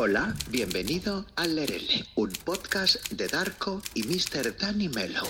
Hola, 0.00 0.32
bienvenido 0.48 1.26
a 1.34 1.44
Lerele, 1.44 2.06
un 2.14 2.30
podcast 2.44 3.10
de 3.10 3.26
Darko 3.26 3.82
y 3.94 4.04
Mr. 4.04 4.56
Danny 4.56 4.88
Mello. 4.88 5.24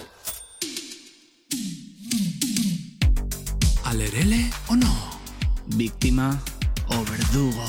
¿Alerele 3.85 4.51
o 4.67 4.77
no? 4.77 4.95
¿Víctima 5.69 6.39
o 6.89 7.03
verdugo? 7.03 7.65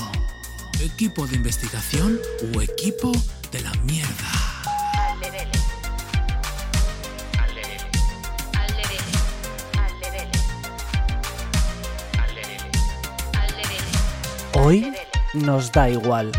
¿Equipo 0.78 1.26
de 1.26 1.36
investigación 1.36 2.20
o 2.54 2.60
equipo 2.60 3.12
de 3.50 3.62
la 3.62 3.72
mierda? 3.84 4.62
Alderele. 5.14 5.58
Hoy 14.52 14.92
nos 15.32 15.72
da 15.72 15.88
igual. 15.88 16.30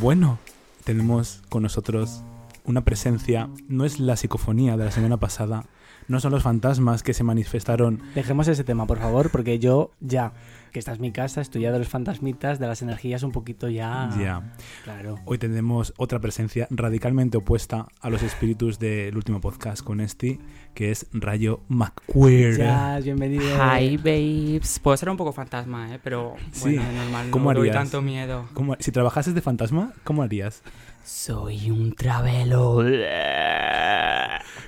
Bueno, 0.00 0.38
tenemos 0.84 1.40
con 1.48 1.62
nosotros 1.62 2.20
una 2.64 2.82
presencia, 2.82 3.48
no 3.68 3.86
es 3.86 3.98
la 3.98 4.16
psicofonía 4.16 4.76
de 4.76 4.84
la 4.84 4.90
semana 4.90 5.16
pasada, 5.16 5.64
no 6.08 6.20
son 6.20 6.32
los 6.32 6.42
fantasmas 6.42 7.02
que 7.02 7.14
se 7.14 7.24
manifestaron. 7.24 8.00
Dejemos 8.14 8.48
ese 8.48 8.64
tema, 8.64 8.86
por 8.86 8.98
favor, 8.98 9.30
porque 9.30 9.58
yo 9.58 9.90
ya, 10.00 10.32
que 10.72 10.78
esta 10.78 10.92
es 10.92 11.00
mi 11.00 11.10
casa, 11.12 11.40
estoy 11.40 11.62
ya 11.62 11.72
de 11.72 11.78
los 11.78 11.88
fantasmitas, 11.88 12.58
de 12.58 12.66
las 12.66 12.82
energías 12.82 13.22
un 13.22 13.32
poquito 13.32 13.68
ya... 13.68 14.10
Ya. 14.20 14.54
Claro. 14.84 15.18
Hoy 15.24 15.38
tenemos 15.38 15.92
otra 15.96 16.18
presencia 16.20 16.66
radicalmente 16.70 17.36
opuesta 17.38 17.86
a 18.00 18.10
los 18.10 18.22
espíritus 18.22 18.78
del 18.78 19.16
último 19.16 19.40
podcast 19.40 19.82
con 19.82 20.00
este, 20.00 20.38
que 20.74 20.90
es 20.90 21.06
Rayo 21.12 21.60
McQueer. 21.68 22.58
Ya, 22.58 22.98
bienvenido. 23.02 23.44
Hi, 23.56 23.96
babes. 23.96 24.78
Puedo 24.78 24.96
ser 24.96 25.08
un 25.10 25.16
poco 25.16 25.32
fantasma, 25.32 25.94
¿eh? 25.94 26.00
Pero 26.02 26.34
Sí. 26.52 26.74
bueno, 26.76 26.92
normal. 26.92 27.30
¿Cómo 27.30 27.52
no 27.52 27.58
doy 27.60 27.68
harías? 27.70 27.84
tanto 27.84 28.02
miedo. 28.02 28.46
¿Cómo- 28.54 28.76
si 28.78 28.92
trabajases 28.92 29.34
de 29.34 29.40
fantasma, 29.40 29.92
¿cómo 30.04 30.22
harías? 30.22 30.62
Soy 31.06 31.70
un 31.70 31.94
travelo. 31.94 32.82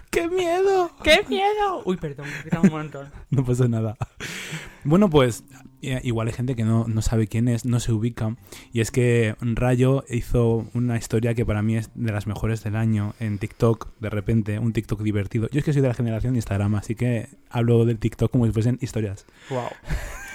¡Qué 0.09 0.29
miedo! 0.29 0.93
¡Qué 1.03 1.25
miedo! 1.29 1.83
Uy, 1.85 1.97
perdón, 1.97 2.27
me 2.29 2.39
he 2.39 2.45
quitado 2.45 2.63
un 2.63 2.71
montón. 2.71 3.11
No 3.31 3.45
pasa 3.45 3.67
nada. 3.67 3.97
Bueno, 4.85 5.11
pues 5.11 5.43
eh, 5.83 6.01
igual 6.05 6.29
hay 6.29 6.35
gente 6.35 6.55
que 6.55 6.63
no, 6.63 6.87
no 6.87 7.03
sabe 7.03 7.27
quién 7.27 7.49
es, 7.49 7.65
no 7.65 7.81
se 7.81 7.91
ubica. 7.91 8.37
Y 8.73 8.83
es 8.83 8.93
que 8.93 9.35
Rayo 9.41 10.05
hizo 10.09 10.69
una 10.75 10.97
historia 10.97 11.35
que 11.35 11.45
para 11.45 11.61
mí 11.61 11.77
es 11.77 11.91
de 11.97 12.13
las 12.13 12.29
mejores 12.29 12.63
del 12.63 12.77
año 12.77 13.17
en 13.19 13.39
TikTok, 13.39 13.89
de 13.99 14.09
repente, 14.09 14.61
un 14.61 14.73
TikTok 14.73 15.03
divertido. 15.03 15.49
Yo 15.51 15.59
es 15.59 15.65
que 15.65 15.73
soy 15.73 15.83
de 15.83 15.89
la 15.89 15.95
generación 15.95 16.35
de 16.35 16.39
Instagram, 16.39 16.77
así 16.77 16.95
que 16.95 17.31
hablo 17.51 17.85
del 17.85 17.99
TikTok 17.99 18.31
como 18.31 18.47
si 18.47 18.53
fuesen 18.53 18.79
historias. 18.81 19.27
Wow. 19.51 19.71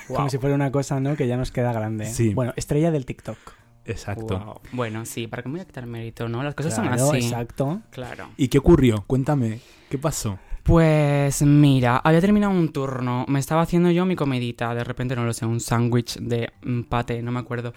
Como 0.09 0.29
si 0.29 0.37
fuera 0.37 0.53
una 0.53 0.69
cosa, 0.69 0.99
¿no? 0.99 1.15
Que 1.15 1.27
ya 1.27 1.37
nos 1.37 1.51
queda 1.51 1.71
grande. 1.71 2.07
Sí. 2.07 2.33
Bueno, 2.33 2.51
estrella 2.57 2.91
del 2.91 3.05
TikTok. 3.05 3.62
Exacto. 3.85 4.61
Bueno, 4.71 5.05
sí, 5.05 5.27
para 5.27 5.43
que 5.43 5.49
me 5.49 5.53
voy 5.53 5.61
a 5.61 5.65
quitar 5.65 5.85
mérito, 5.85 6.29
¿no? 6.29 6.41
Las 6.43 6.55
cosas 6.55 6.73
Claro, 6.75 6.97
son 6.97 7.15
así. 7.17 7.25
exacto. 7.25 7.81
Claro. 7.91 8.29
¿Y 8.37 8.47
qué 8.47 8.57
ocurrió? 8.59 9.03
Cuéntame, 9.07 9.59
¿qué 9.89 9.97
pasó? 9.97 10.39
Pues 10.63 11.41
mira, 11.41 11.97
había 11.97 12.21
terminado 12.21 12.53
un 12.53 12.71
turno, 12.71 13.25
me 13.27 13.39
estaba 13.39 13.61
haciendo 13.63 13.91
yo 13.91 14.05
mi 14.05 14.15
comidita, 14.15 14.73
de 14.73 14.85
repente 14.85 15.15
no 15.15 15.25
lo 15.25 15.33
sé, 15.33 15.45
un 15.45 15.59
sándwich 15.59 16.17
de 16.19 16.51
mm, 16.63 16.83
pate, 16.83 17.21
no 17.21 17.31
me 17.33 17.39
acuerdo. 17.41 17.73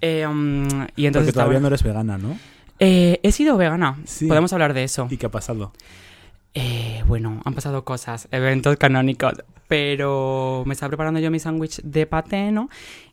Eh, 0.00 0.24
um, 0.26 0.62
y 0.94 1.06
entonces 1.06 1.28
Porque 1.28 1.32
todavía 1.32 1.58
estaba- 1.58 1.60
no 1.60 1.66
eres 1.66 1.82
vegana, 1.82 2.18
¿no? 2.18 2.38
Eh, 2.78 3.18
he 3.24 3.32
sido 3.32 3.56
vegana, 3.56 3.98
Sí. 4.04 4.26
podemos 4.28 4.52
hablar 4.52 4.72
de 4.74 4.84
eso. 4.84 5.08
¿Y 5.10 5.16
qué 5.16 5.26
ha 5.26 5.30
pasado? 5.30 5.72
Eh, 6.54 7.02
bueno, 7.06 7.40
han 7.44 7.54
pasado 7.54 7.84
cosas, 7.84 8.28
eventos 8.30 8.76
canónicos, 8.76 9.34
pero 9.68 10.62
me 10.66 10.74
estaba 10.74 10.88
preparando 10.90 11.20
yo 11.20 11.30
mi 11.30 11.38
sándwich 11.38 11.80
de 11.82 12.06
paté, 12.06 12.50
¿no? 12.52 12.68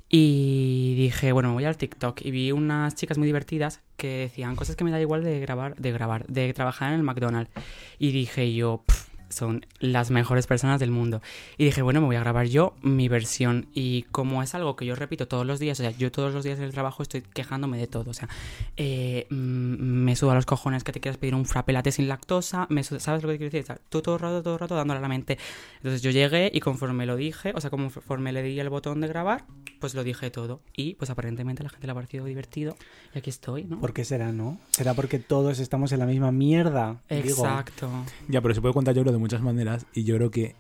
Y 0.09 0.95
dije, 0.95 1.31
bueno, 1.33 1.49
me 1.49 1.55
voy 1.55 1.65
al 1.65 1.77
TikTok 1.77 2.21
y 2.21 2.31
vi 2.31 2.51
unas 2.51 2.95
chicas 2.95 3.17
muy 3.17 3.25
divertidas 3.25 3.81
que 3.97 4.17
decían 4.19 4.55
cosas 4.55 4.75
que 4.75 4.83
me 4.85 4.91
da 4.91 5.01
igual 5.01 5.23
de 5.23 5.39
grabar, 5.39 5.75
de 5.75 5.91
grabar, 5.91 6.25
de 6.27 6.53
trabajar 6.53 6.93
en 6.93 6.99
el 6.99 7.03
McDonald's. 7.03 7.51
Y 7.99 8.11
dije 8.11 8.53
yo, 8.53 8.83
"Pff, 8.85 9.06
son 9.29 9.65
las 9.79 10.11
mejores 10.11 10.47
personas 10.47 10.79
del 10.79 10.91
mundo. 10.91 11.21
Y 11.57 11.65
dije, 11.65 11.81
bueno, 11.81 12.01
me 12.01 12.07
voy 12.07 12.15
a 12.15 12.19
grabar 12.19 12.47
yo 12.47 12.73
mi 12.81 13.07
versión. 13.07 13.67
Y 13.73 14.03
como 14.11 14.43
es 14.43 14.55
algo 14.55 14.75
que 14.75 14.85
yo 14.85 14.95
repito 14.95 15.27
todos 15.27 15.45
los 15.45 15.59
días, 15.59 15.79
o 15.79 15.83
sea, 15.83 15.91
yo 15.91 16.11
todos 16.11 16.33
los 16.33 16.43
días 16.43 16.59
en 16.59 16.65
el 16.65 16.71
trabajo 16.71 17.03
estoy 17.03 17.21
quejándome 17.21 17.77
de 17.77 17.87
todo. 17.87 18.11
O 18.11 18.13
sea, 18.13 18.29
eh, 18.77 19.27
mm, 19.29 19.35
me 19.35 20.15
suda 20.15 20.35
los 20.35 20.45
cojones 20.45 20.83
que 20.83 20.91
te 20.91 20.99
quieras 20.99 21.17
pedir 21.17 21.35
un 21.35 21.45
frappe 21.45 21.73
latte 21.73 21.91
sin 21.91 22.07
lactosa. 22.07 22.67
Me 22.69 22.83
¿Sabes 22.83 23.23
lo 23.23 23.29
que 23.29 23.37
quiero 23.37 23.51
decir? 23.51 23.63
O 23.63 23.65
sea, 23.65 23.79
tú 23.89 24.01
todo 24.01 24.15
el 24.15 24.21
rato, 24.21 24.43
todo 24.43 24.53
el 24.53 24.59
rato 24.59 24.75
dándole 24.75 24.99
a 24.99 25.01
la 25.01 25.07
mente. 25.07 25.37
Entonces 25.77 26.01
yo 26.01 26.11
llegué 26.11 26.51
y 26.53 26.59
conforme 26.59 27.05
lo 27.05 27.15
dije, 27.15 27.53
o 27.55 27.61
sea, 27.61 27.69
conforme 27.69 28.31
le 28.31 28.43
di 28.43 28.59
el 28.59 28.69
botón 28.69 29.01
de 29.01 29.07
grabar, 29.07 29.45
pues 29.79 29.93
lo 29.93 30.03
dije 30.03 30.31
todo. 30.31 30.61
Y 30.75 30.95
pues 30.95 31.09
aparentemente 31.09 31.63
a 31.63 31.65
la 31.65 31.69
gente 31.69 31.87
le 31.87 31.91
ha 31.91 31.95
parecido 31.95 32.25
divertido. 32.25 32.75
Y 33.13 33.19
aquí 33.19 33.29
estoy, 33.29 33.63
¿no? 33.65 33.79
¿Por 33.79 33.93
qué 33.93 34.05
será, 34.05 34.31
no? 34.31 34.57
¿Será 34.71 34.93
porque 34.93 35.19
todos 35.19 35.59
estamos 35.59 35.91
en 35.91 35.99
la 35.99 36.05
misma 36.05 36.31
mierda? 36.31 37.01
Digo. 37.09 37.45
Exacto. 37.45 37.89
Ya, 38.27 38.41
pero 38.41 38.53
se 38.53 38.61
puede 38.61 38.73
contar 38.73 38.95
yo 38.95 39.01
creo 39.01 39.13
de 39.17 39.21
muchas 39.21 39.41
maneras 39.41 39.85
y 39.93 40.03
yo 40.03 40.15
creo 40.15 40.31
que 40.31 40.55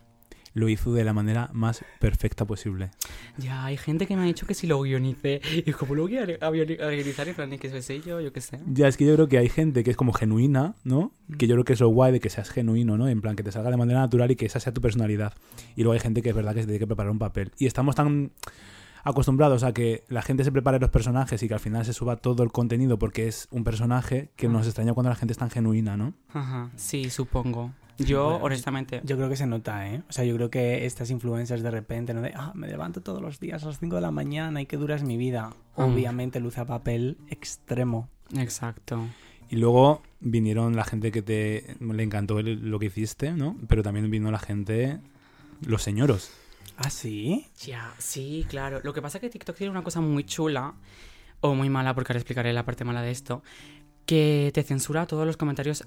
lo 0.53 0.69
hizo 0.69 0.91
de 0.91 1.03
la 1.03 1.13
manera 1.13 1.51
más 1.53 1.85
perfecta 1.99 2.45
posible. 2.45 2.89
Ya, 3.37 3.63
hay 3.65 3.77
gente 3.77 4.07
que 4.07 4.15
me 4.15 4.23
ha 4.23 4.25
dicho 4.25 4.47
que 4.47 4.55
si 4.55 4.65
lo 4.65 4.81
guionicé. 4.81 5.39
Y 5.67 5.71
como 5.71 5.93
lo 5.93 6.01
voy 6.03 6.17
a 6.17 6.23
a 6.23 6.25
guioni- 6.25 6.81
a 6.81 6.89
guionizar, 6.89 7.27
en 7.27 7.35
plan, 7.35 7.49
que 7.59 7.81
sé 7.81 8.01
yo, 8.01 8.21
yo 8.21 8.33
qué 8.33 8.41
sé. 8.41 8.59
Ya, 8.65 8.87
es 8.87 8.97
que 8.97 9.05
yo 9.05 9.13
creo 9.13 9.27
que 9.27 9.37
hay 9.37 9.49
gente 9.49 9.83
que 9.83 9.91
es 9.91 9.97
como 9.97 10.13
genuina, 10.13 10.73
¿no? 10.83 11.11
Que 11.37 11.45
yo 11.45 11.53
creo 11.53 11.63
que 11.63 11.73
es 11.73 11.79
lo 11.79 11.89
guay 11.89 12.11
de 12.11 12.19
que 12.19 12.31
seas 12.31 12.49
genuino, 12.49 12.97
¿no? 12.97 13.07
En 13.07 13.21
plan, 13.21 13.35
que 13.35 13.43
te 13.43 13.51
salga 13.51 13.69
de 13.69 13.77
manera 13.77 13.99
natural 13.99 14.31
y 14.31 14.35
que 14.35 14.47
esa 14.47 14.59
sea 14.59 14.73
tu 14.73 14.81
personalidad. 14.81 15.33
Y 15.75 15.83
luego 15.83 15.93
hay 15.93 15.99
gente 15.99 16.23
que 16.23 16.29
es 16.29 16.35
verdad 16.35 16.55
que 16.55 16.61
se 16.61 16.65
tiene 16.65 16.79
que 16.79 16.87
preparar 16.87 17.11
un 17.11 17.19
papel. 17.19 17.51
Y 17.59 17.67
estamos 17.67 17.93
tan 17.95 18.31
acostumbrados 19.03 19.61
a 19.63 19.73
que 19.73 20.05
la 20.09 20.23
gente 20.23 20.43
se 20.43 20.51
prepare 20.51 20.79
los 20.79 20.89
personajes 20.89 21.41
y 21.43 21.47
que 21.47 21.53
al 21.53 21.59
final 21.59 21.85
se 21.85 21.93
suba 21.93 22.15
todo 22.17 22.41
el 22.41 22.51
contenido 22.51 22.97
porque 22.97 23.27
es 23.27 23.47
un 23.51 23.63
personaje 23.63 24.31
que 24.35 24.47
nos 24.49 24.65
extraña 24.65 24.93
cuando 24.93 25.09
la 25.11 25.15
gente 25.15 25.33
es 25.33 25.37
tan 25.37 25.49
genuina, 25.51 25.95
¿no? 25.97 26.13
Ajá, 26.33 26.71
sí, 26.77 27.09
supongo. 27.11 27.73
Yo, 27.97 28.25
Bueno, 28.31 28.45
honestamente. 28.45 29.01
Yo 29.03 29.15
creo 29.17 29.29
que 29.29 29.35
se 29.35 29.47
nota, 29.47 29.87
¿eh? 29.89 30.03
O 30.09 30.13
sea, 30.13 30.23
yo 30.23 30.35
creo 30.35 30.49
que 30.49 30.85
estas 30.85 31.09
influencers 31.09 31.63
de 31.63 31.71
repente, 31.71 32.13
¿no? 32.13 32.21
De, 32.21 32.31
ah, 32.35 32.51
me 32.55 32.67
levanto 32.67 33.01
todos 33.01 33.21
los 33.21 33.39
días 33.39 33.63
a 33.63 33.67
las 33.67 33.79
5 33.79 33.95
de 33.95 34.01
la 34.01 34.11
mañana 34.11 34.61
y 34.61 34.65
qué 34.65 34.77
dura 34.77 34.95
es 34.95 35.03
mi 35.03 35.17
vida. 35.17 35.49
Mm. 35.77 35.81
Obviamente 35.81 36.39
luce 36.39 36.61
a 36.61 36.65
papel 36.65 37.17
extremo. 37.29 38.09
Exacto. 38.37 39.03
Y 39.49 39.55
luego 39.55 40.03
vinieron 40.19 40.75
la 40.75 40.83
gente 40.83 41.11
que 41.11 41.21
te 41.21 41.75
le 41.79 42.03
encantó 42.03 42.39
el- 42.39 42.69
lo 42.69 42.79
que 42.79 42.87
hiciste, 42.87 43.31
¿no? 43.31 43.55
Pero 43.67 43.81
también 43.83 44.09
vino 44.11 44.29
la 44.29 44.39
gente, 44.39 44.99
los 45.65 45.81
señoros. 45.81 46.29
¿Ah, 46.77 46.89
sí? 46.89 47.47
Ya, 47.65 47.93
sí, 47.97 48.45
claro. 48.49 48.81
Lo 48.83 48.93
que 48.93 49.01
pasa 49.01 49.17
es 49.17 49.21
que 49.21 49.29
TikTok 49.29 49.55
tiene 49.55 49.71
una 49.71 49.83
cosa 49.83 50.01
muy 50.01 50.23
chula, 50.25 50.75
o 51.39 51.55
muy 51.55 51.69
mala, 51.69 51.95
porque 51.95 52.11
ahora 52.11 52.19
explicaré 52.19 52.51
la 52.53 52.65
parte 52.65 52.83
mala 52.83 53.01
de 53.01 53.11
esto, 53.11 53.41
que 54.05 54.51
te 54.53 54.63
censura 54.63 55.05
todos 55.07 55.25
los 55.25 55.37
comentarios 55.37 55.85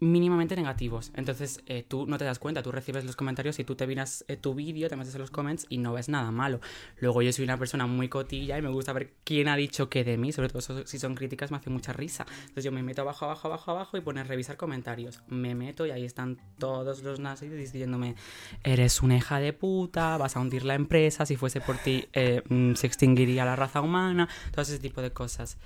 mínimamente 0.00 0.54
negativos. 0.54 1.10
Entonces 1.14 1.62
eh, 1.66 1.84
tú 1.86 2.06
no 2.06 2.18
te 2.18 2.24
das 2.24 2.38
cuenta, 2.38 2.62
tú 2.62 2.72
recibes 2.72 3.04
los 3.04 3.16
comentarios 3.16 3.58
y 3.58 3.64
tú 3.64 3.74
te 3.74 3.86
miras 3.86 4.24
eh, 4.28 4.36
tu 4.36 4.54
vídeo, 4.54 4.88
te 4.88 4.96
metes 4.96 5.14
en 5.14 5.20
los 5.20 5.30
comments 5.30 5.66
y 5.68 5.78
no 5.78 5.92
ves 5.92 6.08
nada 6.08 6.30
malo. 6.30 6.60
Luego 7.00 7.22
yo 7.22 7.32
soy 7.32 7.44
una 7.44 7.58
persona 7.58 7.86
muy 7.86 8.08
cotilla 8.08 8.58
y 8.58 8.62
me 8.62 8.68
gusta 8.68 8.92
ver 8.92 9.12
quién 9.24 9.48
ha 9.48 9.56
dicho 9.56 9.88
qué 9.88 10.04
de 10.04 10.16
mí, 10.16 10.32
sobre 10.32 10.48
todo 10.48 10.86
si 10.86 10.98
son 10.98 11.14
críticas 11.14 11.50
me 11.50 11.56
hace 11.56 11.70
mucha 11.70 11.92
risa. 11.92 12.26
Entonces 12.40 12.64
yo 12.64 12.72
me 12.72 12.82
meto 12.82 13.02
abajo, 13.02 13.24
abajo, 13.24 13.48
abajo, 13.48 13.70
abajo 13.72 13.96
y 13.96 14.00
pone 14.00 14.22
revisar 14.24 14.56
comentarios. 14.56 15.22
Me 15.28 15.54
meto 15.54 15.86
y 15.86 15.90
ahí 15.90 16.04
están 16.04 16.38
todos 16.58 17.02
los 17.02 17.20
nazis 17.20 17.50
diciéndome 17.50 18.14
eres 18.62 19.02
una 19.02 19.16
hija 19.16 19.40
de 19.40 19.52
puta, 19.52 20.16
vas 20.16 20.36
a 20.36 20.40
hundir 20.40 20.64
la 20.64 20.74
empresa, 20.74 21.26
si 21.26 21.36
fuese 21.36 21.60
por 21.60 21.76
ti 21.78 22.08
eh, 22.12 22.42
mm, 22.48 22.74
se 22.74 22.86
extinguiría 22.86 23.44
la 23.44 23.56
raza 23.56 23.80
humana, 23.80 24.28
todo 24.52 24.62
ese 24.62 24.78
tipo 24.78 25.02
de 25.02 25.10
cosas. 25.10 25.58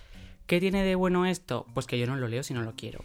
¿Qué 0.47 0.61
tiene 0.61 0.83
de 0.85 0.95
bueno 0.95 1.25
esto? 1.27 1.67
Pues 1.75 1.87
que 1.87 1.99
yo 1.99 2.07
no 2.07 2.17
lo 2.17 2.29
leo 2.29 2.43
si 2.43 2.55
no 2.55 2.63
lo 2.63 2.75
quiero. 2.75 3.01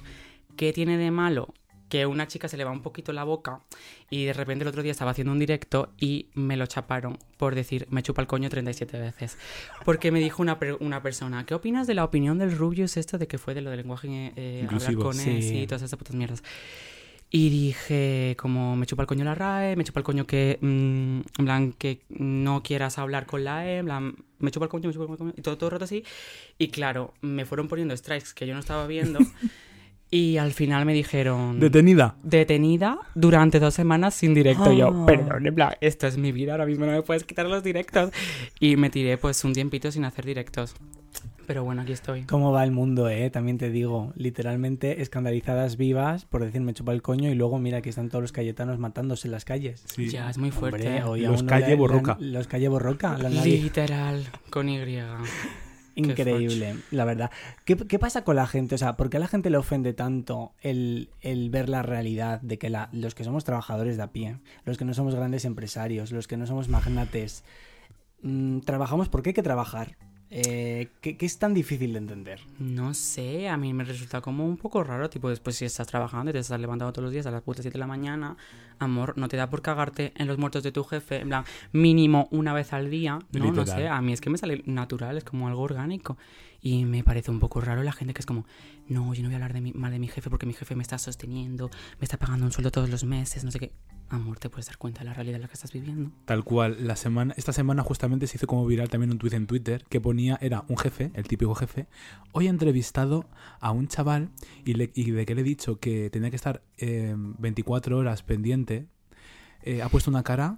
¿Qué 0.57 0.73
tiene 0.73 0.97
de 0.97 1.11
malo? 1.11 1.53
Que 1.87 2.05
una 2.05 2.27
chica 2.27 2.49
se 2.49 2.57
le 2.57 2.65
va 2.65 2.71
un 2.71 2.81
poquito 2.81 3.13
la 3.13 3.23
boca 3.23 3.61
y 4.09 4.25
de 4.25 4.33
repente 4.33 4.63
el 4.63 4.67
otro 4.67 4.83
día 4.83 4.91
estaba 4.91 5.11
haciendo 5.11 5.31
un 5.31 5.39
directo 5.39 5.93
y 5.97 6.27
me 6.33 6.57
lo 6.57 6.65
chaparon 6.65 7.17
por 7.37 7.55
decir 7.55 7.87
me 7.89 8.03
chupa 8.03 8.21
el 8.21 8.27
coño 8.27 8.49
37 8.49 8.99
veces. 8.99 9.37
Porque 9.85 10.11
me 10.11 10.19
dijo 10.19 10.41
una, 10.41 10.59
una 10.81 11.01
persona, 11.01 11.45
¿qué 11.45 11.53
opinas 11.53 11.87
de 11.87 11.93
la 11.93 12.03
opinión 12.03 12.39
del 12.39 12.57
Rubius 12.57 12.97
esto 12.97 13.17
de 13.17 13.27
que 13.27 13.37
fue 13.37 13.53
de 13.53 13.61
lo 13.61 13.69
del 13.69 13.79
lenguaje 13.79 14.33
eh, 14.35 14.67
hablar 14.69 14.95
con 14.95 15.17
él 15.17 15.41
sí. 15.41 15.59
y 15.59 15.67
todas 15.67 15.83
esas 15.83 15.97
putas 15.97 16.15
mierdas? 16.15 16.43
Y 17.29 17.49
dije, 17.49 18.37
como 18.39 18.77
me 18.77 18.85
chupa 18.85 19.03
el 19.03 19.07
coño 19.07 19.25
la 19.25 19.35
RAE, 19.35 19.75
me 19.75 19.83
chupa 19.83 19.99
el 19.99 20.05
coño 20.05 20.25
que, 20.25 20.59
mm, 20.61 21.19
en 21.39 21.45
plan, 21.45 21.73
que 21.73 22.01
no 22.07 22.63
quieras 22.63 22.97
hablar 22.97 23.25
con 23.25 23.43
la 23.43 23.67
E, 23.67 23.77
en 23.79 23.85
plan, 23.85 24.15
me 24.39 24.49
chupa 24.49 24.65
el 24.65 24.69
coño, 24.69 24.87
me 24.87 24.93
chupa 24.93 25.11
el 25.11 25.17
coño, 25.17 25.33
y 25.35 25.41
todo, 25.41 25.57
todo 25.57 25.67
el 25.67 25.71
rato 25.73 25.83
así. 25.83 26.05
Y 26.57 26.69
claro, 26.69 27.13
me 27.19 27.45
fueron 27.45 27.67
poniendo 27.67 27.95
strikes 27.97 28.29
que 28.33 28.47
yo 28.47 28.53
no 28.53 28.61
estaba 28.61 28.87
viendo. 28.87 29.19
y 30.09 30.37
al 30.37 30.51
final 30.53 30.85
me 30.85 30.93
dijeron... 30.93 31.59
Detenida. 31.59 32.15
Detenida 32.23 32.97
durante 33.15 33.59
dos 33.59 33.73
semanas 33.73 34.13
sin 34.15 34.33
directo. 34.33 34.71
Y 34.71 34.81
Ah. 34.81 34.89
Yo, 34.89 35.05
perdón, 35.05 35.45
en 35.47 35.55
plan, 35.55 35.73
esto 35.81 36.07
es 36.07 36.17
mi 36.17 36.31
vida, 36.31 36.53
ahora 36.53 36.65
mismo 36.65 36.85
no 36.85 36.91
me 36.93 37.01
puedes 37.01 37.23
quitar 37.23 37.45
los 37.47 37.63
directos. 37.63 38.11
Y 38.59 38.75
me 38.77 38.89
tiré 38.89 39.17
pues 39.17 39.43
un 39.43 39.53
tiempito 39.53 39.91
sin 39.91 40.05
hacer 40.05 40.25
directos. 40.25 40.75
Pero 41.45 41.63
bueno, 41.63 41.81
aquí 41.81 41.93
estoy. 41.93 42.23
¿Cómo 42.23 42.51
va 42.51 42.65
el 42.65 42.71
mundo, 42.71 43.07
eh? 43.09 43.29
También 43.29 43.57
te 43.57 43.69
digo, 43.69 44.11
literalmente 44.17 45.01
escandalizadas 45.01 45.77
vivas 45.77 46.25
por 46.25 46.43
decir 46.43 46.59
me 46.59 46.73
chupa 46.73 46.91
el 46.91 47.01
coño 47.01 47.29
y 47.31 47.35
luego 47.35 47.57
mira 47.57 47.81
que 47.81 47.89
están 47.89 48.09
todos 48.09 48.21
los 48.21 48.33
cayetanos 48.33 48.79
matándose 48.79 49.29
en 49.29 49.31
las 49.31 49.45
calles. 49.45 49.83
Sí. 49.93 50.09
Ya, 50.09 50.29
es 50.29 50.37
muy 50.37 50.51
fuerte. 50.51 50.85
Hombre, 50.87 51.03
hoy 51.05 51.21
Los 51.21 51.43
calle 51.43 51.61
le- 51.67 51.69
le- 51.71 51.75
borroca. 51.77 52.17
Los 52.19 52.47
calle 52.47 52.67
borroca. 52.67 53.17
la 53.17 53.29
nariz. 53.29 53.63
Literal, 53.63 54.25
con 54.49 54.67
Y. 54.67 54.77
Increíble, 55.97 56.75
la 56.91 57.05
verdad. 57.05 57.31
¿Qué, 57.65 57.75
qué 57.75 57.97
pasa 57.99 58.23
con 58.23 58.35
la 58.35 58.45
gente? 58.47 58.75
O 58.75 58.77
sea, 58.77 58.95
¿por 58.97 59.09
qué 59.09 59.17
a 59.17 59.19
la 59.19 59.27
gente 59.27 59.49
le 59.49 59.57
ofende 59.57 59.93
tanto 59.93 60.53
el, 60.61 61.09
el 61.21 61.49
ver 61.49 61.69
la 61.69 61.81
realidad 61.81 62.39
de 62.41 62.57
que 62.57 62.69
la- 62.69 62.89
los 62.91 63.15
que 63.15 63.23
somos 63.23 63.43
trabajadores 63.43 63.97
de 63.97 64.03
a 64.03 64.11
pie, 64.11 64.37
los 64.65 64.77
que 64.77 64.85
no 64.85 64.93
somos 64.93 65.15
grandes 65.15 65.43
empresarios, 65.45 66.11
los 66.11 66.27
que 66.27 66.37
no 66.37 66.45
somos 66.45 66.69
magnates, 66.69 67.43
mm, 68.21 68.59
trabajamos 68.59 69.09
porque 69.09 69.29
hay 69.29 69.33
que 69.33 69.43
trabajar? 69.43 69.95
Eh, 70.29 70.89
¿qué, 70.99 71.15
qué 71.15 71.25
es 71.25 71.39
tan 71.39 71.53
difícil 71.53 71.93
de 71.93 71.99
entender? 71.99 72.41
No 72.59 72.93
sé, 72.93 73.47
a 73.47 73.55
mí 73.55 73.73
me 73.73 73.85
resulta 73.85 74.19
como 74.19 74.45
un 74.45 74.57
poco 74.57 74.83
raro, 74.83 75.09
tipo, 75.09 75.29
después 75.29 75.55
si 75.55 75.65
estás 75.65 75.87
trabajando 75.87 76.31
y 76.31 76.33
te 76.33 76.39
estás 76.39 76.59
levantando 76.59 76.91
todos 76.91 77.05
los 77.05 77.13
días 77.13 77.25
a 77.27 77.31
las 77.31 77.41
putas 77.41 77.63
7 77.63 77.75
de 77.75 77.79
la 77.79 77.87
mañana, 77.87 78.35
amor, 78.79 79.17
no 79.17 79.29
te 79.29 79.37
da 79.37 79.49
por 79.49 79.61
cagarte 79.61 80.11
en 80.15 80.27
los 80.27 80.37
muertos 80.37 80.63
de 80.63 80.73
tu 80.73 80.83
jefe, 80.83 81.21
en 81.21 81.29
plan, 81.29 81.45
mínimo 81.71 82.27
una 82.31 82.53
vez 82.53 82.73
al 82.73 82.89
día, 82.89 83.19
no, 83.31 83.51
no 83.53 83.65
sé, 83.65 83.87
a 83.87 84.01
mí 84.01 84.11
es 84.11 84.19
que 84.19 84.29
me 84.29 84.37
sale 84.37 84.63
natural, 84.65 85.17
es 85.17 85.23
como 85.23 85.47
algo 85.47 85.61
orgánico. 85.61 86.17
Y 86.61 86.85
me 86.85 87.03
parece 87.03 87.31
un 87.31 87.39
poco 87.39 87.61
raro 87.61 87.83
la 87.83 87.91
gente 87.91 88.13
que 88.13 88.19
es 88.21 88.25
como, 88.25 88.45
no, 88.87 89.13
yo 89.13 89.21
no 89.23 89.29
voy 89.29 89.33
a 89.33 89.37
hablar 89.37 89.53
de 89.53 89.61
mi, 89.61 89.73
mal 89.73 89.91
de 89.91 89.99
mi 89.99 90.07
jefe 90.07 90.29
porque 90.29 90.45
mi 90.45 90.53
jefe 90.53 90.75
me 90.75 90.81
está 90.81 90.97
sosteniendo, 90.97 91.69
me 91.99 92.03
está 92.03 92.17
pagando 92.17 92.45
un 92.45 92.51
sueldo 92.51 92.71
todos 92.71 92.89
los 92.89 93.03
meses, 93.03 93.43
no 93.43 93.51
sé 93.51 93.59
qué. 93.59 93.71
Amor, 94.09 94.39
te 94.39 94.49
puedes 94.49 94.67
dar 94.67 94.77
cuenta 94.77 94.99
de 94.99 95.05
la 95.05 95.13
realidad 95.13 95.35
en 95.35 95.41
la 95.41 95.47
que 95.49 95.53
estás 95.55 95.73
viviendo. 95.73 96.11
Tal 96.25 96.45
cual, 96.45 96.87
la 96.87 96.95
semana, 96.95 97.33
esta 97.35 97.51
semana 97.51 97.83
justamente 97.83 98.25
se 98.27 98.37
hizo 98.37 98.47
como 98.47 98.65
viral 98.65 98.87
también 98.89 99.11
un 99.11 99.17
tuit 99.17 99.33
en 99.33 99.47
Twitter 99.47 99.83
que 99.89 99.99
ponía, 99.99 100.37
era 100.41 100.63
un 100.69 100.77
jefe, 100.77 101.11
el 101.13 101.27
típico 101.27 101.53
jefe, 101.55 101.87
hoy 102.31 102.47
he 102.47 102.49
entrevistado 102.49 103.25
a 103.59 103.71
un 103.71 103.87
chaval 103.89 104.29
y, 104.63 104.75
le- 104.75 104.91
y 104.95 105.11
de 105.11 105.25
que 105.25 105.35
le 105.35 105.41
he 105.41 105.43
dicho 105.43 105.79
que 105.79 106.09
tenía 106.09 106.29
que 106.29 106.37
estar 106.37 106.63
eh, 106.77 107.13
24 107.17 107.97
horas 107.97 108.23
pendiente, 108.23 108.87
eh, 109.63 109.81
ha 109.81 109.89
puesto 109.89 110.09
una 110.09 110.23
cara, 110.23 110.57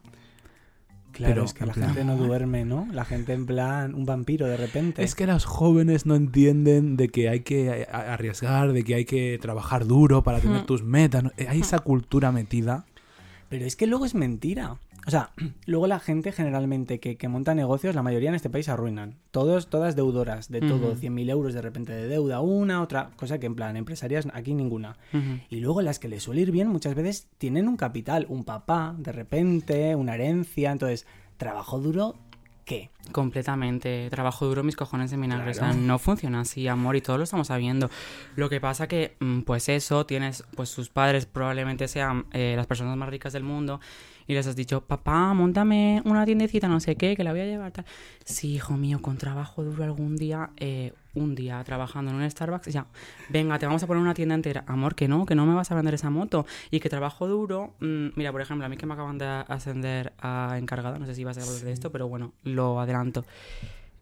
Claro, 1.12 1.34
Pero, 1.34 1.46
es 1.46 1.54
que 1.54 1.66
la 1.66 1.74
plan- 1.74 1.88
gente 1.88 2.04
no 2.06 2.16
duerme, 2.18 2.66
¿no? 2.66 2.88
La 2.94 3.04
gente 3.04 3.34
en 3.34 3.46
plan 3.46 3.94
un 3.96 4.06
vampiro 4.06 4.48
de 4.48 4.56
repente. 4.58 5.04
es 5.04 5.16
que 5.16 5.26
los 5.28 5.44
jóvenes 5.46 6.06
no 6.06 6.16
entienden 6.16 6.96
de 6.98 7.10
que 7.10 7.30
hay 7.30 7.42
que 7.42 7.88
arriesgar, 7.92 8.72
de 8.74 8.84
que 8.84 8.96
hay 8.96 9.06
que 9.06 9.38
trabajar 9.42 9.86
duro 9.86 10.24
para 10.24 10.40
tener 10.40 10.66
tus 10.66 10.84
metas, 10.84 11.24
¿no? 11.24 11.32
Hay 11.48 11.62
esa 11.62 11.80
cultura 11.80 12.32
metida. 12.32 12.86
Pero 13.50 13.66
es 13.66 13.76
que 13.76 13.88
luego 13.88 14.06
es 14.06 14.14
mentira. 14.14 14.76
O 15.08 15.12
sea, 15.12 15.32
luego 15.66 15.88
la 15.88 16.00
gente 16.00 16.32
generalmente 16.32 17.00
que, 17.00 17.18
que 17.18 17.28
monta 17.28 17.56
negocios, 17.56 17.96
la 17.96 18.04
mayoría 18.04 18.30
en 18.30 18.36
este 18.36 18.50
país 18.50 18.70
arruinan. 18.70 19.16
Todos, 19.32 19.70
todas 19.70 19.96
deudoras, 19.96 20.50
de 20.50 20.62
todo, 20.62 20.92
Ujú. 20.92 21.02
100.000 21.02 21.30
euros 21.30 21.54
de 21.54 21.62
repente 21.62 21.94
de 21.94 22.08
deuda, 22.08 22.42
una, 22.42 22.82
otra, 22.82 23.12
cosa 23.16 23.40
que 23.40 23.46
en 23.46 23.56
plan, 23.56 23.78
empresarias 23.78 24.28
aquí 24.34 24.54
ninguna. 24.54 24.98
Y 25.50 25.60
luego 25.60 25.82
las 25.82 26.00
que 26.00 26.08
les 26.08 26.24
suele 26.24 26.42
ir 26.42 26.52
bien 26.52 26.68
muchas 26.68 26.96
veces 26.96 27.28
tienen 27.38 27.68
un 27.68 27.78
capital, 27.78 28.26
un 28.30 28.44
papá, 28.44 28.96
de 28.98 29.12
repente, 29.12 29.96
una 29.96 30.16
herencia, 30.16 30.72
entonces, 30.72 31.06
trabajo 31.38 31.80
duro, 31.80 32.16
¿qué? 32.70 32.92
Completamente. 33.12 34.08
Trabajo 34.12 34.46
duro, 34.46 34.64
mis 34.64 34.76
cojones 34.76 35.12
en 35.12 35.22
vinagre. 35.22 35.50
O 35.50 35.54
sea, 35.56 35.70
Claro. 35.70 35.82
no 35.82 35.98
funciona 35.98 36.42
así, 36.42 36.68
amor, 36.68 36.96
y 36.96 37.02
todos 37.02 37.18
lo 37.18 37.24
estamos 37.24 37.48
sabiendo. 37.48 37.90
Lo 38.36 38.48
que 38.48 38.62
pasa 38.62 38.88
que, 38.88 39.16
mm, 39.20 39.42
pues 39.42 39.70
eso, 39.70 40.06
tienes, 40.06 40.44
pues 40.56 40.70
sus 40.70 40.90
padres 40.90 41.26
probablemente 41.26 41.88
sean 41.88 42.26
eh, 42.32 42.54
las 42.56 42.68
personas 42.68 42.96
más 42.96 43.10
ricas 43.10 43.34
del 43.34 43.44
mundo 43.44 43.80
y 44.28 44.36
les 44.36 44.46
has 44.46 44.56
dicho, 44.56 44.82
papá, 44.82 45.34
montame 45.34 46.04
una 46.06 46.24
tiendecita, 46.26 46.68
no 46.68 46.80
sé 46.80 46.96
qué, 46.96 47.16
que 47.16 47.24
la 47.24 47.32
voy 47.32 47.42
a 47.42 47.46
llevar 47.46 47.72
tal. 47.72 47.86
Sí, 48.24 48.54
hijo 48.54 48.78
mío, 48.78 49.02
con 49.02 49.18
trabajo 49.18 49.64
duro 49.64 49.84
algún 49.84 50.16
día, 50.16 50.52
eh, 50.58 50.94
un 51.14 51.36
día 51.36 51.64
trabajando 51.64 52.12
en 52.12 52.18
un 52.18 52.30
Starbucks, 52.30 52.68
ya, 52.68 52.86
venga, 53.30 53.58
te 53.60 53.66
vamos 53.66 53.84
a 53.84 53.88
poner 53.88 54.02
una 54.02 54.14
tienda 54.14 54.36
entera. 54.36 54.64
Amor, 54.68 54.96
que 54.96 55.08
no, 55.08 55.26
que 55.26 55.36
no 55.36 55.46
me 55.46 55.56
vas 55.56 55.72
a 55.72 55.76
vender 55.76 55.94
esa 55.94 56.10
moto. 56.10 56.46
Y 56.72 56.80
que 56.80 56.90
trabajo 56.90 57.28
duro, 57.28 57.76
mm, 57.80 58.10
mira, 58.16 58.32
por 58.32 58.42
ejemplo, 58.42 58.66
a 58.66 58.70
mí 58.70 58.78
que 58.78 58.86
me 58.86 58.94
acaban 58.94 59.18
de 59.18 59.26
ascender 59.26 60.14
a 60.20 60.56
encargada, 60.58 61.00
no 61.00 61.06
sé 61.06 61.16
si 61.16 61.24
vas 61.24 61.38
a 61.38 61.44
hablar 61.44 61.62
de 61.62 61.72
esto, 61.72 61.92
pero 61.92 62.08
bueno, 62.08 62.34
lo 62.44 62.80
adelanto. 62.80 63.26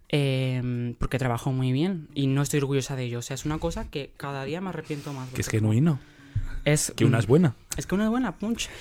Eh, 0.10 0.96
porque 1.00 1.20
trabajo 1.20 1.52
muy 1.52 1.74
bien 1.74 2.08
y 2.14 2.28
no 2.28 2.42
estoy 2.42 2.60
orgullosa 2.60 2.96
de 2.96 3.04
ello. 3.04 3.20
O 3.20 3.22
sea, 3.22 3.36
es 3.36 3.46
una 3.46 3.60
cosa 3.60 3.90
que 3.90 4.12
cada 4.18 4.46
día 4.46 4.62
me 4.62 4.70
arrepiento 4.70 5.14
más. 5.14 5.30
Que 5.30 5.42
es 5.42 5.50
genuino, 5.50 6.00
Es, 6.66 6.94
que 6.96 7.06
una 7.06 7.20
es 7.20 7.28
buena. 7.28 7.56
Es 7.78 7.86
que 7.88 7.96
una 7.96 8.10
buena, 8.10 8.34
punch. 8.38 8.70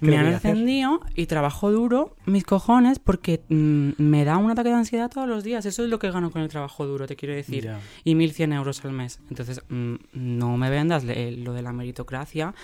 ¿Qué 0.00 0.06
Me 0.06 0.18
han 0.18 0.26
encendido 0.26 1.00
y 1.14 1.24
trabajo 1.24 1.72
duro, 1.72 2.14
mis 2.26 2.44
cojones, 2.44 2.98
porque 2.98 3.40
mm, 3.48 3.92
me 3.96 4.24
da 4.26 4.36
un 4.36 4.50
ataque 4.50 4.68
de 4.68 4.74
ansiedad 4.74 5.10
todos 5.10 5.26
los 5.26 5.42
días. 5.42 5.64
Eso 5.64 5.82
es 5.84 5.88
lo 5.88 5.98
que 5.98 6.10
gano 6.10 6.30
con 6.30 6.42
el 6.42 6.48
trabajo 6.48 6.86
duro, 6.86 7.06
te 7.06 7.16
quiero 7.16 7.34
decir. 7.34 7.64
Ya. 7.64 7.80
Y 8.04 8.14
1.100 8.14 8.52
euros 8.54 8.84
al 8.84 8.92
mes. 8.92 9.20
Entonces, 9.30 9.62
mm, 9.70 9.94
no 10.12 10.56
me 10.58 10.68
vendas 10.68 11.02
le- 11.04 11.32
lo 11.38 11.54
de 11.54 11.62
la 11.62 11.72
meritocracia, 11.72 12.54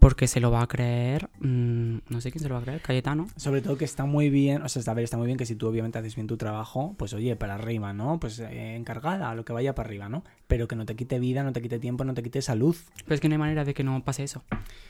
porque 0.00 0.26
se 0.26 0.40
lo 0.40 0.50
va 0.50 0.62
a 0.62 0.66
creer. 0.66 1.28
mm, 1.40 1.98
no 2.08 2.20
sé 2.20 2.32
quién 2.32 2.42
se 2.42 2.48
lo 2.48 2.54
va 2.54 2.60
a 2.62 2.64
creer, 2.64 2.80
Cayetano. 2.80 3.28
Sobre 3.36 3.60
todo 3.60 3.76
que 3.76 3.84
está 3.84 4.06
muy 4.06 4.30
bien, 4.30 4.62
o 4.62 4.68
sea, 4.68 4.82
a 4.90 4.94
ver, 4.94 5.04
está 5.04 5.18
muy 5.18 5.26
bien 5.26 5.36
que 5.36 5.46
si 5.46 5.54
tú 5.54 5.68
obviamente 5.68 5.98
haces 5.98 6.16
bien 6.16 6.26
tu 6.26 6.36
trabajo, 6.38 6.94
pues 6.98 7.12
oye, 7.12 7.36
para 7.36 7.54
arriba, 7.54 7.92
¿no? 7.92 8.18
Pues 8.18 8.38
eh, 8.40 8.74
encargada, 8.76 9.34
lo 9.34 9.44
que 9.44 9.52
vaya 9.52 9.74
para 9.74 9.88
arriba, 9.88 10.08
¿no? 10.08 10.24
Pero 10.48 10.66
que 10.66 10.74
no 10.74 10.86
te 10.86 10.96
quite 10.96 11.18
vida, 11.18 11.42
no 11.42 11.52
te 11.52 11.60
quite 11.60 11.78
tiempo, 11.78 12.04
no 12.04 12.14
te 12.14 12.22
quite 12.22 12.40
salud. 12.40 12.74
Pero 13.04 13.14
es 13.14 13.20
que 13.20 13.28
no 13.28 13.34
hay 13.34 13.38
manera 13.38 13.64
de 13.64 13.74
que 13.74 13.84
no 13.84 14.02
pase 14.02 14.24
eso. 14.24 14.42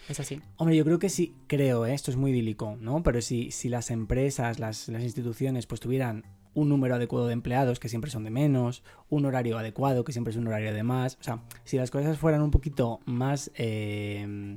Es 0.08 0.20
así. 0.20 0.40
Hombre, 0.56 0.76
yo 0.76 0.84
creo 0.84 1.00
que 1.00 1.08
sí, 1.10 1.34
creo, 1.48 1.86
¿eh? 1.86 1.92
esto 1.92 2.12
es 2.12 2.16
muy 2.16 2.30
idílico, 2.30 2.76
¿no? 2.80 3.02
Pero 3.02 3.20
si, 3.20 3.50
si 3.50 3.68
las 3.68 3.90
empresas, 3.90 4.60
las, 4.60 4.88
las 4.88 5.02
instituciones, 5.02 5.66
pues 5.66 5.80
tuvieran 5.80 6.24
un 6.54 6.68
número 6.68 6.94
adecuado 6.94 7.26
de 7.26 7.32
empleados, 7.32 7.80
que 7.80 7.88
siempre 7.88 8.10
son 8.10 8.24
de 8.24 8.30
menos, 8.30 8.82
un 9.08 9.24
horario 9.24 9.58
adecuado, 9.58 10.04
que 10.04 10.12
siempre 10.12 10.30
es 10.30 10.36
un 10.36 10.46
horario 10.46 10.72
de 10.72 10.82
más, 10.82 11.16
o 11.20 11.22
sea, 11.22 11.42
si 11.64 11.76
las 11.76 11.90
cosas 11.90 12.18
fueran 12.18 12.42
un 12.42 12.50
poquito 12.50 13.00
más... 13.06 13.50
eh, 13.54 14.56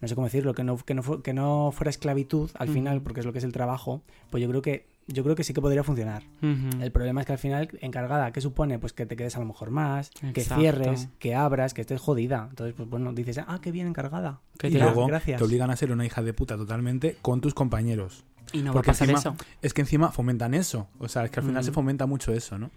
no 0.00 0.08
sé 0.08 0.14
cómo 0.14 0.26
decirlo, 0.26 0.54
que 0.54 0.64
no, 0.64 0.76
que 0.78 0.94
no, 0.94 1.02
fu- 1.02 1.22
que 1.22 1.32
no 1.32 1.70
fuera 1.72 1.90
esclavitud 1.90 2.50
al 2.54 2.68
final, 2.68 3.00
porque 3.02 3.20
es 3.20 3.26
lo 3.26 3.32
que 3.32 3.38
es 3.38 3.44
el 3.44 3.52
trabajo, 3.52 4.02
pues 4.30 4.42
yo 4.42 4.48
creo 4.48 4.62
que 4.62 4.86
yo 5.08 5.22
creo 5.22 5.36
que 5.36 5.44
sí 5.44 5.54
que 5.54 5.60
podría 5.60 5.84
funcionar. 5.84 6.24
El 6.42 6.90
problema 6.90 7.20
es 7.20 7.26
que 7.28 7.32
al 7.32 7.38
final, 7.38 7.68
encargada, 7.80 8.32
¿qué 8.32 8.40
supone? 8.40 8.80
Pues 8.80 8.92
que 8.92 9.06
te 9.06 9.14
quedes 9.14 9.36
a 9.36 9.38
lo 9.38 9.46
mejor 9.46 9.70
más, 9.70 10.10
que 10.34 10.42
cierres, 10.42 11.08
que 11.20 11.36
abras, 11.36 11.74
que 11.74 11.80
estés 11.82 12.00
jodida. 12.00 12.48
Entonces, 12.50 12.74
pues 12.76 12.88
bueno, 12.90 13.12
dices, 13.12 13.38
ah, 13.46 13.60
qué 13.62 13.70
bien 13.70 13.86
encargada. 13.86 14.40
Que 14.58 14.66
Y 14.66 14.72
te 14.72 14.78
luego 14.80 15.06
gracias. 15.06 15.38
te 15.38 15.44
obligan 15.44 15.70
a 15.70 15.76
ser 15.76 15.92
una 15.92 16.04
hija 16.04 16.22
de 16.22 16.32
puta 16.32 16.56
totalmente 16.56 17.16
con 17.22 17.40
tus 17.40 17.54
compañeros. 17.54 18.24
Y 18.52 18.62
no 18.62 18.72
Porque 18.72 18.88
va 18.88 18.90
a 18.90 18.94
pasar 18.94 19.08
encima- 19.10 19.18
eso. 19.34 19.44
Es 19.62 19.74
que 19.74 19.80
encima 19.82 20.10
fomentan 20.10 20.54
eso. 20.54 20.88
O 20.98 21.06
sea, 21.08 21.24
es 21.24 21.30
que 21.30 21.38
al 21.38 21.46
final 21.46 21.62
se 21.62 21.70
fomenta 21.70 22.06
mucho 22.06 22.32
eso, 22.32 22.58
¿no? 22.58 22.72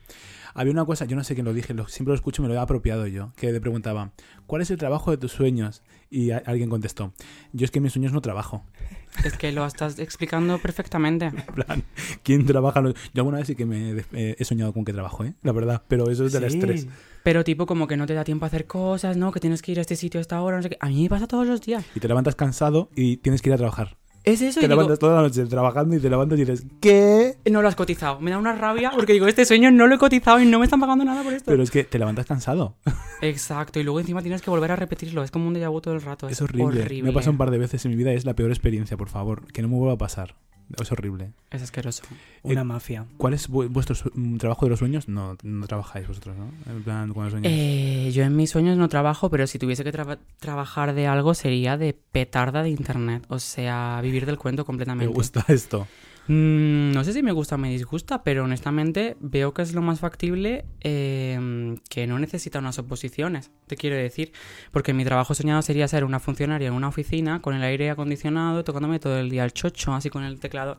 Había 0.53 0.73
una 0.73 0.85
cosa, 0.85 1.05
yo 1.05 1.15
no 1.15 1.23
sé 1.23 1.33
quién 1.33 1.45
lo 1.45 1.53
dije, 1.53 1.73
lo- 1.73 1.87
siempre 1.87 2.11
lo 2.11 2.15
escucho 2.15 2.41
y 2.41 2.43
me 2.43 2.49
lo 2.49 2.55
he 2.55 2.59
apropiado 2.61 3.07
yo, 3.07 3.31
que 3.37 3.51
le 3.51 3.59
preguntaba, 3.61 4.11
¿cuál 4.45 4.61
es 4.61 4.69
el 4.71 4.77
trabajo 4.77 5.09
de 5.11 5.17
tus 5.17 5.31
sueños? 5.31 5.81
Y 6.11 6.31
a- 6.31 6.41
alguien 6.45 6.69
contestó, 6.69 7.13
yo 7.53 7.65
es 7.65 7.71
que 7.71 7.79
en 7.79 7.83
mis 7.83 7.93
sueños 7.93 8.11
no 8.13 8.21
trabajo. 8.21 8.63
Es 9.25 9.37
que 9.37 9.51
lo 9.51 9.65
estás 9.65 9.97
explicando 9.99 10.59
perfectamente. 10.59 11.25
En 11.47 11.53
plan, 11.55 11.83
¿quién 12.23 12.45
trabaja? 12.45 12.81
Yo 12.81 12.93
alguna 13.21 13.39
vez 13.39 13.47
sí 13.47 13.55
que 13.55 13.65
me 13.65 13.91
eh, 14.13 14.35
he 14.37 14.45
soñado 14.45 14.71
con 14.71 14.85
que 14.85 14.93
trabajo, 14.93 15.23
¿eh? 15.25 15.33
La 15.41 15.51
verdad, 15.51 15.83
pero 15.87 16.09
eso 16.09 16.25
es 16.25 16.31
del 16.31 16.49
Sí. 16.49 16.57
estrés. 16.57 16.87
Pero 17.23 17.43
tipo 17.43 17.65
como 17.65 17.87
que 17.87 17.97
no 17.97 18.05
te 18.05 18.13
da 18.13 18.23
tiempo 18.23 18.45
a 18.45 18.47
hacer 18.47 18.65
cosas, 18.65 19.17
¿no? 19.17 19.31
Que 19.31 19.39
tienes 19.39 19.61
que 19.61 19.71
ir 19.71 19.79
a 19.79 19.81
este 19.81 19.95
sitio 19.95 20.19
a 20.19 20.21
esta 20.21 20.41
hora, 20.41 20.57
no 20.57 20.63
sé 20.63 20.69
qué. 20.69 20.77
A 20.79 20.87
mí 20.87 21.03
me 21.03 21.09
pasa 21.09 21.27
todos 21.27 21.45
los 21.47 21.59
días. 21.61 21.83
Y 21.95 21.99
te 21.99 22.07
levantas 22.07 22.35
cansado 22.35 22.89
y 22.95 23.17
tienes 23.17 23.41
que 23.41 23.49
ir 23.49 23.53
a 23.53 23.57
trabajar. 23.57 23.97
Es 24.29 24.41
eso 24.41 24.59
y 24.59 24.63
digo, 24.63 24.75
levantas 24.75 24.99
toda 24.99 25.15
la 25.17 25.21
noche 25.23 25.45
trabajando 25.45 25.95
y 25.95 25.99
te 25.99 26.09
levantas 26.09 26.37
y 26.37 26.45
dices, 26.45 26.65
¿qué? 26.81 27.37
no 27.49 27.61
lo 27.61 27.67
has 27.67 27.75
cotizado. 27.75 28.19
Me 28.19 28.31
da 28.31 28.37
una 28.37 28.53
rabia 28.53 28.91
porque 28.93 29.13
digo, 29.13 29.27
este 29.27 29.45
sueño 29.45 29.71
no 29.71 29.87
lo 29.87 29.95
he 29.95 29.97
cotizado 29.97 30.39
y 30.39 30.45
no 30.45 30.59
me 30.59 30.65
están 30.65 30.79
pagando 30.79 31.03
nada 31.05 31.23
por 31.23 31.33
esto. 31.33 31.49
Pero 31.49 31.63
es 31.63 31.71
que 31.71 31.83
te 31.83 31.97
levantas 31.99 32.25
cansado. 32.25 32.75
Exacto, 33.21 33.79
y 33.79 33.83
luego 33.83 33.99
encima 33.99 34.21
tienes 34.21 34.41
que 34.41 34.49
volver 34.49 34.71
a 34.71 34.75
repetirlo. 34.75 35.23
Es 35.23 35.31
como 35.31 35.47
un 35.47 35.55
déjà 35.55 35.69
vu 35.69 35.81
todo 35.81 35.93
el 35.93 36.01
rato. 36.01 36.27
Es, 36.27 36.33
Es 36.33 36.41
horrible. 36.41 36.81
horrible. 36.83 37.03
Me 37.03 37.09
ha 37.09 37.13
pasado 37.13 37.31
un 37.31 37.37
par 37.37 37.51
de 37.51 37.57
veces 37.57 37.83
en 37.85 37.91
mi 37.91 37.97
vida 37.97 38.13
y 38.13 38.15
es 38.15 38.25
la 38.25 38.35
peor 38.35 38.51
experiencia, 38.51 38.97
por 38.97 39.09
favor. 39.09 39.51
Que 39.51 39.61
no 39.61 39.67
me 39.67 39.75
vuelva 39.75 39.93
a 39.93 39.97
pasar. 39.97 40.35
Es 40.79 40.91
horrible. 40.91 41.31
Es 41.49 41.61
asqueroso. 41.63 42.03
Una 42.43 42.61
Eh, 42.61 42.63
mafia. 42.63 43.05
¿Cuál 43.17 43.33
es 43.33 43.49
vu- 43.49 43.67
vuestro 43.69 43.95
mm, 44.13 44.37
trabajo 44.37 44.65
de 44.65 44.69
los 44.71 44.79
sueños? 44.79 45.07
No, 45.07 45.35
no 45.41 45.67
trabajáis 45.67 46.07
vosotros, 46.07 46.35
¿no? 46.37 46.51
En 46.71 46.83
plan, 46.83 47.11
con 47.13 47.23
los 47.23 47.31
sueños. 47.31 47.51
Eh, 47.53 48.11
yo 48.13 48.23
en 48.23 48.35
mis 48.35 48.49
sueños 48.51 48.77
no 48.77 48.87
trabajo, 48.89 49.29
pero 49.29 49.47
si 49.47 49.57
tuviese 49.57 49.83
que 49.83 49.91
traba- 49.91 50.19
trabajar 50.39 50.93
de 50.93 51.07
algo 51.07 51.33
sería 51.33 51.77
de 51.77 51.93
petarda 52.11 52.61
de 52.63 52.69
internet. 52.69 53.25
O 53.29 53.39
sea, 53.39 53.99
vivir 54.03 54.25
del 54.25 54.37
cuento 54.37 54.61
me 54.63 54.65
completamente. 54.65 55.13
gusta 55.13 55.43
esto. 55.47 55.87
Mm, 56.29 56.91
no 56.91 57.03
sé 57.03 57.13
si 57.13 57.23
me 57.23 57.31
gusta 57.31 57.55
o 57.55 57.57
me 57.57 57.71
disgusta, 57.71 58.21
pero 58.21 58.43
honestamente 58.43 59.17
veo 59.19 59.51
que 59.55 59.63
es 59.63 59.73
lo 59.73 59.81
más 59.81 59.99
factible 59.99 60.63
eh, 60.81 61.75
que 61.89 62.05
no 62.05 62.19
necesita 62.19 62.59
unas 62.59 62.77
oposiciones, 62.77 63.49
te 63.65 63.75
quiero 63.75 63.95
decir. 63.95 64.31
Porque 64.71 64.93
mi 64.93 65.03
trabajo 65.03 65.33
soñado 65.33 65.63
sería 65.63 65.87
ser 65.87 66.03
una 66.03 66.19
funcionaria 66.19 66.67
en 66.67 66.75
una 66.75 66.87
oficina 66.87 67.41
con 67.41 67.55
el 67.55 67.63
aire 67.63 67.89
acondicionado, 67.89 68.63
tocándome 68.63 68.99
todo 68.99 69.17
el 69.17 69.31
día 69.31 69.43
el 69.43 69.53
chocho, 69.53 69.91
así 69.95 70.11
con 70.11 70.23
el 70.23 70.39
teclado. 70.39 70.77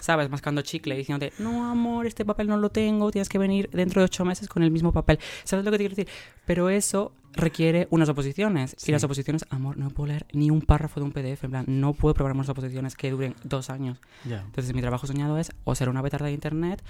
¿sabes? 0.00 0.30
Mascando 0.30 0.62
chicle, 0.62 0.96
diciéndote, 0.96 1.32
no, 1.38 1.70
amor, 1.70 2.06
este 2.06 2.24
papel 2.24 2.48
no 2.48 2.56
lo 2.56 2.70
tengo, 2.70 3.10
tienes 3.10 3.28
que 3.28 3.38
venir 3.38 3.68
dentro 3.72 4.00
de 4.00 4.06
ocho 4.06 4.24
meses 4.24 4.48
con 4.48 4.62
el 4.62 4.70
mismo 4.70 4.92
papel. 4.92 5.18
¿Sabes 5.44 5.64
lo 5.64 5.70
que 5.70 5.78
te 5.78 5.82
quiero 5.82 5.96
decir? 5.96 6.12
Pero 6.46 6.70
eso 6.70 7.12
requiere 7.32 7.86
unas 7.90 8.08
oposiciones. 8.08 8.74
Sí. 8.78 8.90
Y 8.90 8.92
las 8.92 9.04
oposiciones, 9.04 9.44
amor, 9.50 9.76
no 9.76 9.90
puedo 9.90 10.08
leer 10.08 10.26
ni 10.32 10.50
un 10.50 10.62
párrafo 10.62 11.00
de 11.00 11.06
un 11.06 11.12
PDF, 11.12 11.44
en 11.44 11.50
plan, 11.50 11.64
no 11.68 11.92
puedo 11.92 12.14
probar 12.14 12.34
unas 12.34 12.48
oposiciones 12.48 12.96
que 12.96 13.10
duren 13.10 13.34
dos 13.44 13.70
años. 13.70 14.00
Entonces 14.24 14.74
mi 14.74 14.80
trabajo 14.80 15.06
soñado 15.06 15.38
es 15.38 15.52
o 15.64 15.74
ser 15.74 15.88
una 15.88 16.02
petarda 16.02 16.26
de 16.26 16.32
internet 16.32 16.82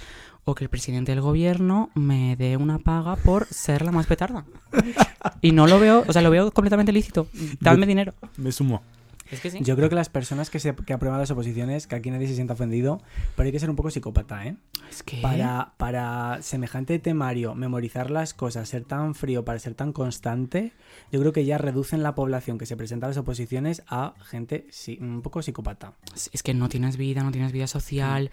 o 0.45 0.55
que 0.55 0.65
el 0.65 0.71
presidente 0.71 1.13
del 1.13 1.21
gobierno 1.21 1.91
me 1.95 2.37
dé 2.37 2.57
una 2.57 2.79
paga 2.79 3.17
por 3.17 3.47
ser 3.47 3.83
la 3.85 3.93
más 3.93 4.07
petarda. 4.07 4.45
Y 5.43 5.53
no 5.53 5.67
lo 5.67 5.79
veo, 5.79 6.05
o 6.07 6.13
sea, 6.13 6.23
lo 6.23 6.31
veo 6.31 6.51
completamente 6.51 6.93
lícito. 6.93 7.27
Dadme 7.61 7.87
dinero. 7.87 8.15
Me 8.37 8.53
sumo. 8.53 8.83
Es 9.31 9.41
que 9.41 9.51
sí. 9.51 9.59
Yo 9.61 9.77
creo 9.77 9.89
que 9.89 9.95
las 9.95 10.09
personas 10.09 10.51
que, 10.51 10.59
se, 10.59 10.75
que 10.75 10.93
aprueban 10.93 11.21
las 11.21 11.31
oposiciones, 11.31 11.87
que 11.87 11.95
aquí 11.95 12.11
nadie 12.11 12.27
se 12.27 12.35
sienta 12.35 12.55
ofendido, 12.55 13.01
pero 13.37 13.47
hay 13.47 13.53
que 13.53 13.61
ser 13.61 13.71
un 13.71 13.77
poco 13.77 13.91
psicópata, 13.91 14.47
¿eh? 14.47 14.57
es 14.91 15.03
que 15.03 15.19
Para, 15.21 15.75
para 15.77 16.43
semejante 16.43 16.99
temario, 16.99 17.55
memorizar 17.55 18.11
las 18.11 18.35
cosas, 18.35 18.69
ser 18.69 18.85
tan 18.85 19.15
frío, 19.15 19.45
para 19.45 19.59
ser 19.59 19.75
tan 19.75 19.93
constante, 19.93 20.73
yo 21.13 21.21
creo 21.21 21.33
que 21.33 21.45
ya 21.45 21.59
reducen 21.59 22.03
la 22.03 22.15
población 22.15 22.59
que 22.59 22.67
se 22.67 22.77
presenta 22.77 23.07
a 23.07 23.11
las 23.11 23.19
oposiciones 23.19 23.83
a 23.89 24.15
gente 24.25 24.67
sí, 24.71 24.99
un 25.01 25.23
poco 25.23 25.43
psicópata. 25.43 25.95
es 26.33 26.43
que 26.43 26.55
no 26.55 26.69
tienes 26.69 26.97
vida, 26.97 27.23
no 27.23 27.31
tienes 27.31 27.53
vida 27.53 27.67
social. 27.67 28.31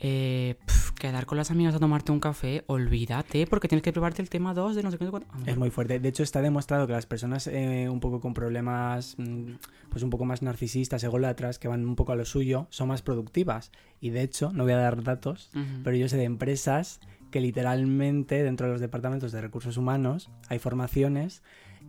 eh, 0.00 0.56
pf, 0.66 0.92
quedar 0.94 1.26
con 1.26 1.36
las 1.38 1.50
amigas 1.50 1.74
a 1.74 1.78
tomarte 1.78 2.10
un 2.12 2.20
café, 2.20 2.64
olvídate, 2.66 3.46
porque 3.46 3.68
tienes 3.68 3.82
que 3.82 3.92
probarte 3.92 4.22
el 4.22 4.30
tema 4.30 4.54
2 4.54 4.76
de 4.76 4.82
no 4.82 4.90
sé 4.90 4.98
qué. 4.98 5.10
Es 5.46 5.56
muy 5.56 5.70
fuerte. 5.70 5.98
De 5.98 6.08
hecho, 6.08 6.22
está 6.22 6.40
demostrado 6.40 6.86
que 6.86 6.92
las 6.92 7.06
personas 7.06 7.46
eh, 7.46 7.88
un 7.90 8.00
poco 8.00 8.20
con 8.20 8.32
problemas, 8.34 9.14
mm, 9.18 9.52
pues 9.90 10.02
un 10.02 10.10
poco 10.10 10.24
más 10.24 10.39
narcisistas, 10.42 11.02
ególatras, 11.04 11.58
que 11.58 11.68
van 11.68 11.84
un 11.84 11.96
poco 11.96 12.12
a 12.12 12.16
lo 12.16 12.24
suyo, 12.24 12.66
son 12.70 12.88
más 12.88 13.02
productivas. 13.02 13.70
Y 14.00 14.10
de 14.10 14.22
hecho, 14.22 14.52
no 14.52 14.64
voy 14.64 14.72
a 14.72 14.78
dar 14.78 15.02
datos, 15.02 15.50
pero 15.84 15.96
yo 15.96 16.08
sé 16.08 16.16
de 16.16 16.24
empresas 16.24 17.00
que 17.30 17.40
literalmente 17.40 18.42
dentro 18.42 18.66
de 18.66 18.72
los 18.72 18.80
departamentos 18.80 19.30
de 19.32 19.40
recursos 19.40 19.76
humanos 19.76 20.30
hay 20.48 20.58
formaciones 20.58 21.42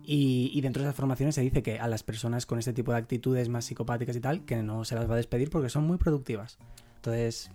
y, 0.04 0.50
y 0.54 0.60
dentro 0.60 0.82
de 0.82 0.88
esas 0.88 0.96
formaciones 0.96 1.34
se 1.34 1.40
dice 1.40 1.62
que 1.62 1.80
a 1.80 1.88
las 1.88 2.02
personas 2.02 2.46
con 2.46 2.58
este 2.58 2.72
tipo 2.72 2.92
de 2.92 2.98
actitudes 2.98 3.48
más 3.48 3.64
psicopáticas 3.64 4.14
y 4.16 4.20
tal, 4.20 4.44
que 4.44 4.62
no 4.62 4.84
se 4.84 4.94
las 4.94 5.08
va 5.08 5.14
a 5.14 5.16
despedir 5.16 5.50
porque 5.50 5.68
son 5.68 5.84
muy 5.84 5.96
productivas. 5.96 6.58
Entonces, 6.96 7.50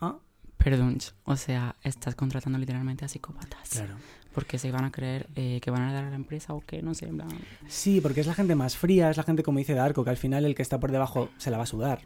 ah, 0.00 0.18
Perdón, 0.62 0.98
o 1.24 1.36
sea, 1.36 1.76
estás 1.82 2.14
contratando 2.14 2.58
literalmente 2.58 3.04
a 3.04 3.08
psicópatas. 3.08 3.70
claro. 3.70 3.94
Porque 4.32 4.58
se 4.58 4.70
van 4.70 4.84
a 4.84 4.92
creer 4.92 5.26
eh, 5.34 5.58
que 5.60 5.70
van 5.70 5.82
a 5.82 5.92
dar 5.92 6.04
a 6.04 6.10
la 6.10 6.16
empresa 6.16 6.54
o 6.54 6.60
qué, 6.64 6.82
no 6.82 6.94
sé, 6.94 7.06
en 7.06 7.16
plan. 7.16 7.28
Sí, 7.66 8.00
porque 8.00 8.20
es 8.20 8.26
la 8.26 8.34
gente 8.34 8.54
más 8.54 8.76
fría, 8.76 9.10
es 9.10 9.16
la 9.16 9.24
gente 9.24 9.42
como 9.42 9.58
dice 9.58 9.74
Darko, 9.74 10.04
que 10.04 10.10
al 10.10 10.16
final 10.16 10.44
el 10.44 10.54
que 10.54 10.62
está 10.62 10.78
por 10.78 10.92
debajo 10.92 11.30
se 11.36 11.50
la 11.50 11.56
va 11.56 11.64
a 11.64 11.66
sudar. 11.66 12.00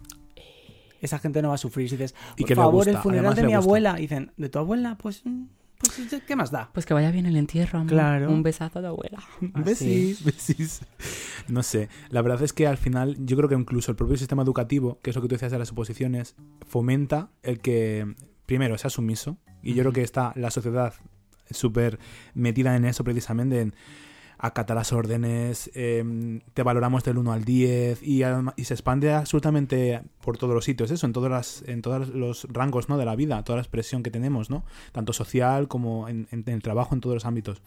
Esa 1.00 1.18
gente 1.18 1.42
no 1.42 1.48
va 1.48 1.56
a 1.56 1.58
sufrir. 1.58 1.88
Si 1.90 1.96
dices, 1.96 2.14
Y 2.36 2.42
por 2.42 2.48
que 2.48 2.54
favor, 2.56 2.88
el 2.88 2.96
funeral 2.96 3.26
además 3.26 3.36
de 3.36 3.42
mi 3.42 3.54
gusta. 3.54 3.58
abuela. 3.58 3.98
Y 3.98 4.02
dicen, 4.02 4.32
¿de 4.38 4.48
tu 4.48 4.58
abuela? 4.58 4.96
Pues, 4.96 5.20
mm, 5.24 5.44
pues 5.76 6.22
¿qué 6.26 6.34
más 6.34 6.50
da? 6.50 6.70
Pues 6.72 6.86
que 6.86 6.94
vaya 6.94 7.10
bien 7.10 7.26
el 7.26 7.36
entierro, 7.36 7.80
amor. 7.80 7.92
Claro. 7.92 8.30
Un 8.30 8.42
besazo 8.42 8.80
de 8.80 8.88
abuela. 8.88 9.22
Besis, 9.40 10.24
besis. 10.24 10.80
No 11.48 11.62
sé, 11.62 11.90
la 12.08 12.22
verdad 12.22 12.42
es 12.42 12.54
que 12.54 12.66
al 12.66 12.78
final 12.78 13.16
yo 13.18 13.36
creo 13.36 13.50
que 13.50 13.54
incluso 13.54 13.90
el 13.90 13.96
propio 13.98 14.16
sistema 14.16 14.42
educativo, 14.42 14.98
que 15.02 15.10
es 15.10 15.16
lo 15.16 15.20
que 15.20 15.28
tú 15.28 15.34
decías 15.34 15.52
de 15.52 15.58
las 15.58 15.72
oposiciones, 15.72 16.36
fomenta 16.66 17.28
el 17.42 17.60
que 17.60 18.14
primero 18.46 18.78
sea 18.78 18.88
sumiso. 18.88 19.36
Y 19.62 19.74
yo 19.74 19.82
creo 19.82 19.92
que 19.92 20.02
está 20.02 20.32
la 20.36 20.50
sociedad 20.50 20.94
súper 21.50 21.98
metida 22.34 22.76
en 22.76 22.84
eso 22.84 23.04
precisamente, 23.04 23.60
en 23.60 23.74
acatar 24.36 24.76
las 24.76 24.92
órdenes, 24.92 25.70
eh, 25.74 26.40
te 26.54 26.62
valoramos 26.62 27.04
del 27.04 27.18
1 27.18 27.32
al 27.32 27.44
10 27.44 28.02
y, 28.02 28.22
se 28.64 28.74
expande 28.74 29.12
absolutamente 29.12 30.02
por 30.22 30.36
todos 30.38 30.54
los 30.54 30.64
sitios, 30.64 30.90
eso, 30.90 31.06
en, 31.06 31.12
todas 31.12 31.30
las, 31.30 31.62
en 31.66 31.80
todos 31.82 32.08
los 32.08 32.46
rangos 32.52 32.88
¿no? 32.88 32.98
de 32.98 33.04
la 33.06 33.16
vida, 33.16 33.42
toda 33.44 33.56
la 33.56 33.62
expresión 33.62 34.02
que 34.02 34.10
tenemos, 34.10 34.50
¿no? 34.50 34.64
tanto 34.92 35.12
social 35.12 35.68
como 35.68 36.08
en- 36.08 36.26
en- 36.30 36.42
en 36.46 36.52
el 36.54 36.62
trabajo, 36.62 36.94
en 36.94 37.00
todos 37.00 37.14
los 37.14 37.24
ámbitos. 37.24 37.62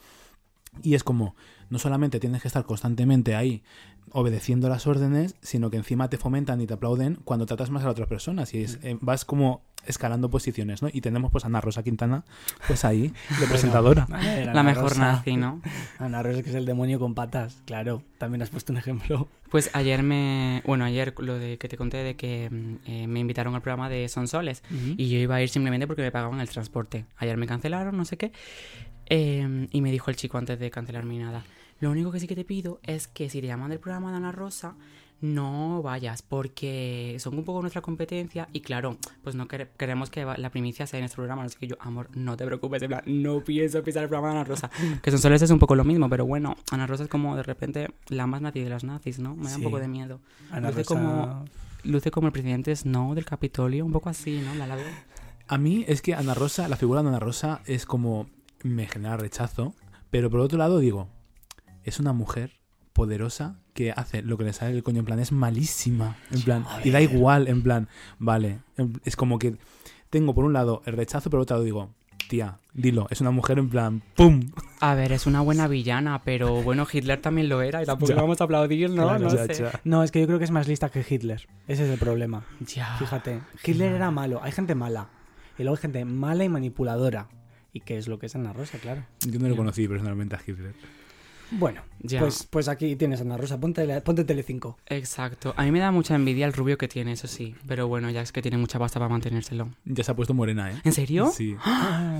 Y 0.83 0.93
es 0.93 1.03
como, 1.03 1.35
no 1.71 1.79
solamente 1.79 2.19
tienes 2.19 2.41
que 2.43 2.47
estar 2.49 2.65
constantemente 2.65 3.33
ahí 3.35 3.63
obedeciendo 4.11 4.69
las 4.69 4.85
órdenes, 4.85 5.35
sino 5.41 5.69
que 5.71 5.77
encima 5.77 6.09
te 6.09 6.17
fomentan 6.17 6.61
y 6.61 6.67
te 6.67 6.73
aplauden 6.75 7.17
cuando 7.23 7.45
tratas 7.45 7.71
más 7.71 7.81
a 7.83 7.85
las 7.87 7.93
otras 7.93 8.07
personas. 8.09 8.53
Y 8.53 8.61
es- 8.63 8.77
eh, 8.83 8.97
vas 9.01 9.25
como 9.25 9.63
escalando 9.87 10.29
posiciones, 10.29 10.81
¿no? 10.81 10.89
Y 10.91 11.01
tenemos 11.01 11.31
pues 11.31 11.43
a 11.43 11.47
Ana 11.47 11.61
Rosa 11.61 11.83
Quintana, 11.83 12.23
pues 12.67 12.85
ahí, 12.85 13.13
de 13.39 13.47
presentadora. 13.47 14.07
La 14.53 14.63
mejor 14.63 14.89
Rosa. 14.89 15.01
nazi, 15.01 15.37
¿no? 15.37 15.61
Ana 15.99 16.21
Rosa, 16.23 16.43
que 16.43 16.49
es 16.49 16.55
el 16.55 16.65
demonio 16.65 16.99
con 16.99 17.15
patas. 17.15 17.61
Claro, 17.65 18.03
también 18.17 18.41
has 18.41 18.49
puesto 18.49 18.71
un 18.71 18.77
ejemplo. 18.77 19.27
Pues 19.49 19.69
ayer 19.73 20.03
me. 20.03 20.61
Bueno, 20.65 20.83
ayer 20.85 21.13
lo 21.19 21.39
de 21.39 21.57
que 21.57 21.69
te 21.69 21.77
conté 21.77 21.97
de 21.97 22.15
que 22.15 22.49
mm, 22.49 22.75
eh, 22.85 23.07
me 23.07 23.19
invitaron 23.19 23.55
al 23.55 23.61
programa 23.61 23.89
de 23.89 24.07
Sonsoles. 24.09 24.61
Y 24.97 25.09
yo 25.09 25.17
iba 25.17 25.35
a 25.35 25.41
ir 25.41 25.49
simplemente 25.49 25.87
porque 25.87 26.01
me 26.01 26.11
pagaban 26.11 26.39
el 26.41 26.49
transporte. 26.49 27.05
Ayer 27.17 27.37
me 27.37 27.47
cancelaron, 27.47 27.95
no 27.95 28.05
sé 28.05 28.17
qué. 28.17 28.31
Eh, 29.09 29.67
y 29.71 29.81
me 29.81 29.91
dijo 29.91 30.09
el 30.09 30.17
chico 30.17 30.37
antes 30.37 30.59
de 30.59 30.69
cancelarme 30.69 31.15
y 31.15 31.19
nada. 31.19 31.43
Lo 31.79 31.91
único 31.91 32.11
que 32.11 32.19
sí 32.19 32.27
que 32.27 32.35
te 32.35 32.43
pido 32.43 32.79
es 32.83 33.07
que 33.07 33.29
si 33.29 33.39
te 33.39 33.47
llaman 33.47 33.69
del 33.69 33.79
programa 33.79 34.11
de 34.11 34.17
Ana 34.17 34.31
Rosa, 34.31 34.75
no 35.21 35.81
vayas, 35.81 36.21
porque 36.21 37.17
son 37.19 37.37
un 37.37 37.43
poco 37.43 37.61
nuestra 37.61 37.81
competencia. 37.81 38.47
Y 38.53 38.61
claro, 38.61 38.97
pues 39.23 39.35
no 39.35 39.47
quere- 39.47 39.69
queremos 39.77 40.09
que 40.09 40.23
la 40.25 40.49
primicia 40.49 40.85
sea 40.87 40.99
en 40.99 41.05
este 41.05 41.15
programa. 41.15 41.43
Así 41.43 41.57
que 41.59 41.67
yo, 41.67 41.75
amor, 41.79 42.09
no 42.15 42.37
te 42.37 42.45
preocupes, 42.45 42.81
en 42.83 42.89
plan, 42.89 43.01
no 43.05 43.43
pienso 43.43 43.83
pisar 43.83 44.03
el 44.03 44.09
programa 44.09 44.33
de 44.33 44.39
Ana 44.39 44.43
Rosa. 44.43 44.69
Que 45.01 45.11
Sonsoles 45.11 45.41
es 45.41 45.49
un 45.51 45.59
poco 45.59 45.75
lo 45.75 45.83
mismo, 45.83 46.09
pero 46.09 46.25
bueno, 46.25 46.55
Ana 46.71 46.87
Rosa 46.87 47.03
es 47.03 47.09
como 47.09 47.35
de 47.35 47.43
repente 47.43 47.87
la 48.09 48.27
más 48.27 48.41
nazi 48.41 48.59
de 48.61 48.69
las 48.69 48.83
nazis, 48.83 49.19
¿no? 49.19 49.35
Me 49.35 49.43
da 49.45 49.49
Sí. 49.51 49.55
un 49.57 49.63
poco 49.63 49.79
de 49.79 49.87
miedo. 49.87 50.19
Ana 50.51 50.69
Luce 50.69 50.83
Rosa... 50.83 50.93
como- 50.95 51.45
Luce 51.83 52.11
como 52.11 52.27
el 52.27 52.33
presidente 52.33 52.75
Snow 52.75 53.13
del 53.13 53.23
Capitolio, 53.23 53.85
un 53.85 53.91
poco 53.93 54.09
así, 54.09 54.41
¿no? 54.43 54.53
La, 54.55 54.67
la 54.67 54.75
veo. 54.75 54.85
A 55.47 55.57
mí 55.57 55.85
es 55.87 56.01
que 56.01 56.13
Ana 56.15 56.33
Rosa, 56.33 56.67
la 56.67 56.75
figura 56.75 57.01
de 57.01 57.07
Ana 57.09 57.19
Rosa 57.19 57.61
es 57.65 57.85
como, 57.85 58.27
me 58.63 58.87
genera 58.87 59.15
rechazo, 59.15 59.73
pero 60.09 60.29
por 60.29 60.41
otro 60.41 60.57
lado 60.57 60.79
digo, 60.79 61.07
es 61.83 61.99
una 62.01 62.11
mujer 62.11 62.56
poderosa 62.97 63.55
que 63.73 63.91
hace 63.91 64.21
lo 64.23 64.37
que 64.37 64.43
le 64.43 64.53
sale 64.53 64.73
del 64.73 64.83
coño, 64.83 64.99
en 64.99 65.05
plan, 65.05 65.19
es 65.19 65.31
malísima, 65.31 66.17
en 66.31 66.41
plan, 66.41 66.65
y 66.83 66.89
da 66.89 66.99
igual, 66.99 67.47
en 67.47 67.61
plan, 67.63 67.87
vale, 68.19 68.59
es 69.05 69.15
como 69.15 69.37
que 69.39 69.55
tengo 70.09 70.33
por 70.33 70.43
un 70.45 70.53
lado 70.53 70.81
el 70.85 70.93
rechazo, 70.93 71.29
pero 71.29 71.39
por 71.39 71.43
otro 71.43 71.55
lado 71.57 71.63
digo, 71.63 71.89
tía, 72.27 72.57
dilo, 72.73 73.05
es 73.11 73.21
una 73.21 73.29
mujer 73.31 73.59
en 73.59 73.69
plan, 73.69 74.01
¡pum! 74.15 74.41
A 74.79 74.95
ver, 74.95 75.11
es 75.11 75.27
una 75.27 75.41
buena 75.41 75.67
villana, 75.67 76.23
pero 76.25 76.63
bueno, 76.63 76.87
Hitler 76.91 77.21
también 77.21 77.49
lo 77.49 77.61
era 77.61 77.83
y 77.83 77.85
tampoco 77.85 78.09
Ya. 78.09 78.15
le 78.15 78.21
vamos 78.21 78.41
a 78.41 78.45
aplaudir, 78.45 78.89
¿no? 78.89 79.03
Claro, 79.03 79.19
no 79.19 79.35
Ya, 79.35 79.45
sé. 79.53 79.63
ya. 79.63 79.79
No, 79.83 80.01
es 80.03 80.11
que 80.11 80.19
yo 80.21 80.25
creo 80.27 80.39
que 80.39 80.45
es 80.45 80.51
más 80.51 80.67
lista 80.67 80.89
que 80.89 81.05
Hitler. 81.07 81.47
Ese 81.67 81.85
es 81.85 81.89
el 81.91 81.99
problema. 81.99 82.45
Ya. 82.59 82.95
Fíjate, 82.97 83.41
Hitler 83.63 83.93
era 83.93 84.09
malo. 84.11 84.41
Hay 84.43 84.51
gente 84.51 84.73
mala. 84.75 85.07
Y 85.57 85.63
luego 85.63 85.75
hay 85.77 85.81
gente 85.83 86.03
mala 86.03 86.43
y 86.43 86.49
manipuladora. 86.49 87.29
¿Y 87.73 87.81
qué 87.81 87.97
es 87.97 88.07
lo 88.07 88.17
que 88.19 88.25
es 88.25 88.35
Ana 88.35 88.53
Rosa, 88.53 88.77
claro? 88.79 89.03
Yo 89.27 89.39
no 89.39 89.47
lo 89.47 89.55
conocí 89.55 89.87
personalmente 89.87 90.35
a 90.35 90.39
Hitler. 90.45 90.73
Bueno, 91.51 91.81
Ya. 92.03 92.19
pues, 92.19 92.45
pues 92.49 92.67
aquí 92.67 92.95
tienes 92.95 93.19
a 93.19 93.23
Ana 93.23 93.37
Rosa. 93.37 93.59
Ponte, 93.59 94.01
ponte 94.01 94.23
Telecinco. 94.25 94.77
Exacto. 94.87 95.53
A 95.57 95.63
mí 95.63 95.71
me 95.71 95.79
da 95.79 95.91
mucha 95.91 96.13
envidia 96.15 96.45
el 96.45 96.53
rubio 96.53 96.77
que 96.77 96.87
tiene, 96.87 97.13
eso 97.13 97.27
sí. 97.27 97.55
Pero 97.67 97.87
bueno, 97.87 98.09
ya 98.09 98.21
es 98.21 98.31
que 98.31 98.41
tiene 98.41 98.57
mucha 98.57 98.77
pasta 98.79 98.99
para 98.99 99.09
mantenérselo. 99.09 99.69
Ya 99.85 100.03
se 100.03 100.11
ha 100.11 100.15
puesto 100.15 100.33
morena, 100.33 100.71
¿eh? 100.71 100.75
¿En 100.83 100.91
serio? 100.93 101.31
Sí. 101.33 101.55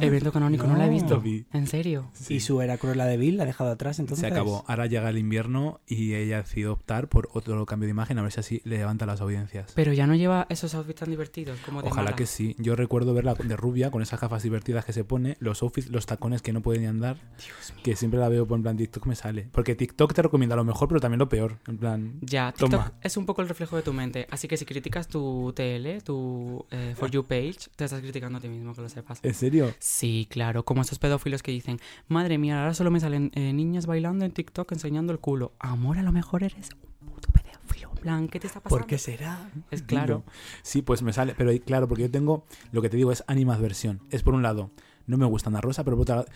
Evento 0.01 0.31
canónico, 0.31 0.65
no, 0.67 0.75
la 0.77 0.86
he 0.86 0.88
No. 0.88 0.93
visto. 0.93 1.15
Lo 1.15 1.22
vi. 1.22 1.46
¿En 1.53 1.67
serio? 1.67 2.10
sí. 2.13 2.36
Y 2.36 2.39
su 2.39 2.62
era 2.62 2.77
Cruella 2.77 3.05
de 3.05 3.17
Vil 3.17 3.38
la 3.38 3.43
ha 3.43 3.46
dejado 3.46 3.69
atrás, 3.72 4.00
entonces. 4.00 4.22
Se 4.22 4.27
acabó. 4.27 4.63
Ahora 4.67 4.86
llega 4.86 5.10
el 5.10 5.17
invierno 5.17 5.79
y 5.88 6.13
ella 6.13 6.38
ha 6.39 6.41
decidido 6.43 6.74
optar 6.74 7.07
por 7.10 7.29
otro 7.34 7.65
cambio 7.65 7.88
de 7.88 7.91
imagen 7.91 8.17
a 8.19 8.22
ver 8.22 8.31
si 8.31 8.39
así 8.39 8.62
le 8.63 8.77
levanta 8.77 9.05
las 9.05 9.22
audiencias. 9.22 9.72
Pero 9.75 9.93
ya 9.93 10.07
no 10.07 10.15
lleva 10.15 10.46
esos 10.50 10.74
outfits 10.75 11.00
tan 11.01 11.10
divertidos 11.10 11.60
como 11.65 11.81
de 11.81 11.89
Ojalá 11.89 12.05
mala. 12.05 12.15
que 12.15 12.25
sí. 12.25 12.55
Yo 12.60 12.75
recuerdo 12.75 13.13
verla 13.13 13.34
de 13.36 13.55
rubia 13.57 13.91
con 13.91 14.01
esas 14.01 14.19
gafas 14.22 14.43
divertidas 14.43 14.86
que 14.86 14.93
se 14.93 15.03
pone, 15.03 15.36
los 15.39 15.62
outfits, 15.63 15.89
los 15.89 16.05
tacones 16.05 16.41
que 16.41 16.53
no 16.53 16.62
puede 16.62 16.79
ni 16.79 16.86
andar, 16.86 17.17
Dios 17.38 17.74
mío. 17.74 17.84
que 17.84 17.96
siempre 17.96 18.19
la 18.19 18.29
veo 18.29 18.48
por 18.48 18.57
en 18.57 18.63
plan 18.63 18.77
TikTok 18.77 19.05
me 19.05 19.15
sale. 19.18 19.50
Porque 19.52 19.76
TikTok 19.76 20.14
te 20.14 20.22
recomienda 20.22 20.56
lo 20.56 20.64
mejor, 20.64 20.88
pero 20.88 21.00
también 21.02 21.20
lo 21.20 21.28
peor. 21.28 21.58
En 21.68 21.78
plan, 21.78 22.20
Ya, 22.22 22.52
TikTok 22.54 22.70
Toma. 22.72 22.94
es 23.02 23.18
un 23.18 23.26
poco 23.26 23.42
el 23.42 23.50
reflejo 23.50 23.76
de 23.76 23.82
tu 23.82 23.92
mente. 23.94 24.28
Así 24.32 24.48
que 24.48 24.56
si 24.56 24.66
criticas 24.66 25.08
tu 25.10 25.52
TL, 25.56 26.02
tu 26.04 26.66
eh, 26.72 26.94
For 26.98 27.12
You 27.12 27.26
page, 27.26 27.58
te 27.76 27.84
estás 27.84 28.00
criticando 28.00 28.38
a 28.38 28.42
ti 28.42 28.48
mismo, 28.48 28.74
que 28.74 28.82
lo 28.82 28.90
sepas. 28.90 29.20
¿en 29.22 29.34
serio? 29.34 29.74
Sí, 29.80 30.28
claro, 30.30 30.64
como 30.64 30.82
esos 30.82 31.00
pedófilos 31.00 31.44
que 31.44 31.52
dicen, 31.52 31.80
madre 32.08 32.38
mía, 32.38 32.60
ahora 32.62 32.74
solo 32.74 32.92
me 32.92 33.00
salen 33.00 33.32
eh, 33.36 33.52
niñas 33.54 33.86
bailando 33.86 34.24
en 34.26 34.32
TikTok 34.32 34.72
enseñando 34.72 35.12
el 35.12 35.20
culo. 35.20 35.54
Amor, 35.60 35.98
a 35.98 36.04
lo 36.04 36.12
mejor 36.12 36.44
eres 36.44 36.70
un 37.02 37.10
puto 37.10 37.30
pedófilo. 37.32 37.90
En 37.96 38.02
plan, 38.02 38.28
¿qué 38.28 38.40
te 38.40 38.48
está 38.48 38.60
pasando? 38.60 38.78
¿Por 38.80 38.88
qué 38.88 38.98
será? 38.98 39.50
Es 39.72 39.82
claro. 39.82 40.24
Sí, 40.62 40.82
pues 40.82 41.02
me 41.02 41.12
sale. 41.14 41.34
Pero 41.38 41.52
claro, 41.66 41.88
porque 41.88 42.04
yo 42.04 42.12
tengo, 42.12 42.46
lo 42.72 42.82
que 42.82 42.90
te 42.90 42.98
digo 42.98 43.12
es 43.12 43.24
animadversión. 43.28 44.02
Es 44.12 44.24
por 44.24 44.34
un 44.34 44.44
lado, 44.44 44.72
no 45.08 45.18
me 45.18 45.26
gusta 45.26 45.50
Ana 45.50 45.62
Rosa, 45.62 45.84
pero 45.84 45.96
por 45.98 46.04
otro 46.04 46.16
lado, 46.18 46.28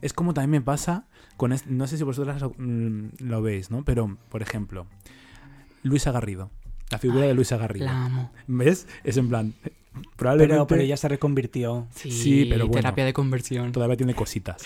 es 0.00 0.12
como 0.12 0.32
también 0.34 0.50
me 0.50 0.60
pasa 0.62 1.04
con, 1.36 1.52
este- 1.52 1.70
no 1.70 1.86
sé 1.86 1.98
si 1.98 2.04
vosotras 2.04 2.42
mm, 2.56 3.04
lo 3.20 3.42
veis, 3.42 3.70
¿no? 3.70 3.84
Pero, 3.84 4.16
por 4.30 4.40
ejemplo, 4.42 4.86
Luisa 5.82 6.12
Garrido. 6.12 6.50
La 6.90 6.98
figura 6.98 7.26
de 7.26 7.34
Luisa 7.34 7.56
Garrido. 7.56 7.86
La 7.86 8.06
amo. 8.06 8.32
¿Ves? 8.48 8.88
Es 9.04 9.16
en 9.16 9.28
plan, 9.28 9.54
probablemente 10.16 10.54
Pero, 10.54 10.66
pero 10.66 10.82
ya 10.82 10.96
se 10.96 11.08
reconvirtió. 11.08 11.86
Sí, 11.94 12.10
Sí, 12.10 12.44
pero 12.50 12.66
bueno. 12.66 12.80
terapia 12.80 13.04
de 13.04 13.12
conversión. 13.12 13.70
todavía 13.72 13.96
tiene 13.96 14.14
cositas. 14.14 14.62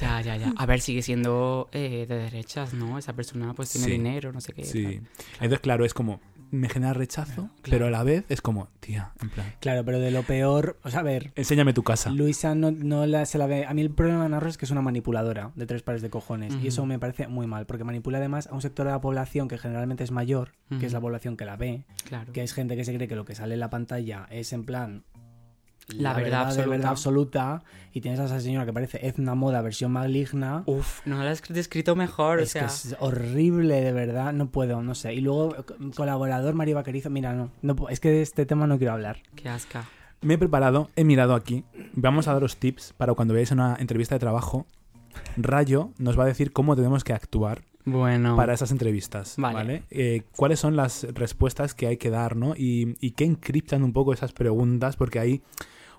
Ya, 0.00 0.20
ya, 0.20 0.36
ya. 0.36 0.52
A 0.56 0.66
ver, 0.66 0.80
sigue 0.80 1.02
siendo 1.02 1.68
eh, 1.72 2.06
de 2.08 2.16
derechas, 2.16 2.74
¿no? 2.74 2.98
Esa 2.98 3.12
persona 3.14 3.54
pues 3.54 3.70
tiene 3.70 3.84
Sí. 3.86 3.92
dinero, 3.92 4.32
no 4.32 4.40
sé 4.40 4.52
qué. 4.52 4.64
Sí. 4.64 4.82
tal. 4.84 4.92
Entonces, 5.34 5.60
claro, 5.60 5.84
es 5.84 5.94
como, 5.94 6.20
me 6.50 6.68
genera 6.68 6.92
rechazo, 6.94 7.34
Claro. 7.34 7.70
pero 7.70 7.86
a 7.86 7.90
la 7.90 8.02
vez 8.02 8.24
es 8.28 8.40
como, 8.40 8.68
tía, 8.80 9.12
en 9.20 9.30
plan, 9.30 9.52
Claro, 9.60 9.84
pero 9.84 9.98
de 9.98 10.10
lo 10.10 10.22
peor, 10.22 10.78
o 10.82 10.90
sea, 10.90 11.00
a 11.00 11.02
ver, 11.02 11.32
enséñame 11.34 11.72
tu 11.72 11.82
casa. 11.82 12.10
Luisa 12.10 12.54
no, 12.54 12.70
no 12.70 13.06
la, 13.06 13.26
se 13.26 13.38
la 13.38 13.46
ve. 13.46 13.66
A 13.66 13.74
mí 13.74 13.82
el 13.82 13.90
problema 13.90 14.22
de 14.24 14.28
Narro 14.30 14.48
es 14.48 14.56
que 14.58 14.64
es 14.64 14.70
una 14.70 14.82
manipuladora 14.82 15.52
de 15.54 15.66
tres 15.66 15.82
pares 15.82 16.02
de 16.02 16.10
cojones. 16.10 16.54
Y 16.62 16.68
eso 16.68 16.84
me 16.86 16.98
parece 16.98 17.28
muy 17.28 17.46
mal, 17.46 17.66
porque 17.66 17.84
manipula 17.84 18.18
además 18.18 18.46
a 18.46 18.54
un 18.54 18.62
sector 18.62 18.86
de 18.86 18.92
la 18.92 19.00
población 19.00 19.48
que 19.48 19.58
generalmente 19.58 20.04
es 20.04 20.10
mayor, 20.10 20.52
que 20.80 20.86
es 20.86 20.92
la 20.92 21.00
población 21.00 21.36
que 21.36 21.44
la 21.44 21.56
ve, 21.56 21.84
Claro. 22.04 22.32
que 22.32 22.42
es 22.42 22.52
gente 22.54 22.76
que 22.76 22.84
se 22.84 22.94
cree 22.94 23.08
que 23.08 23.16
lo 23.16 23.24
que 23.24 23.34
sale 23.34 23.54
en 23.54 23.60
la 23.60 23.70
pantalla 23.70 24.26
es 24.30 24.52
en 24.52 24.64
plan. 24.64 25.04
La 25.96 26.12
verdad 26.12 26.40
de 26.40 26.44
absoluta. 26.46 26.70
verdad 26.70 26.90
absoluta. 26.90 27.62
Y 27.94 28.00
tienes 28.00 28.20
a 28.20 28.26
esa 28.26 28.40
señora 28.40 28.66
que 28.66 28.72
parece 28.72 29.06
Ezna 29.06 29.34
Moda 29.34 29.62
versión 29.62 29.90
maligna. 29.92 30.62
Uf, 30.66 31.00
no 31.06 31.22
lo 31.22 31.28
has 31.28 31.42
descrito 31.48 31.96
mejor, 31.96 32.38
o 32.38 32.42
es 32.42 32.50
sea. 32.50 32.62
que 32.62 32.66
es 32.68 32.96
horrible, 33.00 33.80
de 33.80 33.92
verdad. 33.92 34.32
No 34.32 34.50
puedo, 34.50 34.82
no 34.82 34.94
sé. 34.94 35.14
Y 35.14 35.20
luego, 35.20 35.56
eh, 35.56 35.62
colaborador 35.96 36.54
Mario 36.54 36.74
Vaquerizo. 36.76 37.08
Mira, 37.10 37.32
no, 37.62 37.88
Es 37.88 38.00
que 38.00 38.10
de 38.10 38.22
este 38.22 38.44
tema 38.46 38.66
no 38.66 38.76
quiero 38.78 38.92
hablar. 38.92 39.22
Qué 39.34 39.48
asca. 39.48 39.88
Me 40.20 40.34
he 40.34 40.38
preparado, 40.38 40.90
he 40.96 41.04
mirado 41.04 41.34
aquí. 41.34 41.64
Vamos 41.94 42.28
a 42.28 42.32
daros 42.34 42.56
tips 42.58 42.92
para 42.96 43.14
cuando 43.14 43.34
veáis 43.34 43.50
una 43.52 43.76
entrevista 43.78 44.14
de 44.14 44.18
trabajo. 44.18 44.66
Rayo 45.36 45.90
nos 45.98 46.18
va 46.18 46.24
a 46.24 46.26
decir 46.26 46.52
cómo 46.52 46.76
tenemos 46.76 47.02
que 47.04 47.12
actuar 47.12 47.62
Bueno. 47.84 48.36
para 48.36 48.52
esas 48.52 48.70
entrevistas. 48.72 49.34
Vale. 49.38 49.54
Vale. 49.54 49.82
Eh, 49.90 50.22
¿Cuáles 50.36 50.60
son 50.60 50.76
las 50.76 51.04
respuestas 51.14 51.74
que 51.74 51.86
hay 51.86 51.96
que 51.96 52.10
dar, 52.10 52.36
no? 52.36 52.54
Y, 52.56 52.96
y 53.00 53.12
qué 53.12 53.24
encriptan 53.24 53.82
un 53.82 53.92
poco 53.92 54.12
esas 54.12 54.32
preguntas, 54.32 54.96
porque 54.96 55.18
hay 55.18 55.42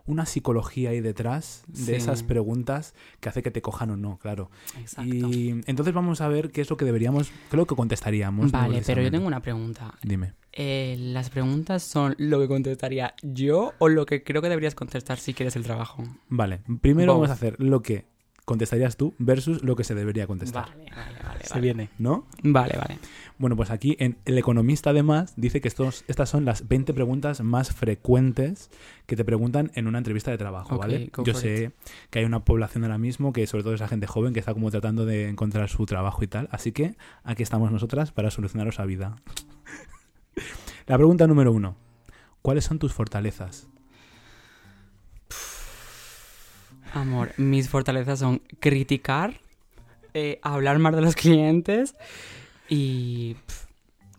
una 0.10 0.26
psicología 0.26 0.90
ahí 0.90 1.02
detrás 1.02 1.64
de 1.68 1.84
Sí. 1.86 1.94
esas 1.94 2.24
preguntas 2.24 2.96
que 3.20 3.30
hace 3.30 3.44
que 3.44 3.52
te 3.52 3.62
cojan 3.62 3.92
o 3.92 3.96
no, 3.98 4.18
claro. 4.18 4.50
Exacto. 4.80 5.04
Y 5.14 5.62
entonces 5.68 5.94
vamos 5.94 6.20
a 6.22 6.28
ver 6.28 6.52
qué 6.52 6.62
es 6.62 6.70
lo 6.70 6.78
que 6.78 6.84
deberíamos, 6.86 7.32
creo 7.50 7.66
que 7.68 7.76
contestaríamos. 7.76 8.52
¿no? 8.52 8.60
Vale, 8.60 8.82
pero 8.86 9.02
yo 9.02 9.12
tengo 9.12 9.28
una 9.28 9.42
pregunta. 9.42 9.94
Dime. 10.02 10.34
Eh, 10.52 10.98
¿Las 11.00 11.30
preguntas 11.30 11.84
son 11.84 12.16
lo 12.18 12.40
que 12.40 12.48
contestaría 12.48 13.14
yo 13.22 13.74
o 13.78 13.88
lo 13.88 14.06
que 14.08 14.24
creo 14.24 14.42
que 14.42 14.50
deberías 14.50 14.74
contestar 14.74 15.20
si 15.20 15.34
quieres 15.36 15.56
el 15.56 15.64
trabajo? 15.64 16.04
Vale, 16.28 16.62
primero 16.82 17.14
Both. 17.14 17.22
vamos 17.22 17.30
a 17.30 17.34
hacer 17.34 17.56
lo 17.62 17.82
que 17.84 18.06
contestarías 18.46 18.98
tú 18.98 19.14
versus 19.20 19.62
lo 19.64 19.76
que 19.76 19.84
se 19.84 19.94
debería 19.94 20.26
contestar. 20.26 20.70
Vale, 20.70 20.90
vale, 20.96 21.20
vale. 21.24 21.44
Se 21.44 21.50
vale. 21.52 21.62
viene. 21.62 21.90
¿No? 22.00 22.26
Vale, 22.42 22.76
vale. 22.78 22.98
Bueno, 23.40 23.56
pues 23.56 23.72
aquí 23.72 23.96
en 24.00 24.18
El 24.26 24.38
Economista 24.38 24.90
además 24.90 25.34
dice 25.38 25.62
que 25.62 25.70
estos, 25.70 26.04
estas 26.10 26.30
son 26.30 26.44
las 26.44 26.68
20 26.68 26.94
preguntas 26.94 27.42
más 27.42 27.74
frecuentes 27.74 28.70
que 29.06 29.16
te 29.16 29.24
preguntan 29.24 29.72
en 29.76 29.88
una 29.88 29.98
entrevista 29.98 30.30
de 30.30 30.38
trabajo, 30.38 30.78
¿vale? 30.78 31.10
Yo 31.24 31.34
sé 31.34 31.72
que 32.10 32.20
hay 32.20 32.26
una 32.26 32.44
población 32.44 32.84
ahora 32.84 32.98
mismo 32.98 33.32
que 33.32 33.48
sobre 33.48 33.64
todo 33.64 33.74
es 33.74 33.80
la 33.80 33.88
gente 33.88 34.08
joven 34.08 34.34
que 34.34 34.42
está 34.42 34.54
como 34.54 34.70
tratando 34.72 35.06
de 35.06 35.30
encontrar 35.30 35.70
su 35.70 35.86
trabajo 35.86 36.22
y 36.22 36.28
tal, 36.28 36.50
así 36.52 36.74
que 36.74 36.98
aquí 37.24 37.42
estamos 37.42 37.72
nosotras 37.72 38.12
para 38.12 38.30
solucionaros 38.30 38.78
la 38.78 38.86
vida. 38.86 39.16
la 40.88 40.98
pregunta 40.98 41.26
número 41.26 41.54
uno. 41.54 41.78
¿Cuáles 42.42 42.66
son 42.66 42.78
tus 42.78 42.92
fortalezas? 42.92 43.70
Amor, 46.94 47.32
mis 47.38 47.70
fortalezas 47.70 48.20
son 48.20 48.42
criticar, 48.60 49.40
eh, 50.14 50.42
hablar 50.44 50.78
mal 50.80 50.94
de 50.94 51.02
los 51.02 51.16
clientes 51.16 51.96
y, 52.70 53.36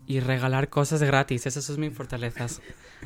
y 0.07 0.21
regalar 0.21 0.69
cosas 0.69 1.03
gratis. 1.03 1.47
Esas 1.47 1.65
son 1.65 1.81
mis 1.81 1.95
fortalezas 1.95 2.61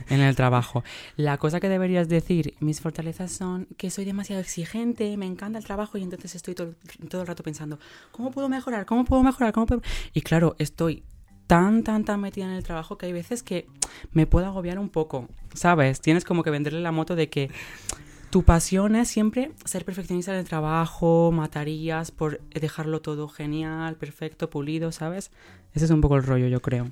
en 0.08 0.20
el 0.20 0.34
trabajo. 0.36 0.82
La 1.16 1.38
cosa 1.38 1.60
que 1.60 1.68
deberías 1.68 2.08
decir, 2.08 2.54
mis 2.60 2.80
fortalezas 2.80 3.30
son 3.30 3.66
que 3.76 3.90
soy 3.90 4.04
demasiado 4.04 4.40
exigente, 4.40 5.16
me 5.16 5.26
encanta 5.26 5.58
el 5.58 5.64
trabajo 5.64 5.98
y 5.98 6.02
entonces 6.02 6.34
estoy 6.34 6.54
todo, 6.54 6.74
todo 7.08 7.20
el 7.20 7.26
rato 7.26 7.42
pensando, 7.42 7.78
¿cómo 8.10 8.30
puedo 8.30 8.48
mejorar? 8.48 8.86
¿Cómo 8.86 9.04
puedo 9.04 9.22
mejorar? 9.22 9.52
¿Cómo 9.52 9.66
puedo-?". 9.66 9.82
Y 10.12 10.22
claro, 10.22 10.56
estoy 10.58 11.04
tan, 11.46 11.84
tan, 11.84 12.04
tan 12.04 12.20
metida 12.20 12.46
en 12.46 12.52
el 12.52 12.64
trabajo 12.64 12.96
que 12.98 13.06
hay 13.06 13.12
veces 13.12 13.42
que 13.42 13.66
me 14.12 14.26
puedo 14.26 14.46
agobiar 14.46 14.78
un 14.78 14.88
poco, 14.88 15.28
¿sabes? 15.54 16.00
Tienes 16.00 16.24
como 16.24 16.42
que 16.42 16.50
venderle 16.50 16.80
la 16.80 16.92
moto 16.92 17.16
de 17.16 17.28
que 17.28 17.50
tu 18.34 18.42
pasión 18.42 18.96
es 18.96 19.06
siempre 19.06 19.52
ser 19.64 19.84
perfeccionista 19.84 20.32
en 20.32 20.38
el 20.38 20.44
trabajo, 20.44 21.30
matarías 21.30 22.10
por 22.10 22.40
dejarlo 22.48 23.00
todo 23.00 23.28
genial, 23.28 23.94
perfecto, 23.94 24.50
pulido, 24.50 24.90
¿sabes? 24.90 25.30
Ese 25.72 25.84
es 25.84 25.90
un 25.92 26.00
poco 26.00 26.16
el 26.16 26.24
rollo, 26.24 26.48
yo 26.48 26.60
creo. 26.60 26.90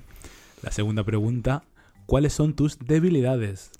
La 0.61 0.71
segunda 0.71 1.03
pregunta. 1.03 1.65
¿Cuáles 2.05 2.31
son 2.31 2.53
tus 2.53 2.79
debilidades? 2.79 3.71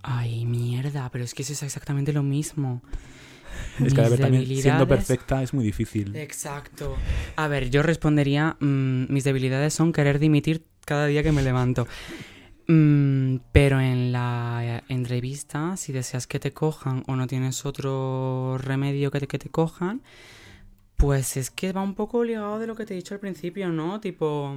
Ay, 0.00 0.46
mierda, 0.46 1.10
pero 1.10 1.22
es 1.22 1.34
que 1.34 1.42
eso 1.42 1.52
es 1.52 1.62
exactamente 1.62 2.14
lo 2.14 2.22
mismo. 2.22 2.80
Es 3.84 3.92
que 3.92 4.00
a 4.00 4.08
ver, 4.08 4.18
también 4.18 4.46
siendo 4.46 4.88
perfecta 4.88 5.42
es 5.42 5.52
muy 5.52 5.64
difícil. 5.64 6.16
Exacto. 6.16 6.96
A 7.36 7.48
ver, 7.48 7.68
yo 7.68 7.82
respondería, 7.82 8.56
mm, 8.60 9.12
mis 9.12 9.24
debilidades 9.24 9.74
son 9.74 9.92
querer 9.92 10.20
dimitir 10.20 10.64
cada 10.86 11.06
día 11.06 11.22
que 11.22 11.32
me 11.32 11.42
levanto. 11.42 11.86
Mm, 12.72 13.40
pero 13.50 13.80
en 13.80 14.12
la 14.12 14.84
entrevista, 14.88 15.76
si 15.76 15.92
deseas 15.92 16.28
que 16.28 16.38
te 16.38 16.52
cojan 16.52 17.02
o 17.08 17.16
no 17.16 17.26
tienes 17.26 17.66
otro 17.66 18.58
remedio 18.58 19.10
que 19.10 19.18
te, 19.18 19.26
que 19.26 19.40
te 19.40 19.48
cojan, 19.48 20.02
pues 20.96 21.36
es 21.36 21.50
que 21.50 21.72
va 21.72 21.82
un 21.82 21.94
poco 21.96 22.22
ligado 22.22 22.60
de 22.60 22.68
lo 22.68 22.76
que 22.76 22.86
te 22.86 22.94
he 22.94 22.96
dicho 22.96 23.12
al 23.14 23.18
principio, 23.20 23.70
¿no? 23.70 23.98
Tipo, 24.00 24.54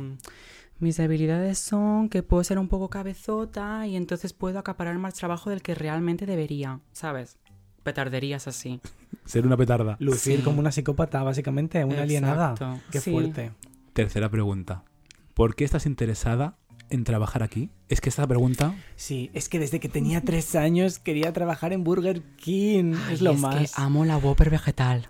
mis 0.77 0.97
debilidades 0.97 1.57
son 1.57 2.07
que 2.07 2.21
puedo 2.21 2.43
ser 2.43 2.59
un 2.59 2.67
poco 2.67 2.87
cabezota 2.89 3.87
y 3.87 3.95
entonces 3.95 4.31
puedo 4.33 4.59
acaparar 4.59 4.99
más 4.99 5.15
trabajo 5.15 5.49
del 5.49 5.63
que 5.63 5.73
realmente 5.73 6.27
debería, 6.27 6.81
¿sabes? 6.91 7.37
Petarderías 7.81 8.47
así. 8.47 8.79
Ser 9.25 9.45
una 9.47 9.57
petarda. 9.57 9.95
Lucir 9.99 10.37
Sí. 10.37 10.43
como 10.43 10.59
una 10.59 10.71
psicópata, 10.71 11.23
básicamente, 11.23 11.83
una 11.83 12.03
alienada. 12.03 12.51
Exacto. 12.51 12.79
Qué 12.91 12.99
Sí. 12.99 13.11
fuerte. 13.11 13.51
Tercera 13.93 14.29
pregunta. 14.29 14.83
¿Por 15.33 15.55
qué 15.55 15.63
estás 15.63 15.85
interesada 15.87 16.57
en 16.93 17.03
trabajar 17.03 17.43
aquí? 17.43 17.69
Es 17.89 18.01
que 18.01 18.09
esta 18.09 18.25
pregunta 18.27 18.75
Sí, 18.95 19.29
es 19.33 19.49
que 19.49 19.59
desde 19.59 19.79
que 19.79 19.89
tenía 19.89 20.21
tres 20.21 20.55
años 20.55 20.99
quería 20.99 21.33
trabajar 21.33 21.73
en 21.73 21.83
Burger 21.83 22.21
King. 22.37 22.93
Ay, 23.07 23.15
es 23.15 23.21
lo 23.21 23.31
que 23.31 23.37
más. 23.37 23.79
amo 23.79 24.05
la 24.05 24.17
Whopper 24.17 24.49
vegetal. 24.49 25.09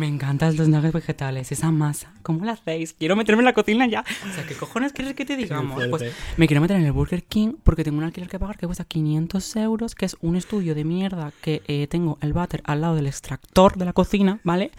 Me 0.00 0.08
encantan 0.08 0.56
los 0.56 0.66
nuggets 0.66 0.94
vegetales, 0.94 1.52
esa 1.52 1.70
masa. 1.70 2.10
¿Cómo 2.22 2.46
la 2.46 2.52
hacéis? 2.52 2.94
Quiero 2.94 3.16
meterme 3.16 3.40
en 3.42 3.44
la 3.44 3.52
cocina 3.52 3.86
ya. 3.86 4.00
O 4.00 4.34
sea, 4.34 4.46
¿qué 4.46 4.54
cojones 4.54 4.94
quieres 4.94 5.12
que 5.12 5.26
te 5.26 5.36
digamos? 5.36 5.78
Pues 5.90 6.14
me 6.38 6.46
quiero 6.46 6.62
meter 6.62 6.78
en 6.78 6.86
el 6.86 6.92
Burger 6.92 7.22
King 7.22 7.56
porque 7.62 7.84
tengo 7.84 7.98
un 7.98 8.04
alquiler 8.04 8.26
que 8.26 8.38
pagar 8.38 8.56
que 8.56 8.64
cuesta 8.64 8.84
500 8.84 9.56
euros, 9.56 9.94
que 9.94 10.06
es 10.06 10.16
un 10.22 10.36
estudio 10.36 10.74
de 10.74 10.84
mierda 10.84 11.34
que 11.42 11.60
eh, 11.66 11.86
tengo 11.86 12.16
el 12.22 12.32
váter 12.32 12.62
al 12.64 12.80
lado 12.80 12.94
del 12.94 13.08
extractor 13.08 13.76
de 13.76 13.84
la 13.84 13.92
cocina, 13.92 14.40
¿vale? 14.42 14.70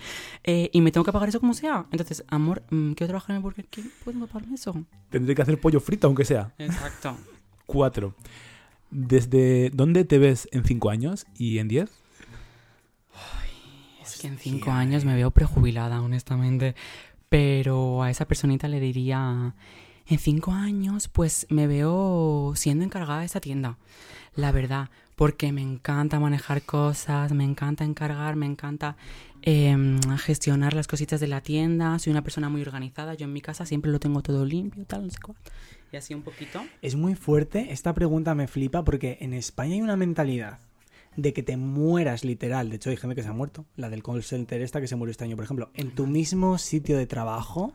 Eh, 0.44 0.72
y 0.74 0.82
me 0.82 0.92
tengo 0.92 1.06
que 1.06 1.12
pagar 1.12 1.30
eso 1.30 1.40
como 1.40 1.54
sea. 1.54 1.86
Entonces, 1.92 2.24
amor, 2.28 2.64
mm, 2.72 2.94
quiero 2.94 3.10
trabajar 3.10 3.30
en 3.30 3.36
el 3.36 3.44
Burger 3.44 3.68
King, 3.68 3.90
¿puedo 4.04 4.26
pagarme 4.26 4.56
eso? 4.56 4.74
tendré 5.12 5.36
que 5.36 5.44
hacer 5.44 5.60
pollo 5.60 5.80
frito, 5.80 6.08
aunque 6.08 6.26
sea. 6.26 6.52
Exacto. 6.58 7.16
Cuatro. 7.68 8.16
¿Desde 8.90 9.70
dónde 9.70 10.04
te 10.04 10.18
ves 10.18 10.50
en 10.52 10.64
cinco 10.64 10.90
años 10.90 11.28
y 11.38 11.60
en 11.60 11.68
diez? 11.68 12.01
Es 14.16 14.22
que 14.22 14.28
en 14.28 14.38
cinco 14.38 14.72
años 14.72 15.06
me 15.06 15.16
veo 15.16 15.32
prejubilada, 15.32 16.02
honestamente. 16.02 16.76
Pero 17.30 18.04
a 18.04 18.10
esa 18.10 18.28
personita 18.28 18.68
le 18.68 18.80
diría, 18.80 19.54
en 20.08 20.20
cinco 20.20 20.52
años, 20.52 21.08
pues 21.08 21.48
me 21.50 21.68
veo 21.68 22.54
siendo 22.56 22.84
encargada 22.84 23.22
de 23.22 23.26
esta 23.26 23.40
tienda. 23.40 23.78
La 24.36 24.52
verdad, 24.52 24.90
porque 25.16 25.52
me 25.52 25.62
encanta 25.62 26.20
manejar 26.20 26.64
cosas, 26.64 27.32
me 27.32 27.44
encanta 27.44 27.84
encargar, 27.84 28.36
me 28.36 28.46
encanta 28.46 28.98
em, 29.42 30.02
gestionar 30.18 30.74
las 30.74 30.88
cositas 30.88 31.20
de 31.20 31.28
la 31.28 31.42
tienda. 31.42 31.98
Soy 32.00 32.12
una 32.12 32.24
persona 32.24 32.50
muy 32.50 32.62
organizada. 32.62 33.14
Yo 33.14 33.26
en 33.26 33.34
mi 33.34 33.42
casa 33.42 33.66
siempre 33.66 33.92
lo 33.92 34.00
tengo 34.00 34.22
todo 34.22 34.46
limpio, 34.46 34.84
tal, 34.86 35.06
no 35.06 35.10
sé 35.10 35.20
cuál. 35.22 35.38
Y 35.92 35.98
así 35.98 36.14
un 36.14 36.24
poquito. 36.24 36.62
Es 36.82 36.96
muy 36.96 37.16
fuerte. 37.16 37.72
Esta 37.72 37.94
pregunta 37.94 38.36
me 38.36 38.48
flipa 38.48 38.84
porque 38.84 39.18
en 39.22 39.34
España 39.34 39.76
hay 39.76 39.82
una 39.82 39.96
mentalidad 39.96 40.60
de 41.16 41.34
que 41.34 41.44
te 41.44 41.58
mueras 41.58 42.24
literal. 42.24 42.70
De 42.70 42.78
hecho, 42.78 42.90
hay 42.90 42.98
gente 42.98 43.16
que 43.16 43.24
se 43.24 43.30
ha 43.30 43.34
muerto. 43.34 43.66
La 43.76 43.90
del 43.90 44.04
call 44.04 44.24
center 44.24 44.62
esta 44.62 44.82
que 44.82 44.88
se 44.88 44.96
murió 44.96 45.12
este 45.12 45.24
año, 45.24 45.36
por 45.36 45.46
ejemplo. 45.46 45.70
En 45.74 45.92
tu 45.92 46.08
mismo 46.08 46.58
sitio 46.58 46.98
de 46.98 47.08
trabajo. 47.08 47.74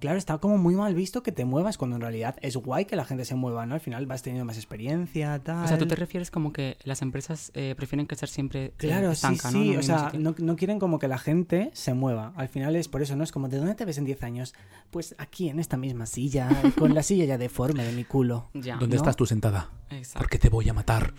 Claro, 0.00 0.18
está 0.18 0.38
como 0.38 0.58
muy 0.58 0.74
mal 0.74 0.96
visto 0.96 1.22
que 1.22 1.30
te 1.30 1.44
muevas 1.44 1.78
cuando 1.78 1.94
en 1.94 2.02
realidad 2.02 2.34
es 2.42 2.56
guay 2.56 2.86
que 2.86 2.96
la 2.96 3.04
gente 3.04 3.24
se 3.24 3.36
mueva, 3.36 3.66
¿no? 3.66 3.74
Al 3.74 3.80
final 3.80 4.04
vas 4.06 4.22
teniendo 4.22 4.44
más 4.44 4.56
experiencia, 4.56 5.38
tal. 5.38 5.64
O 5.64 5.68
sea, 5.68 5.78
tú 5.78 5.86
te 5.86 5.94
refieres 5.94 6.32
como 6.32 6.52
que 6.52 6.76
las 6.82 7.02
empresas 7.02 7.52
eh, 7.54 7.74
prefieren 7.76 8.08
que 8.08 8.16
estar 8.16 8.28
siempre 8.28 8.64
eh, 8.64 8.72
Claro, 8.78 9.10
sí, 9.10 9.12
estanca, 9.12 9.52
sí. 9.52 9.70
un 9.70 9.76
O 9.76 9.82
sea, 9.84 10.10
no, 10.18 10.34
no 10.36 10.56
quieren 10.56 10.80
como 10.80 10.98
que 10.98 11.06
la 11.06 11.18
gente 11.18 11.70
se 11.72 11.94
mueva. 11.94 12.32
Al 12.34 12.48
final 12.48 12.74
es 12.74 12.88
por 12.88 13.00
eso, 13.00 13.14
¿no? 13.14 13.22
Es 13.22 13.30
como, 13.30 13.48
¿de 13.48 13.58
dónde 13.58 13.76
te 13.76 13.84
ves 13.84 13.96
en 13.96 14.04
10 14.04 14.24
años? 14.24 14.54
Pues 14.90 15.14
aquí, 15.18 15.48
en 15.48 15.60
esta 15.60 15.76
misma 15.76 16.06
silla, 16.06 16.48
con 16.76 16.96
la 16.96 17.04
silla 17.04 17.24
ya 17.24 17.38
deforme 17.38 17.84
de 17.84 17.92
mi 17.92 18.02
culo. 18.02 18.50
Ya. 18.54 18.78
¿Dónde 18.78 18.96
¿no? 18.96 19.02
estás 19.02 19.14
tú 19.14 19.24
sentada? 19.24 19.70
Exacto. 19.90 20.18
Porque 20.18 20.38
te 20.40 20.48
voy 20.48 20.68
a 20.68 20.72
matar. 20.72 21.14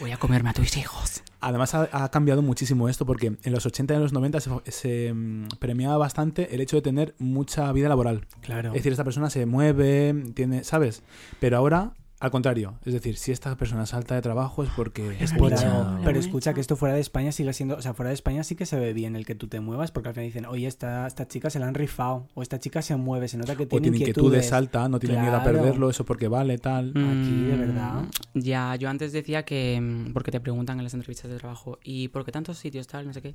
Voy 0.00 0.12
a 0.12 0.16
comerme 0.16 0.50
a 0.50 0.52
tus 0.52 0.76
hijos. 0.76 1.22
Además 1.40 1.74
ha, 1.74 1.88
ha 1.92 2.10
cambiado 2.10 2.42
muchísimo 2.42 2.88
esto 2.88 3.06
porque 3.06 3.36
en 3.42 3.52
los 3.52 3.66
80 3.66 3.94
y 3.94 3.96
en 3.96 4.02
los 4.02 4.12
90 4.12 4.40
se, 4.40 4.50
se, 4.70 5.12
mm, 5.12 5.48
premiaba 5.58 5.96
bastante 5.96 6.54
el 6.54 6.60
hecho 6.60 6.76
de 6.76 6.82
tener 6.82 7.14
mucha 7.18 7.70
vida 7.72 7.88
laboral. 7.88 8.26
Claro. 8.40 8.68
Es 8.68 8.74
decir, 8.74 8.92
esta 8.92 9.04
persona 9.04 9.30
se 9.30 9.46
mueve, 9.46 10.14
tiene, 10.34 10.64
¿sabes? 10.64 11.02
Pero 11.40 11.56
ahora 11.56 11.94
Al 12.20 12.32
contrario, 12.32 12.74
es 12.84 12.92
decir, 12.92 13.16
si 13.16 13.30
esta 13.30 13.56
persona 13.56 13.86
salta 13.86 14.16
de 14.16 14.22
trabajo 14.22 14.64
es 14.64 14.70
porque 14.70 15.16
Es 15.20 15.32
han 15.32 16.02
Pero 16.04 16.18
escucha 16.18 16.52
que 16.52 16.60
esto 16.60 16.74
fuera 16.74 16.94
de 16.96 17.00
España 17.00 17.30
sigue 17.30 17.52
siendo, 17.52 17.76
o 17.76 17.82
sea, 17.82 17.94
fuera 17.94 18.08
de 18.08 18.14
España 18.14 18.42
sí 18.42 18.56
que 18.56 18.66
se 18.66 18.76
ve 18.76 18.92
bien 18.92 19.14
el 19.14 19.24
que 19.24 19.36
tú 19.36 19.46
te 19.46 19.60
muevas, 19.60 19.92
porque 19.92 20.08
al 20.08 20.14
final 20.16 20.26
dicen, 20.26 20.44
oye, 20.46 20.66
esta, 20.66 21.06
esta 21.06 21.28
chica 21.28 21.48
se 21.48 21.60
la 21.60 21.68
han 21.68 21.74
rifado, 21.74 22.26
o 22.34 22.42
esta 22.42 22.58
chica 22.58 22.82
se 22.82 22.96
mueve, 22.96 23.28
se 23.28 23.36
nota 23.38 23.54
que 23.56 23.62
o 23.64 23.68
tiene 23.68 23.82
tiene 23.82 23.96
inquietud 23.98 24.22
de 24.22 24.26
inquietudes. 24.38 24.48
salta, 24.48 24.88
no 24.88 24.98
tiene 24.98 25.20
miedo 25.20 25.36
a 25.36 25.42
Claro. 25.42 25.58
perderlo, 25.58 25.90
eso 25.90 26.04
porque 26.04 26.26
vale, 26.26 26.58
tal. 26.58 26.90
Aquí, 26.90 27.44
de 27.46 27.54
Mm, 27.56 27.60
verdad. 27.60 28.04
Ya, 28.34 28.74
yo 28.74 28.88
antes 28.90 29.12
decía 29.12 29.44
que. 29.44 29.78
mm, 29.80 30.12
Porque 30.12 30.32
te 30.32 30.40
preguntan 30.40 30.78
en 30.78 30.84
las 30.84 30.94
entrevistas 30.94 31.30
de 31.30 31.36
trabajo. 31.38 31.78
¿Y 31.84 32.08
por 32.08 32.24
qué 32.24 32.32
tantos 32.32 32.58
sitios 32.58 32.88
tal? 32.88 33.06
No 33.06 33.12
sé 33.12 33.22
qué. 33.22 33.34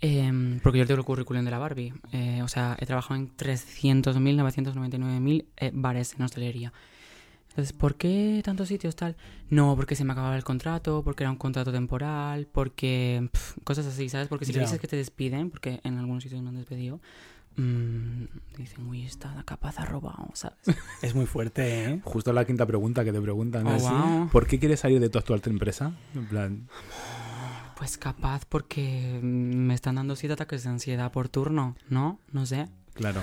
Em, 0.00 0.60
porque 0.60 0.78
yo 0.78 0.86
tengo 0.86 1.00
el 1.00 1.04
currículum 1.06 1.44
de 1.44 1.50
la 1.50 1.58
Barbie. 1.58 1.92
Eh, 2.12 2.40
o 2.42 2.48
sea, 2.48 2.76
he 2.78 2.86
trabajado 2.86 3.18
en 3.18 3.34
300.000, 3.36 4.36
999.000 4.36 5.44
eh, 5.56 5.70
bares 5.74 6.14
en 6.16 6.22
hostelería. 6.22 6.72
Entonces, 7.58 7.76
¿por 7.76 7.96
qué 7.96 8.40
tantos 8.44 8.68
sitios 8.68 8.94
tal? 8.94 9.16
No, 9.50 9.74
porque 9.74 9.96
se 9.96 10.04
me 10.04 10.12
acababa 10.12 10.36
el 10.36 10.44
contrato, 10.44 11.02
porque 11.02 11.24
era 11.24 11.30
un 11.32 11.36
contrato 11.38 11.72
temporal, 11.72 12.46
porque. 12.46 13.28
cosas 13.64 13.84
así, 13.86 14.08
¿sabes? 14.08 14.28
Porque 14.28 14.44
si 14.44 14.52
le 14.52 14.58
Ya. 14.60 14.64
dices 14.64 14.78
que 14.78 14.86
te 14.86 14.94
despiden, 14.94 15.50
porque 15.50 15.80
en 15.82 15.98
algunos 15.98 16.22
sitios 16.22 16.40
me 16.40 16.50
han 16.50 16.54
despedido. 16.54 17.00
mm, 17.56 18.26
dicen, 18.56 18.86
uy, 18.86 19.02
está 19.04 19.42
capaz 19.44 19.80
ha 19.80 19.84
robado, 19.84 20.28
¿sabes? 20.34 20.56
Es 21.02 21.16
muy 21.16 21.26
fuerte, 21.26 21.86
¿eh? 21.94 22.00
Justo 22.04 22.32
la 22.32 22.44
quinta 22.44 22.64
pregunta 22.64 23.04
que 23.04 23.12
te 23.12 23.20
preguntan 23.20 23.66
Oh, 23.66 23.74
es, 23.74 23.82
wow. 23.82 24.28
¿por 24.30 24.46
qué 24.46 24.60
quieres 24.60 24.78
salir 24.78 25.00
de 25.00 25.08
tu 25.08 25.18
actual 25.18 25.42
empresa? 25.46 25.90
En 26.14 26.26
plan, 26.28 26.68
Pues 27.76 27.98
capaz 27.98 28.44
porque 28.48 29.18
me 29.20 29.74
están 29.74 29.96
dando 29.96 30.14
siete 30.14 30.34
ataques 30.34 30.62
de 30.62 30.70
ansiedad 30.70 31.10
por 31.10 31.28
turno, 31.28 31.74
¿no? 31.88 32.20
No 32.30 32.46
sé. 32.46 32.68
claro. 32.94 33.20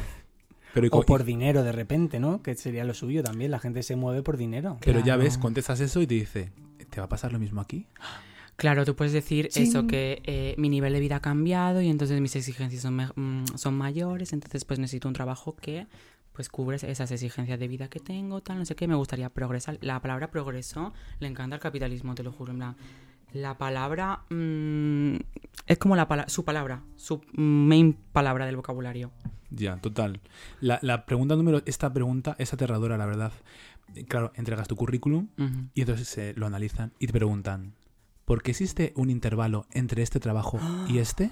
Pero, 0.75 0.89
O 0.91 1.01
por 1.03 1.23
dinero 1.23 1.63
de 1.63 1.71
repente, 1.71 2.19
¿no? 2.19 2.43
Que 2.43 2.53
sería 2.53 2.83
lo 2.83 2.93
suyo 2.93 3.23
también, 3.23 3.49
la 3.49 3.59
gente 3.59 3.81
se 3.81 3.95
mueve 3.95 4.21
por 4.21 4.35
dinero. 4.37 4.77
pero 4.81 4.99
ya 4.99 5.05
Claro. 5.05 5.23
ves, 5.23 5.37
contestas 5.37 5.79
eso 5.79 6.01
y 6.01 6.07
te 6.07 6.15
dice, 6.15 6.51
¿te 6.89 6.99
va 6.99 7.05
a 7.05 7.09
pasar 7.09 7.31
lo 7.33 7.39
mismo 7.39 7.61
aquí? 7.61 7.87
Claro, 8.57 8.85
tú 8.85 8.95
puedes 8.95 9.11
decir 9.13 9.49
eso, 9.55 9.87
que 9.87 10.21
eh, 10.25 10.53
mi 10.57 10.69
nivel 10.69 10.93
de 10.93 10.99
vida 10.99 11.17
ha 11.17 11.21
cambiado 11.21 11.81
y 11.81 11.89
entonces 11.89 12.21
mis 12.21 12.35
exigencias 12.35 12.81
son, 12.83 12.95
mm, 12.97 13.57
son 13.57 13.73
mayores, 13.73 14.31
entonces 14.33 14.63
pues 14.65 14.79
necesito 14.79 15.07
un 15.07 15.13
trabajo 15.13 15.55
que 15.55 15.87
pues 16.31 16.49
cubre 16.49 16.75
esas 16.75 17.11
exigencias 17.11 17.57
de 17.57 17.67
vida 17.69 17.87
que 17.87 18.01
tengo, 18.01 18.41
tal, 18.41 18.59
no 18.59 18.65
sé 18.65 18.75
qué, 18.75 18.87
me 18.87 18.95
gustaría 18.95 19.29
progresar. 19.29 19.77
La 19.81 20.01
palabra 20.01 20.29
progreso 20.31 20.93
le 21.19 21.27
encanta 21.29 21.55
al 21.55 21.61
capitalismo, 21.61 22.13
te 22.15 22.23
lo 22.23 22.31
juro, 22.33 22.51
en 22.51 22.57
plan. 22.57 22.75
La 23.33 23.57
palabra 23.57 24.21
mm, 24.29 25.15
es 25.67 25.77
como 25.77 25.95
la 25.95 26.07
pala- 26.07 26.29
su 26.29 26.45
palabra, 26.45 26.83
su 26.95 27.21
main 27.33 27.97
palabra 28.13 28.45
del 28.45 28.55
vocabulario. 28.55 29.11
Ya, 29.51 29.77
total. 29.77 30.21
La, 30.59 30.79
la 30.81 31.05
pregunta 31.05 31.35
número, 31.35 31.61
esta 31.65 31.91
pregunta 31.93 32.35
es 32.39 32.53
aterradora, 32.53 32.97
la 32.97 33.05
verdad. 33.05 33.31
Claro, 34.07 34.31
entregas 34.35 34.67
tu 34.67 34.75
currículum 34.75 35.27
y 35.73 35.81
entonces 35.81 36.17
eh, 36.17 36.33
lo 36.35 36.47
analizan 36.47 36.91
y 36.99 37.07
te 37.07 37.13
preguntan, 37.13 37.73
¿por 38.25 38.41
qué 38.41 38.51
existe 38.51 38.91
un 38.95 39.09
intervalo 39.09 39.67
entre 39.71 40.01
este 40.01 40.19
trabajo 40.19 40.59
y 40.89 40.97
este? 40.99 41.29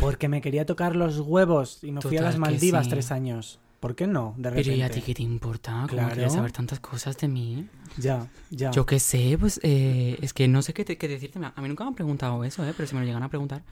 Porque 0.00 0.28
me 0.28 0.40
quería 0.40 0.64
tocar 0.64 0.96
los 0.96 1.18
huevos 1.20 1.82
y 1.84 1.92
me 1.92 2.00
fui 2.00 2.16
a 2.16 2.22
las 2.22 2.38
Maldivas 2.38 2.84
sí. 2.84 2.90
tres 2.90 3.10
años. 3.12 3.58
¿Por 3.82 3.96
qué 3.96 4.06
no? 4.06 4.34
De 4.38 4.48
repente. 4.48 4.70
Pero 4.70 4.76
¿y 4.78 4.82
a 4.82 4.88
ti 4.90 5.02
qué 5.02 5.12
te 5.12 5.22
importa? 5.24 5.72
¿Cómo 5.72 5.88
Claro. 5.88 6.14
quieres 6.14 6.32
saber 6.34 6.52
tantas 6.52 6.78
cosas 6.78 7.18
de 7.18 7.26
mí? 7.26 7.66
Ya, 7.98 8.28
ya. 8.50 8.70
Yo 8.70 8.86
qué 8.86 9.00
sé, 9.00 9.36
pues 9.40 9.58
eh, 9.64 10.16
es 10.22 10.32
que 10.32 10.46
no 10.46 10.62
sé 10.62 10.72
qué, 10.72 10.84
te- 10.84 10.96
qué 10.96 11.08
decirte. 11.08 11.40
A 11.44 11.60
mí 11.60 11.68
nunca 11.68 11.82
me 11.82 11.88
han 11.88 11.94
preguntado 11.96 12.44
eso, 12.44 12.64
¿eh? 12.64 12.72
Pero 12.76 12.86
si 12.86 12.94
me 12.94 13.00
lo 13.00 13.06
llegan 13.08 13.24
a 13.24 13.28
preguntar, 13.28 13.64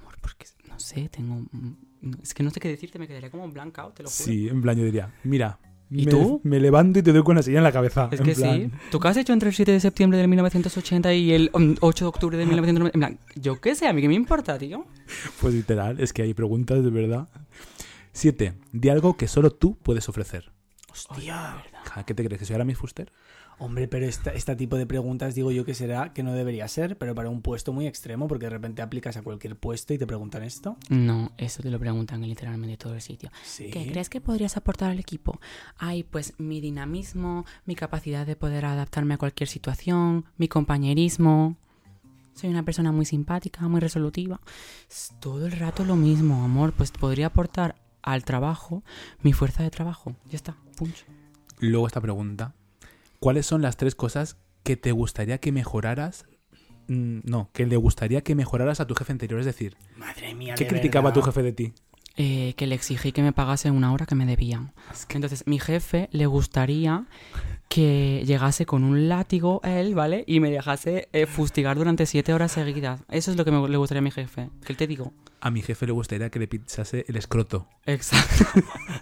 amor, 0.00 0.16
porque 0.20 0.46
no 0.68 0.80
sé, 0.80 1.08
tengo... 1.10 1.36
mm, 1.52 2.14
Es 2.24 2.34
que 2.34 2.42
no 2.42 2.50
sé 2.50 2.58
qué 2.58 2.66
decirte, 2.66 2.98
me 2.98 3.06
quedaría 3.06 3.30
como 3.30 3.48
blackout, 3.48 3.94
te 3.94 4.02
lo 4.02 4.10
juro. 4.10 4.24
Sí, 4.24 4.48
en 4.48 4.60
plan 4.60 4.76
yo 4.76 4.84
diría, 4.84 5.12
mira, 5.22 5.60
¿Y 5.94 6.06
me, 6.06 6.10
tú? 6.10 6.40
me 6.42 6.58
levanto 6.58 6.98
y 6.98 7.02
te 7.04 7.12
doy 7.12 7.22
con 7.22 7.36
la 7.36 7.42
silla 7.44 7.58
en 7.58 7.64
la 7.64 7.70
cabeza. 7.70 8.08
Es 8.10 8.18
en 8.18 8.26
que 8.26 8.34
plan, 8.34 8.60
sí. 8.62 8.76
¿Tú 8.90 8.98
qué 8.98 9.08
has 9.08 9.16
hecho 9.16 9.32
entre 9.32 9.50
el 9.50 9.54
7 9.54 9.70
de 9.70 9.78
septiembre 9.78 10.18
de 10.18 10.26
1980 10.26 11.14
y 11.14 11.32
el 11.32 11.50
mm, 11.54 11.74
8 11.80 12.04
de 12.06 12.08
octubre 12.08 12.36
de 12.36 12.46
1990? 12.46 12.96
En 12.96 13.00
plan, 13.00 13.18
yo 13.40 13.60
qué 13.60 13.76
sé, 13.76 13.86
a 13.86 13.92
mí 13.92 14.02
qué 14.02 14.08
me 14.08 14.14
importa, 14.14 14.58
tío. 14.58 14.86
Pues 15.40 15.54
literal, 15.54 16.00
es 16.00 16.12
que 16.12 16.22
hay 16.22 16.34
preguntas 16.34 16.82
de 16.82 16.90
verdad. 16.90 17.28
Siete, 18.12 18.54
di 18.72 18.88
algo 18.88 19.16
que 19.16 19.28
solo 19.28 19.50
tú 19.50 19.76
puedes 19.82 20.08
ofrecer. 20.08 20.52
Hostia. 20.90 21.62
¿Qué 22.06 22.14
te 22.14 22.24
crees? 22.24 22.38
¿Que 22.38 22.44
soy 22.44 22.54
ahora 22.54 22.64
Miss 22.64 22.76
Fuster? 22.78 23.10
Hombre, 23.58 23.86
pero 23.86 24.06
esta- 24.06 24.32
este 24.32 24.56
tipo 24.56 24.76
de 24.76 24.86
preguntas 24.86 25.34
digo 25.34 25.50
yo 25.52 25.64
que 25.64 25.74
será 25.74 26.12
que 26.12 26.22
no 26.22 26.32
debería 26.32 26.66
ser, 26.68 26.98
pero 26.98 27.14
para 27.14 27.28
un 27.30 27.42
puesto 27.42 27.72
muy 27.72 27.86
extremo, 27.86 28.26
porque 28.26 28.46
de 28.46 28.50
repente 28.50 28.82
aplicas 28.82 29.16
a 29.16 29.22
cualquier 29.22 29.56
puesto 29.56 29.94
y 29.94 29.98
te 29.98 30.06
preguntan 30.06 30.42
esto. 30.42 30.76
No, 30.90 31.32
eso 31.38 31.62
te 31.62 31.70
lo 31.70 31.78
preguntan 31.78 32.22
en 32.22 32.28
literalmente 32.30 32.76
todo 32.76 32.94
el 32.94 33.00
sitio. 33.00 33.30
Sí. 33.44 33.70
¿Qué 33.70 33.86
crees 33.90 34.08
que 34.08 34.20
podrías 34.20 34.56
aportar 34.56 34.90
al 34.90 34.98
equipo? 34.98 35.38
Ay, 35.78 36.02
pues 36.02 36.34
mi 36.38 36.60
dinamismo, 36.60 37.44
mi 37.66 37.74
capacidad 37.76 38.26
de 38.26 38.36
poder 38.36 38.64
adaptarme 38.64 39.14
a 39.14 39.18
cualquier 39.18 39.48
situación, 39.48 40.24
mi 40.38 40.48
compañerismo. 40.48 41.56
Soy 42.34 42.48
una 42.50 42.64
persona 42.64 42.90
muy 42.92 43.04
simpática, 43.04 43.68
muy 43.68 43.80
resolutiva. 43.80 44.40
Es 44.90 45.12
todo 45.20 45.46
el 45.46 45.52
rato 45.52 45.84
lo 45.84 45.96
mismo, 45.96 46.42
amor. 46.42 46.72
Pues 46.72 46.90
podría 46.90 47.26
aportar 47.26 47.76
al 48.02 48.24
trabajo 48.24 48.82
mi 49.22 49.32
fuerza 49.32 49.62
de 49.62 49.70
trabajo. 49.70 50.14
Ya 50.30 50.36
está, 50.36 50.56
punch. 50.76 51.04
Luego 51.60 51.86
esta 51.86 52.00
pregunta. 52.00 52.54
¿Cuáles 53.20 53.46
son 53.46 53.62
las 53.62 53.76
tres 53.76 53.94
cosas 53.94 54.36
que 54.64 54.76
te 54.76 54.92
gustaría 54.92 55.38
que 55.38 55.52
mejoraras? 55.52 56.26
Mm, 56.88 57.20
No, 57.24 57.50
que 57.52 57.66
le 57.66 57.76
gustaría 57.76 58.22
que 58.22 58.34
mejoraras 58.34 58.80
a 58.80 58.86
tu 58.86 58.94
jefe 58.94 59.12
anterior. 59.12 59.38
Es 59.40 59.46
decir, 59.46 59.76
Madre 59.96 60.34
mía. 60.34 60.54
¿qué 60.56 60.64
de 60.64 60.70
criticaba 60.70 61.10
verdad. 61.10 61.20
tu 61.22 61.26
jefe 61.26 61.42
de 61.42 61.52
ti? 61.52 61.72
Eh, 62.16 62.52
que 62.58 62.66
le 62.66 62.74
exigí 62.74 63.12
que 63.12 63.22
me 63.22 63.32
pagase 63.32 63.70
una 63.70 63.92
hora 63.92 64.04
que 64.04 64.14
me 64.14 64.26
debían. 64.26 64.72
Entonces, 65.08 65.44
mi 65.46 65.58
jefe 65.58 66.08
le 66.12 66.26
gustaría 66.26 67.06
que 67.70 68.22
llegase 68.26 68.66
con 68.66 68.84
un 68.84 69.08
látigo 69.08 69.60
a 69.62 69.78
él, 69.78 69.94
¿vale? 69.94 70.24
Y 70.26 70.40
me 70.40 70.50
dejase 70.50 71.08
eh, 71.14 71.24
fustigar 71.26 71.78
durante 71.78 72.04
siete 72.04 72.34
horas 72.34 72.52
seguidas. 72.52 73.00
Eso 73.08 73.30
es 73.30 73.38
lo 73.38 73.44
que 73.46 73.50
me, 73.50 73.66
le 73.66 73.76
gustaría 73.78 74.00
a 74.00 74.02
mi 74.02 74.10
jefe. 74.10 74.50
¿Qué 74.66 74.74
te 74.74 74.86
digo? 74.86 75.14
A 75.44 75.50
mi 75.50 75.60
jefe 75.60 75.86
le 75.86 75.92
gustaría 75.92 76.30
que 76.30 76.38
le 76.38 76.46
pisase 76.46 77.04
el 77.08 77.16
escroto. 77.16 77.66
Exacto. 77.84 78.44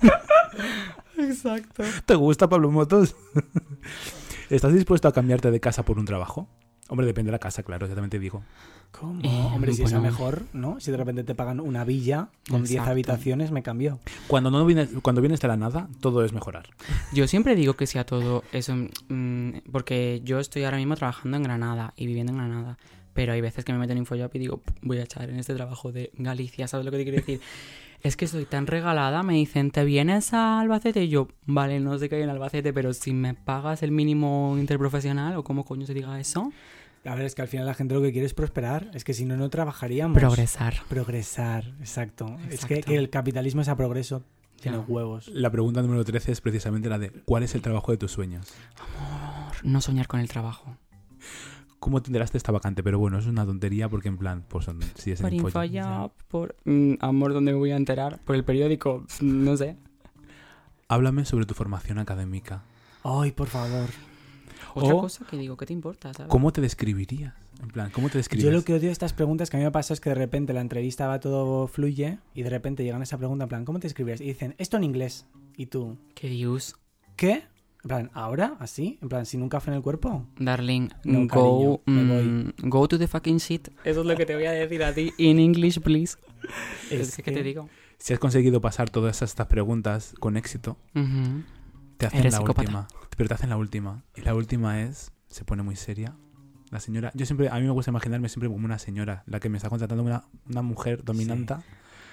Exacto. 1.18 1.83
¿Te 2.07 2.14
gusta 2.14 2.48
Pablo 2.48 2.70
Motos? 2.70 3.14
¿Estás 4.48 4.72
dispuesto 4.72 5.07
a 5.07 5.12
cambiarte 5.12 5.50
de 5.50 5.61
casa 5.61 5.85
por 5.85 5.98
un 5.98 6.07
trabajo? 6.07 6.48
Hombre, 6.88 7.07
depende 7.07 7.29
de 7.29 7.33
la 7.33 7.38
casa, 7.38 7.62
claro, 7.62 7.87
ya 7.87 7.94
también 7.94 8.09
te 8.09 8.18
digo. 8.18 8.42
¿Cómo? 8.90 9.20
Eh, 9.22 9.48
Hombre, 9.53 9.74
si 9.74 9.83
es 9.83 9.92
mejor, 9.92 10.46
¿no? 10.55 10.81
Si 10.81 10.90
de 10.90 10.96
repente 10.96 11.24
te 11.24 11.35
pagan 11.35 11.61
una 11.61 11.85
villa 11.85 12.31
con 12.48 12.62
10 12.62 12.70
Exacto. 12.70 12.90
habitaciones, 12.90 13.50
me 13.53 13.62
cambió. 13.62 14.00
Cuando 14.26 14.50
no 14.50 14.64
vienes, 14.64 14.88
cuando 15.03 15.20
vienes 15.20 15.40
de 15.40 15.48
la 15.48 15.59
nada, 15.59 15.88
todo 16.00 16.24
es 16.24 16.33
mejorar. 16.33 16.70
Yo 17.12 17.29
siempre 17.29 17.55
digo 17.55 17.74
que 17.74 17.87
sea 17.87 18.05
todo 18.07 18.42
eso, 18.50 18.74
mm, 19.09 19.50
porque 19.70 20.22
yo 20.24 20.40
estoy 20.40 20.64
ahora 20.64 20.79
mismo 20.79 20.96
trabajando 20.96 21.37
en 21.37 21.42
Granada 21.42 21.92
y 21.96 22.07
viviendo 22.07 22.33
en 22.33 22.38
Granada. 22.38 22.79
Pero 23.20 23.35
hay 23.35 23.42
veces 23.42 23.66
que 23.66 23.72
me 23.74 23.78
meto 23.78 23.92
en 23.92 23.98
Infojob 23.98 24.30
y 24.33 24.38
digo, 24.38 24.62
voy 24.80 24.96
a 24.96 25.02
echar 25.02 25.28
en 25.28 25.37
este 25.38 25.52
trabajo 25.54 25.92
de 25.92 26.11
Galicia, 26.16 26.66
¿sabes 26.66 26.87
lo 26.87 26.90
que 26.90 26.96
te 26.96 27.02
quiero 27.04 27.18
decir? 27.18 27.38
es 28.02 28.16
que 28.16 28.26
soy 28.26 28.46
tan 28.46 28.66
regalada, 28.66 29.22
me 29.22 29.35
dicen, 29.35 29.70
¿te 29.70 29.85
vienes 29.85 30.33
a 30.33 30.59
Albacete? 30.61 31.04
Y 31.04 31.09
yo, 31.11 31.28
vale, 31.44 31.80
no 31.80 31.98
sé 31.98 32.09
qué 32.09 32.16
hay 32.16 32.22
en 32.22 32.30
Albacete, 32.30 32.72
pero 32.72 32.94
si 32.94 33.12
me 33.12 33.35
pagas 33.35 33.83
el 33.83 33.90
mínimo 33.90 34.56
interprofesional, 34.59 35.37
o 35.37 35.44
cómo 35.44 35.66
coño 35.66 35.85
se 35.85 35.92
diga 35.92 36.18
eso, 36.18 36.50
A 37.04 37.14
ver, 37.14 37.26
es 37.26 37.35
que 37.35 37.42
al 37.42 37.48
final 37.48 37.66
la 37.66 37.74
gente 37.74 37.92
lo 37.94 38.00
que 38.00 38.11
quiere 38.11 38.24
es 38.24 38.33
prosperar. 38.33 38.90
Es 38.94 39.04
que 39.04 39.12
si 39.12 39.26
no, 39.26 39.37
no 39.37 39.50
trabajaríamos. 39.50 40.16
progresar. 40.18 40.76
Progresar, 40.88 41.74
exacto. 41.80 42.24
Es 42.48 42.64
que, 42.64 42.74
Exacto. 42.76 42.87
que 42.87 42.96
el 42.96 43.11
capitalismo 43.11 43.61
es 43.61 43.68
a 43.68 43.76
progreso. 43.76 44.22
Tiene 44.62 44.78
Ya. 44.78 44.85
huevos. 44.88 45.28
La 45.28 45.50
pregunta 45.50 45.83
número 45.83 46.04
13 46.06 46.33
es 46.33 46.40
precisamente 46.40 46.88
la 46.88 46.98
de 46.98 47.11
¿cuál 47.26 47.42
es 47.42 47.54
el 47.54 47.61
trabajo 47.61 47.92
de 47.92 47.98
tus 47.98 48.12
sueños? 48.12 48.50
No 49.62 49.83
soñar 49.83 50.06
con 50.06 50.20
el 50.20 50.28
trabajo. 50.30 50.74
¿Cómo 51.80 52.00
te 52.02 52.08
enteraste 52.10 52.34
de 52.34 52.38
esta 52.38 52.52
vacante? 52.52 52.82
Pero 52.82 52.98
bueno, 52.98 53.18
es 53.18 53.26
una 53.26 53.44
tontería 53.44 53.88
porque 53.88 54.08
en 54.08 54.18
plan, 54.18 54.44
pues 54.46 54.66
son, 54.66 54.78
si 54.96 55.10
es 55.12 55.20
en 55.20 55.38
Por. 55.40 55.52
Infojob, 55.66 56.12
por... 56.28 56.54
mm, 56.64 56.94
amor, 57.00 57.32
¿dónde 57.32 57.52
me 57.52 57.58
voy 57.58 57.70
a 57.72 57.76
enterar? 57.76 58.20
Por 58.24 58.36
el 58.36 58.44
periódico, 58.44 59.04
no 59.22 59.56
sé. 59.56 59.76
Háblame 60.88 61.24
sobre 61.24 61.46
tu 61.46 61.54
formación 61.54 61.98
académica. 61.98 62.62
Ay, 63.02 63.32
por 63.32 63.48
favor. 63.48 63.88
Otra 64.74 64.94
O- 64.94 65.00
cosa 65.00 65.24
que 65.24 65.36
digo, 65.36 65.56
¿qué 65.56 65.66
te 65.66 65.72
importa? 65.72 66.12
¿sabes? 66.12 66.30
¿Cómo 66.30 66.52
te 66.52 66.60
describirías? 66.60 67.34
En 67.62 67.68
plan, 67.68 67.90
¿cómo 67.90 68.08
te 68.08 68.18
describes? 68.18 68.44
Yo 68.44 68.50
lo 68.50 68.62
que 68.62 68.72
odio 68.72 68.86
de 68.86 68.92
estas 68.92 69.12
preguntas 69.12 69.50
que 69.50 69.56
a 69.56 69.60
mí 69.60 69.64
me 69.64 69.70
pasa 69.70 69.92
es 69.92 70.00
que 70.00 70.08
de 70.10 70.14
repente 70.14 70.52
la 70.52 70.60
entrevista 70.62 71.06
va 71.06 71.20
todo 71.20 71.66
fluye 71.66 72.18
y 72.34 72.42
de 72.42 72.48
repente 72.50 72.84
llegan 72.84 73.00
a 73.00 73.04
esa 73.04 73.18
pregunta 73.18 73.44
en 73.44 73.48
plan, 73.48 73.64
¿cómo 73.64 73.78
te 73.80 73.86
escribías? 73.86 74.20
Y 74.20 74.24
dicen, 74.24 74.54
esto 74.58 74.76
en 74.78 74.84
inglés. 74.84 75.26
Y 75.56 75.66
tú, 75.66 75.98
¿Qué 76.14 76.28
dios? 76.28 76.76
¿qué? 77.16 77.44
En 77.82 77.88
plan, 77.88 78.10
¿ahora? 78.12 78.56
¿Así? 78.60 78.98
En 79.00 79.08
plan, 79.08 79.24
sin 79.24 79.42
un 79.42 79.48
café 79.48 79.70
en 79.70 79.76
el 79.78 79.82
cuerpo. 79.82 80.26
Darling, 80.38 80.88
No, 81.04 81.20
go, 81.22 81.26
cariño, 81.28 81.80
me 81.86 82.22
mm, 82.22 82.52
go 82.68 82.86
to 82.86 82.98
the 82.98 83.06
fucking 83.08 83.38
shit. 83.38 83.68
Eso 83.84 84.00
es 84.00 84.06
lo 84.06 84.16
que 84.16 84.26
te 84.26 84.34
voy 84.34 84.44
a 84.44 84.52
decir 84.52 84.84
a 84.84 84.92
ti. 84.92 85.12
In 85.16 85.38
English, 85.40 85.80
please. 85.80 86.16
Es, 86.90 87.16
que, 87.16 87.32
te 87.32 87.42
digo. 87.42 87.68
Si 87.98 88.12
has 88.12 88.18
conseguido 88.18 88.60
pasar 88.60 88.90
todas 88.90 89.22
estas 89.22 89.46
preguntas 89.46 90.14
con 90.20 90.36
éxito, 90.36 90.76
Ujú. 90.94 91.42
te 91.96 92.06
hacen 92.06 92.20
Eres 92.20 92.32
la 92.34 92.38
psicópata. 92.40 92.60
última. 92.62 92.88
Pero 93.16 93.28
te 93.28 93.34
hacen 93.34 93.50
la 93.50 93.56
última. 93.56 94.02
Y 94.14 94.20
la 94.22 94.34
última 94.34 94.82
es, 94.82 95.12
se 95.28 95.44
pone 95.44 95.62
muy 95.62 95.76
seria. 95.76 96.14
La 96.70 96.80
señora, 96.80 97.10
yo 97.14 97.26
siempre, 97.26 97.48
a 97.48 97.54
mí 97.56 97.62
me 97.62 97.70
gusta 97.72 97.90
imaginarme 97.90 98.28
siempre 98.28 98.48
como 98.48 98.64
una 98.64 98.78
señora, 98.78 99.24
la 99.26 99.40
que 99.40 99.48
me 99.48 99.56
está 99.56 99.68
contratando 99.68 100.04
una, 100.04 100.24
una 100.48 100.62
mujer 100.62 101.02
dominante. 101.04 101.54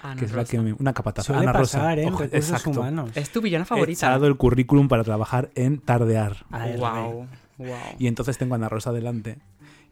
Ana 0.04 0.16
que 0.20 0.26
es 0.26 0.32
la 0.32 0.38
Rosa. 0.42 0.52
que 0.52 0.60
me- 0.60 0.74
una 0.74 0.94
capataza. 0.94 1.28
Suele 1.28 1.42
Ana 1.44 1.54
Rosa. 1.54 1.78
pasar, 1.80 2.00
¿eh? 2.00 2.04
En 2.04 2.14
Ojo, 2.14 2.24
recursos 2.24 2.50
exacto. 2.52 2.80
humanos. 2.80 3.12
Es 3.16 3.30
tu 3.32 3.42
villana 3.42 3.64
He 3.64 3.68
favorita. 3.68 4.08
echado 4.08 4.28
el 4.28 4.38
currículum 4.38 4.88
para 4.88 5.04
trabajar 5.04 5.50
en 5.56 5.80
Tardear. 5.80 6.46
Ay, 6.52 6.78
Wow, 6.78 7.28
wow. 7.58 7.68
Y 8.00 8.08
entonces 8.08 8.38
tengo 8.38 8.56
a 8.56 8.58
Ana 8.58 8.70
Rosa 8.70 8.92
delante. 8.92 9.38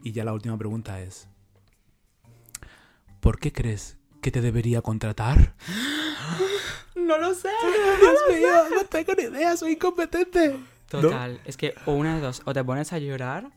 Y 0.02 0.12
ya 0.12 0.24
la 0.24 0.32
última 0.32 0.56
pregunta 0.56 1.00
es: 1.00 1.28
¿Por 3.20 3.38
qué 3.38 3.52
crees 3.52 3.96
que 4.20 4.30
te 4.30 4.40
debería 4.40 4.82
contratar? 4.82 5.54
No 6.96 7.18
lo 7.18 7.34
sé. 7.34 7.48
Dios 8.00 8.18
mío, 8.40 8.48
no 8.74 8.84
tengo 8.86 9.12
ni 9.14 9.24
idea, 9.24 9.56
soy 9.56 9.72
incompetente. 9.72 10.56
Total, 10.88 11.40
es 11.44 11.56
que 11.56 11.74
o 11.84 11.92
una 11.92 12.14
de 12.16 12.20
dos, 12.20 12.42
o 12.46 12.52
te 12.52 12.64
pones 12.64 12.92
a 12.92 12.98
llorar 12.98 13.50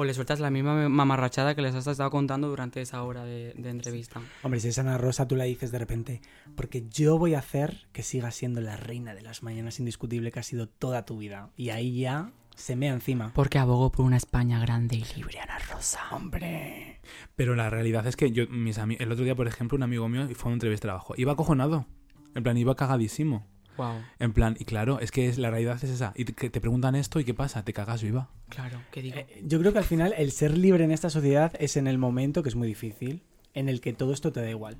o 0.00 0.04
le 0.04 0.14
sueltas 0.14 0.40
la 0.40 0.50
misma 0.50 0.88
mamarrachada 0.88 1.54
que 1.54 1.60
les 1.60 1.74
has 1.74 1.86
estado 1.86 2.10
contando 2.10 2.48
durante 2.48 2.80
esa 2.80 3.02
hora 3.02 3.24
de, 3.24 3.52
de 3.54 3.68
entrevista. 3.68 4.22
Hombre, 4.42 4.58
si 4.60 4.68
es 4.68 4.78
Ana 4.78 4.96
Rosa, 4.96 5.28
tú 5.28 5.36
la 5.36 5.44
dices 5.44 5.70
de 5.72 5.78
repente, 5.78 6.22
porque 6.56 6.86
yo 6.88 7.18
voy 7.18 7.34
a 7.34 7.40
hacer 7.40 7.86
que 7.92 8.02
siga 8.02 8.30
siendo 8.30 8.62
la 8.62 8.76
reina 8.76 9.14
de 9.14 9.20
las 9.20 9.42
mañanas 9.42 9.78
indiscutible 9.78 10.32
que 10.32 10.40
ha 10.40 10.42
sido 10.42 10.68
toda 10.68 11.04
tu 11.04 11.18
vida. 11.18 11.50
Y 11.54 11.68
ahí 11.68 12.00
ya 12.00 12.32
se 12.56 12.76
mea 12.76 12.94
encima. 12.94 13.32
Porque 13.34 13.58
abogo 13.58 13.92
por 13.92 14.06
una 14.06 14.16
España 14.16 14.58
grande 14.58 14.96
y 14.96 15.04
libre, 15.16 15.38
Ana 15.38 15.58
Rosa. 15.70 16.00
Hombre. 16.12 17.00
Pero 17.36 17.54
la 17.54 17.68
realidad 17.68 18.06
es 18.06 18.16
que 18.16 18.32
yo, 18.32 18.46
mis 18.48 18.78
el 18.78 19.12
otro 19.12 19.24
día, 19.24 19.34
por 19.34 19.48
ejemplo, 19.48 19.76
un 19.76 19.82
amigo 19.82 20.08
mío 20.08 20.26
fue 20.34 20.44
a 20.44 20.48
una 20.48 20.54
entrevista 20.54 20.86
de 20.86 20.92
trabajo. 20.92 21.14
Iba 21.18 21.32
acojonado. 21.32 21.86
En 22.34 22.42
plan, 22.42 22.56
iba 22.56 22.74
cagadísimo. 22.74 23.46
Wow, 23.76 24.02
En 24.18 24.32
plan, 24.32 24.56
y 24.58 24.64
claro, 24.64 25.00
es 25.00 25.10
que 25.10 25.28
es, 25.28 25.38
la 25.38 25.50
realidad 25.50 25.78
es 25.82 25.90
esa. 25.90 26.12
Y 26.16 26.24
te, 26.26 26.32
que 26.34 26.50
te 26.50 26.60
preguntan 26.60 26.94
esto 26.94 27.18
y 27.20 27.24
qué 27.24 27.34
pasa, 27.34 27.64
te 27.64 27.72
cagas 27.72 28.02
viva. 28.02 28.28
claro, 28.48 28.80
¿qué 28.90 29.02
digo? 29.02 29.16
Eh, 29.18 29.42
Yo 29.46 29.58
creo 29.60 29.72
que 29.72 29.78
al 29.78 29.84
final 29.84 30.14
el 30.16 30.32
ser 30.32 30.56
libre 30.58 30.84
en 30.84 30.90
esta 30.90 31.08
sociedad 31.10 31.52
es 31.58 31.76
en 31.76 31.86
el 31.86 31.96
momento, 31.98 32.42
que 32.42 32.48
es 32.50 32.56
muy 32.56 32.68
difícil, 32.68 33.22
en 33.54 33.68
el 33.68 33.80
que 33.80 33.92
todo 33.92 34.12
esto 34.12 34.30
te 34.32 34.40
da 34.40 34.50
igual. 34.50 34.76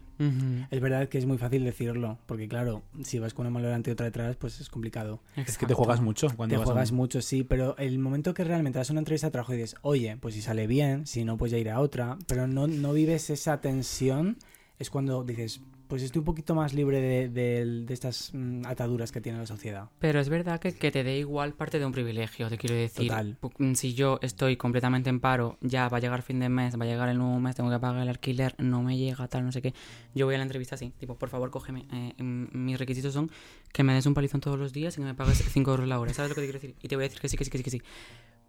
Es 0.70 0.81
verdad 0.81 1.09
que 1.09 1.16
es 1.18 1.24
muy 1.26 1.38
fácil 1.38 1.64
decirlo, 1.64 2.18
porque 2.26 2.46
claro, 2.46 2.83
si 3.03 3.18
vas 3.18 3.33
con 3.35 3.46
una 3.46 3.50
mano 3.55 3.66
delante 3.66 3.90
y 3.90 3.92
otra 3.94 4.05
detrás, 4.07 4.37
pues 4.37 4.61
es 4.61 4.68
complicado. 4.68 5.22
Es 5.35 5.57
que 5.57 5.66
te 5.66 5.72
juegas 5.74 6.00
mucho 6.03 6.29
cuando 6.37 6.53
Te 6.55 6.59
vas 6.59 6.68
a 6.68 6.72
juegas 6.72 6.90
un- 6.90 6.96
mucho, 6.98 7.22
sí, 7.22 7.42
pero 7.42 7.76
el 7.79 7.98
momento 7.98 8.35
que 8.35 8.44
realmente 8.44 8.79
das 8.79 8.90
una 8.90 9.00
entrevista 9.00 9.29
de 9.29 9.31
trabajo 9.33 9.55
y 9.55 9.57
dices, 9.57 9.76
oye, 9.83 10.16
pues 10.18 10.35
si 10.35 10.42
sale 10.42 10.66
bien, 10.66 11.07
si 11.07 11.24
no, 11.24 11.37
pues 11.38 11.50
ya 11.50 11.59
iré 11.59 11.70
a 11.70 11.81
otra, 11.81 12.18
pero 12.29 12.46
no, 12.46 12.66
no 12.66 12.92
vives 12.92 13.31
esa 13.31 13.61
tensión, 13.62 14.37
es 14.79 14.90
cuando 14.90 15.24
dices, 15.24 15.62
pues 15.90 16.03
estoy 16.03 16.20
un 16.20 16.24
poquito 16.24 16.55
más 16.55 16.72
libre 16.72 17.00
de, 17.03 17.29
de- 17.29 17.83
de 17.85 17.92
estas 17.94 18.31
mm, 18.33 18.64
ataduras 18.64 19.12
que 19.12 19.20
tiene 19.20 19.37
la 19.38 19.46
sociedad. 19.46 19.90
Pero 19.98 20.20
es 20.20 20.31
verdad 20.31 20.59
que, 20.59 20.72
que 20.74 20.90
te 20.90 21.05
dé 21.05 21.18
igual 21.18 21.53
parte 21.53 21.79
de 21.79 21.85
un 21.85 21.92
privilegio, 21.92 22.48
te 22.48 22.57
quiero 22.57 22.74
decir. 22.76 23.09
Total. 23.09 23.37
Mm, 23.59 23.74
Si 23.74 23.92
yo 23.92 24.18
estoy 24.22 24.57
completamente 24.57 25.11
en 25.11 25.20
paro, 25.20 25.59
ya 25.61 25.88
va 25.88 25.98
a 25.98 26.00
llegar 26.00 26.22
fin 26.22 26.40
de 26.40 26.48
mes, 26.48 26.81
va 26.81 26.85
a 26.85 26.88
llegar 26.88 27.09
el 27.11 27.18
nuevo 27.18 27.38
mes, 27.40 27.55
tengo 27.57 27.68
que 27.70 27.79
pagar 27.79 28.00
el 28.03 28.09
alquiler, 28.09 28.55
no 28.59 28.83
me 28.83 28.96
llega, 28.96 29.29
tal, 29.29 29.44
no 29.44 29.53
sé 29.53 29.61
qué. 29.61 29.74
Yo 30.14 30.24
voy 30.26 30.37
a 30.37 30.38
la 30.38 30.44
entrevista 30.44 30.76
así, 30.76 30.92
tipo, 30.98 31.16
por 31.18 31.29
favor, 31.29 31.50
cógeme. 31.50 31.87
eh, 31.92 32.14
mm, 32.22 32.46
mis 32.57 32.79
requisitos 32.79 33.12
son 33.12 33.31
que 33.72 33.83
me 33.83 33.92
des 33.92 34.07
un 34.07 34.14
palizón 34.14 34.40
todos 34.40 34.59
los 34.59 34.72
días 34.72 34.96
y 34.96 35.00
que 35.00 35.07
me 35.07 35.14
pagues 35.14 35.38
5 35.53 35.72
euros 35.72 35.87
la 35.88 35.98
hora. 36.00 36.14
¿Sabes 36.14 36.29
lo 36.31 36.35
que 36.37 36.40
te 36.42 36.46
quiero 36.46 36.61
decir? 36.61 36.74
Y 36.81 36.88
te 36.88 36.96
voy 36.96 37.05
a 37.05 37.09
decir 37.09 37.20
que 37.20 37.29
sí, 37.29 37.37
que 37.37 37.44
sí, 37.44 37.50
que 37.50 37.59
sí, 37.59 37.64
que 37.64 37.70
sí. 37.70 37.83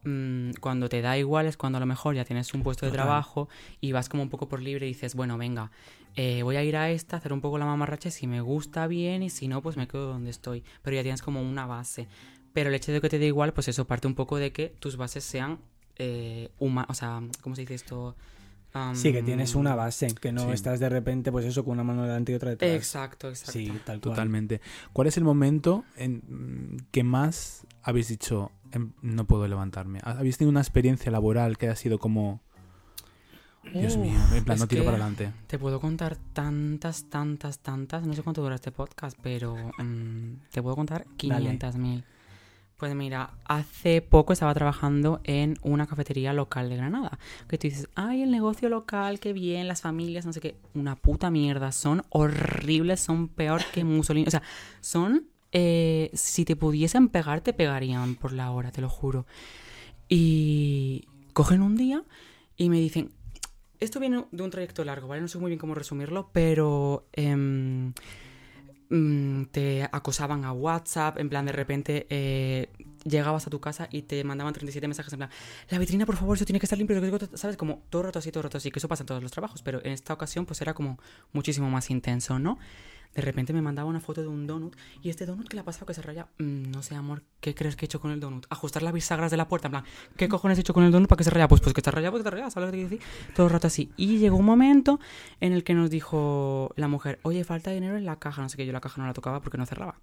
Mm, 0.03 0.51
cuando 0.59 0.89
te 0.89 1.01
da 1.01 1.17
igual 1.17 1.45
es 1.45 1.57
cuando 1.57 1.77
a 1.77 1.79
lo 1.79 1.85
mejor 1.85 2.15
ya 2.15 2.25
tienes 2.25 2.53
un 2.53 2.63
puesto 2.63 2.85
de 2.85 2.91
Total. 2.91 3.05
trabajo 3.05 3.49
y 3.79 3.91
vas 3.91 4.09
como 4.09 4.23
un 4.23 4.29
poco 4.29 4.47
por 4.49 4.61
libre 4.61 4.87
y 4.87 4.89
dices, 4.89 5.15
bueno, 5.15 5.37
venga, 5.37 5.71
eh, 6.15 6.43
voy 6.43 6.55
a 6.55 6.63
ir 6.63 6.75
a 6.75 6.89
esta, 6.89 7.17
hacer 7.17 7.33
un 7.33 7.41
poco 7.41 7.57
la 7.57 7.65
mamarracha, 7.65 8.09
si 8.09 8.27
me 8.27 8.41
gusta 8.41 8.87
bien 8.87 9.23
y 9.23 9.29
si 9.29 9.47
no, 9.47 9.61
pues 9.61 9.77
me 9.77 9.87
quedo 9.87 10.07
donde 10.07 10.31
estoy. 10.31 10.63
Pero 10.81 10.95
ya 10.95 11.03
tienes 11.03 11.21
como 11.21 11.41
una 11.41 11.65
base. 11.65 12.07
Pero 12.53 12.69
el 12.69 12.75
hecho 12.75 12.91
de 12.91 12.99
que 12.99 13.09
te 13.09 13.19
dé 13.19 13.27
igual, 13.27 13.53
pues 13.53 13.67
eso 13.67 13.85
parte 13.85 14.07
un 14.07 14.15
poco 14.15 14.37
de 14.37 14.51
que 14.51 14.69
tus 14.69 14.97
bases 14.97 15.23
sean 15.23 15.59
eh, 15.97 16.49
humanas, 16.59 16.89
o 16.89 16.93
sea, 16.93 17.21
¿cómo 17.41 17.55
se 17.55 17.61
dice 17.61 17.75
esto? 17.75 18.15
Sí, 18.93 19.11
que 19.11 19.21
tienes 19.23 19.55
una 19.55 19.75
base, 19.75 20.07
que 20.15 20.31
no 20.31 20.45
Sí. 20.47 20.51
estás 20.51 20.79
de 20.79 20.89
repente, 20.89 21.31
pues 21.31 21.45
eso, 21.45 21.63
con 21.65 21.73
una 21.73 21.83
mano 21.83 22.03
delante 22.03 22.31
y 22.31 22.35
otra 22.35 22.51
detrás. 22.51 22.71
Exacto, 22.71 23.27
exacto. 23.29 23.51
Sí, 23.51 23.67
tal 23.85 23.99
cual. 23.99 24.01
Totalmente. 24.01 24.61
¿Cuál 24.93 25.07
es 25.07 25.17
el 25.17 25.23
momento 25.23 25.83
en 25.97 26.21
mm, 26.27 26.77
que 26.91 27.03
más 27.03 27.65
habéis 27.83 28.07
dicho 28.07 28.51
em, 28.71 28.91
no 29.01 29.25
puedo 29.25 29.47
levantarme? 29.47 29.99
¿Habéis 30.03 30.37
tenido 30.37 30.51
una 30.51 30.61
experiencia 30.61 31.11
laboral 31.11 31.57
que 31.57 31.67
ha 31.67 31.75
sido 31.75 31.99
como 31.99 32.39
Dios 33.73 33.95
Uf, 33.95 34.01
mío, 34.01 34.19
en 34.33 34.43
plan 34.43 34.55
es 34.55 34.61
no 34.61 34.67
tiro 34.67 34.83
para 34.83 34.97
adelante? 34.97 35.31
Te 35.47 35.59
puedo 35.59 35.79
contar 35.79 36.17
tantas, 36.33 37.05
tantas, 37.09 37.59
tantas. 37.59 38.05
No 38.07 38.13
sé 38.13 38.23
cuánto 38.23 38.41
dura 38.41 38.55
este 38.55 38.71
podcast, 38.71 39.17
pero 39.21 39.55
mm, 39.77 40.47
te 40.51 40.61
puedo 40.61 40.75
contar 40.75 41.05
Dale. 41.23 41.59
500.000. 41.59 42.03
Pues 42.81 42.95
mira, 42.95 43.29
hace 43.45 44.01
poco 44.01 44.33
estaba 44.33 44.55
trabajando 44.55 45.21
en 45.23 45.55
una 45.61 45.85
cafetería 45.85 46.33
local 46.33 46.67
de 46.67 46.77
Granada. 46.77 47.19
Que 47.47 47.59
tú 47.59 47.67
dices, 47.67 47.87
ay, 47.93 48.23
el 48.23 48.31
negocio 48.31 48.69
local, 48.69 49.19
qué 49.19 49.33
bien, 49.33 49.67
las 49.67 49.81
familias, 49.81 50.25
no 50.25 50.33
sé 50.33 50.39
qué. 50.41 50.55
Una 50.73 50.95
puta 50.95 51.29
mierda. 51.29 51.71
Son 51.73 52.01
horribles, 52.09 52.99
son 52.99 53.27
peor 53.27 53.61
que 53.71 53.83
Mussolini. 53.83 54.25
O 54.27 54.31
sea, 54.31 54.41
son. 54.79 55.27
eh, 55.51 56.09
si 56.15 56.43
te 56.43 56.55
pudiesen 56.55 57.09
pegar, 57.09 57.41
te 57.41 57.53
pegarían 57.53 58.15
por 58.15 58.33
la 58.33 58.49
hora, 58.49 58.71
te 58.71 58.81
lo 58.81 58.89
juro. 58.89 59.27
Y 60.09 61.07
cogen 61.33 61.61
un 61.61 61.77
día 61.77 62.03
y 62.57 62.69
me 62.69 62.79
dicen, 62.79 63.11
esto 63.79 63.99
viene 63.99 64.25
de 64.31 64.43
un 64.43 64.49
trayecto 64.49 64.83
largo, 64.83 65.07
¿vale? 65.07 65.21
No 65.21 65.27
sé 65.27 65.37
muy 65.37 65.49
bien 65.49 65.59
cómo 65.59 65.75
resumirlo, 65.75 66.31
pero 66.33 67.05
em, 67.13 67.93
mm, 68.91 69.45
te 69.45 69.83
acosaban 69.91 70.45
a 70.45 70.51
WhatsApp, 70.51 71.17
en 71.17 71.29
plan 71.29 71.45
de 71.45 71.51
repente 71.51 72.05
eh, 72.09 72.69
llegabas 73.03 73.47
a 73.47 73.49
tu 73.49 73.59
casa 73.59 73.87
y 73.91 74.03
te 74.03 74.23
mandaban 74.23 74.53
37 74.53 74.87
mensajes 74.87 75.11
en 75.13 75.19
plan, 75.19 75.29
la 75.69 75.79
vitrina 75.79 76.05
por 76.05 76.17
favor, 76.17 76.35
eso 76.37 76.45
tiene 76.45 76.59
que 76.59 76.67
estar 76.67 76.77
limpio, 76.77 77.01
¿sabes? 77.33 77.57
Como 77.57 77.81
todo 77.89 78.03
roto 78.03 78.19
así, 78.19 78.31
todo 78.31 78.43
roto 78.43 78.57
así, 78.57 78.69
que 78.69 78.77
eso 78.77 78.87
pasa 78.87 79.03
en 79.03 79.07
todos 79.07 79.23
los 79.23 79.31
trabajos, 79.31 79.63
pero 79.63 79.83
en 79.83 79.91
esta 79.91 80.13
ocasión 80.13 80.45
pues 80.45 80.61
era 80.61 80.73
como 80.73 80.99
muchísimo 81.33 81.69
más 81.69 81.89
intenso, 81.89 82.37
¿no? 82.37 82.59
De 83.15 83.21
repente 83.21 83.53
me 83.53 83.61
mandaba 83.61 83.89
una 83.89 83.99
foto 83.99 84.21
de 84.21 84.27
un 84.27 84.47
donut 84.47 84.75
y 85.01 85.09
este 85.09 85.25
donut 85.25 85.47
que 85.47 85.55
le 85.55 85.61
ha 85.61 85.65
pasado 85.65 85.85
que 85.85 85.93
se 85.93 86.01
raya, 86.01 86.27
Mm, 86.37 86.71
no 86.71 86.81
sé 86.83 86.95
amor, 86.95 87.23
¿qué 87.39 87.53
crees 87.53 87.75
que 87.75 87.85
he 87.85 87.87
hecho 87.87 87.99
con 87.99 88.11
el 88.11 88.19
donut? 88.19 88.45
Ajustar 88.49 88.83
las 88.83 88.93
bisagras 88.93 89.31
de 89.31 89.37
la 89.37 89.47
puerta, 89.47 89.67
en 89.67 89.71
plan, 89.71 89.83
¿qué 90.17 90.27
cojones 90.29 90.57
he 90.57 90.61
hecho 90.61 90.73
con 90.73 90.83
el 90.83 90.91
donut 90.91 91.09
para 91.09 91.17
que 91.17 91.23
se 91.23 91.29
raya? 91.29 91.47
Pues, 91.47 91.61
pues 91.61 91.73
que 91.73 91.81
está 91.81 91.91
rayado, 91.91 92.11
pues 92.11 92.23
que 92.23 92.27
está 92.27 92.31
rayado, 92.31 92.51
¿sabes 92.51 92.67
lo 92.67 92.71
que 92.71 92.77
te 92.77 92.83
decir? 92.83 93.07
Todo 93.35 93.47
el 93.47 93.51
rato 93.51 93.67
así. 93.67 93.91
Y 93.97 94.17
llegó 94.17 94.37
un 94.37 94.45
momento 94.45 94.99
en 95.39 95.53
el 95.53 95.63
que 95.63 95.73
nos 95.73 95.89
dijo 95.89 96.71
la 96.75 96.87
mujer, 96.87 97.19
oye, 97.23 97.43
falta 97.43 97.71
dinero 97.71 97.97
en 97.97 98.05
la 98.05 98.17
caja, 98.17 98.41
no 98.41 98.49
sé 98.49 98.57
qué, 98.57 98.65
yo 98.65 98.73
la 98.73 98.81
caja 98.81 99.01
no 99.01 99.07
la 99.07 99.13
tocaba 99.13 99.41
porque 99.41 99.57
no 99.57 99.65
cerraba. 99.65 99.99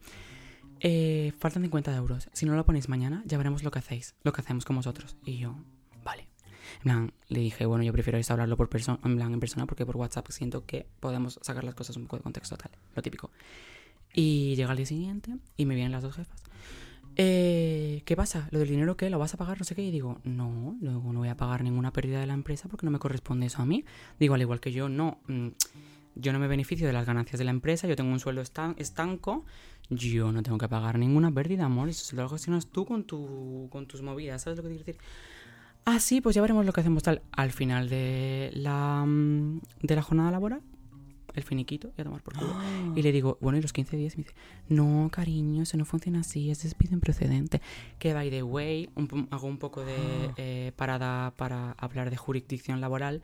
Eh, 0.80 1.32
faltan 1.38 1.62
50 1.62 1.94
euros. 1.96 2.28
Si 2.32 2.46
no 2.46 2.54
lo 2.54 2.64
ponéis 2.64 2.88
mañana, 2.88 3.22
ya 3.26 3.36
veremos 3.36 3.62
lo 3.62 3.70
que 3.70 3.80
hacéis, 3.80 4.14
lo 4.22 4.32
que 4.32 4.40
hacemos 4.40 4.64
con 4.64 4.76
vosotros. 4.76 5.16
Y 5.24 5.38
yo. 5.38 5.56
En 6.78 6.82
plan, 6.82 7.12
le 7.28 7.40
dije, 7.40 7.66
bueno, 7.66 7.84
yo 7.84 7.92
prefiero 7.92 8.18
hablarlo 8.28 8.56
por 8.56 8.68
persona, 8.68 8.98
en 9.04 9.20
en 9.20 9.40
persona, 9.40 9.66
porque 9.66 9.84
por 9.84 9.96
WhatsApp 9.96 10.28
siento 10.30 10.64
que 10.64 10.86
podemos 11.00 11.38
sacar 11.42 11.64
las 11.64 11.74
cosas 11.74 11.96
un 11.96 12.04
poco 12.04 12.16
de 12.18 12.22
contexto 12.22 12.56
tal, 12.56 12.70
lo 12.94 13.02
típico. 13.02 13.30
Y 14.14 14.54
llega 14.56 14.70
el 14.70 14.76
día 14.76 14.86
siguiente 14.86 15.36
y 15.56 15.66
me 15.66 15.74
vienen 15.74 15.92
las 15.92 16.02
dos 16.02 16.16
jefas. 16.16 16.42
Eh, 17.16 18.02
¿Qué 18.04 18.14
pasa? 18.16 18.48
¿Lo 18.52 18.60
del 18.60 18.68
dinero 18.68 18.96
qué? 18.96 19.10
¿Lo 19.10 19.18
vas 19.18 19.34
a 19.34 19.36
pagar? 19.36 19.58
No 19.58 19.64
sé 19.64 19.74
qué. 19.74 19.82
Y 19.82 19.90
digo, 19.90 20.20
no, 20.22 20.76
luego 20.80 21.12
no 21.12 21.18
voy 21.18 21.28
a 21.28 21.36
pagar 21.36 21.64
ninguna 21.64 21.92
pérdida 21.92 22.20
de 22.20 22.26
la 22.26 22.34
empresa 22.34 22.68
porque 22.68 22.86
no 22.86 22.92
me 22.92 23.00
corresponde 23.00 23.46
eso 23.46 23.60
a 23.60 23.66
mí. 23.66 23.84
Digo, 24.20 24.34
al 24.34 24.40
igual 24.40 24.60
que 24.60 24.70
yo, 24.72 24.88
no. 24.88 25.18
mm, 25.26 25.48
Yo 26.14 26.32
no 26.32 26.38
me 26.38 26.46
beneficio 26.48 26.86
de 26.86 26.92
las 26.92 27.06
ganancias 27.06 27.38
de 27.38 27.44
la 27.44 27.50
empresa, 27.52 27.86
yo 27.88 27.94
tengo 27.96 28.10
un 28.12 28.18
sueldo 28.20 28.40
estan- 28.42 28.74
estanco, 28.78 29.44
yo 29.88 30.32
no 30.32 30.42
tengo 30.42 30.58
que 30.58 30.68
pagar 30.68 30.98
ninguna 30.98 31.30
pérdida, 31.32 31.64
amor. 31.64 31.88
Eso 31.88 32.04
se 32.04 32.16
lo 32.16 32.28
gestionas 32.28 32.66
tú 32.66 32.84
con, 32.86 33.04
tu, 33.04 33.68
con 33.70 33.86
tus 33.86 34.02
movidas, 34.02 34.42
¿sabes 34.42 34.56
lo 34.56 34.62
que 34.64 34.68
quiero 34.70 34.84
decir? 34.84 35.00
Ah, 35.84 36.00
sí, 36.00 36.20
pues 36.20 36.34
ya 36.34 36.42
veremos 36.42 36.66
lo 36.66 36.72
que 36.72 36.80
hacemos 36.80 37.02
tal. 37.02 37.22
Al 37.32 37.52
final 37.52 37.88
de 37.88 38.50
la, 38.54 39.04
mm, 39.06 39.60
de 39.82 39.96
la 39.96 40.02
jornada 40.02 40.30
laboral, 40.30 40.62
el 41.34 41.42
finiquito 41.44 41.92
y 41.96 42.00
a 42.00 42.04
tomar 42.04 42.22
por 42.22 42.34
culo. 42.34 42.54
Y 42.94 43.02
le 43.02 43.12
digo, 43.12 43.38
bueno, 43.40 43.58
¿y 43.58 43.62
los 43.62 43.72
15 43.72 43.96
días? 43.96 44.14
Y 44.14 44.18
me 44.18 44.24
dice, 44.24 44.34
no, 44.68 45.08
cariño, 45.10 45.62
eso 45.62 45.76
no 45.76 45.84
funciona 45.84 46.20
así, 46.20 46.50
es 46.50 46.62
despido 46.62 46.94
improcedente. 46.94 47.62
Que, 47.98 48.12
by 48.12 48.30
the 48.30 48.42
way, 48.42 48.90
un 48.94 49.28
hago 49.30 49.46
un 49.46 49.58
poco 49.58 49.84
de 49.84 49.96
eh, 50.36 50.72
parada 50.76 51.32
para 51.36 51.72
hablar 51.78 52.10
de 52.10 52.16
jurisdicción 52.16 52.80
laboral. 52.80 53.22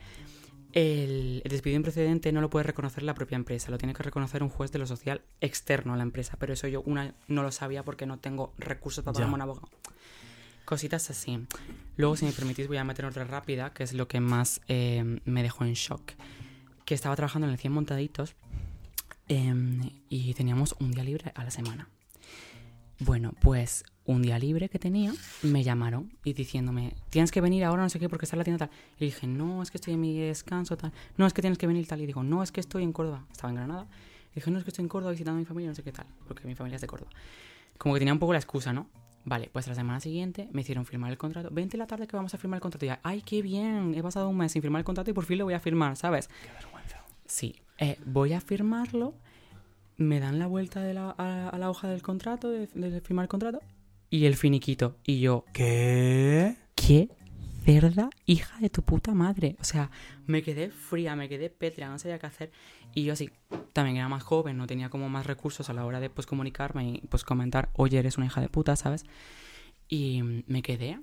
El, 0.73 1.41
el 1.45 1.51
despido 1.51 1.77
improcedente 1.77 2.33
no 2.33 2.41
lo 2.41 2.51
puede 2.51 2.65
reconocer 2.65 3.05
la 3.05 3.15
propia 3.15 3.37
empresa, 3.37 3.71
lo 3.71 3.79
tiene 3.79 3.95
que 3.95 4.03
reconocer 4.03 4.43
un 4.43 4.49
juez 4.49 4.73
de 4.73 4.81
lo 4.81 4.87
social 4.87 5.23
externo 5.41 5.95
a 5.95 5.97
la 5.97 6.03
empresa. 6.03 6.37
Pero 6.39 6.53
eso 6.53 6.67
yo 6.67 6.83
una 6.83 7.15
no 7.29 7.43
lo 7.43 7.53
sabía 7.53 7.85
porque 7.85 8.07
no 8.07 8.19
tengo 8.19 8.53
recursos 8.59 9.05
para 9.05 9.15
pagarme 9.15 9.35
un 9.35 9.43
abogado. 9.43 9.69
Cositas 10.65 11.11
así. 11.11 11.47
Luego, 11.97 12.17
si 12.17 12.25
me 12.25 12.33
permitís, 12.33 12.67
voy 12.67 12.77
a 12.77 12.85
meter 12.85 13.05
otra 13.05 13.25
rápida, 13.25 13.73
que 13.73 13.85
es 13.85 13.93
lo 13.93 14.09
que 14.09 14.21
más 14.21 14.61
eh, 14.69 15.21
me 15.25 15.43
dejó 15.43 15.65
en 15.65 15.75
shock. 15.75 16.13
Que 16.85 16.95
estaba 16.95 17.15
trabajando 17.17 17.47
en 17.47 17.53
el 17.53 17.59
100 17.59 17.73
montaditos 17.73 18.35
em, 19.29 19.91
y 20.09 20.35
teníamos 20.35 20.75
un 20.81 20.93
día 20.93 21.05
libre 21.05 21.33
a 21.35 21.45
la 21.45 21.51
semana. 21.51 21.89
Bueno, 22.99 23.33
pues 23.41 23.85
un 24.05 24.23
día 24.23 24.39
libre 24.39 24.69
que 24.69 24.79
tenía, 24.79 25.13
me 25.43 25.63
llamaron 25.63 26.13
y 26.25 26.33
diciéndome, 26.33 26.95
tienes 27.11 27.31
que 27.31 27.41
venir 27.41 27.65
ahora, 27.65 27.83
no 27.83 27.89
sé 27.89 27.99
qué, 27.99 28.09
porque 28.09 28.27
está 28.27 28.37
en 28.37 28.39
la 28.39 28.45
tienda 28.45 28.67
tal. 28.67 28.77
Y 28.99 29.07
dije, 29.07 29.27
no, 29.27 29.63
es 29.63 29.71
que 29.71 29.79
estoy 29.79 29.95
en 29.95 30.01
mi 30.01 30.19
descanso, 30.19 30.77
tal. 30.77 30.93
No, 31.17 31.27
es 31.27 31.33
que 31.33 31.41
tienes 31.41 31.59
que 31.59 31.67
venir 31.67 31.87
tal. 31.87 32.01
Y 32.01 32.07
digo, 32.07 32.23
no, 32.23 32.43
es 32.43 32.53
que 32.53 32.61
estoy 32.61 32.83
en 32.83 32.93
Córdoba. 32.93 33.25
Estaba 33.31 33.51
en 33.51 33.57
Granada. 33.57 33.87
Y 34.33 34.37
dije, 34.37 34.51
no, 34.51 34.59
es 34.59 34.65
que 34.65 34.71
estoy 34.71 34.83
en 34.83 34.89
Córdoba 34.89 35.13
visitando 35.13 35.39
a 35.39 35.41
mi 35.41 35.47
familia, 35.47 35.71
no 35.71 35.75
sé 35.75 35.83
qué 35.83 35.93
tal. 35.93 36.07
Porque 36.27 36.47
mi 36.47 36.55
familia 36.55 36.77
es 36.77 36.83
de 36.83 36.87
Córdoba. 36.87 37.11
Como 37.79 37.95
que 37.95 38.01
tenía 38.01 38.13
un 38.13 38.19
poco 38.19 38.33
la 38.33 38.39
excusa, 38.39 38.73
¿no? 38.73 38.89
Vale, 39.27 39.49
pues 39.53 39.67
la 39.69 39.75
semana 39.75 40.01
siguiente 40.01 40.49
me 40.53 40.61
hicieron 40.61 40.85
firmar 40.85 41.11
el 41.11 41.17
contrato. 41.19 41.49
Vente 41.51 41.77
la 41.79 41.87
tarde 41.87 42.07
que 42.07 42.15
vamos 42.17 42.35
a 42.35 42.39
firmar 42.39 42.59
el 42.59 42.63
contrato. 42.63 42.85
Y 42.85 42.89
ya, 42.89 43.01
ay, 43.03 43.23
qué 43.23 43.41
bien, 43.43 43.95
he 43.95 44.03
pasado 44.03 44.29
un 44.29 44.37
mes 44.37 44.53
sin 44.53 44.61
firmar 44.63 44.81
el 44.81 44.85
contrato 44.85 45.11
y 45.11 45.15
por 45.15 45.25
fin 45.25 45.39
lo 45.39 45.45
voy 45.45 45.55
a 45.55 45.61
firmar, 45.61 45.97
¿sabes? 45.97 46.29
Qué 46.29 46.51
vergüenza. 46.53 46.99
Sí, 47.27 47.57
eh, 47.79 47.97
voy 48.05 48.33
a 48.35 48.41
firmarlo 48.41 49.15
me 49.97 50.19
dan 50.19 50.39
la 50.41 50.47
vuelta 50.49 50.83
de 50.83 50.93
la- 50.93 51.15
a, 51.17 51.49
a 51.51 51.59
la 51.59 51.71
hoja 51.71 51.89
del 51.89 52.03
contrato, 52.03 52.51
de, 52.51 52.67
de 52.67 53.01
firmar 53.01 53.23
el 53.25 53.29
contrato, 53.29 53.61
y 54.11 54.27
el 54.27 54.35
finiquito. 54.37 54.97
Y 55.05 55.21
yo, 55.21 55.45
¿Qué? 55.53 56.57
¿qué 56.75 57.09
cerda 57.65 58.11
hija 58.27 58.59
de 58.61 58.71
tu 58.71 58.83
puta 58.83 59.15
madre? 59.15 59.57
O 59.61 59.65
sea, 59.65 59.91
me 60.27 60.43
quedé 60.43 60.71
fría, 60.71 61.17
me 61.17 61.29
quedé 61.29 61.51
pétrea, 61.51 61.89
no 61.89 61.99
sabía 61.99 62.19
qué 62.19 62.27
hacer. 62.27 62.53
Y 62.95 63.05
yo 63.05 63.15
así, 63.15 63.31
también 63.73 63.97
era 63.97 64.09
más 64.09 64.23
joven, 64.23 64.57
no 64.57 64.67
tenía 64.67 64.91
como 64.91 65.09
más 65.09 65.27
recursos 65.27 65.71
a 65.71 65.73
la 65.73 65.85
hora 65.85 66.01
de 66.01 66.11
pues 66.11 66.27
comunicarme 66.27 66.89
y 66.89 67.01
pues 67.09 67.25
comentar, 67.25 67.71
oye, 67.75 67.99
eres 67.99 68.17
una 68.17 68.27
hija 68.27 68.41
de 68.41 68.49
puta, 68.49 68.77
¿sabes? 68.77 69.05
Y 69.89 70.23
me 70.47 70.63
quedé 70.63 71.01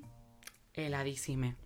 heladísima. 0.74 1.56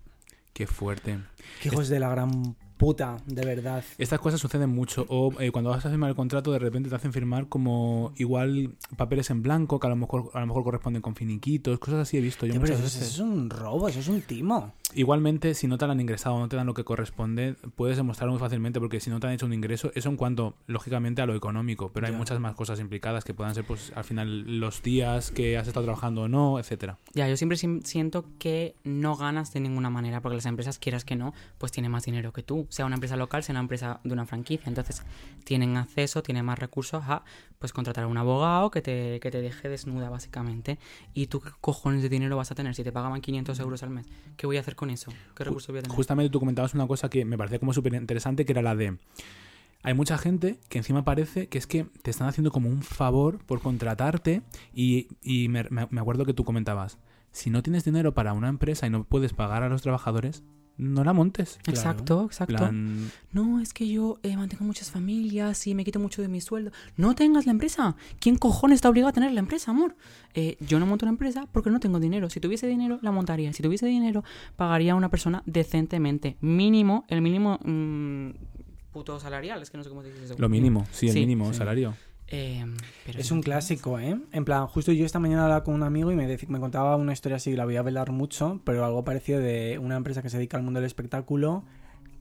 Qué 0.53 0.67
fuerte. 0.67 1.19
Qué 1.61 1.69
hijos 1.69 1.87
de 1.87 1.99
la 1.99 2.09
gran 2.09 2.55
puta, 2.77 3.17
de 3.25 3.45
verdad. 3.45 3.83
Estas 3.97 4.19
cosas 4.19 4.39
suceden 4.39 4.69
mucho. 4.69 5.05
O 5.09 5.33
eh, 5.39 5.51
cuando 5.51 5.69
vas 5.71 5.85
a 5.85 5.89
firmar 5.89 6.09
el 6.09 6.15
contrato, 6.15 6.51
de 6.51 6.59
repente 6.59 6.89
te 6.89 6.95
hacen 6.95 7.11
firmar 7.13 7.47
como 7.49 8.13
igual 8.17 8.75
papeles 8.95 9.29
en 9.29 9.41
blanco, 9.41 9.79
que 9.79 9.87
a 9.87 9.89
lo 9.89 9.95
mejor, 9.95 10.29
a 10.33 10.39
lo 10.39 10.47
mejor 10.47 10.63
corresponden 10.63 11.01
con 11.01 11.15
finiquitos, 11.15 11.79
cosas 11.79 11.99
así 12.01 12.17
he 12.17 12.21
visto 12.21 12.45
yo 12.45 12.53
pero 12.53 12.61
muchas 12.61 12.77
eso, 12.77 12.83
veces. 12.85 13.01
eso 13.13 13.23
es 13.25 13.29
un 13.29 13.49
robo, 13.49 13.87
eso 13.87 13.99
es 13.99 14.07
un 14.07 14.21
timo. 14.21 14.73
Igualmente, 14.93 15.53
si 15.53 15.67
no 15.67 15.77
te 15.77 15.85
lo 15.85 15.91
han 15.91 15.99
ingresado 15.99 16.35
o 16.35 16.39
no 16.39 16.47
te 16.47 16.55
dan 16.55 16.65
lo 16.65 16.73
que 16.73 16.83
corresponde, 16.83 17.55
puedes 17.75 17.97
demostrarlo 17.97 18.31
muy 18.33 18.39
fácilmente 18.39 18.79
porque 18.79 18.99
si 18.99 19.09
no 19.09 19.19
te 19.19 19.27
han 19.27 19.33
hecho 19.33 19.45
un 19.45 19.53
ingreso, 19.53 19.91
eso 19.95 20.09
en 20.09 20.15
cuanto, 20.15 20.55
lógicamente, 20.65 21.21
a 21.21 21.25
lo 21.25 21.35
económico, 21.35 21.91
pero 21.93 22.07
hay 22.07 22.13
Ya. 22.13 22.17
muchas 22.17 22.39
más 22.39 22.55
cosas 22.55 22.79
implicadas 22.79 23.23
que 23.25 23.33
puedan 23.33 23.53
ser, 23.53 23.65
pues, 23.65 23.91
al 23.95 24.03
final, 24.05 24.59
los 24.59 24.81
días 24.81 25.31
que 25.31 25.57
has 25.57 25.67
estado 25.67 25.83
trabajando 25.85 26.21
o 26.23 26.27
no, 26.27 26.57
etcétera. 26.59 26.97
Ya, 27.13 27.27
yo 27.27 27.35
siempre 27.37 27.57
siento 27.57 28.25
que 28.39 28.75
no 28.83 29.17
ganas 29.17 29.51
de 29.53 29.59
ninguna 29.59 29.89
manera, 29.89 30.21
porque 30.21 30.35
las 30.37 30.45
empresas, 30.45 30.79
quieras 30.79 31.03
que 31.05 31.15
no, 31.15 31.33
pues 31.57 31.71
tienen 31.71 31.91
más 31.91 32.05
dinero 32.05 32.31
que 32.31 32.43
tú. 32.43 32.66
Sea 32.69 32.85
una 32.85 32.95
empresa 32.95 33.15
local, 33.15 33.43
sea 33.43 33.53
una 33.53 33.61
empresa 33.61 33.99
de 34.03 34.13
una 34.13 34.25
franquicia. 34.25 34.67
Entonces, 34.67 35.03
tienen 35.43 35.77
acceso, 35.77 36.21
tienen 36.23 36.45
más 36.45 36.59
recursos 36.59 37.03
a 37.07 37.23
pues 37.59 37.73
contratar 37.73 38.03
a 38.03 38.07
un 38.07 38.17
abogado 38.17 38.69
que 38.71 38.81
te, 38.81 39.19
que 39.19 39.31
te 39.31 39.41
deje 39.41 39.69
desnuda, 39.69 40.09
básicamente. 40.09 40.77
¿Y 41.13 41.27
tú 41.27 41.39
qué 41.41 41.49
cojones 41.61 42.01
de 42.01 42.09
dinero 42.09 42.37
vas 42.37 42.51
a 42.51 42.55
tener 42.55 42.75
si 42.75 42.83
te 42.83 42.91
pagaban 42.91 43.21
500 43.21 43.59
euros 43.59 43.83
al 43.83 43.89
mes? 43.89 44.05
¿Qué 44.35 44.45
voy 44.45 44.57
a 44.57 44.59
hacer 44.59 44.75
con 44.75 44.89
eso? 44.89 45.11
¿Qué 45.35 45.43
recursos 45.45 45.69
voy 45.69 45.79
a 45.79 45.81
tener? 45.83 45.95
Justamente 45.95 46.29
tú 46.29 46.39
comentabas 46.39 46.73
una 46.73 46.85
cosa 46.87 47.09
que 47.09 47.23
me 47.25 47.37
parecía 47.37 47.59
como 47.59 47.73
súper 47.73 47.93
interesante, 47.93 48.45
que 48.45 48.51
era 48.51 48.61
la 48.61 48.75
de... 48.75 48.97
Hay 49.83 49.93
mucha 49.93 50.17
gente 50.17 50.59
que 50.69 50.79
encima 50.79 51.05
parece 51.05 51.47
que 51.47 51.57
es 51.57 51.67
que 51.67 51.85
te 52.01 52.11
están 52.11 52.27
haciendo 52.27 52.51
como 52.51 52.67
un 52.67 52.81
favor 52.81 53.37
por 53.45 53.61
contratarte 53.61 54.41
y, 54.73 55.07
y 55.21 55.47
me, 55.49 55.63
me- 55.69 55.87
me 55.89 56.01
acuerdo 56.01 56.25
que 56.25 56.33
tú 56.33 56.43
comentabas, 56.43 56.97
si 57.31 57.49
no 57.51 57.61
tienes 57.63 57.85
dinero 57.85 58.13
para 58.13 58.33
una 58.33 58.49
empresa 58.49 58.87
y 58.87 58.89
no 58.89 59.03
puedes 59.03 59.33
pagar 59.33 59.63
a 59.63 59.69
los 59.69 59.83
trabajadores, 59.83 60.43
no 60.77 61.03
la 61.03 61.13
montes. 61.13 61.59
Claro. 61.63 61.77
Exacto, 61.79 62.25
exacto. 62.25 62.55
Plan, 62.55 63.11
No, 63.31 63.59
es 63.59 63.73
que 63.73 63.87
yo 63.87 64.19
eh, 64.23 64.35
mantengo 64.37 64.63
muchas 64.65 64.91
familias 64.91 65.65
y 65.67 65.73
me 65.75 65.83
quito 65.83 65.99
mucho 65.99 66.21
de 66.21 66.27
mi 66.27 66.39
sueldo. 66.41 66.71
No 66.95 67.15
tengas 67.15 67.45
la 67.45 67.51
empresa. 67.51 67.95
¿Quién 68.19 68.35
cojones 68.37 68.75
está 68.77 68.89
obligado 68.89 69.09
a 69.09 69.13
tener 69.13 69.31
la 69.31 69.39
empresa, 69.39 69.71
amor? 69.71 69.95
Eh, 70.33 70.57
yo 70.59 70.79
no 70.79 70.85
monto 70.85 71.05
una 71.05 71.11
empresa 71.11 71.47
porque 71.51 71.69
no 71.69 71.79
tengo 71.79 71.99
dinero. 71.99 72.29
Si 72.29 72.39
tuviese 72.39 72.67
dinero, 72.67 72.99
la 73.01 73.11
montaría. 73.11 73.51
Si 73.53 73.63
tuviese 73.63 73.87
dinero, 73.87 74.23
pagaría 74.55 74.93
a 74.93 74.95
una 74.95 75.09
persona 75.09 75.43
decentemente. 75.45 76.37
Mínimo, 76.41 77.05
el 77.07 77.21
mínimo 77.21 77.59
mm, 77.63 78.29
puto 78.91 79.19
salarial. 79.19 79.61
Es 79.61 79.69
que 79.69 79.77
no 79.77 79.83
sé 79.83 79.89
cómo 79.89 80.03
se 80.03 80.11
dice 80.11 80.25
eso. 80.25 80.35
Lo 80.37 80.49
mínimo, 80.49 80.85
sí, 80.91 81.07
el 81.07 81.13
Sí, 81.13 81.19
mínimo 81.21 81.51
sí. 81.51 81.57
salario. 81.57 81.95
Eh, 82.29 82.65
pero 83.05 83.19
Es 83.19 83.31
un 83.31 83.41
clásico, 83.41 83.99
¿eh? 83.99 84.19
En 84.31 84.43
plan, 84.45 84.67
justo 84.67 84.91
yo 84.91 85.05
esta 85.05 85.19
mañana 85.19 85.43
hablaba 85.43 85.63
con 85.63 85.73
un 85.75 85.83
amigo 85.83 86.11
y 86.11 86.15
me, 86.15 86.27
dec- 86.27 86.47
me 86.47 86.59
contaba 86.59 86.95
una 86.97 87.13
historia 87.13 87.37
así, 87.37 87.55
la 87.55 87.63
voy 87.65 87.77
a 87.77 87.81
velar 87.81 88.11
mucho, 88.11 88.59
pero 88.65 88.83
algo 88.85 89.03
parecido 89.05 89.39
de 89.39 89.79
una 89.79 89.95
empresa 89.95 90.21
que 90.21 90.29
se 90.29 90.37
dedica 90.37 90.57
al 90.57 90.63
mundo 90.63 90.79
del 90.79 90.87
espectáculo. 90.87 91.63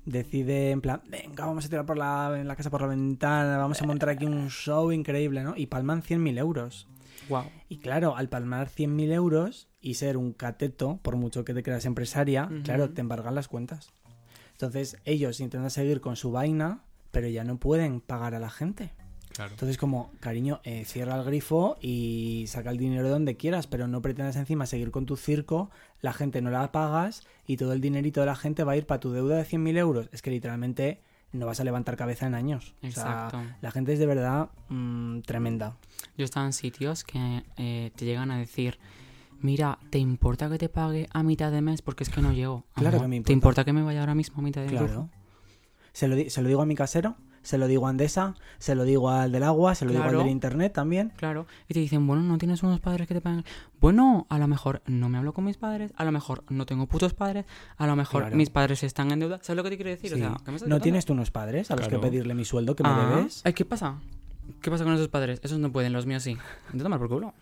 Decide, 0.04 0.70
en 0.70 0.80
plan, 0.80 1.02
venga, 1.08 1.46
vamos 1.46 1.64
a 1.66 1.68
tirar 1.68 1.84
por 1.84 1.98
la, 1.98 2.32
en 2.38 2.46
la 2.46 2.54
casa 2.54 2.70
por 2.70 2.80
la 2.82 2.86
ventana, 2.86 3.58
vamos 3.58 3.82
a 3.82 3.86
montar 3.86 4.08
aquí 4.10 4.24
un 4.24 4.48
show 4.50 4.92
increíble, 4.92 5.42
¿no? 5.42 5.54
Y 5.56 5.66
palman 5.66 6.02
100.000 6.02 6.38
euros. 6.38 6.86
Guau. 7.28 7.46
Y 7.68 7.78
claro, 7.78 8.16
al 8.16 8.28
palmar 8.28 8.68
100.000 8.68 9.10
euros 9.12 9.68
y 9.80 9.94
ser 9.94 10.16
un 10.16 10.32
cateto, 10.32 11.00
por 11.02 11.16
mucho 11.16 11.44
que 11.44 11.54
te 11.54 11.64
creas 11.64 11.84
empresaria, 11.86 12.48
claro, 12.62 12.90
te 12.90 13.00
embargan 13.00 13.34
las 13.34 13.48
cuentas. 13.48 13.90
Entonces 14.52 14.96
ellos 15.04 15.40
intentan 15.40 15.70
seguir 15.72 16.00
con 16.00 16.14
su 16.14 16.30
vaina, 16.30 16.82
pero 17.10 17.26
ya 17.26 17.42
no 17.42 17.56
pueden 17.58 18.00
pagar 18.00 18.36
a 18.36 18.38
la 18.38 18.48
gente. 18.50 18.92
Claro. 19.36 19.52
Entonces, 19.52 19.76
como, 19.76 20.10
cariño, 20.20 20.60
eh, 20.64 20.84
cierra 20.86 21.14
el 21.16 21.24
grifo 21.24 21.76
y 21.80 22.46
saca 22.48 22.70
el 22.70 22.78
dinero 22.78 23.08
donde 23.08 23.36
quieras, 23.36 23.66
pero 23.66 23.86
no 23.86 24.00
pretendas 24.02 24.36
encima 24.36 24.66
seguir 24.66 24.90
con 24.90 25.04
tu 25.06 25.16
circo, 25.16 25.70
la 26.00 26.12
gente 26.12 26.40
no 26.40 26.50
la 26.50 26.72
pagas 26.72 27.26
y 27.46 27.56
todo 27.58 27.72
el 27.74 27.80
dinerito 27.80 28.20
de 28.20 28.26
la 28.26 28.36
gente 28.36 28.64
va 28.64 28.72
a 28.72 28.76
ir 28.76 28.86
para 28.86 29.00
tu 29.00 29.12
deuda 29.12 29.36
de 29.36 29.44
100.000 29.44 29.76
euros. 29.76 30.08
Es 30.12 30.22
que 30.22 30.30
literalmente 30.30 31.02
no 31.32 31.46
vas 31.46 31.60
a 31.60 31.64
levantar 31.64 31.96
cabeza 31.96 32.26
en 32.26 32.34
años. 32.34 32.74
O 32.78 32.90
sea, 32.90 33.26
Exacto. 33.28 33.42
la 33.60 33.70
gente 33.70 33.92
es 33.92 33.98
de 33.98 34.06
verdad 34.06 34.48
mm, 34.68 35.20
tremenda. 35.20 35.76
Yo 36.16 36.22
he 36.22 36.24
estado 36.24 36.46
en 36.46 36.52
sitios 36.52 37.04
que 37.04 37.42
eh, 37.58 37.90
te 37.94 38.04
llegan 38.04 38.30
a 38.30 38.38
decir, 38.38 38.78
mira, 39.40 39.78
¿te 39.90 39.98
importa 39.98 40.48
que 40.48 40.58
te 40.58 40.68
pague 40.68 41.08
a 41.12 41.22
mitad 41.22 41.52
de 41.52 41.60
mes? 41.60 41.82
Porque 41.82 42.04
es 42.04 42.10
que 42.10 42.22
no 42.22 42.32
llego. 42.32 42.64
Claro 42.74 42.96
Amor, 42.96 43.02
que 43.02 43.08
me 43.08 43.14
¿Te 43.16 43.16
importa. 43.16 43.32
importa 43.32 43.64
que 43.64 43.72
me 43.72 43.82
vaya 43.82 44.00
ahora 44.00 44.14
mismo 44.14 44.38
a 44.38 44.42
mitad 44.42 44.62
de 44.62 44.70
mes? 44.70 44.80
Claro. 44.80 45.10
Se 45.92 46.08
lo, 46.08 46.30
se 46.30 46.42
lo 46.42 46.48
digo 46.48 46.62
a 46.62 46.66
mi 46.66 46.74
casero, 46.74 47.16
se 47.46 47.58
lo 47.58 47.68
digo 47.68 47.86
a 47.86 47.90
Andesa, 47.90 48.34
se 48.58 48.74
lo 48.74 48.82
digo 48.82 49.08
al 49.08 49.30
del 49.30 49.44
agua, 49.44 49.76
se 49.76 49.84
lo 49.84 49.92
digo 49.92 50.02
al 50.02 50.18
del 50.18 50.26
internet 50.26 50.72
también. 50.72 51.12
Claro. 51.16 51.46
Y 51.68 51.74
te 51.74 51.80
dicen, 51.80 52.04
bueno, 52.06 52.22
¿no 52.24 52.38
tienes 52.38 52.62
unos 52.64 52.80
padres 52.80 53.06
que 53.06 53.14
te 53.14 53.20
paguen? 53.20 53.44
Bueno, 53.80 54.26
a 54.28 54.38
lo 54.38 54.48
mejor 54.48 54.82
no 54.86 55.08
me 55.08 55.18
hablo 55.18 55.32
con 55.32 55.44
mis 55.44 55.56
padres, 55.56 55.92
a 55.96 56.04
lo 56.04 56.10
mejor 56.10 56.42
no 56.48 56.66
tengo 56.66 56.86
putos 56.86 57.14
padres, 57.14 57.46
a 57.76 57.86
lo 57.86 57.94
mejor 57.94 58.22
Claro. 58.22 58.36
mis 58.36 58.50
padres 58.50 58.82
están 58.82 59.12
en 59.12 59.20
deuda. 59.20 59.38
¿Sabes 59.42 59.56
lo 59.58 59.62
que 59.62 59.70
te 59.70 59.76
quiero 59.76 59.90
decir? 59.90 60.12
O 60.12 60.16
sea, 60.16 60.36
¿qué 60.44 60.50
me 60.50 60.56
estás 60.56 60.68
¿No 60.68 60.80
tienes 60.80 61.04
tú 61.04 61.12
unos 61.12 61.30
padres 61.30 61.70
a 61.70 61.76
los 61.76 61.86
Claro. 61.86 62.00
que 62.00 62.08
pedirle 62.08 62.34
mi 62.34 62.44
sueldo 62.44 62.74
que 62.74 62.82
me 62.82 62.88
Ah, 62.88 63.14
debes? 63.16 63.42
ay, 63.44 63.52
¿Qué 63.52 63.64
pasa? 63.64 63.96
¿Qué 64.60 64.70
pasa 64.70 64.84
con 64.84 64.94
esos 64.94 65.08
padres? 65.08 65.40
Esos 65.42 65.58
no 65.58 65.70
pueden, 65.72 65.92
los 65.92 66.06
míos 66.06 66.22
sí. 66.22 66.36
Te 66.72 66.78
tomar 66.78 66.98
por 66.98 67.08
culo. 67.08 67.34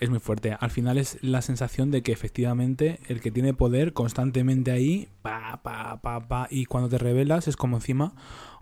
Es 0.00 0.10
muy 0.10 0.18
fuerte. 0.18 0.56
Al 0.58 0.70
final 0.70 0.98
es 0.98 1.18
la 1.22 1.40
sensación 1.42 1.90
de 1.90 2.02
que 2.02 2.12
efectivamente 2.12 3.00
el 3.08 3.20
que 3.20 3.30
tiene 3.30 3.54
poder 3.54 3.92
constantemente 3.94 4.70
ahí, 4.70 5.08
pa, 5.22 5.60
pa, 5.62 6.00
pa, 6.02 6.28
pa, 6.28 6.48
y 6.50 6.66
cuando 6.66 6.88
te 6.90 6.98
revelas 6.98 7.48
es 7.48 7.56
como 7.56 7.76
encima, 7.78 8.14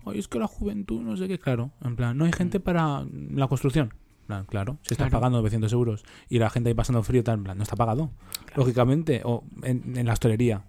oye, 0.05 0.19
es 0.19 0.27
que 0.29 0.39
la 0.39 0.47
juventud, 0.47 1.01
no 1.01 1.17
sé 1.17 1.27
qué, 1.27 1.37
claro. 1.37 1.71
En 1.83 1.95
plan, 1.97 2.17
no 2.17 2.25
hay 2.25 2.31
gente 2.31 2.59
para 2.61 3.05
la 3.31 3.47
construcción. 3.47 3.93
Plan, 4.27 4.45
claro, 4.45 4.79
se 4.81 4.95
está 4.95 5.03
Claro. 5.03 5.19
pagando 5.19 5.37
900 5.39 5.71
euros 5.73 6.03
y 6.29 6.39
la 6.39 6.49
gente 6.49 6.69
ahí 6.69 6.73
pasando 6.73 7.03
frío, 7.03 7.23
tal, 7.23 7.37
en 7.39 7.43
plan, 7.43 7.57
no 7.57 7.63
está 7.63 7.75
pagado. 7.75 8.11
Lógicamente, 8.55 9.21
o 9.23 9.43
en, 9.61 9.97
en 9.97 10.05
la 10.07 10.13
hostelería. 10.13 10.63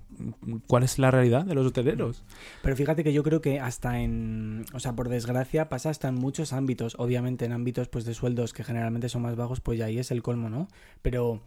¿Cuál 0.67 0.83
es 0.83 0.99
la 0.99 1.11
realidad 1.11 1.45
de 1.45 1.55
los 1.55 1.67
hosteleros? 1.67 2.25
Pero 2.63 2.77
fíjate 2.77 3.05
que 3.05 3.13
yo 3.13 3.23
creo 3.23 3.41
que 3.41 3.61
hasta 3.61 4.01
en, 4.01 4.65
o 4.73 4.81
sea, 4.81 4.95
por 4.95 5.09
desgracia 5.09 5.69
pasa 5.69 5.91
hasta 5.91 6.09
en 6.09 6.15
muchos 6.15 6.53
ámbitos. 6.53 6.97
Obviamente 6.99 7.45
en 7.45 7.53
ámbitos 7.53 7.89
pues 7.89 8.05
de 8.05 8.15
sueldos 8.15 8.53
que 8.53 8.65
generalmente 8.65 9.09
son 9.09 9.23
más 9.23 9.37
bajos, 9.37 9.61
pues 9.61 9.79
ya 9.79 9.87
ahí 9.87 9.99
es 9.99 10.11
el 10.11 10.23
colmo, 10.23 10.49
¿no? 10.49 10.69
Pero, 11.03 11.31
o 11.33 11.41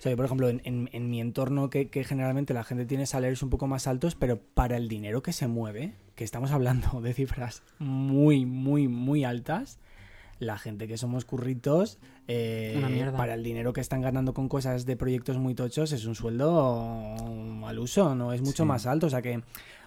sea, 0.00 0.10
yo, 0.10 0.16
por 0.16 0.26
ejemplo, 0.26 0.48
en, 0.48 1.10
mi 1.10 1.20
entorno 1.20 1.70
que 1.70 1.88
generalmente 2.04 2.54
la 2.54 2.64
gente 2.64 2.86
tiene 2.86 3.06
salarios 3.06 3.42
un 3.42 3.50
poco 3.50 3.66
más 3.66 3.86
altos, 3.86 4.14
pero 4.14 4.38
para 4.38 4.76
el 4.76 4.88
dinero 4.88 5.22
que 5.22 5.32
se 5.32 5.48
mueve, 5.48 5.94
que 6.20 6.24
estamos 6.24 6.50
hablando 6.50 7.00
de 7.00 7.14
cifras 7.14 7.62
muy, 7.78 8.44
muy, 8.44 8.88
muy 8.88 9.24
altas, 9.24 9.78
la 10.40 10.58
gente 10.58 10.88
que 10.88 10.96
somos 10.98 11.24
curritos, 11.24 11.98
eh, 12.26 12.74
Una 12.76 13.12
para 13.16 13.34
el 13.34 13.44
dinero 13.44 13.72
que 13.72 13.80
están 13.80 14.00
ganando 14.00 14.34
con 14.34 14.48
cosas 14.48 14.86
de 14.86 14.96
proyectos 14.96 15.38
muy 15.38 15.54
tochos, 15.54 15.92
es 15.92 16.04
un 16.06 16.14
sueldo 16.16 17.64
al 17.66 17.78
uso, 17.78 18.14
¿no? 18.14 18.32
Es 18.32 18.40
mucho 18.40 18.64
Sí. 18.64 18.68
más 18.68 18.86
alto. 18.86 19.06
O 19.06 19.10
sea 19.10 19.22
que 19.22 19.42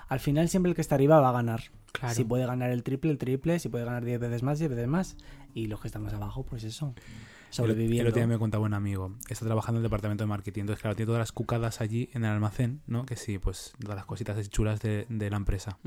al 0.08 0.20
final 0.20 0.48
siempre 0.50 0.70
el 0.70 0.76
que 0.76 0.82
está 0.82 0.96
arriba 0.96 1.20
va 1.20 1.30
a 1.30 1.34
ganar. 1.34 1.62
Claro. 1.92 2.14
Si 2.16 2.24
puede 2.24 2.46
ganar 2.46 2.70
el 2.72 2.84
triple, 2.84 3.12
el 3.12 3.18
triple. 3.18 3.60
Si 3.60 3.70
puede 3.70 3.86
ganar 3.86 4.04
10 4.06 4.20
veces 4.20 4.44
más, 4.44 4.60
10 4.60 4.70
veces 4.72 4.88
más. 4.88 5.18
Y 5.54 5.68
los 5.68 5.80
que 5.82 5.88
estamos 5.88 6.14
abajo, 6.14 6.44
pues 6.44 6.64
eso. 6.64 6.94
El, 6.96 7.04
el 7.04 7.54
Sobreviviendo. 7.56 8.10
otro 8.10 8.20
día 8.20 8.28
me 8.28 8.40
contaba 8.40 8.66
un 8.66 8.74
amigo, 8.74 9.12
está 9.30 9.46
trabajando 9.46 9.78
en 9.78 9.84
el 9.86 9.90
departamento 9.90 10.24
de 10.24 10.28
marketing, 10.28 10.62
entonces 10.62 10.82
claro, 10.82 10.96
tiene 10.96 11.06
todas 11.06 11.20
las 11.20 11.32
cucadas 11.32 11.82
allí 11.82 12.10
en 12.14 12.26
el 12.26 12.32
almacén, 12.32 12.82
¿no? 12.88 13.06
Que 13.06 13.16
sí, 13.16 13.38
pues 13.38 13.74
todas 13.80 13.96
las 13.96 14.06
cositas 14.08 14.50
chulas 14.50 14.80
de, 14.82 15.06
de 15.08 15.30
la 15.30 15.38
empresa. 15.38 15.78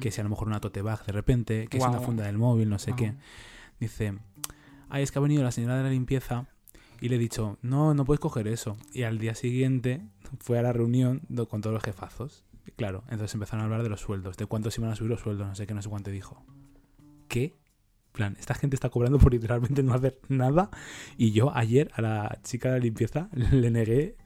Que 0.00 0.10
si 0.10 0.20
a 0.20 0.24
lo 0.24 0.30
mejor 0.30 0.48
una 0.48 0.58
tote 0.60 0.82
bag 0.82 1.04
de 1.06 1.12
repente, 1.12 1.68
que 1.68 1.78
es 1.78 1.84
una 1.84 2.00
funda 2.00 2.24
del 2.24 2.38
móvil, 2.38 2.68
no 2.68 2.80
sé 2.80 2.94
qué. 2.96 3.14
Dice, 3.80 4.14
ay, 4.88 5.02
es 5.02 5.10
que 5.10 5.18
ha 5.18 5.22
venido 5.22 5.42
la 5.42 5.52
señora 5.52 5.76
de 5.76 5.82
la 5.84 5.90
limpieza 5.90 6.46
y 7.00 7.08
le 7.08 7.16
he 7.16 7.18
dicho, 7.18 7.58
no, 7.62 7.94
no 7.94 8.04
puedes 8.04 8.20
coger 8.20 8.46
eso. 8.46 8.76
Y 8.92 9.02
al 9.02 9.18
día 9.18 9.34
siguiente 9.34 10.02
fue 10.38 10.58
a 10.58 10.62
la 10.62 10.72
reunión 10.72 11.22
con 11.48 11.60
todos 11.60 11.74
los 11.74 11.82
jefazos. 11.82 12.44
Claro, 12.76 13.02
entonces 13.04 13.34
empezaron 13.34 13.62
a 13.62 13.64
hablar 13.64 13.82
de 13.82 13.88
los 13.88 14.00
sueldos, 14.00 14.36
de 14.36 14.46
cuánto 14.46 14.70
se 14.70 14.80
iban 14.80 14.92
a 14.92 14.96
subir 14.96 15.10
los 15.10 15.20
sueldos, 15.20 15.48
no 15.48 15.54
sé 15.54 15.66
qué, 15.66 15.74
no 15.74 15.82
sé 15.82 15.88
cuánto 15.88 16.10
dijo. 16.10 16.44
¿Qué? 17.28 17.56
En 18.12 18.16
plan, 18.16 18.36
esta 18.38 18.52
gente 18.52 18.76
está 18.76 18.90
cobrando 18.90 19.18
por 19.18 19.32
literalmente 19.32 19.82
no 19.82 19.94
hacer 19.94 20.18
nada. 20.28 20.68
Y 21.16 21.32
yo 21.32 21.50
ayer 21.56 21.90
a 21.94 22.02
la 22.02 22.38
chica 22.44 22.68
de 22.68 22.78
la 22.78 22.84
limpieza 22.84 23.30
le 23.32 23.70
negué 23.70 24.16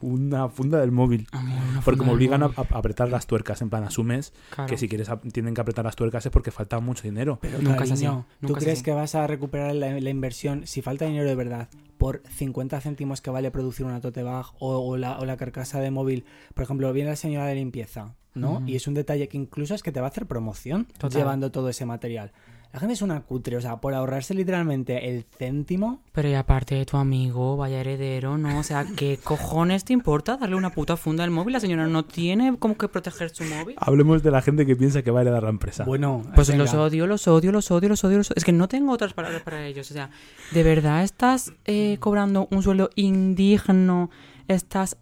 una 0.00 0.48
funda 0.48 0.80
del 0.80 0.90
móvil. 0.90 1.28
Amor, 1.30 1.58
una 1.70 1.80
Porque 1.82 2.04
me 2.04 2.10
obligan 2.12 2.42
a, 2.42 2.46
apretar 2.70 3.08
las 3.08 3.26
tuercas. 3.28 3.62
En 3.62 3.70
plan, 3.70 3.84
asumes 3.84 4.32
Claro. 4.50 4.68
que 4.68 4.76
si 4.76 4.88
quieres 4.88 5.08
tienen 5.32 5.54
que 5.54 5.60
apretar 5.60 5.84
las 5.84 5.94
tuercas 5.94 6.26
es 6.26 6.32
porque 6.32 6.50
falta 6.50 6.80
mucho 6.80 7.04
dinero. 7.04 7.38
Pero 7.40 7.58
Nunca 7.62 7.84
es 7.84 7.92
así, 7.92 8.04
cariño, 8.06 8.26
¿tú 8.40 8.46
nunca 8.48 8.58
es 8.58 8.64
crees 8.64 8.78
así. 8.78 8.84
que 8.84 8.92
vas 8.92 9.14
a 9.14 9.26
recuperar 9.28 9.72
la, 9.74 10.00
la 10.00 10.10
inversión 10.10 10.66
si 10.66 10.82
falta 10.82 11.04
dinero 11.04 11.28
de 11.28 11.34
verdad 11.36 11.68
por 11.96 12.22
50 12.28 12.80
céntimos 12.80 13.20
que 13.20 13.30
vale 13.30 13.50
producir 13.52 13.86
una 13.86 14.00
tote 14.00 14.22
bag 14.24 14.46
o, 14.58 14.78
o 14.78 14.96
la, 14.96 15.18
o 15.20 15.24
la 15.24 15.36
carcasa 15.36 15.80
de 15.80 15.92
móvil? 15.92 16.24
Por 16.54 16.64
ejemplo, 16.64 16.92
viene 16.92 17.10
la 17.10 17.16
señora 17.16 17.46
de 17.46 17.54
limpieza, 17.54 18.14
¿no? 18.34 18.62
Y 18.66 18.74
es 18.74 18.88
un 18.88 18.94
detalle 18.94 19.28
que 19.28 19.36
incluso 19.36 19.76
es 19.76 19.82
que 19.84 19.92
te 19.92 20.00
va 20.00 20.06
a 20.06 20.10
hacer 20.10 20.26
promoción 20.26 20.86
Total. 20.98 21.20
llevando 21.20 21.52
todo 21.52 21.68
ese 21.68 21.84
material. 21.86 22.32
La 22.70 22.80
gente 22.80 22.92
es 22.92 23.00
una 23.02 23.20
cutre, 23.22 23.56
o 23.56 23.60
sea, 23.62 23.78
por 23.78 23.94
ahorrarse 23.94 24.34
literalmente 24.34 25.08
el 25.08 25.24
céntimo. 25.38 26.02
Pero 26.12 26.28
y 26.28 26.34
aparte 26.34 26.74
de 26.74 26.84
tu 26.84 26.98
amigo, 26.98 27.56
vaya 27.56 27.80
heredero, 27.80 28.36
¿no? 28.36 28.58
O 28.58 28.62
sea, 28.62 28.84
¿qué 28.94 29.18
cojones 29.24 29.84
te 29.84 29.94
importa 29.94 30.36
darle 30.36 30.54
una 30.54 30.70
puta 30.70 30.98
funda 30.98 31.24
al 31.24 31.30
móvil? 31.30 31.54
La 31.54 31.60
señora 31.60 31.86
no 31.86 32.04
tiene 32.04 32.58
como 32.58 32.76
que 32.76 32.86
proteger 32.88 33.30
su 33.30 33.44
móvil. 33.44 33.74
Hablemos 33.78 34.22
de 34.22 34.30
la 34.30 34.42
gente 34.42 34.66
que 34.66 34.76
piensa 34.76 35.02
que 35.02 35.10
va 35.10 35.20
a 35.20 35.22
heredar 35.22 35.44
la 35.44 35.48
empresa. 35.48 35.84
Bueno, 35.84 36.22
Pues 36.34 36.48
venga. 36.48 36.64
los 36.64 36.74
odio, 36.74 37.06
los 37.06 37.26
odio, 37.26 37.52
los 37.52 37.70
odio, 37.70 37.88
los 37.88 38.04
odio, 38.04 38.18
los 38.18 38.30
odio. 38.30 38.36
Es 38.36 38.44
que 38.44 38.52
no 38.52 38.68
tengo 38.68 38.92
otras 38.92 39.14
palabras 39.14 39.42
para 39.42 39.64
ellos. 39.66 39.90
O 39.90 39.94
sea, 39.94 40.10
¿de 40.52 40.62
verdad 40.62 41.02
estás 41.04 41.52
eh, 41.64 41.96
cobrando 42.00 42.48
un 42.50 42.62
sueldo 42.62 42.90
indigno? 42.96 44.10
¿Estás 44.46 44.98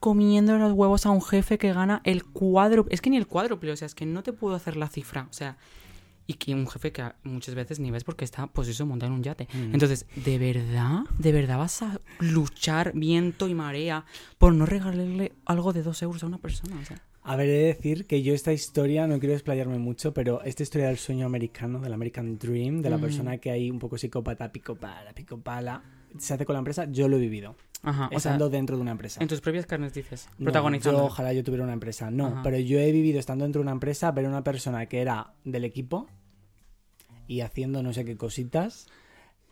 comiendo 0.00 0.56
los 0.56 0.72
huevos 0.72 1.04
a 1.04 1.10
un 1.10 1.22
jefe 1.22 1.58
que 1.58 1.72
gana 1.74 2.00
el 2.04 2.24
cuádruple? 2.24 2.94
Es 2.94 3.02
que 3.02 3.10
ni 3.10 3.18
el 3.18 3.26
cuádruple, 3.26 3.72
o 3.72 3.76
sea, 3.76 3.84
es 3.86 3.94
que 3.94 4.06
no 4.06 4.22
te 4.22 4.32
puedo 4.32 4.54
hacer 4.54 4.76
la 4.76 4.88
cifra. 4.88 5.26
O 5.28 5.32
sea, 5.34 5.58
y 6.30 6.34
que 6.34 6.54
un 6.54 6.68
jefe 6.68 6.92
que 6.92 7.02
muchas 7.24 7.54
veces 7.54 7.80
ni 7.80 7.90
ves 7.90 8.04
porque 8.04 8.24
está, 8.24 8.46
pues 8.46 8.68
eso, 8.68 8.86
montado 8.86 9.10
en 9.12 9.18
un 9.18 9.22
yate. 9.24 9.48
Mm. 9.52 9.74
Entonces, 9.74 10.06
¿de 10.14 10.38
verdad? 10.38 11.00
¿De 11.18 11.32
verdad 11.32 11.58
vas 11.58 11.82
a 11.82 12.00
luchar 12.20 12.92
viento 12.94 13.48
y 13.48 13.54
marea 13.54 14.04
por 14.38 14.52
no 14.54 14.64
regalarle 14.66 15.32
algo 15.46 15.72
de 15.72 15.82
dos 15.82 16.00
euros 16.02 16.22
a 16.22 16.26
una 16.26 16.38
persona? 16.38 16.78
O 16.80 16.84
sea, 16.84 17.02
A 17.22 17.36
ver, 17.36 17.48
he 17.48 17.52
de 17.52 17.64
decir 17.66 18.06
que 18.06 18.22
yo 18.22 18.32
esta 18.32 18.52
historia, 18.52 19.06
no 19.06 19.18
quiero 19.18 19.34
desplayarme 19.34 19.78
mucho, 19.78 20.14
pero 20.14 20.42
esta 20.42 20.62
historia 20.62 20.86
del 20.88 20.96
sueño 20.98 21.26
americano, 21.26 21.78
del 21.80 21.92
American 21.92 22.38
Dream, 22.38 22.80
de 22.80 22.88
la 22.90 22.96
Mm. 22.96 23.00
persona 23.00 23.38
que 23.38 23.50
hay 23.50 23.70
un 23.70 23.78
poco 23.78 23.98
psicópata, 23.98 24.50
picopala, 24.52 25.12
picopala, 25.12 25.82
se 26.18 26.34
hace 26.34 26.44
con 26.46 26.54
la 26.54 26.58
empresa, 26.60 26.86
yo 26.90 27.08
lo 27.08 27.16
he 27.16 27.20
vivido. 27.20 27.56
ajá, 27.82 28.06
o 28.06 28.08
sea, 28.10 28.16
estando 28.18 28.50
dentro 28.50 28.76
de 28.76 28.82
una 28.82 28.90
empresa. 28.92 29.22
en 29.22 29.28
tus 29.28 29.40
propias 29.40 29.64
carnes 29.66 29.94
dices, 29.94 30.28
No, 30.38 30.44
protagonizando. 30.44 30.98
yo 31.00 31.04
ojalá 31.06 31.32
yo 31.32 31.42
tuviera 31.42 31.64
una 31.64 31.72
empresa. 31.72 32.10
No, 32.10 32.26
Ajá. 32.26 32.42
pero 32.42 32.58
yo 32.58 32.78
he 32.78 32.92
vivido 32.92 33.18
estando 33.18 33.44
dentro 33.44 33.60
de 33.60 33.64
una 33.64 33.72
empresa, 33.72 34.10
ver 34.12 34.26
a 34.26 34.28
una 34.28 34.44
persona 34.44 34.84
que 34.86 35.00
era 35.00 35.32
del 35.44 35.64
equipo 35.64 36.06
y 37.30 37.42
haciendo 37.42 37.80
no 37.84 37.92
sé 37.92 38.04
qué 38.04 38.16
cositas. 38.16 38.88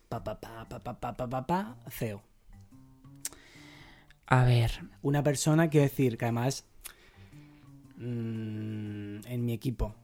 Pa, 0.09 0.24
pa, 0.24 0.41
pa, 0.41 0.68
pa, 0.68 0.81
pa, 0.81 0.99
pa, 0.99 1.16
pa, 1.16 1.29
pa, 1.29 1.47
pa, 1.47 1.76
CEO. 1.89 2.20
A 4.26 4.43
ver, 4.45 4.72
Una 5.01 5.22
persona, 5.22 5.70
quiero 5.70 5.85
decir, 5.85 6.18
que 6.18 6.24
además 6.24 6.64
mm, 7.99 9.26
en 9.26 9.45
mi 9.45 9.53
equipo. 9.53 9.95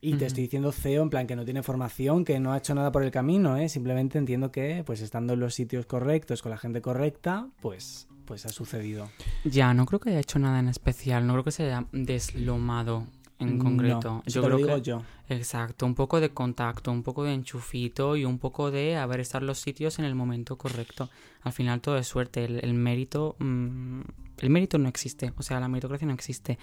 Y 0.00 0.16
te 0.16 0.26
estoy 0.26 0.42
diciendo 0.42 0.72
CEO 0.72 1.02
en 1.02 1.08
plan 1.08 1.26
que 1.26 1.36
no 1.36 1.44
tiene 1.44 1.62
formación, 1.62 2.24
que 2.24 2.38
no 2.40 2.52
ha 2.52 2.58
hecho 2.58 2.74
nada 2.74 2.90
por 2.90 3.04
el 3.04 3.10
camino, 3.10 3.56
¿eh? 3.56 3.68
Simplemente 3.68 4.18
entiendo 4.18 4.50
que, 4.50 4.82
pues 4.84 5.00
estando 5.00 5.32
en 5.32 5.40
los 5.40 5.54
sitios 5.54 5.86
correctos, 5.86 6.42
con 6.42 6.50
la 6.50 6.58
gente 6.58 6.82
correcta, 6.82 7.48
pues, 7.62 8.08
pues 8.26 8.44
ha 8.44 8.50
sucedido. 8.50 9.08
Ya, 9.44 9.72
no 9.72 9.86
creo 9.86 10.00
que 10.00 10.10
haya 10.10 10.20
hecho 10.20 10.38
nada 10.40 10.58
en 10.58 10.68
especial, 10.68 11.26
no 11.26 11.32
creo 11.34 11.44
que 11.44 11.52
se 11.52 11.62
haya 11.62 11.86
deslomado 11.92 13.06
en 13.38 13.58
concreto. 13.58 14.08
No, 14.08 14.22
yo 14.26 14.40
te 14.42 14.46
creo 14.46 14.48
lo 14.48 14.56
digo 14.56 14.74
que 14.76 14.82
yo. 14.82 15.02
exacto, 15.28 15.86
un 15.86 15.94
poco 15.94 16.20
de 16.20 16.30
contacto, 16.30 16.90
un 16.92 17.02
poco 17.02 17.24
de 17.24 17.34
enchufito 17.34 18.16
y 18.16 18.24
un 18.24 18.38
poco 18.38 18.70
de 18.70 18.96
haber 18.96 19.20
estado 19.20 19.42
en 19.42 19.48
los 19.48 19.58
sitios 19.58 19.98
en 19.98 20.04
el 20.04 20.14
momento 20.14 20.56
correcto. 20.56 21.10
Al 21.42 21.52
final 21.52 21.80
todo 21.80 21.96
es 21.98 22.06
suerte, 22.06 22.44
el, 22.44 22.60
el 22.64 22.74
mérito 22.74 23.36
mm, 23.38 24.00
el 24.38 24.50
mérito 24.50 24.78
no 24.78 24.88
existe, 24.88 25.32
o 25.36 25.42
sea, 25.42 25.60
la 25.60 25.68
meritocracia 25.68 26.06
no 26.06 26.14
existe. 26.14 26.58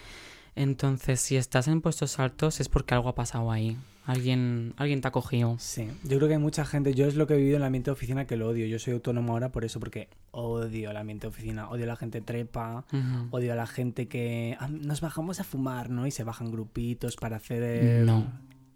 Entonces, 0.55 1.21
si 1.21 1.37
estás 1.37 1.67
en 1.67 1.81
puestos 1.81 2.19
altos 2.19 2.59
es 2.59 2.69
porque 2.69 2.93
algo 2.93 3.09
ha 3.09 3.15
pasado 3.15 3.51
ahí. 3.51 3.77
Alguien 4.05 4.73
alguien 4.77 4.99
te 5.01 5.07
ha 5.07 5.11
cogido. 5.11 5.55
Sí, 5.59 5.87
yo 6.03 6.17
creo 6.17 6.27
que 6.27 6.33
hay 6.35 6.39
mucha 6.39 6.65
gente, 6.65 6.93
yo 6.93 7.05
es 7.05 7.15
lo 7.15 7.27
que 7.27 7.35
he 7.35 7.37
vivido 7.37 7.57
en 7.57 7.61
el 7.61 7.67
ambiente 7.67 7.89
de 7.91 7.93
oficina 7.93 8.25
que 8.25 8.35
lo 8.35 8.47
odio. 8.49 8.65
Yo 8.65 8.79
soy 8.79 8.93
autónomo 8.93 9.33
ahora 9.33 9.51
por 9.51 9.63
eso, 9.63 9.79
porque 9.79 10.09
odio 10.31 10.89
el 10.91 10.97
ambiente 10.97 11.27
de 11.27 11.29
oficina, 11.29 11.69
odio 11.69 11.83
a 11.83 11.87
la 11.87 11.95
gente 11.95 12.19
trepa, 12.21 12.85
odio 13.29 13.53
a 13.53 13.55
la 13.55 13.67
gente 13.67 14.07
que 14.07 14.57
"Ah, 14.59 14.67
nos 14.69 15.01
bajamos 15.01 15.39
a 15.39 15.43
fumar, 15.43 15.89
¿no? 15.89 16.07
Y 16.07 16.11
se 16.11 16.23
bajan 16.23 16.51
grupitos 16.51 17.15
para 17.15 17.37
hacer... 17.37 17.61
eh, 17.63 18.03
No. 18.05 18.25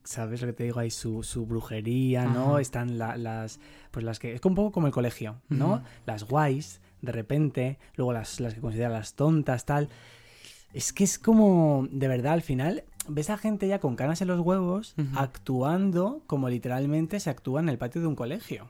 ¿Sabes 0.03 0.41
lo 0.41 0.47
que 0.47 0.53
te 0.53 0.63
digo? 0.65 0.79
Hay 0.79 0.91
su, 0.91 1.23
su 1.23 1.47
brujería, 1.47 2.25
¿no? 2.25 2.51
Ajá. 2.51 2.61
Están 2.61 2.99
la- 2.99 3.17
las... 3.17 3.59
Pues 3.89 4.05
las 4.05 4.19
que... 4.19 4.35
Es 4.35 4.41
un 4.45 4.53
poco 4.53 4.71
como 4.71 4.85
el 4.85 4.93
colegio, 4.93 5.41
¿no? 5.49 5.81
Las 6.05 6.25
guays, 6.25 6.79
de 7.01 7.11
repente, 7.11 7.79
luego 7.95 8.13
las, 8.13 8.39
las 8.39 8.53
que 8.53 8.61
consideran 8.61 8.93
las 8.93 9.15
tontas, 9.15 9.65
tal. 9.65 9.89
Es 10.73 10.93
que 10.93 11.03
es 11.03 11.17
como... 11.17 11.87
De 11.91 12.07
verdad, 12.07 12.33
al 12.33 12.43
final... 12.43 12.83
Ves 13.07 13.29
a 13.29 13.37
gente 13.37 13.67
ya 13.67 13.79
con 13.79 13.95
canas 13.95 14.21
en 14.21 14.27
los 14.27 14.39
huevos 14.39 14.95
Ujú. 14.97 15.09
actuando 15.17 16.23
como 16.27 16.49
literalmente 16.49 17.19
se 17.19 17.29
actúa 17.29 17.61
en 17.61 17.69
el 17.69 17.77
patio 17.77 18.01
de 18.01 18.07
un 18.07 18.15
colegio. 18.15 18.69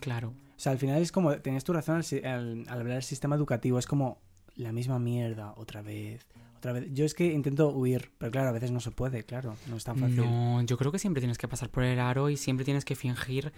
Claro. 0.00 0.28
O 0.56 0.58
sea, 0.58 0.72
al 0.72 0.78
final 0.78 1.00
es 1.02 1.12
como, 1.12 1.36
tenías 1.38 1.64
tu 1.64 1.72
razón 1.72 1.96
al, 1.96 2.24
al- 2.24 2.64
al 2.68 2.80
hablar 2.80 2.94
del 2.94 3.02
sistema 3.02 3.36
educativo, 3.36 3.78
es 3.78 3.86
como 3.86 4.18
la 4.56 4.72
misma 4.72 4.98
mierda 4.98 5.52
otra 5.56 5.82
vez, 5.82 6.26
otra 6.56 6.72
vez. 6.72 6.86
Yo 6.94 7.04
es 7.04 7.12
que 7.12 7.26
intento 7.32 7.68
huir, 7.68 8.10
pero 8.16 8.32
claro, 8.32 8.48
a 8.48 8.52
veces 8.52 8.70
no 8.70 8.80
se 8.80 8.90
puede, 8.90 9.22
claro, 9.24 9.54
no 9.68 9.76
es 9.76 9.84
tan 9.84 9.98
fácil. 9.98 10.16
No, 10.16 10.62
yo 10.62 10.78
creo 10.78 10.90
que 10.90 10.98
siempre 10.98 11.20
tienes 11.20 11.36
que 11.36 11.46
pasar 11.46 11.68
por 11.68 11.82
el 11.84 12.00
aro 12.00 12.30
y 12.30 12.36
siempre 12.38 12.64
tienes 12.64 12.84
que 12.86 12.96
fingir 12.96 13.52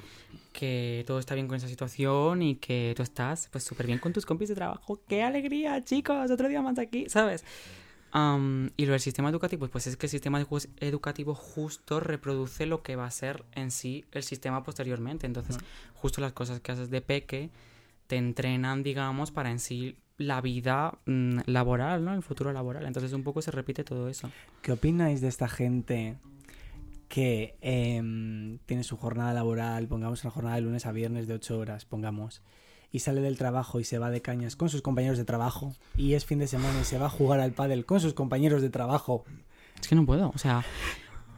que 0.53 1.05
todo 1.07 1.21
está 1.21 1.35
bien 1.37 1.47
con 1.47 1.57
esa 1.57 1.69
situación 1.69 2.43
y 2.43 2.57
que 2.57 2.93
tú 2.97 3.03
estás 3.05 3.49
pues 3.53 3.63
súper 3.65 3.87
bien 3.87 4.01
con 4.01 4.13
tus 4.13 4.27
compis 4.27 4.49
de 4.49 4.57
trabajo. 4.57 5.01
¡Qué 5.09 5.23
alegría, 5.23 5.83
chicos! 5.85 6.31
Otro 6.31 6.49
día 6.49 6.61
más 6.63 6.79
aquí, 6.81 7.07
¿sabes? 7.09 7.45
Am, 8.11 8.71
y 8.77 8.87
lo 8.87 8.93
del 8.93 9.01
sistema 9.01 9.29
educativo, 9.29 9.69
pues 9.69 9.87
es 9.87 9.97
que 9.97 10.07
el 10.07 10.11
sistema 10.11 10.41
edu- 10.41 10.69
educativo 10.81 11.35
justo 11.35 12.01
reproduce 12.01 12.65
lo 12.67 12.83
que 12.83 12.97
va 12.97 13.07
a 13.07 13.11
ser 13.11 13.45
en 13.53 13.71
sí 13.71 14.05
el 14.13 14.23
sistema 14.23 14.63
posteriormente. 14.63 15.27
Entonces, 15.27 15.59
justo 15.95 16.21
las 16.21 16.33
cosas 16.33 16.61
que 16.61 16.73
haces 16.73 16.91
de 16.91 17.01
peque 17.03 17.51
te 18.07 18.17
entrenan, 18.17 18.83
digamos, 18.83 19.31
para 19.31 19.51
en 19.51 19.59
sí 19.59 19.97
la 20.17 20.41
vida 20.41 20.99
mm, 21.07 21.41
laboral, 21.47 22.05
¿no? 22.05 22.15
El 22.15 22.23
futuro 22.23 22.53
laboral. 22.53 22.87
Entonces, 22.87 23.13
un 23.13 23.23
poco 23.23 23.43
se 23.43 23.51
repite 23.51 23.85
todo 23.85 24.09
eso. 24.09 24.31
¿Qué 24.63 24.73
opináis 24.73 25.21
de 25.21 25.29
esta 25.29 25.49
gente 25.49 26.17
que 27.09 27.57
em, 27.61 28.59
tiene 28.67 28.85
su 28.85 28.97
jornada 28.97 29.33
laboral, 29.33 29.87
pongamos 29.87 30.25
una 30.25 30.31
jornada 30.31 30.57
de 30.57 30.63
lunes 30.63 30.87
a 30.87 30.93
viernes 30.93 31.27
de 31.27 31.35
8 31.35 31.59
horas, 31.59 31.85
pongamos, 31.85 32.43
y 32.91 33.01
sale 33.01 33.21
del 33.21 33.39
trabajo 33.39 33.81
y 33.81 33.85
se 33.85 33.99
va 33.99 34.11
de 34.11 34.23
cañas 34.23 34.57
con 34.57 34.69
sus 34.69 34.83
compañeros 34.83 35.19
de 35.19 35.25
trabajo, 35.25 35.75
y 35.97 36.15
es 36.15 36.25
fin 36.25 36.39
de 36.39 36.47
semana 36.47 36.81
y 36.81 36.85
se 36.85 36.99
va 36.99 37.07
a 37.07 37.11
jugar 37.11 37.41
al 37.41 37.53
pádel 37.53 37.85
con 37.85 38.01
sus 38.01 38.15
compañeros 38.15 38.63
de 38.63 38.71
trabajo? 38.71 39.25
Es 39.81 39.89
que 39.89 39.95
no 39.95 40.07
puedo, 40.07 40.33
o 40.35 40.39
sea, 40.39 40.65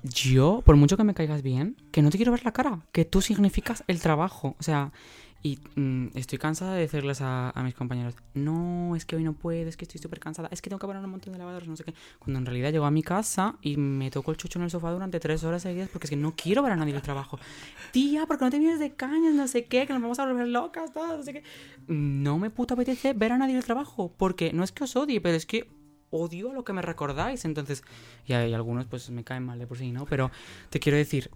yo, 0.02 0.62
por 0.64 0.76
mucho 0.76 0.96
que 0.96 1.04
me 1.04 1.14
caigas 1.14 1.42
bien, 1.42 1.76
que 1.92 2.02
no 2.02 2.10
te 2.10 2.16
quiero 2.16 2.32
ver 2.32 2.44
la 2.44 2.52
cara, 2.52 2.80
que 2.92 3.04
tú 3.04 3.20
significas 3.20 3.84
el 3.86 4.00
trabajo, 4.00 4.56
o 4.58 4.62
sea, 4.62 4.92
y 5.42 5.58
mm, 5.74 6.08
estoy 6.14 6.38
cansada 6.38 6.74
de 6.74 6.80
decirles 6.80 7.20
a, 7.22 7.50
a 7.50 7.62
mis 7.62 7.74
compañeros, 7.74 8.14
no, 8.34 8.94
es 8.94 9.06
que 9.06 9.16
hoy 9.16 9.24
no 9.24 9.32
puedo, 9.32 9.68
es 9.68 9.76
que 9.76 9.84
estoy 9.84 10.00
súper 10.00 10.20
cansada, 10.20 10.48
es 10.52 10.60
que 10.60 10.68
tengo 10.68 10.78
que 10.78 10.86
parar 10.86 11.02
un 11.02 11.10
montón 11.10 11.32
de 11.32 11.38
lavadoras, 11.38 11.66
no 11.66 11.76
sé 11.76 11.84
qué, 11.84 11.94
cuando 12.18 12.38
en 12.38 12.46
realidad 12.46 12.72
llego 12.72 12.84
a 12.84 12.90
mi 12.90 13.02
casa 13.02 13.56
y 13.62 13.76
me 13.76 14.10
toco 14.10 14.30
el 14.32 14.36
chucho 14.36 14.58
en 14.58 14.64
el 14.64 14.70
sofá 14.70 14.90
durante 14.90 15.18
tres 15.18 15.42
horas 15.44 15.62
seguidas 15.62 15.88
porque 15.88 16.06
es 16.06 16.10
que 16.10 16.16
no 16.16 16.34
quiero 16.36 16.62
ver 16.62 16.72
a 16.72 16.76
nadie 16.76 16.92
del 16.92 17.02
trabajo. 17.02 17.38
Tía, 17.92 18.26
porque 18.26 18.44
no 18.44 18.50
te 18.50 18.58
vienes 18.58 18.78
de 18.80 18.94
cañas, 18.94 19.34
no 19.34 19.48
sé 19.48 19.64
qué, 19.64 19.86
que 19.86 19.92
nos 19.92 20.02
vamos 20.02 20.18
a 20.18 20.26
volver 20.26 20.48
locas, 20.48 20.92
todas, 20.92 21.16
no 21.16 21.22
sé 21.22 21.32
qué. 21.32 21.42
No 21.88 22.38
me 22.38 22.50
puto 22.50 22.74
apetece 22.74 23.14
ver 23.14 23.32
a 23.32 23.38
nadie 23.38 23.54
del 23.54 23.64
trabajo, 23.64 24.12
porque 24.16 24.52
no 24.52 24.62
es 24.62 24.72
que 24.72 24.84
os 24.84 24.94
odie, 24.96 25.20
pero 25.20 25.36
es 25.36 25.46
que 25.46 25.70
odio 26.10 26.52
lo 26.52 26.64
que 26.64 26.72
me 26.72 26.82
recordáis. 26.82 27.44
Entonces, 27.44 27.82
y 28.26 28.34
hay 28.34 28.52
algunos 28.52 28.86
pues 28.86 29.10
me 29.10 29.24
caen 29.24 29.44
mal 29.44 29.58
de 29.58 29.66
por 29.66 29.78
sí, 29.78 29.90
¿no? 29.90 30.04
Pero 30.04 30.30
te 30.68 30.80
quiero 30.80 30.98
decir 30.98 31.30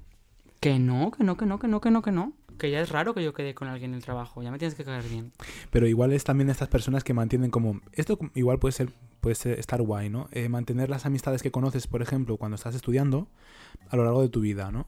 que 0.61 0.79
no, 0.79 1.11
que 1.11 1.25
no, 1.25 1.37
que 1.37 1.47
no, 1.47 1.59
que 1.59 1.69
no, 1.69 1.81
que 1.81 1.91
no, 1.91 2.03
que 2.03 2.13
no. 2.13 2.33
Que 2.59 2.71
ya 2.71 2.81
es 2.81 2.91
raro 2.91 3.15
que 3.15 3.23
yo 3.23 3.33
quede 3.33 3.55
con 3.55 3.69
alguien 3.69 3.91
en 3.91 3.97
el 3.97 4.05
trabajo, 4.05 4.43
ya 4.43 4.51
me 4.51 4.59
tienes 4.59 4.75
que 4.75 4.85
caer 4.85 5.05
bien. 5.05 5.33
Pero 5.71 5.87
igual 5.87 6.13
es 6.13 6.25
también 6.25 6.51
estas 6.51 6.69
personas 6.69 7.05
que 7.05 7.15
mantienen 7.15 7.51
como... 7.51 7.81
Esto 7.93 8.19
igual 8.35 8.59
puede 8.59 8.73
ser, 8.73 8.91
puede 9.21 9.35
ser 9.35 9.59
estar 9.59 9.83
guay, 9.83 10.11
¿no? 10.11 10.29
Eh, 10.33 10.49
mantener 10.49 10.89
las 10.89 11.07
amistades 11.07 11.43
que 11.43 11.51
conoces, 11.51 11.87
por 11.87 12.03
ejemplo, 12.03 12.37
cuando 12.37 12.55
estás 12.57 12.75
estudiando 12.75 13.29
a 13.89 13.97
lo 13.97 14.05
largo 14.05 14.23
de 14.23 14.29
tu 14.29 14.41
vida, 14.41 14.71
¿no? 14.71 14.87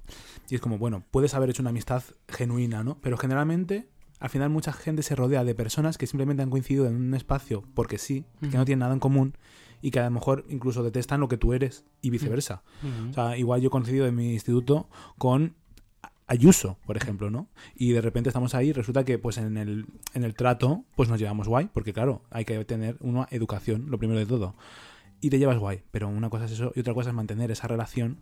Y 0.48 0.54
es 0.54 0.60
como, 0.60 0.78
bueno, 0.78 1.04
puedes 1.10 1.34
haber 1.34 1.50
hecho 1.50 1.62
una 1.62 1.70
amistad 1.70 2.02
genuina, 2.28 2.84
¿no? 2.84 2.98
Pero 3.00 3.16
generalmente, 3.16 3.88
al 4.20 4.30
final 4.30 4.50
mucha 4.50 4.72
gente 4.72 5.02
se 5.02 5.14
rodea 5.14 5.44
de 5.44 5.54
personas 5.54 5.98
que 5.98 6.06
simplemente 6.06 6.42
han 6.42 6.50
coincidido 6.50 6.86
en 6.86 6.96
un 6.96 7.14
espacio 7.14 7.64
porque 7.74 7.98
sí, 7.98 8.24
que 8.40 8.56
no 8.56 8.64
tienen 8.64 8.80
nada 8.80 8.94
en 8.94 9.00
común 9.00 9.36
y 9.82 9.90
que 9.90 10.00
a 10.00 10.04
lo 10.04 10.10
mejor 10.10 10.44
incluso 10.48 10.82
detestan 10.82 11.20
lo 11.20 11.28
que 11.28 11.36
tú 11.36 11.52
eres 11.52 11.84
y 12.00 12.10
viceversa. 12.10 12.62
O 13.10 13.12
sea, 13.12 13.36
igual 13.36 13.60
yo 13.60 13.68
he 13.68 13.70
coincidido 13.70 14.06
en 14.06 14.14
mi 14.14 14.32
instituto 14.32 14.88
con 15.18 15.54
Ayuso, 16.28 16.76
por 16.86 16.96
ejemplo, 16.96 17.30
¿no? 17.30 17.48
Y 17.76 17.92
de 17.92 18.00
repente 18.00 18.30
estamos 18.30 18.54
ahí 18.56 18.68
y 18.70 18.72
resulta 18.72 19.04
que 19.04 19.16
pues 19.18 19.38
en 19.38 19.56
el, 19.56 19.86
en 20.12 20.24
el 20.24 20.34
trato 20.34 20.84
pues 20.96 21.08
nos 21.08 21.20
llevamos 21.20 21.46
guay, 21.46 21.68
porque 21.72 21.92
claro, 21.92 22.22
hay 22.30 22.44
que 22.44 22.64
tener 22.64 22.96
una 23.00 23.28
educación, 23.30 23.90
lo 23.90 23.98
primero 23.98 24.18
de 24.18 24.26
todo. 24.26 24.56
Y 25.20 25.30
te 25.30 25.38
llevas 25.38 25.58
guay, 25.58 25.82
pero 25.92 26.08
una 26.08 26.28
cosa 26.28 26.46
es 26.46 26.52
eso 26.52 26.72
y 26.74 26.80
otra 26.80 26.94
cosa 26.94 27.10
es 27.10 27.14
mantener 27.14 27.50
esa 27.52 27.68
relación 27.68 28.18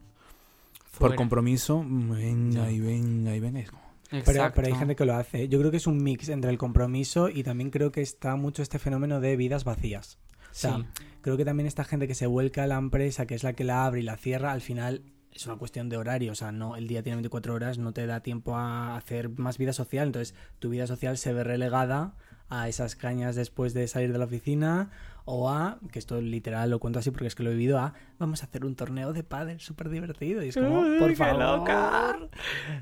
por 0.98 1.14
compromiso, 1.16 1.82
venga 1.88 2.70
y 2.70 2.78
venga 2.80 3.34
y 3.34 3.40
venga. 3.40 3.60
Es 3.60 3.70
como- 3.70 3.82
Pero, 4.10 4.52
pero 4.54 4.66
hay 4.68 4.74
gente 4.74 4.94
que 4.96 5.04
lo 5.06 5.14
hace. 5.14 5.48
Yo 5.48 5.58
creo 5.58 5.70
que 5.70 5.78
es 5.78 5.86
un 5.86 6.02
mix 6.02 6.28
entre 6.28 6.50
el 6.50 6.58
compromiso 6.58 7.28
y 7.30 7.42
también 7.42 7.70
creo 7.70 7.90
que 7.90 8.02
está 8.02 8.36
mucho 8.36 8.62
este 8.62 8.78
fenómeno 8.78 9.20
de 9.20 9.36
vidas 9.36 9.64
vacías. 9.64 10.18
O 10.42 10.54
sea, 10.56 10.76
Sí. 10.76 10.84
creo 11.22 11.36
que 11.36 11.44
también 11.44 11.66
esta 11.66 11.82
gente 11.84 12.06
que 12.06 12.14
se 12.14 12.26
vuelca 12.28 12.62
a 12.62 12.66
la 12.68 12.76
empresa, 12.76 13.26
que 13.26 13.34
es 13.34 13.42
la 13.42 13.54
que 13.54 13.64
la 13.64 13.86
abre 13.86 14.00
y 14.00 14.04
la 14.04 14.16
cierra, 14.16 14.52
al 14.52 14.60
final 14.60 15.02
es 15.34 15.46
una 15.46 15.56
cuestión 15.56 15.88
de 15.88 15.96
horario. 15.96 16.32
O 16.32 16.34
sea, 16.34 16.52
no, 16.52 16.76
el 16.76 16.86
día 16.86 17.02
tiene 17.02 17.16
24 17.16 17.54
horas, 17.54 17.78
no 17.78 17.92
te 17.92 18.06
da 18.06 18.20
tiempo 18.20 18.56
a 18.56 18.96
hacer 18.96 19.28
más 19.30 19.58
vida 19.58 19.72
social. 19.72 20.06
Entonces, 20.06 20.34
tu 20.58 20.70
vida 20.70 20.86
social 20.86 21.18
se 21.18 21.32
ve 21.32 21.44
relegada 21.44 22.14
a 22.48 22.68
esas 22.68 22.94
cañas 22.94 23.34
después 23.34 23.74
de 23.74 23.88
salir 23.88 24.12
de 24.12 24.18
la 24.18 24.26
oficina 24.26 24.90
O 25.26 25.48
a, 25.48 25.78
que 25.90 25.98
esto 25.98 26.20
literal 26.20 26.68
lo 26.68 26.78
cuento 26.78 26.98
así 26.98 27.10
porque 27.10 27.26
es 27.28 27.34
que 27.34 27.42
lo 27.42 27.50
he 27.50 27.54
vivido, 27.54 27.78
a 27.78 27.94
vamos 28.18 28.42
a 28.42 28.46
hacer 28.46 28.64
un 28.64 28.74
torneo 28.76 29.14
de 29.14 29.22
pádel 29.22 29.58
súper 29.58 29.88
divertido. 29.88 30.44
Y 30.44 30.48
es 30.48 30.54
como, 30.54 30.80
Uy, 30.80 30.98
por 30.98 31.08
qué 31.08 31.16
favor. 31.16 31.60
loca. 31.60 32.18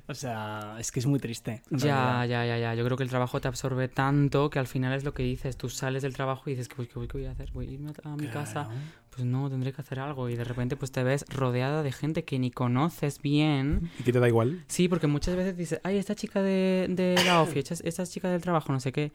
O 0.09 0.15
sea, 0.15 0.77
es 0.81 0.91
que 0.91 0.99
es 0.99 1.07
muy 1.07 1.21
triste. 1.21 1.63
Ya, 1.71 2.25
realidad. 2.25 2.27
ya, 2.27 2.47
ya, 2.47 2.59
ya. 2.59 2.75
Yo 2.75 2.85
creo 2.85 2.97
que 2.97 3.05
el 3.05 3.11
trabajo 3.11 3.41
te 3.41 3.47
absorbe 3.47 3.87
tanto 3.87 4.51
que 4.51 4.59
al 4.59 4.67
final 4.67 4.93
es 4.95 5.05
lo 5.05 5.15
que 5.15 5.23
dices. 5.23 5.57
Tú 5.57 5.69
sales 5.69 6.03
del 6.03 6.15
trabajo 6.15 6.43
y 6.51 6.55
dices, 6.55 6.69
¿qué 6.69 6.75
voy, 6.77 6.87
qué 6.89 6.95
voy, 6.97 7.07
qué 7.07 7.19
voy 7.19 7.27
a 7.27 7.31
hacer? 7.31 7.53
¿Voy 7.53 7.69
a 7.69 7.71
irme 7.71 7.93
a 8.03 8.17
mi 8.17 8.27
casa? 8.27 8.69
Pues 9.11 9.25
no, 9.25 9.49
tendré 9.49 9.73
que 9.73 9.81
hacer 9.81 10.01
algo. 10.01 10.29
Y 10.29 10.35
de 10.35 10.43
repente 10.43 10.75
pues 10.75 10.91
te 10.91 11.05
ves 11.05 11.25
rodeada 11.29 11.85
de 11.85 11.93
gente 11.93 12.25
que 12.25 12.41
ni 12.41 12.51
conoces 12.51 13.23
bien. 13.23 13.89
¿Y 14.01 14.03
que 14.03 14.13
te 14.13 14.19
da 14.19 14.27
igual? 14.27 14.65
Sí, 14.67 14.89
porque 14.89 15.07
muchas 15.07 15.37
veces 15.37 15.57
dices, 15.57 15.81
ay, 15.85 15.97
esta 15.99 16.17
chica 16.17 16.43
de, 16.43 16.87
de 16.91 17.15
la 17.25 17.41
OFI, 17.43 17.61
esta, 17.61 17.75
esta 17.85 18.05
chica 18.05 18.29
del 18.31 18.41
trabajo, 18.41 18.73
no 18.73 18.81
sé 18.81 18.91
qué, 18.91 19.13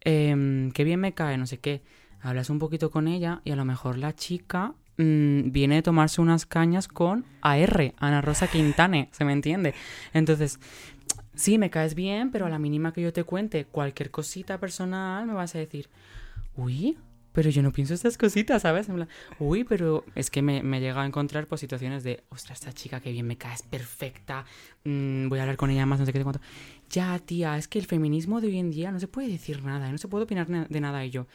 em, 0.00 0.70
qué 0.72 0.84
bien 0.84 1.00
me 1.00 1.12
cae, 1.14 1.38
no 1.38 1.46
sé 1.46 1.58
qué. 1.58 1.82
Hablas 2.26 2.50
un 2.50 2.58
poquito 2.58 2.90
con 2.90 3.06
ella 3.06 3.40
y 3.44 3.52
a 3.52 3.56
lo 3.56 3.64
mejor 3.64 3.98
la 3.98 4.12
chica 4.12 4.74
mm, 4.96 5.52
viene 5.52 5.78
a 5.78 5.82
tomarse 5.82 6.20
unas 6.20 6.44
cañas 6.44 6.88
con 6.88 7.24
AR, 7.40 7.94
Ana 7.98 8.20
Rosa 8.20 8.48
Quintane, 8.48 9.08
¿se 9.12 9.24
me 9.24 9.32
entiende? 9.32 9.74
Entonces, 10.12 10.58
sí, 11.36 11.56
me 11.56 11.70
caes 11.70 11.94
bien, 11.94 12.32
pero 12.32 12.46
a 12.46 12.48
la 12.48 12.58
mínima 12.58 12.92
que 12.92 13.00
yo 13.00 13.12
te 13.12 13.22
cuente 13.22 13.64
cualquier 13.64 14.10
cosita 14.10 14.58
personal, 14.58 15.24
me 15.26 15.34
vas 15.34 15.54
a 15.54 15.58
decir, 15.58 15.88
uy, 16.56 16.98
pero 17.32 17.50
yo 17.50 17.62
no 17.62 17.70
pienso 17.70 17.94
estas 17.94 18.18
cositas, 18.18 18.62
¿sabes? 18.62 18.88
Uy, 19.38 19.62
pero 19.62 20.04
es 20.14 20.28
que 20.30 20.42
me, 20.42 20.62
llega 20.80 21.02
a 21.02 21.06
encontrar 21.06 21.46
pues, 21.46 21.60
situaciones 21.60 22.02
de, 22.02 22.24
ostras, 22.30 22.58
esta 22.58 22.72
chica 22.72 22.98
que 23.00 23.12
bien 23.12 23.26
me 23.26 23.36
cae, 23.36 23.54
es 23.54 23.62
perfecta, 23.62 24.46
mm, 24.84 25.28
voy 25.28 25.38
a 25.38 25.42
hablar 25.42 25.58
con 25.58 25.70
ella 25.70 25.86
más, 25.86 26.00
no 26.00 26.06
sé 26.06 26.12
qué, 26.12 26.18
de 26.18 26.24
cuánto. 26.24 26.40
Ya, 26.90 27.18
tía, 27.18 27.56
es 27.58 27.68
que 27.68 27.78
el 27.78 27.86
feminismo 27.86 28.40
de 28.40 28.48
hoy 28.48 28.58
en 28.58 28.70
día 28.70 28.90
no 28.90 28.98
se 28.98 29.06
puede 29.06 29.28
decir 29.28 29.62
nada, 29.62 29.92
no 29.92 29.98
se 29.98 30.08
puede 30.08 30.24
opinar 30.24 30.48
na- 30.48 30.66
de 30.68 30.80
nada. 30.80 31.04
Y 31.04 31.10
yo, 31.10 31.26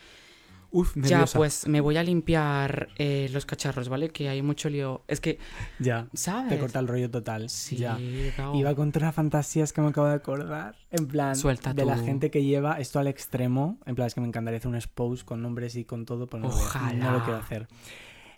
Uf, 0.73 0.95
ya, 0.95 1.01
nerviosa. 1.01 1.37
pues 1.37 1.67
me 1.67 1.81
voy 1.81 1.97
a 1.97 2.03
limpiar 2.03 2.87
eh, 2.97 3.29
los 3.33 3.45
cacharros, 3.45 3.89
¿vale? 3.89 4.09
Que 4.09 4.29
hay 4.29 4.41
mucho 4.41 4.69
lío. 4.69 5.03
Es 5.07 5.19
que, 5.19 5.37
Ya, 5.79 6.07
¿sabes? 6.13 6.49
te 6.49 6.57
corta 6.59 6.79
el 6.79 6.87
rollo 6.87 7.11
total. 7.11 7.49
Sí, 7.49 7.75
ya. 7.75 7.97
cao. 8.37 8.55
Iba 8.55 8.73
contra 8.75 9.11
fantasías 9.11 9.73
que 9.73 9.81
me 9.81 9.89
acabo 9.89 10.07
de 10.07 10.13
acordar. 10.13 10.75
En 10.91 11.07
plan, 11.07 11.35
Suelta 11.35 11.73
de 11.73 11.83
la 11.85 11.97
gente 11.97 12.31
que 12.31 12.43
lleva 12.43 12.79
esto 12.79 12.99
al 12.99 13.07
extremo. 13.07 13.79
En 13.85 13.95
plan, 13.95 14.07
es 14.07 14.15
que 14.15 14.21
me 14.21 14.27
encantaría 14.27 14.59
hacer 14.59 14.69
un 14.69 14.75
expose 14.75 15.25
con 15.25 15.41
nombres 15.41 15.75
y 15.75 15.83
con 15.83 16.05
todo, 16.05 16.27
pero 16.27 16.43
no, 16.43 16.47
Ojalá. 16.49 16.93
no 16.93 17.11
lo 17.17 17.23
quiero 17.25 17.39
hacer. 17.39 17.67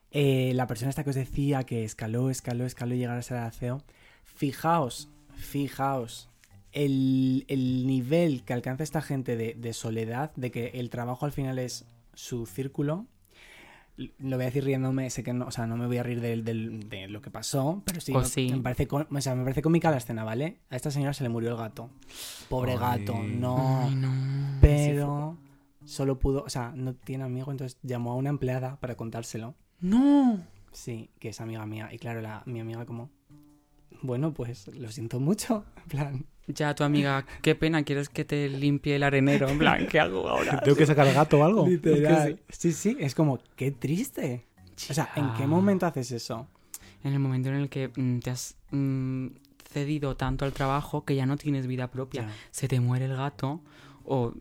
Eh, 0.09 0.53
la 0.55 0.65
persona 0.67 0.89
esta 0.89 1.03
que 1.03 1.09
os 1.11 1.15
decía 1.15 1.63
que 1.63 1.83
escaló, 1.83 2.29
escaló, 2.29 2.65
escaló 2.65 2.95
y 2.95 2.97
llegar 2.99 3.17
a 3.17 3.21
ser 3.21 3.51
CEO. 3.51 3.83
Fijaos, 4.23 5.09
fijaos. 5.35 6.29
El, 6.71 7.45
el 7.49 7.85
nivel 7.85 8.43
que 8.43 8.53
alcanza 8.53 8.81
esta 8.83 9.01
gente 9.03 9.35
de, 9.37 9.53
de 9.53 9.73
soledad, 9.73 10.31
de 10.35 10.49
que 10.49 10.67
el 10.73 10.89
trabajo 10.89 11.25
al 11.27 11.31
final 11.31 11.59
es 11.59 11.85
su 12.13 12.45
círculo, 12.45 13.07
lo 13.95 14.37
voy 14.37 14.43
a 14.43 14.45
decir 14.47 14.63
riéndome, 14.63 15.09
sé 15.09 15.23
que 15.23 15.33
no, 15.33 15.45
o 15.45 15.51
sea, 15.51 15.67
no 15.67 15.77
me 15.77 15.85
voy 15.85 15.97
a 15.97 16.03
reír 16.03 16.19
de, 16.19 17.07
lo 17.07 17.21
que 17.21 17.29
pasó, 17.29 17.83
pero 17.85 18.01
sí, 18.01 18.11
Pues 18.11 18.25
me- 18.25 18.29
sí. 18.29 18.49
Me, 18.51 18.61
parece, 18.61 18.87
o 18.89 19.21
sea, 19.21 19.35
me 19.35 19.43
parece 19.43 19.61
cómica 19.61 19.91
la 19.91 19.97
escena, 19.97 20.23
¿vale? 20.23 20.59
A 20.69 20.75
esta 20.75 20.89
señora 20.89 21.13
se 21.13 21.23
le 21.23 21.29
murió 21.29 21.51
el 21.51 21.57
gato. 21.57 21.89
Pobre 22.49 22.73
Ay. 22.73 22.79
gato, 22.79 23.21
no. 23.23 23.81
Ay, 23.83 23.95
no. 23.95 24.09
Pero 24.61 25.37
solo 25.85 26.17
pudo, 26.17 26.43
o 26.43 26.49
sea, 26.49 26.71
no 26.75 26.95
tiene 26.95 27.23
amigo, 27.23 27.51
entonces 27.51 27.77
llamó 27.83 28.13
a 28.13 28.15
una 28.15 28.29
empleada 28.29 28.79
para 28.79 28.95
contárselo. 28.95 29.55
No. 29.79 30.43
Sí, 30.71 31.11
que 31.19 31.29
es 31.29 31.39
amiga 31.41 31.65
mía. 31.67 31.89
Y 31.93 31.99
claro, 31.99 32.21
la, 32.21 32.41
mi 32.47 32.59
amiga 32.61 32.85
como, 32.87 33.11
bueno, 34.01 34.33
pues 34.33 34.67
lo 34.75 34.89
siento 34.91 35.19
mucho. 35.19 35.65
En 35.83 35.87
plan, 35.89 36.25
Ya, 36.47 36.75
tu 36.75 36.83
amiga, 36.83 37.25
qué 37.41 37.55
pena, 37.55 37.83
¿quieres 37.83 38.09
que 38.09 38.25
te 38.25 38.49
limpie 38.49 38.97
el 38.97 39.03
arenero? 39.03 39.47
En 39.47 39.57
plan, 39.57 39.87
¿qué 39.87 39.99
hago 39.99 40.27
ahora? 40.27 40.59
¿Tengo 40.63 40.75
que 40.75 40.85
sacar 40.85 41.11
gato 41.13 41.39
o 41.39 41.43
algo? 41.43 41.67
literal. 41.67 42.39
sí, 42.49 42.73
sí, 42.73 42.97
es 42.99 43.15
como, 43.15 43.39
qué 43.55 43.71
triste. 43.71 44.45
O 44.89 44.93
sea, 44.93 45.11
¿en 45.15 45.33
qué 45.35 45.47
momento 45.47 45.85
haces 45.85 46.11
eso? 46.11 46.47
En 47.03 47.13
el 47.13 47.19
momento 47.19 47.49
en 47.49 47.55
el 47.55 47.69
que 47.69 47.89
mm, 47.95 48.19
te 48.19 48.29
has 48.29 48.55
mm, 48.71 49.27
cedido 49.71 50.15
tanto 50.15 50.45
al 50.45 50.53
trabajo 50.53 51.05
que 51.05 51.15
ya 51.15 51.25
no 51.25 51.37
tienes 51.37 51.67
vida 51.67 51.89
propia. 51.89 52.23
Ya. 52.23 52.33
Se 52.51 52.67
te 52.67 52.79
muere 52.79 53.05
el 53.05 53.15
gato 53.15 53.61
o... 54.05 54.33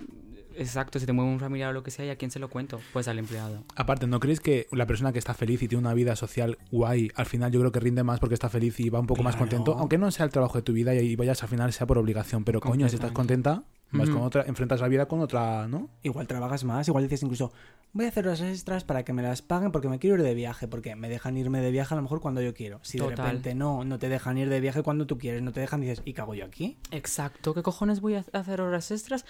Exacto, 0.56 0.98
se 0.98 1.06
te 1.06 1.12
muere 1.12 1.30
un 1.30 1.40
familiar 1.40 1.70
o 1.70 1.72
lo 1.72 1.82
que 1.82 1.90
sea, 1.90 2.04
¿y 2.04 2.10
a 2.10 2.16
quién 2.16 2.30
se 2.30 2.38
lo 2.38 2.48
cuento? 2.48 2.80
Pues 2.92 3.08
al 3.08 3.18
empleado. 3.18 3.64
Aparte, 3.76 4.06
¿no 4.06 4.20
creéis 4.20 4.40
que 4.40 4.66
la 4.72 4.86
persona 4.86 5.12
que 5.12 5.18
está 5.18 5.34
feliz 5.34 5.62
y 5.62 5.68
tiene 5.68 5.80
una 5.80 5.94
vida 5.94 6.16
social 6.16 6.58
guay, 6.70 7.10
al 7.14 7.26
final 7.26 7.52
yo 7.52 7.60
creo 7.60 7.72
que 7.72 7.80
rinde 7.80 8.02
más 8.02 8.20
porque 8.20 8.34
está 8.34 8.48
feliz 8.48 8.78
y 8.80 8.90
va 8.90 9.00
un 9.00 9.06
poco 9.06 9.22
más 9.22 9.36
contento? 9.36 9.76
Aunque 9.78 9.98
no 9.98 10.10
sea 10.10 10.24
el 10.24 10.32
trabajo 10.32 10.58
de 10.58 10.62
tu 10.62 10.72
vida 10.72 10.94
y 10.94 11.16
vayas 11.16 11.42
al 11.42 11.48
final 11.48 11.72
sea 11.72 11.86
por 11.86 11.98
obligación, 11.98 12.44
pero 12.44 12.60
coño, 12.60 12.88
si 12.88 12.96
estás 12.96 13.12
contenta, 13.12 13.64
vas 13.92 14.10
con 14.10 14.22
otra, 14.22 14.44
enfrentas 14.46 14.80
la 14.80 14.88
vida 14.88 15.06
con 15.06 15.20
otra, 15.20 15.68
¿no? 15.68 15.90
Igual 16.02 16.26
trabajas 16.26 16.64
más, 16.64 16.88
igual 16.88 17.04
dices 17.04 17.22
incluso, 17.22 17.52
voy 17.92 18.06
a 18.06 18.08
hacer 18.08 18.26
horas 18.26 18.40
extras 18.40 18.84
para 18.84 19.04
que 19.04 19.12
me 19.12 19.22
las 19.22 19.42
paguen 19.42 19.70
porque 19.72 19.88
me 19.88 19.98
quiero 19.98 20.16
ir 20.16 20.22
de 20.22 20.34
viaje, 20.34 20.68
porque 20.68 20.96
me 20.96 21.08
dejan 21.08 21.36
irme 21.36 21.60
de 21.60 21.70
viaje 21.70 21.94
a 21.94 21.96
lo 21.96 22.02
mejor 22.02 22.20
cuando 22.20 22.40
yo 22.40 22.54
quiero. 22.54 22.80
Si 22.82 22.98
de 22.98 23.08
repente 23.08 23.54
no, 23.54 23.84
no 23.84 23.98
te 23.98 24.08
dejan 24.08 24.38
ir 24.38 24.48
de 24.48 24.60
viaje 24.60 24.82
cuando 24.82 25.06
tú 25.06 25.18
quieres, 25.18 25.42
no 25.42 25.52
te 25.52 25.60
dejan, 25.60 25.80
dices, 25.80 26.02
¿y 26.04 26.14
qué 26.14 26.20
hago 26.20 26.34
yo 26.34 26.44
aquí? 26.44 26.78
Exacto, 26.90 27.54
¿qué 27.54 27.62
cojones 27.62 28.00
voy 28.00 28.14
a 28.14 28.24
hacer 28.32 28.60
horas 28.60 28.90
extras? 28.90 29.24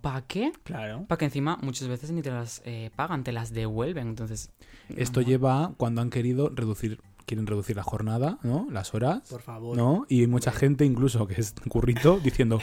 ¿Para 0.00 0.22
qué? 0.22 0.52
Claro. 0.64 1.06
Para 1.08 1.18
que 1.18 1.24
encima 1.24 1.58
muchas 1.62 1.88
veces 1.88 2.10
ni 2.12 2.20
te 2.20 2.30
las 2.30 2.60
eh, 2.66 2.90
pagan, 2.94 3.24
te 3.24 3.32
las 3.32 3.52
devuelven. 3.52 4.08
Entonces, 4.08 4.50
Esto 4.96 5.20
no. 5.20 5.26
lleva 5.26 5.64
a 5.64 5.68
cuando 5.76 6.02
han 6.02 6.10
querido 6.10 6.50
reducir, 6.50 7.00
quieren 7.24 7.46
reducir 7.46 7.76
la 7.76 7.82
jornada, 7.84 8.38
¿no? 8.42 8.68
Las 8.70 8.92
horas, 8.94 9.22
Por 9.30 9.40
favor. 9.40 9.76
¿no? 9.76 10.04
Y 10.10 10.20
hay 10.20 10.26
mucha 10.26 10.52
gente, 10.52 10.84
incluso 10.84 11.26
que 11.26 11.40
es 11.40 11.54
currito, 11.70 12.20
diciendo, 12.22 12.60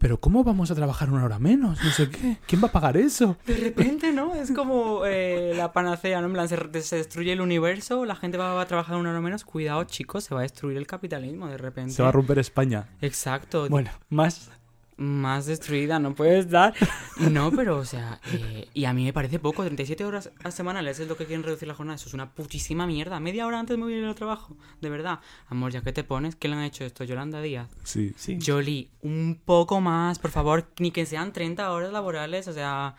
pero 0.00 0.18
¿cómo 0.18 0.42
vamos 0.42 0.70
a 0.70 0.74
trabajar 0.74 1.10
una 1.10 1.24
hora 1.24 1.38
menos? 1.38 1.78
No 1.84 1.90
sé 1.90 2.08
qué. 2.08 2.38
¿Quién 2.46 2.62
va 2.62 2.68
a 2.68 2.72
pagar 2.72 2.96
eso? 2.96 3.36
De 3.46 3.54
repente, 3.54 4.12
¿no? 4.12 4.34
Es 4.34 4.50
como 4.50 5.02
eh, 5.04 5.52
la 5.54 5.72
panacea, 5.72 6.22
¿no? 6.22 6.28
En 6.28 6.32
plan, 6.32 6.48
se, 6.48 6.82
se 6.82 6.96
destruye 6.96 7.32
el 7.32 7.42
universo, 7.42 8.06
la 8.06 8.16
gente 8.16 8.38
va, 8.38 8.54
va 8.54 8.62
a 8.62 8.66
trabajar 8.66 8.96
una 8.96 9.10
hora 9.10 9.20
menos. 9.20 9.44
Cuidado, 9.44 9.84
chicos, 9.84 10.24
se 10.24 10.34
va 10.34 10.40
a 10.40 10.42
destruir 10.42 10.78
el 10.78 10.86
capitalismo 10.86 11.48
de 11.48 11.58
repente. 11.58 11.92
Se 11.92 12.02
va 12.02 12.08
a 12.08 12.12
romper 12.12 12.38
España. 12.38 12.88
Exacto. 13.02 13.68
Bueno, 13.68 13.90
más. 14.08 14.50
Más 15.00 15.46
destruida 15.46 15.98
no 15.98 16.14
puedes 16.14 16.50
dar. 16.50 16.74
No, 17.30 17.50
pero, 17.50 17.78
o 17.78 17.84
sea, 17.86 18.20
eh, 18.32 18.68
y 18.74 18.84
a 18.84 18.92
mí 18.92 19.04
me 19.04 19.14
parece 19.14 19.38
poco. 19.38 19.62
37 19.62 20.04
horas 20.04 20.30
a 20.44 20.50
semanales 20.50 21.00
es 21.00 21.08
lo 21.08 21.16
que 21.16 21.24
quieren 21.24 21.42
reducir 21.42 21.66
la 21.68 21.74
jornada. 21.74 21.96
Eso 21.96 22.08
es 22.08 22.14
una 22.14 22.30
putísima 22.30 22.86
mierda. 22.86 23.18
Media 23.18 23.46
hora 23.46 23.58
antes 23.58 23.78
me 23.78 23.84
voy 23.84 23.94
a 23.94 23.98
ir 23.98 24.04
al 24.04 24.14
trabajo. 24.14 24.56
De 24.82 24.90
verdad. 24.90 25.20
Amor, 25.48 25.72
ya 25.72 25.80
que 25.80 25.94
te 25.94 26.04
pones, 26.04 26.36
¿qué 26.36 26.48
le 26.48 26.56
han 26.56 26.64
hecho 26.64 26.84
esto? 26.84 27.04
Yolanda 27.04 27.40
Díaz. 27.40 27.68
Sí. 27.82 28.12
Sí. 28.16 28.38
Jolie, 28.44 28.90
un 29.02 29.40
poco 29.42 29.80
más, 29.80 30.18
por 30.18 30.30
favor, 30.30 30.70
ni 30.78 30.90
que 30.90 31.06
sean 31.06 31.32
30 31.32 31.70
horas 31.72 31.92
laborales, 31.92 32.46
o 32.48 32.52
sea, 32.52 32.94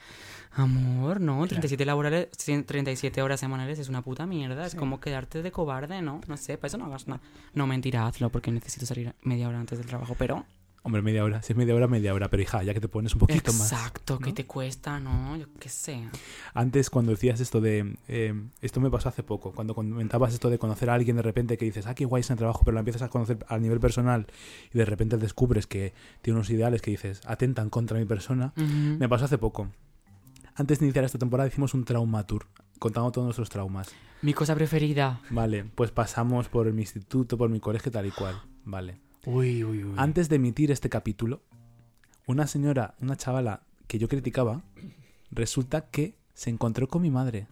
amor, 0.54 1.22
no, 1.22 1.46
37 1.46 1.86
laborales, 1.86 2.30
100 2.38 2.66
37 2.66 3.22
horas 3.22 3.40
semanales 3.40 3.80
es 3.80 3.90
una 3.90 4.02
puta 4.02 4.26
mierda, 4.26 4.66
es 4.66 4.76
como 4.76 5.00
quedarte 5.00 5.42
de 5.42 5.52
cobarde, 5.52 6.02
¿no? 6.02 6.22
No 6.28 6.38
sé, 6.38 6.58
para 6.58 6.68
eso 6.68 6.78
no 6.78 6.86
hagas 6.86 7.08
nada. 7.08 7.22
No, 7.54 7.68
mentira, 7.68 8.08
hazlo 8.08 8.30
porque 8.30 8.52
necesito 8.52 8.86
salir 8.86 9.14
media 9.22 9.48
hora 9.48 9.60
antes 9.60 9.78
del 9.78 9.88
trabajo, 9.88 10.16
pero 10.18 10.46
Hombre, 10.84 11.04
media 11.04 11.24
hora. 11.24 11.44
Si 11.44 11.54
es 11.54 11.58
media 11.58 11.76
hora, 11.76 11.88
media 11.88 12.12
hora. 12.12 12.28
Pero 12.30 12.42
hija, 12.42 12.64
ya 12.64 12.74
que 12.74 12.80
te 12.82 12.88
pones 12.88 13.14
un 13.14 13.20
poquito 13.20 13.54
más. 13.54 13.72
exacto, 13.72 14.18
¿qué 14.18 14.34
te 14.34 14.48
cuesta, 14.48 15.00
no? 15.00 15.38
Yo 15.38 15.46
qué 15.60 15.70
sé. 15.70 16.08
Antes, 16.56 16.90
cuando 16.90 17.12
decías 17.12 17.40
esto 17.40 17.62
de. 17.62 17.98
eh, 18.08 18.34
esto 18.62 18.82
me 18.82 18.90
pasó 18.90 19.10
hace 19.10 19.22
poco. 19.22 19.52
Cuando 19.52 19.76
comentabas 19.76 20.34
esto 20.34 20.50
de 20.50 20.58
conocer 20.58 20.90
a 20.90 20.96
alguien 20.96 21.18
de 21.18 21.22
repente 21.22 21.56
que 21.58 21.66
dices, 21.66 21.86
ah, 21.86 21.94
qué 21.94 22.06
guay 22.06 22.22
es 22.22 22.30
en 22.32 22.34
el 22.34 22.40
trabajo, 22.40 22.64
pero 22.66 22.74
la 22.74 22.80
empiezas 22.80 23.04
a 23.04 23.10
conocer 23.10 23.46
a 23.48 23.60
nivel 23.60 23.80
personal 23.80 24.26
y 24.74 24.78
de 24.80 24.86
repente 24.86 25.18
descubres 25.18 25.68
que 25.68 25.94
tiene 26.24 26.38
unos 26.40 26.50
ideales 26.50 26.82
que 26.82 26.90
dices, 26.90 27.22
atentan 27.28 27.70
contra 27.70 28.00
mi 28.00 28.06
persona. 28.06 28.54
Me 28.56 29.08
pasó 29.08 29.26
hace 29.26 29.38
poco. 29.38 29.68
Antes 30.56 30.80
de 30.80 30.86
iniciar 30.86 31.06
esta 31.06 31.20
temporada 31.20 31.48
hicimos 31.48 31.76
un 31.76 31.86
trauma 31.86 32.26
tour, 32.26 32.48
contando 32.80 33.12
todos 33.12 33.26
nuestros 33.26 33.50
traumas. 33.50 33.90
Mi 34.24 34.34
cosa 34.34 34.56
preferida. 34.56 35.22
Vale, 35.30 35.64
pues 35.64 35.92
pasamos 35.92 36.50
por 36.50 36.72
mi 36.74 36.82
instituto, 36.82 37.38
por 37.38 37.50
mi 37.50 37.60
colegio, 37.60 37.92
tal 37.92 38.08
y 38.08 38.12
cual. 38.12 38.42
Vale. 38.66 39.00
Uy, 39.26 39.64
uy, 39.64 39.84
uy. 39.84 39.94
Antes 39.98 40.30
de 40.30 40.38
emitir 40.38 40.72
este 40.72 40.90
capítulo, 40.90 41.42
una 42.26 42.48
señora, 42.48 42.96
una 43.00 43.16
chavala 43.16 43.64
que 43.88 44.00
yo 44.00 44.08
criticaba, 44.08 44.64
resulta 45.32 45.90
que 45.90 46.16
se 46.34 46.50
encontró 46.50 46.88
con 46.88 47.02
mi 47.02 47.12
madre. 47.12 47.48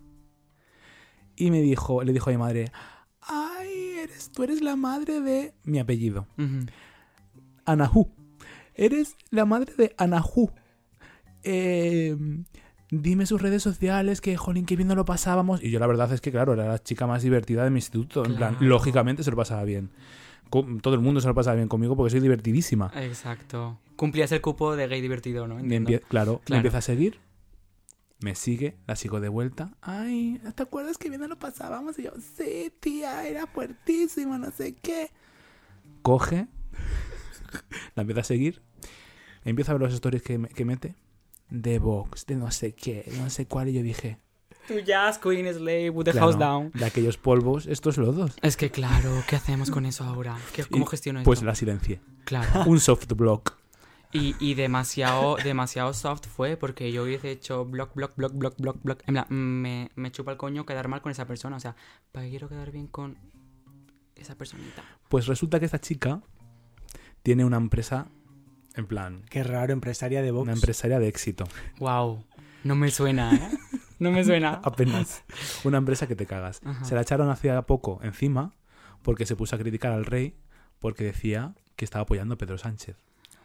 Y 1.36 1.52
me 1.52 1.62
dijo, 1.62 2.04
le 2.04 2.12
dijo 2.12 2.30
a 2.30 2.34
mi 2.34 2.40
madre, 2.40 2.72
ay, 3.22 3.98
eres, 4.04 4.32
tú 4.32 4.44
eres 4.44 4.62
la 4.62 4.76
madre 4.76 5.22
de 5.22 5.54
mi 5.64 5.80
apellido. 5.80 6.28
Ujú. 6.38 6.66
Anahu. 7.66 8.12
Eres 8.74 9.16
la 9.30 9.46
madre 9.46 9.74
de 9.78 9.94
Anahu. 9.98 10.52
Eh, 11.44 12.16
dime 12.90 13.26
sus 13.26 13.42
redes 13.42 13.62
sociales, 13.62 14.22
que 14.22 14.38
jolín, 14.38 14.66
que 14.66 14.76
bien 14.76 14.88
no 14.88 14.96
lo 14.96 15.06
pasábamos. 15.06 15.64
Y 15.64 15.70
yo 15.70 15.80
la 15.80 15.88
verdad 15.88 16.12
es 16.12 16.22
que, 16.22 16.32
claro, 16.32 16.54
era 16.54 16.68
la 16.68 16.80
chica 16.80 17.06
más 17.06 17.22
divertida 17.22 17.64
de 17.64 17.70
mi 17.70 17.78
instituto. 17.78 18.26
En 18.26 18.36
plan, 18.36 18.58
lógicamente 18.60 19.24
se 19.24 19.32
lo 19.32 19.38
pasaba 19.38 19.64
bien. 19.64 19.92
Todo 20.50 20.94
el 20.96 21.00
mundo 21.02 21.22
se 21.22 21.28
lo 21.28 21.36
pasaba 21.36 21.56
bien 21.56 21.68
conmigo 21.68 21.96
porque 21.96 22.12
soy 22.12 22.20
divertidísima. 22.20 22.92
Exacto. 22.96 23.80
Cumplías 23.96 24.32
el 24.32 24.42
cupo 24.42 24.76
de 24.76 24.88
gay 24.88 25.02
divertido, 25.02 25.48
¿no? 25.48 25.56
Me 25.56 25.62
Entiendo. 25.62 25.90
empie- 25.92 26.02
claro, 26.08 26.34
me 26.40 26.46
Claro. 26.46 26.60
empieza 26.60 26.78
a 26.80 26.82
seguir. 26.82 27.20
Me 28.22 28.36
sigue, 28.36 28.76
la 28.86 28.96
sigo 28.98 29.20
de 29.22 29.30
vuelta. 29.30 29.72
Ay, 29.82 30.42
¿te 30.56 30.64
acuerdas 30.64 30.98
que 30.98 31.08
bien 31.10 31.22
no 31.22 31.28
lo 31.28 31.40
pasábamos? 31.40 31.98
Y 32.00 32.04
yo, 32.04 32.12
sí, 32.38 32.72
tía, 32.82 33.26
era 33.28 33.48
fuertísimo, 33.48 34.38
no 34.38 34.52
sé 34.52 34.76
qué. 34.76 35.10
Coge, 36.02 36.48
la 37.96 38.02
empieza 38.02 38.22
a 38.22 38.26
seguir. 38.26 38.62
Empieza 39.44 39.72
a 39.72 39.76
ver 39.76 39.82
los 39.84 39.94
stories 39.94 40.22
que, 40.24 40.38
me- 40.38 40.50
que 40.50 40.66
mete. 40.66 40.96
De 41.50 41.80
Vox, 41.80 42.26
de 42.26 42.36
no 42.36 42.52
sé 42.52 42.74
qué, 42.74 43.04
de 43.10 43.18
no 43.18 43.30
sé 43.30 43.46
cuál. 43.48 43.70
Y 43.70 43.74
yo 43.74 43.82
dije, 43.84 44.20
Tu 44.70 44.80
jazz 44.80 45.18
queen 45.18 45.52
slave 45.54 45.90
with 45.90 46.06
the 46.06 46.12
Claro, 46.12 46.28
house 46.28 46.40
down. 46.40 46.72
De 46.74 46.86
aquellos 46.86 47.18
polvos, 47.18 47.66
estos 47.68 47.98
lodos. 47.98 48.36
Es 48.42 48.56
que 48.56 48.70
claro, 48.72 49.12
¿qué 49.28 49.36
hacemos 49.36 49.70
con 49.72 49.86
eso 49.86 50.04
ahora? 50.06 50.38
¿Qué- 50.54 50.64
¿Cómo 50.64 50.86
gestiono 50.86 51.22
Pues 51.24 51.40
esto? 51.40 51.46
la 51.48 51.56
silencié. 51.56 52.00
Claro. 52.24 52.64
Un 52.68 52.80
soft 52.80 53.08
block. 53.14 53.58
Y, 54.12 54.36
y 54.40 54.54
demasiado, 54.56 55.36
demasiado 55.44 55.94
soft 55.94 56.26
fue 56.28 56.56
porque 56.58 56.92
yo 56.92 57.04
hubiese 57.04 57.30
hecho 57.32 57.66
block, 57.66 57.94
block, 57.94 58.16
block, 58.16 58.34
block, 58.34 58.56
block, 58.58 58.78
block. 58.84 59.04
En 59.08 59.14
plan, 59.16 59.26
me, 59.30 59.92
me 59.96 60.12
chupa 60.12 60.32
el 60.32 60.38
coño 60.38 60.66
quedar 60.66 60.88
mal 60.88 61.02
con 61.02 61.12
esa 61.12 61.26
persona. 61.28 61.58
O 61.58 61.60
sea, 61.60 61.76
¿para 62.12 62.24
qué 62.26 62.30
quiero 62.32 62.48
quedar 62.50 62.72
bien 62.72 62.88
con 62.88 63.18
esa 64.16 64.36
personita? 64.36 64.84
Pues 65.10 65.28
resulta 65.28 65.60
que 65.60 65.66
esta 65.66 65.80
chica 65.80 66.22
tiene 67.24 67.46
una 67.46 67.58
empresa, 67.58 68.08
en 68.76 68.86
plan, 68.88 69.24
Qué 69.30 69.44
raro, 69.44 69.74
empresaria 69.74 70.22
de 70.22 70.32
Vox. 70.32 70.44
una 70.44 70.54
empresaria 70.54 71.00
de 71.00 71.08
éxito. 71.08 71.44
Wow. 71.80 72.24
No 72.64 72.76
me 72.76 72.90
suena, 72.92 73.34
¿eh? 73.36 73.50
No 74.10 74.12
me 74.12 74.24
suena. 74.24 74.62
Apenas. 74.64 75.24
Una 75.66 75.78
empresa 75.78 76.08
que 76.08 76.16
te 76.16 76.26
cagas. 76.26 76.62
Ajá. 76.64 76.86
Se 76.86 76.96
la 76.96 77.02
echaron 77.02 77.30
hace 77.30 77.62
poco 77.64 78.00
encima 78.02 78.54
porque 79.02 79.26
se 79.26 79.36
puso 79.36 79.56
a 79.56 79.60
criticar 79.60 79.92
al 79.92 80.06
rey 80.06 80.36
porque 80.80 81.04
decía 81.04 81.54
que 81.76 81.84
estaba 81.86 82.04
apoyando 82.04 82.36
a 82.36 82.38
Pedro 82.38 82.58
Sánchez. 82.58 82.96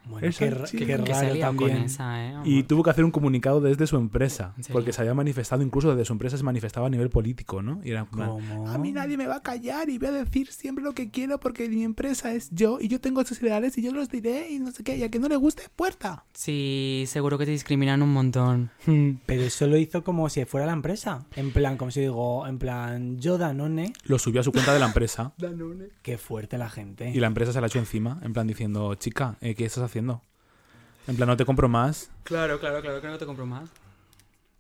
Bueno, 0.06 0.28
qué, 0.28 0.32
que 0.38 0.96
raro 0.96 1.28
con 1.28 1.40
también. 1.40 1.76
esa, 1.78 2.26
¿eh? 2.26 2.34
Y 2.44 2.64
tuvo 2.64 2.82
que 2.82 2.90
hacer 2.90 3.04
un 3.04 3.10
comunicado 3.10 3.60
desde 3.60 3.86
su 3.86 3.96
empresa, 3.96 4.54
porque 4.72 4.92
se 4.92 5.00
había 5.00 5.14
manifestado, 5.14 5.62
incluso 5.62 5.90
desde 5.90 6.04
su 6.04 6.12
empresa 6.12 6.36
se 6.36 6.42
manifestaba 6.42 6.86
a 6.86 6.90
nivel 6.90 7.10
político, 7.10 7.62
¿no? 7.62 7.80
Y 7.84 7.90
era 7.90 8.04
¿Cómo? 8.04 8.68
a 8.68 8.78
mí 8.78 8.92
nadie 8.92 9.16
me 9.16 9.26
va 9.26 9.36
a 9.36 9.42
callar 9.42 9.88
y 9.88 9.98
voy 9.98 10.08
a 10.08 10.12
decir 10.12 10.50
siempre 10.50 10.84
lo 10.84 10.92
que 10.92 11.10
quiero 11.10 11.40
porque 11.40 11.68
mi 11.68 11.82
empresa 11.84 12.32
es 12.34 12.50
yo 12.50 12.78
y 12.80 12.88
yo 12.88 13.00
tengo 13.00 13.20
estos 13.20 13.40
ideales 13.42 13.76
y 13.78 13.82
yo 13.82 13.92
los 13.92 14.08
diré 14.08 14.50
y 14.50 14.58
no 14.58 14.70
sé 14.72 14.82
qué, 14.82 14.96
y 14.96 15.02
a 15.02 15.08
que 15.10 15.18
no 15.18 15.28
le 15.28 15.36
guste, 15.36 15.62
puerta. 15.74 16.24
Sí, 16.34 17.04
seguro 17.06 17.38
que 17.38 17.46
te 17.46 17.52
discriminan 17.52 18.02
un 18.02 18.12
montón. 18.12 18.70
Pero 19.26 19.42
eso 19.42 19.66
lo 19.66 19.76
hizo 19.78 20.04
como 20.04 20.28
si 20.28 20.44
fuera 20.44 20.66
la 20.66 20.72
empresa. 20.72 21.24
En 21.36 21.50
plan, 21.50 21.76
como 21.76 21.90
si 21.90 22.00
digo, 22.00 22.46
en 22.46 22.58
plan, 22.58 23.18
yo 23.18 23.38
Danone, 23.38 23.92
Lo 24.04 24.18
subió 24.18 24.40
a 24.40 24.44
su 24.44 24.52
cuenta 24.52 24.74
de 24.74 24.80
la 24.80 24.86
empresa 24.86 25.32
qué 26.02 26.18
fuerte 26.18 26.58
la 26.58 26.68
gente. 26.68 27.10
y 27.10 27.20
la 27.20 27.26
empresa 27.26 27.52
se 27.52 27.60
la 27.60 27.68
echó 27.68 27.78
encima, 27.78 28.20
en 28.22 28.32
plan 28.32 28.46
diciendo, 28.46 28.94
chica, 28.96 29.36
eh, 29.40 29.54
¿qué 29.54 29.64
estás 29.64 29.84
haciendo? 29.84 29.93
En 30.00 31.16
plan, 31.16 31.28
no 31.28 31.36
te 31.36 31.44
compro 31.44 31.68
más. 31.68 32.10
Claro, 32.22 32.58
claro, 32.60 32.80
claro 32.80 33.00
que 33.00 33.08
no 33.08 33.18
te 33.18 33.26
compro 33.26 33.46
más. 33.46 33.68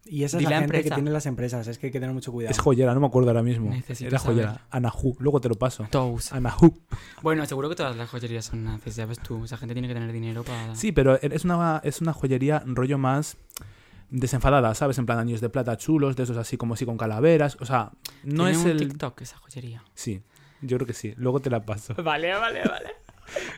Y 0.06 0.24
esa 0.24 0.36
es 0.36 0.40
Dile 0.40 0.50
la 0.50 0.56
a 0.56 0.60
gente 0.60 0.72
que 0.72 0.78
empresa. 0.80 0.94
tiene 0.96 1.10
las 1.10 1.24
empresas, 1.24 1.66
es 1.66 1.78
que 1.78 1.86
hay 1.86 1.92
que 1.92 1.98
tener 1.98 2.14
mucho 2.14 2.30
cuidado. 2.30 2.50
Es 2.52 2.58
joyera, 2.58 2.92
no 2.92 3.00
me 3.00 3.06
acuerdo 3.06 3.30
ahora 3.30 3.42
mismo. 3.42 3.70
Necesito 3.70 4.08
Era 4.08 4.18
joyera. 4.18 4.48
saber. 4.48 4.60
Anahu, 4.70 5.16
luego 5.18 5.40
te 5.40 5.48
lo 5.48 5.54
paso. 5.54 5.86
Toast. 5.90 6.30
Anahu. 6.34 6.78
Bueno, 7.22 7.46
seguro 7.46 7.70
que 7.70 7.74
todas 7.74 7.96
las 7.96 8.10
joyerías 8.10 8.44
son 8.44 8.64
nazis, 8.64 8.96
ya 8.96 9.06
ves 9.06 9.18
tú. 9.20 9.42
Esa 9.44 9.56
gente 9.56 9.74
tiene 9.74 9.88
que 9.88 9.94
tener 9.94 10.12
dinero 10.12 10.44
para... 10.44 10.74
Sí, 10.76 10.92
pero 10.92 11.18
es 11.22 11.44
una, 11.46 11.80
es 11.84 12.02
una 12.02 12.12
joyería 12.12 12.62
rollo 12.66 12.98
más 12.98 13.38
desenfadada, 14.10 14.74
¿sabes? 14.74 14.98
En 14.98 15.06
plan 15.06 15.18
anillos 15.20 15.40
de 15.40 15.48
plata 15.48 15.78
chulos, 15.78 16.16
de 16.16 16.24
esos 16.24 16.36
así 16.36 16.58
como 16.58 16.74
así 16.74 16.84
con 16.84 16.98
calaveras. 16.98 17.56
O 17.60 17.64
sea, 17.64 17.92
no 18.24 18.44
Tiene 18.44 18.50
es 18.50 18.58
un 18.58 18.70
el... 18.72 18.76
TikTok 18.80 19.22
esa 19.22 19.38
joyería. 19.38 19.82
Sí, 19.94 20.22
yo 20.60 20.76
creo 20.76 20.86
que 20.86 20.92
sí. 20.92 21.14
Luego 21.16 21.40
te 21.40 21.48
la 21.48 21.64
paso. 21.64 21.94
Vale, 21.94 22.34
vale, 22.34 22.60
vale. 22.68 22.90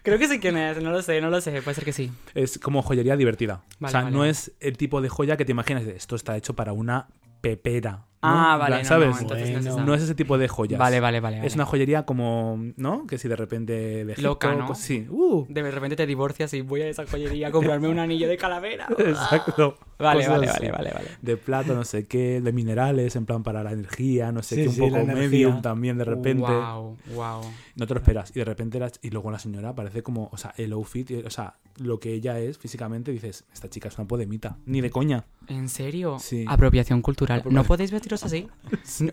Creo 0.02 0.18
que 0.18 0.28
sí 0.28 0.38
quién 0.38 0.56
es, 0.56 0.82
no 0.82 0.90
lo 0.90 1.02
sé, 1.02 1.20
no 1.20 1.30
lo 1.30 1.40
sé, 1.40 1.62
puede 1.62 1.74
ser 1.74 1.84
que 1.84 1.92
sí. 1.92 2.12
Es 2.34 2.58
como 2.58 2.82
joyería 2.82 3.16
divertida. 3.16 3.62
Vale, 3.78 3.88
o 3.88 3.90
sea, 3.90 4.00
vale, 4.02 4.12
no 4.12 4.20
vale. 4.20 4.30
es 4.30 4.52
el 4.60 4.76
tipo 4.76 5.00
de 5.00 5.08
joya 5.08 5.36
que 5.36 5.44
te 5.44 5.52
imaginas 5.52 5.84
de 5.84 5.96
esto 5.96 6.16
está 6.16 6.36
hecho 6.36 6.54
para 6.54 6.72
una 6.72 7.08
pepera. 7.40 8.04
Ah, 8.22 8.56
vale, 8.58 8.76
plan, 8.76 8.82
no, 8.82 8.88
¿sabes? 8.88 9.08
no, 9.14 9.18
entonces 9.20 9.50
no 9.50 9.58
es 9.58 9.64
Bueno. 9.64 9.76
esa. 9.76 9.84
No 9.84 9.94
es 9.94 10.02
ese 10.02 10.14
tipo 10.14 10.38
de 10.38 10.48
joyas. 10.48 10.78
Vale, 10.80 11.00
vale, 11.00 11.20
vale. 11.20 11.36
vale. 11.36 11.46
Es 11.46 11.54
una 11.54 11.64
joyería 11.66 12.04
como, 12.04 12.58
¿no? 12.76 13.06
Que 13.06 13.18
si 13.18 13.28
de 13.28 13.36
repente 13.36 13.72
de 13.72 14.12
Egipto, 14.12 14.22
Loca, 14.22 14.54
¿no? 14.54 14.74
Sí. 14.74 15.06
Uh, 15.08 15.46
De 15.48 15.70
repente 15.70 15.96
te 15.96 16.06
divorcias 16.06 16.52
y 16.54 16.62
voy 16.62 16.82
a 16.82 16.88
esa 16.88 17.06
joyería 17.06 17.48
a 17.48 17.50
comprarme 17.50 17.88
un 17.88 17.98
anillo 17.98 18.28
de 18.28 18.36
calavera. 18.36 18.86
exacto. 18.98 19.78
Vale, 19.98 20.28
vale, 20.28 20.46
así. 20.48 20.60
vale, 20.60 20.72
vale, 20.72 20.90
vale. 20.92 21.08
De 21.22 21.36
plata, 21.36 21.72
no 21.72 21.84
sé 21.84 22.06
qué, 22.06 22.40
de 22.42 22.52
minerales, 22.52 23.16
en 23.16 23.24
plan 23.24 23.42
para 23.42 23.62
la 23.62 23.72
energía, 23.72 24.30
no 24.32 24.42
sé 24.42 24.56
Sí, 24.56 24.62
qué, 24.62 24.68
un 24.68 24.74
sí, 24.74 24.80
poco 24.80 25.04
medium 25.06 25.62
también 25.62 25.96
de 25.96 26.04
repente. 26.04 26.42
Wow, 26.52 26.96
wow. 27.14 27.40
No 27.76 27.86
te 27.86 27.94
lo 27.94 28.00
esperas. 28.00 28.30
Y 28.34 28.40
de 28.40 28.44
repente, 28.44 28.78
la- 28.78 28.90
y 29.02 29.10
luego 29.10 29.30
la 29.30 29.38
señora 29.38 29.74
parece 29.74 30.02
como, 30.02 30.28
o 30.32 30.36
sea, 30.36 30.52
el 30.58 30.72
outfit, 30.72 31.10
o 31.24 31.30
sea, 31.30 31.54
lo 31.78 31.98
que 31.98 32.12
ella 32.12 32.38
es 32.38 32.58
físicamente, 32.58 33.10
dices, 33.10 33.44
esta 33.52 33.68
chica 33.70 33.88
es 33.88 33.96
una 33.98 34.06
podemita. 34.06 34.56
Ni 34.66 34.80
de 34.82 34.90
coña. 34.90 35.24
¿En 35.48 35.68
serio? 35.68 36.18
Sí. 36.18 36.44
Apropiación 36.48 37.00
cultural. 37.02 37.38
Apropiación. 37.40 37.62
¿No 37.62 37.66
podéis 37.66 37.90
vestiros 38.08 38.24
así? 38.24 38.48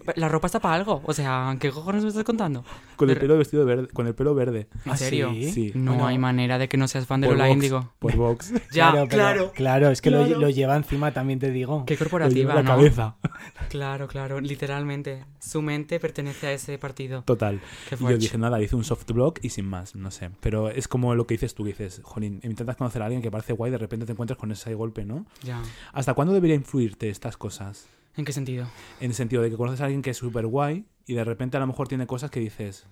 La 0.16 0.30
ropa 0.30 0.48
está 0.48 0.60
para 0.60 0.76
algo. 0.76 1.02
O 1.06 1.14
sea, 1.14 1.56
¿qué 1.60 1.72
cojones 1.72 2.04
me 2.04 2.10
estás 2.10 2.24
contando? 2.24 2.64
Con 2.96 3.10
el 3.10 3.16
Pero- 3.16 3.28
pelo 3.28 3.38
vestido 3.38 3.66
verde, 3.66 3.88
con 3.88 4.08
el 4.08 4.14
pelo 4.16 4.36
verde. 4.36 4.68
¿En 4.86 4.92
¿Ah, 4.92 4.98
serio? 4.98 5.32
sí? 5.34 5.72
No 5.76 5.92
Bueno, 5.94 6.08
hay 6.08 6.18
manera 6.18 6.58
de 6.58 6.68
que 6.70 6.78
no 6.78 6.88
seas 6.88 7.06
fan 7.08 7.22
de 7.22 7.28
Por 7.28 7.36
Lola 7.38 7.48
Vox, 7.48 7.56
Índigo. 7.56 7.94
Por 8.00 8.16
Vox. 8.16 8.54
Ya, 8.72 8.92
pero- 8.92 9.08
claro. 9.08 9.52
Claro, 9.54 9.90
es 9.90 10.02
que 10.02 10.10
lo- 10.12 10.24
Claro. 10.26 10.40
Lo, 10.40 10.50
lleva 10.50 10.76
encima 10.76 11.12
también, 11.12 11.40
te 11.40 11.52
digo. 11.52 11.86
Qué 11.86 11.94
Lo 11.96 12.00
lleva 12.00 12.10
corporativa, 12.10 12.54
la 12.56 12.64
¿no? 12.64 12.70
cabeza. 12.70 13.16
Claro, 13.70 14.08
claro, 14.08 14.40
literalmente. 14.40 15.26
Su 15.40 15.62
mente 15.62 16.00
pertenece 16.00 16.48
a 16.48 16.52
ese 16.54 16.78
partido. 16.78 17.24
Total. 17.24 17.60
Qué 17.90 17.96
Y 17.96 18.00
yo 18.00 18.18
dije, 18.18 18.38
nada, 18.38 18.62
hice 18.62 18.76
un 18.76 18.84
soft 18.84 19.10
block 19.12 19.40
y 19.42 19.50
sin 19.50 19.66
más, 19.66 19.96
no 19.96 20.12
sé. 20.12 20.30
Pero 20.42 20.70
es 20.70 20.88
como 20.88 21.16
lo 21.16 21.26
que 21.26 21.34
dices 21.36 21.56
tú, 21.56 21.64
que 21.64 21.70
dices, 21.70 22.02
jolín, 22.04 22.40
intentas 22.44 22.76
conocer 22.78 23.02
a 23.02 23.06
alguien 23.06 23.22
que 23.22 23.32
parece 23.32 23.54
guay, 23.54 23.72
de 23.72 23.78
repente 23.80 24.06
te 24.06 24.12
encuentras 24.12 24.38
con 24.38 24.52
ese 24.52 24.74
golpe, 24.76 25.06
¿no? 25.06 25.26
Ya. 25.42 25.62
¿Hasta 25.92 26.14
cuándo 26.14 26.34
debería 26.34 26.56
influirte 26.56 27.10
estas 27.10 27.36
cosas? 27.36 27.88
¿En 28.16 28.26
qué 28.26 28.34
sentido? 28.34 28.68
En 29.00 29.12
el 29.12 29.16
sentido 29.16 29.42
de 29.42 29.50
que 29.50 29.58
conoces 29.58 29.82
a 29.82 29.86
alguien 29.86 30.02
que 30.02 30.12
es 30.12 30.18
súper 30.18 30.46
guay 30.48 30.86
y 31.06 31.14
de 31.14 31.24
repente 31.24 31.58
a 31.58 31.60
lo 31.60 31.68
mejor 31.68 31.88
tiene 31.88 32.06
cosas 32.08 32.30
que 32.30 32.40
dices, 32.40 32.86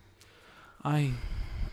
ay, 0.82 1.14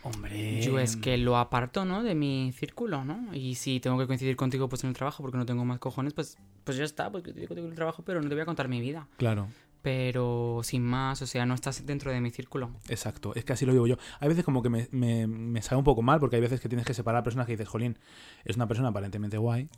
Hombre. 0.02 0.62
Yo 0.62 0.78
es 0.78 0.96
que 0.96 1.18
lo 1.18 1.36
aparto, 1.36 1.84
¿no? 1.84 2.02
De 2.02 2.14
mi 2.14 2.52
círculo, 2.52 3.04
¿no? 3.04 3.34
Y 3.34 3.56
si 3.56 3.80
tengo 3.80 3.98
que 3.98 4.06
coincidir 4.06 4.36
contigo 4.36 4.68
pues 4.68 4.84
en 4.84 4.90
el 4.90 4.96
trabajo 4.96 5.22
porque 5.22 5.36
no 5.36 5.46
tengo 5.46 5.64
más 5.64 5.78
cojones, 5.78 6.14
pues, 6.14 6.38
pues 6.64 6.76
ya 6.76 6.84
está, 6.84 7.10
pues 7.10 7.24
coincidir 7.24 7.48
contigo 7.48 7.66
en 7.66 7.72
el 7.72 7.76
trabajo, 7.76 8.02
pero 8.04 8.20
no 8.22 8.28
te 8.28 8.34
voy 8.34 8.42
a 8.42 8.46
contar 8.46 8.68
mi 8.68 8.80
vida. 8.80 9.08
claro. 9.16 9.48
Pero 9.80 10.60
sin 10.64 10.82
más, 10.82 11.22
o 11.22 11.26
sea, 11.26 11.46
no 11.46 11.54
estás 11.54 11.86
dentro 11.86 12.10
de 12.10 12.20
mi 12.20 12.30
círculo. 12.30 12.72
Exacto, 12.88 13.32
es 13.36 13.44
que 13.44 13.52
así 13.52 13.64
lo 13.64 13.72
digo 13.72 13.86
yo. 13.86 13.96
Hay 14.18 14.28
veces 14.28 14.44
como 14.44 14.60
que 14.60 14.68
me, 14.68 14.88
me, 14.90 15.28
me 15.28 15.62
sabe 15.62 15.78
un 15.78 15.84
poco 15.84 16.02
mal 16.02 16.18
porque 16.18 16.34
hay 16.34 16.42
veces 16.42 16.60
que 16.60 16.68
tienes 16.68 16.84
que 16.84 16.94
separar 16.94 17.20
a 17.20 17.22
personas 17.22 17.46
que 17.46 17.52
dices, 17.52 17.68
jolín, 17.68 17.96
es 18.44 18.56
una 18.56 18.66
persona 18.66 18.88
aparentemente 18.88 19.38
guay, 19.38 19.68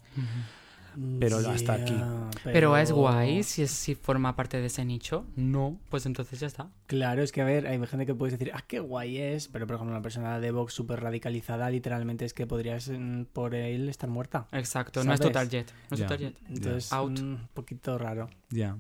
pero 1.19 1.39
hasta 1.39 1.75
aquí. 1.75 1.97
Pero... 2.45 2.77
es 2.77 2.93
guay 2.93 3.43
si, 3.43 3.63
es, 3.63 3.71
si 3.71 3.95
forma 3.95 4.35
parte 4.37 4.61
de 4.61 4.67
ese 4.67 4.85
nicho. 4.85 5.27
No, 5.37 5.79
pues 5.89 6.07
entonces 6.07 6.41
ya 6.41 6.47
está. 6.47 6.69
Claro, 6.87 7.23
es 7.23 7.33
que 7.33 7.41
a 7.41 7.45
ver, 7.45 7.67
hay 7.67 7.79
gente 7.87 8.07
que 8.07 8.15
puedes 8.15 8.39
decir, 8.39 8.53
ah, 8.55 8.65
qué 8.67 8.81
guay 8.81 9.19
es, 9.19 9.49
pero 9.49 9.67
por 9.67 9.77
ejemplo, 9.77 9.95
una 9.95 10.03
persona 10.03 10.41
de 10.41 10.51
Vox 10.51 10.73
súper 10.73 11.01
radicalizada, 11.01 11.71
literalmente 11.71 12.25
es 12.25 12.35
que 12.35 12.47
podrías 12.47 12.89
mm, 12.89 13.25
por 13.33 13.55
él 13.55 13.89
estar 13.89 14.09
muerta. 14.09 14.47
Exacto, 14.53 15.05
no 15.05 15.13
es 15.13 15.21
total 15.21 15.49
jet. 15.49 15.73
No 15.91 15.95
es 15.95 16.01
Ya. 16.01 16.07
total 16.07 16.19
jet. 16.19 16.37
Entonces, 16.49 16.93
Out. 16.93 17.21
mm, 17.21 17.25
un 17.25 17.49
poquito 17.55 17.99
raro. 17.99 18.29
Ya. 18.51 18.77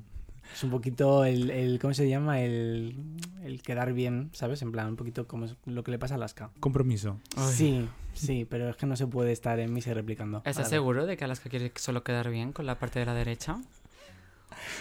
Es 0.52 0.64
un 0.64 0.70
poquito 0.70 1.24
el, 1.24 1.50
el 1.50 1.78
¿cómo 1.78 1.94
se 1.94 2.08
llama? 2.08 2.40
El, 2.40 2.96
el 3.42 3.62
quedar 3.62 3.92
bien, 3.92 4.30
¿sabes? 4.32 4.62
En 4.62 4.72
plan, 4.72 4.88
un 4.88 4.96
poquito 4.96 5.26
como 5.26 5.44
es 5.46 5.56
lo 5.64 5.84
que 5.84 5.90
le 5.90 5.98
pasa 5.98 6.14
a 6.14 6.16
Alaska. 6.16 6.50
Compromiso. 6.60 7.18
Ay. 7.36 7.52
Sí, 7.52 7.88
sí, 8.14 8.46
pero 8.48 8.68
es 8.68 8.76
que 8.76 8.86
no 8.86 8.96
se 8.96 9.06
puede 9.06 9.32
estar 9.32 9.58
en 9.60 9.72
misa 9.72 9.90
y 9.90 9.94
replicando. 9.94 10.42
¿Estás 10.44 10.68
seguro 10.68 11.06
de 11.06 11.16
que 11.16 11.24
Alaska 11.24 11.48
quiere 11.48 11.72
solo 11.76 12.02
quedar 12.02 12.30
bien 12.30 12.52
con 12.52 12.66
la 12.66 12.78
parte 12.78 12.98
de 12.98 13.06
la 13.06 13.14
derecha? 13.14 13.60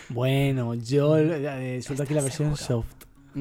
Bueno, 0.09 0.73
yo 0.73 1.17
eh, 1.17 1.81
suelto 1.81 2.03
aquí 2.03 2.13
la 2.13 2.21
versión 2.21 2.57
soft. 2.57 2.87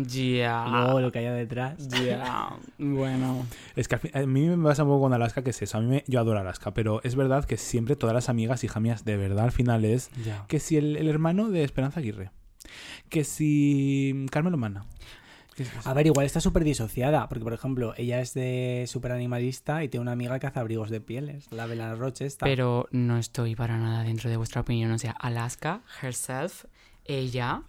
Ya. 0.06 0.66
Luego 0.68 1.00
lo 1.00 1.12
que 1.12 1.18
haya 1.20 1.32
detrás. 1.32 1.88
Ya. 1.88 2.50
Bueno. 2.78 3.44
Es 3.76 3.88
que 3.88 3.94
al 3.96 4.00
fin- 4.00 4.10
a 4.14 4.20
mí 4.26 4.42
me 4.48 4.62
pasa 4.68 4.82
un 4.84 4.90
poco 4.90 5.02
con 5.02 5.12
Alaska, 5.12 5.42
que 5.42 5.50
es 5.50 5.62
eso. 5.62 5.78
A 5.78 5.80
mí 5.80 5.86
me- 5.86 6.04
yo 6.06 6.20
adoro 6.20 6.38
Alaska, 6.40 6.72
pero 6.74 7.00
es 7.04 7.14
verdad 7.16 7.44
que 7.44 7.56
siempre 7.56 7.96
todas 7.96 8.14
las 8.14 8.28
amigas, 8.28 8.62
hija 8.64 8.80
mías, 8.80 9.04
de 9.04 9.16
verdad 9.16 9.44
al 9.44 9.52
final 9.52 9.84
es 9.84 10.10
Ya. 10.24 10.44
que 10.48 10.60
si 10.60 10.76
el, 10.76 10.96
el 10.96 11.08
hermano 11.08 11.48
de 11.50 11.64
Esperanza 11.64 12.00
Aguirre, 12.00 12.30
que 13.08 13.24
si 13.24 14.26
Carmelo 14.30 14.56
Mana. 14.56 14.84
que 15.56 15.64
si- 15.64 15.70
A 15.84 15.92
ver, 15.92 16.06
igual 16.06 16.24
está 16.24 16.40
súper 16.40 16.62
disociada, 16.62 17.28
porque 17.28 17.42
por 17.42 17.52
ejemplo, 17.52 17.92
ella 17.96 18.20
es 18.20 18.32
de 18.32 18.84
súper 18.86 19.10
animalista 19.10 19.82
y 19.82 19.88
tiene 19.88 20.02
una 20.02 20.12
amiga 20.12 20.38
que 20.38 20.46
hace 20.46 20.60
abrigos 20.60 20.88
de 20.88 21.00
pieles, 21.00 21.50
la 21.50 21.66
Bella 21.66 21.96
Roche 21.96 22.26
esta. 22.26 22.46
Pero 22.46 22.86
no 22.92 23.18
estoy 23.18 23.56
para 23.56 23.76
nada 23.76 24.04
dentro 24.04 24.30
de 24.30 24.36
vuestra 24.36 24.60
opinión. 24.60 24.92
O 24.92 24.98
sea, 24.98 25.10
Alaska, 25.18 25.80
herself, 26.00 26.66
ella, 27.06 27.62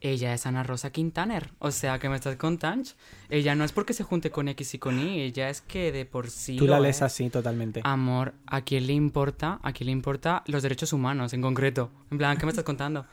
ella 0.00 0.34
es 0.34 0.46
Ana 0.46 0.62
Rosa 0.62 0.90
Quintaner. 0.90 1.50
O 1.58 1.70
sea, 1.70 1.98
que 1.98 2.08
me 2.08 2.16
estás 2.16 2.36
contando. 2.36 2.90
Ella 3.28 3.54
no 3.54 3.64
es 3.64 3.72
porque 3.72 3.92
se 3.92 4.04
junte 4.04 4.30
con 4.30 4.48
X 4.48 4.74
y 4.74 4.78
con 4.78 4.98
Y, 4.98 5.20
ella 5.22 5.48
es 5.48 5.60
que 5.60 5.92
de 5.92 6.04
por 6.04 6.30
sí. 6.30 6.56
Tú 6.56 6.66
la 6.66 6.80
lees 6.80 6.96
es. 6.96 7.02
así 7.02 7.30
totalmente. 7.30 7.80
Amor, 7.84 8.34
¿a 8.46 8.62
quién 8.62 8.86
le 8.86 8.92
importa? 8.92 9.58
¿A 9.62 9.72
quién 9.72 9.86
le 9.86 9.92
importa 9.92 10.42
los 10.46 10.62
derechos 10.62 10.92
humanos 10.92 11.32
en 11.32 11.42
concreto? 11.42 11.90
En 12.10 12.18
plan, 12.18 12.36
¿qué 12.36 12.46
me 12.46 12.50
estás 12.50 12.64
contando? 12.64 13.06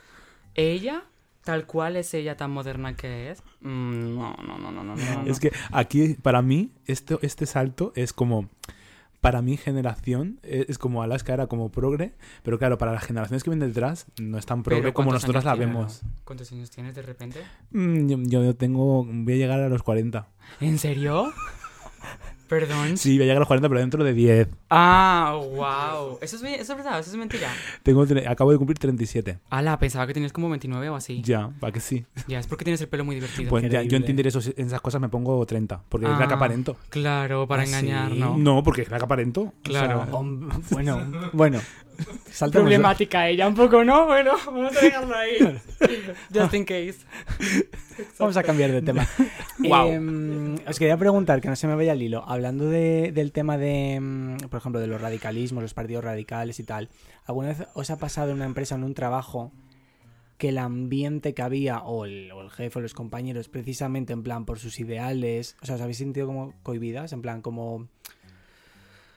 Ella, 0.54 1.04
tal 1.42 1.66
cual 1.66 1.96
es 1.96 2.12
ella 2.14 2.36
tan 2.36 2.50
moderna 2.50 2.94
que 2.94 3.30
es. 3.30 3.42
mm, 3.60 4.14
no, 4.14 4.36
no, 4.36 4.58
no, 4.58 4.70
no, 4.70 4.84
no, 4.84 4.96
no, 4.96 5.22
no. 5.22 5.30
Es 5.30 5.40
que 5.40 5.52
aquí, 5.72 6.14
para 6.14 6.42
mí, 6.42 6.72
este, 6.86 7.18
este 7.22 7.46
salto 7.46 7.92
es 7.96 8.12
como. 8.12 8.48
Para 9.24 9.40
mi 9.40 9.56
generación, 9.56 10.38
es 10.42 10.68
es 10.68 10.76
como 10.78 11.02
Alaska 11.02 11.32
era 11.32 11.46
como 11.46 11.70
progre, 11.70 12.12
pero 12.42 12.58
claro, 12.58 12.76
para 12.76 12.92
las 12.92 13.04
generaciones 13.04 13.42
que 13.42 13.48
vienen 13.50 13.68
detrás, 13.70 14.04
no 14.20 14.36
es 14.36 14.44
tan 14.44 14.62
progre 14.62 14.92
como 14.92 15.08
¿cuántos 15.08 15.22
nosotros 15.22 15.44
la 15.44 15.54
tiene? 15.54 15.72
vemos. 15.72 16.02
¿Cuántos 16.24 16.52
años 16.52 16.70
tienes 16.70 16.94
de 16.94 17.00
repente? 17.02 17.40
Mm, 17.70 18.26
Yo, 18.28 18.42
yo 18.42 18.54
tengo. 18.54 19.04
Voy 19.04 19.32
a 19.32 19.36
llegar 19.36 19.60
a 19.60 19.68
los 19.70 19.82
40. 19.82 20.28
¿En 20.60 20.78
serio? 20.78 21.32
Perdón. 22.60 22.96
Sí, 22.96 23.14
voy 23.16 23.22
a 23.22 23.24
llegar 23.24 23.36
a 23.36 23.40
los 23.40 23.48
40, 23.48 23.68
pero 23.68 23.80
dentro 23.80 24.04
de 24.04 24.12
10. 24.14 24.48
Ah, 24.70 25.36
wow. 25.36 26.18
Eso 26.20 26.36
es, 26.36 26.42
ve- 26.42 26.54
eso 26.60 26.72
es 26.72 26.76
verdad, 26.78 26.98
eso 27.00 27.10
es 27.10 27.16
mentira. 27.16 27.48
Tengo, 27.82 28.06
tre- 28.06 28.28
acabo 28.28 28.52
de 28.52 28.58
cumplir 28.58 28.78
37. 28.78 29.38
Ala, 29.50 29.78
pensaba 29.78 30.06
que 30.06 30.14
tenías 30.14 30.32
como 30.32 30.48
29 30.50 30.88
o 30.90 30.94
así. 30.96 31.20
Ya, 31.22 31.50
para 31.60 31.72
que 31.72 31.80
sí. 31.80 32.04
Ya, 32.28 32.38
es 32.38 32.46
porque 32.46 32.64
tienes 32.64 32.80
el 32.80 32.88
pelo 32.88 33.04
muy 33.04 33.16
divertido. 33.16 33.50
Pues 33.50 33.62
ya, 33.64 33.68
yo 33.68 33.74
Increíble. 33.82 33.96
entender 33.96 34.26
eso, 34.28 34.40
en 34.56 34.66
esas 34.66 34.80
cosas 34.80 35.00
me 35.00 35.08
pongo 35.08 35.44
30, 35.44 35.82
porque 35.88 36.06
es 36.06 36.18
la 36.18 36.26
que 36.26 36.32
Ah, 36.34 36.36
aparento. 36.36 36.76
Claro, 36.90 37.46
para 37.48 37.62
¿Ah, 37.62 37.66
engañar, 37.66 38.12
sí? 38.12 38.18
¿no? 38.18 38.36
No, 38.38 38.62
porque 38.62 38.82
es 38.82 38.90
la 38.90 38.98
que 38.98 39.04
aparento. 39.04 39.52
Claro. 39.62 40.00
O 40.00 40.04
sea, 40.04 40.12
Hom- 40.14 40.50
bueno, 40.70 41.00
bueno. 41.32 41.60
Problemática 42.60 43.28
ella 43.28 43.46
un 43.48 43.54
poco, 43.54 43.84
¿no? 43.84 44.06
Bueno, 44.06 44.32
vamos 44.46 44.76
a 44.76 44.80
dejarlo 44.80 45.14
ahí. 45.16 45.38
Just 46.34 46.54
in 46.54 46.64
case. 46.64 46.96
Vamos 48.18 48.36
a 48.36 48.42
cambiar 48.42 48.72
de 48.72 48.82
tema. 48.82 49.06
Guau. 49.58 49.88
Em, 49.88 50.54
os 50.66 50.78
quería 50.78 50.96
preguntar, 50.96 51.40
que 51.40 51.48
no 51.48 51.56
se 51.56 51.66
me 51.66 51.74
vaya 51.76 51.92
el 51.92 52.02
hilo, 52.02 52.24
hablando 52.26 52.68
de- 52.68 53.12
del 53.12 53.30
tema 53.32 53.56
de, 53.58 53.98
mm, 54.00 54.36
por 54.50 54.58
ejemplo, 54.58 54.80
de 54.80 54.86
los 54.88 55.00
radicalismos, 55.00 55.62
los 55.62 55.74
partidos 55.74 56.02
radicales 56.04 56.58
y 56.58 56.64
tal, 56.64 56.88
¿alguna 57.24 57.48
vez 57.48 57.66
os 57.74 57.90
ha 57.90 57.98
pasado 57.98 58.30
en 58.30 58.36
una 58.36 58.46
empresa, 58.46 58.74
en 58.74 58.84
un 58.84 58.94
trabajo, 58.94 59.52
que 60.38 60.48
el 60.48 60.58
ambiente 60.58 61.32
que 61.32 61.42
había, 61.42 61.78
o 61.84 62.04
el, 62.04 62.32
o 62.32 62.42
el 62.42 62.50
jefe 62.50 62.80
o 62.80 62.82
los 62.82 62.94
compañeros, 62.94 63.48
precisamente 63.48 64.12
en 64.12 64.24
plan 64.24 64.44
por 64.44 64.58
sus 64.58 64.80
ideales, 64.80 65.56
o 65.62 65.66
sea, 65.66 65.76
os 65.76 65.80
habéis 65.80 65.98
sentido 65.98 66.26
como 66.26 66.52
cohibidas, 66.64 67.12
en 67.12 67.22
plan 67.22 67.40
como... 67.40 67.88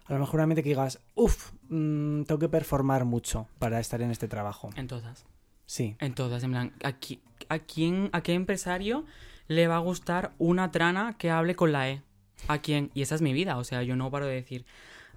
A 0.08 0.14
lo 0.14 0.20
mejor 0.20 0.36
un 0.36 0.42
ambiente 0.44 0.64
que 0.64 0.70
digas, 0.70 1.00
uff, 1.16 1.52
tengo 1.70 2.40
que 2.40 2.50
performar 2.50 3.04
mucho 3.06 3.48
para 3.60 3.80
estar 3.80 4.02
en 4.02 4.12
este 4.12 4.28
trabajo. 4.28 4.70
En 4.76 4.88
todas. 4.88 5.26
Sí. 5.66 5.96
En 6.00 6.14
todas, 6.14 6.44
en 6.44 6.52
plan, 6.52 6.74
¿a, 6.84 6.94
qui- 7.00 7.20
a 7.50 7.60
quién, 7.60 8.10
¿a 8.14 8.22
qué 8.22 8.34
empresario 8.34 9.06
le 9.48 9.68
va 9.68 9.76
a 9.76 9.80
gustar 9.80 10.32
una 10.38 10.72
trana 10.72 11.18
que 11.18 11.30
hable 11.30 11.56
con 11.56 11.72
la 11.74 11.90
E? 11.90 12.02
¿A 12.48 12.60
quién? 12.60 12.90
Y 12.94 13.02
esa 13.02 13.16
es 13.16 13.22
mi 13.22 13.34
vida, 13.34 13.58
o 13.58 13.64
sea, 13.66 13.84
yo 13.84 13.96
no 13.98 14.10
paro 14.12 14.26
de 14.28 14.36
decir 14.36 14.66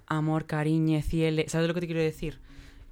amor, 0.07 0.45
cariñe, 0.45 1.01
ciele, 1.03 1.45
¿sabes 1.47 1.67
lo 1.69 1.73
que 1.73 1.79
te 1.79 1.85
quiero 1.87 2.01
decir? 2.01 2.39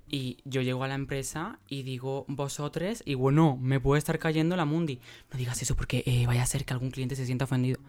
Y 0.08 0.38
yo 0.46 0.62
llego 0.62 0.84
a 0.84 0.88
la 0.88 0.96
empresa 0.96 1.60
y 1.68 1.84
digo 1.84 2.24
vosotros 2.30 3.04
y 3.06 3.16
bueno, 3.16 3.58
me 3.62 3.80
puede 3.82 4.00
estar 4.00 4.18
cayendo 4.20 4.56
la 4.56 4.66
mundi. 4.66 5.00
No 5.32 5.38
digas 5.38 5.62
eso 5.62 5.76
porque 5.76 6.04
eh, 6.06 6.26
vaya 6.28 6.44
a 6.44 6.46
ser 6.48 6.64
que 6.66 6.74
algún 6.74 6.92
cliente 6.92 7.16
se 7.18 7.26
sienta 7.26 7.44
ofendido. 7.46 7.80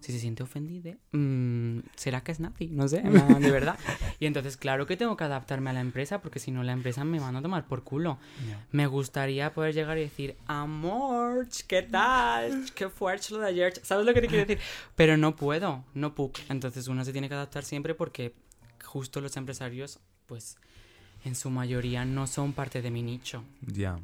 Si 0.00 0.12
se 0.12 0.20
siente 0.20 0.42
ofendido, 0.42 0.94
mm, 1.12 1.80
será 1.96 2.22
que 2.22 2.32
es 2.32 2.40
nazi, 2.40 2.68
no 2.68 2.88
sé, 2.88 3.02
de 3.40 3.50
verdad. 3.50 3.78
Y 4.20 4.26
entonces, 4.26 4.56
claro 4.56 4.86
que 4.86 4.96
tengo 4.96 5.16
que 5.16 5.24
adaptarme 5.24 5.70
a 5.70 5.72
la 5.72 5.80
empresa 5.80 6.20
porque 6.20 6.38
si 6.38 6.50
no 6.50 6.62
la 6.62 6.72
empresa 6.72 7.04
me 7.04 7.20
van 7.20 7.36
a 7.36 7.42
tomar 7.42 7.66
por 7.66 7.82
culo. 7.82 8.18
Me 8.70 8.86
gustaría 8.86 9.52
poder 9.52 9.74
llegar 9.74 9.98
y 9.98 10.02
decir, 10.02 10.36
amor, 10.46 11.48
¿qué 11.66 11.82
tal? 11.82 12.70
Qué 12.74 12.88
fuerte 12.88 13.26
lo 13.30 13.38
de 13.40 13.48
ayer. 13.48 13.80
¿Sabes 13.82 14.06
lo 14.06 14.14
que 14.14 14.20
te 14.20 14.28
quiero 14.28 14.46
decir? 14.46 14.62
Pero 14.96 15.16
no 15.16 15.36
puedo, 15.36 15.84
no 15.94 16.14
puedo. 16.14 16.32
Entonces 16.48 16.88
uno 16.88 17.04
se 17.04 17.12
tiene 17.12 17.28
que 17.28 17.34
adaptar 17.34 17.64
siempre 17.64 17.94
porque 17.94 18.34
justo 18.84 19.20
los 19.20 19.36
empresarios, 19.36 20.00
pues, 20.26 20.56
en 21.24 21.34
su 21.34 21.50
mayoría 21.50 22.04
no 22.04 22.26
son 22.26 22.52
parte 22.52 22.82
de 22.82 22.90
mi 22.90 23.02
nicho. 23.02 23.44
Ya. 23.62 23.98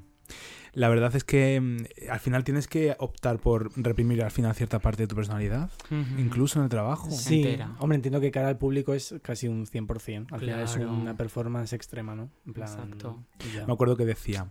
La 0.73 0.89
verdad 0.89 1.15
es 1.15 1.23
que 1.23 1.61
mm, 1.61 2.11
al 2.11 2.19
final 2.19 2.43
tienes 2.43 2.67
que 2.67 2.97
optar 2.99 3.39
por 3.39 3.71
reprimir 3.81 4.23
al 4.25 4.33
final 4.33 4.55
cierta 4.57 4.81
parte 4.81 5.05
de 5.05 5.07
tu 5.07 5.15
personalidad, 5.15 5.71
Ujú. 5.89 6.19
incluso 6.21 6.59
en 6.59 6.65
el 6.65 6.69
trabajo. 6.69 7.11
Sí, 7.13 7.37
entera. 7.43 7.77
hombre, 7.79 7.95
entiendo 7.97 8.21
que 8.21 8.33
cara 8.33 8.49
al 8.49 8.59
público 8.59 8.93
es 8.93 9.15
casi 9.23 9.47
un 9.47 9.67
100%. 9.67 10.27
Al 10.33 10.41
final 10.41 10.61
es 10.61 10.75
Claro. 10.75 10.93
una 10.93 11.17
performance 11.17 11.73
extrema, 11.75 12.17
¿no? 12.17 12.29
En 12.45 12.55
plan, 12.55 12.69
Exacto. 12.69 13.25
ya. 13.55 13.67
Me 13.69 13.73
acuerdo 13.73 13.97
que 13.97 14.05
decía, 14.05 14.49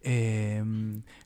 eh, 0.00 0.62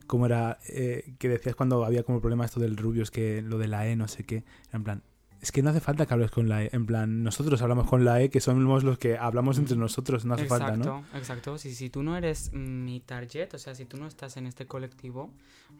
¿cómo 0.07 0.25
era? 0.25 0.59
Eh, 0.67 1.13
que 1.17 1.29
decías 1.29 1.55
cuando 1.55 1.85
había 1.85 2.03
como 2.03 2.17
el 2.17 2.21
problema 2.21 2.43
esto 2.45 2.59
del 2.59 2.75
Rubius, 2.75 3.09
que 3.11 3.41
lo 3.41 3.57
de 3.57 3.67
la 3.67 3.87
E, 3.87 3.95
no 3.95 4.07
sé 4.09 4.25
qué. 4.25 4.37
Era 4.69 4.77
en 4.77 4.83
plan, 4.83 5.03
es 5.41 5.51
que 5.51 5.63
no 5.63 5.71
hace 5.71 5.79
falta 5.79 6.05
que 6.05 6.13
hables 6.13 6.29
con 6.29 6.47
la 6.47 6.63
E. 6.63 6.69
En 6.71 6.85
plan, 6.85 7.23
nosotros 7.23 7.61
hablamos 7.61 7.89
con 7.89 8.05
la 8.05 8.21
E, 8.21 8.29
que 8.29 8.39
somos 8.39 8.83
los 8.83 8.97
que 8.99 9.17
hablamos 9.17 9.57
entre 9.57 9.75
nosotros, 9.75 10.23
no 10.23 10.35
hace 10.35 10.43
exacto, 10.43 10.65
falta, 10.67 10.85
¿no? 10.85 11.05
exacto. 11.17 11.57
Si, 11.57 11.73
si 11.73 11.89
tú 11.89 12.03
no 12.03 12.15
eres 12.15 12.53
mi 12.53 12.99
target, 12.99 13.53
o 13.55 13.57
sea, 13.57 13.73
si 13.73 13.85
tú 13.85 13.97
no 13.97 14.07
estás 14.07 14.37
en 14.37 14.45
este 14.45 14.67
colectivo, 14.67 15.33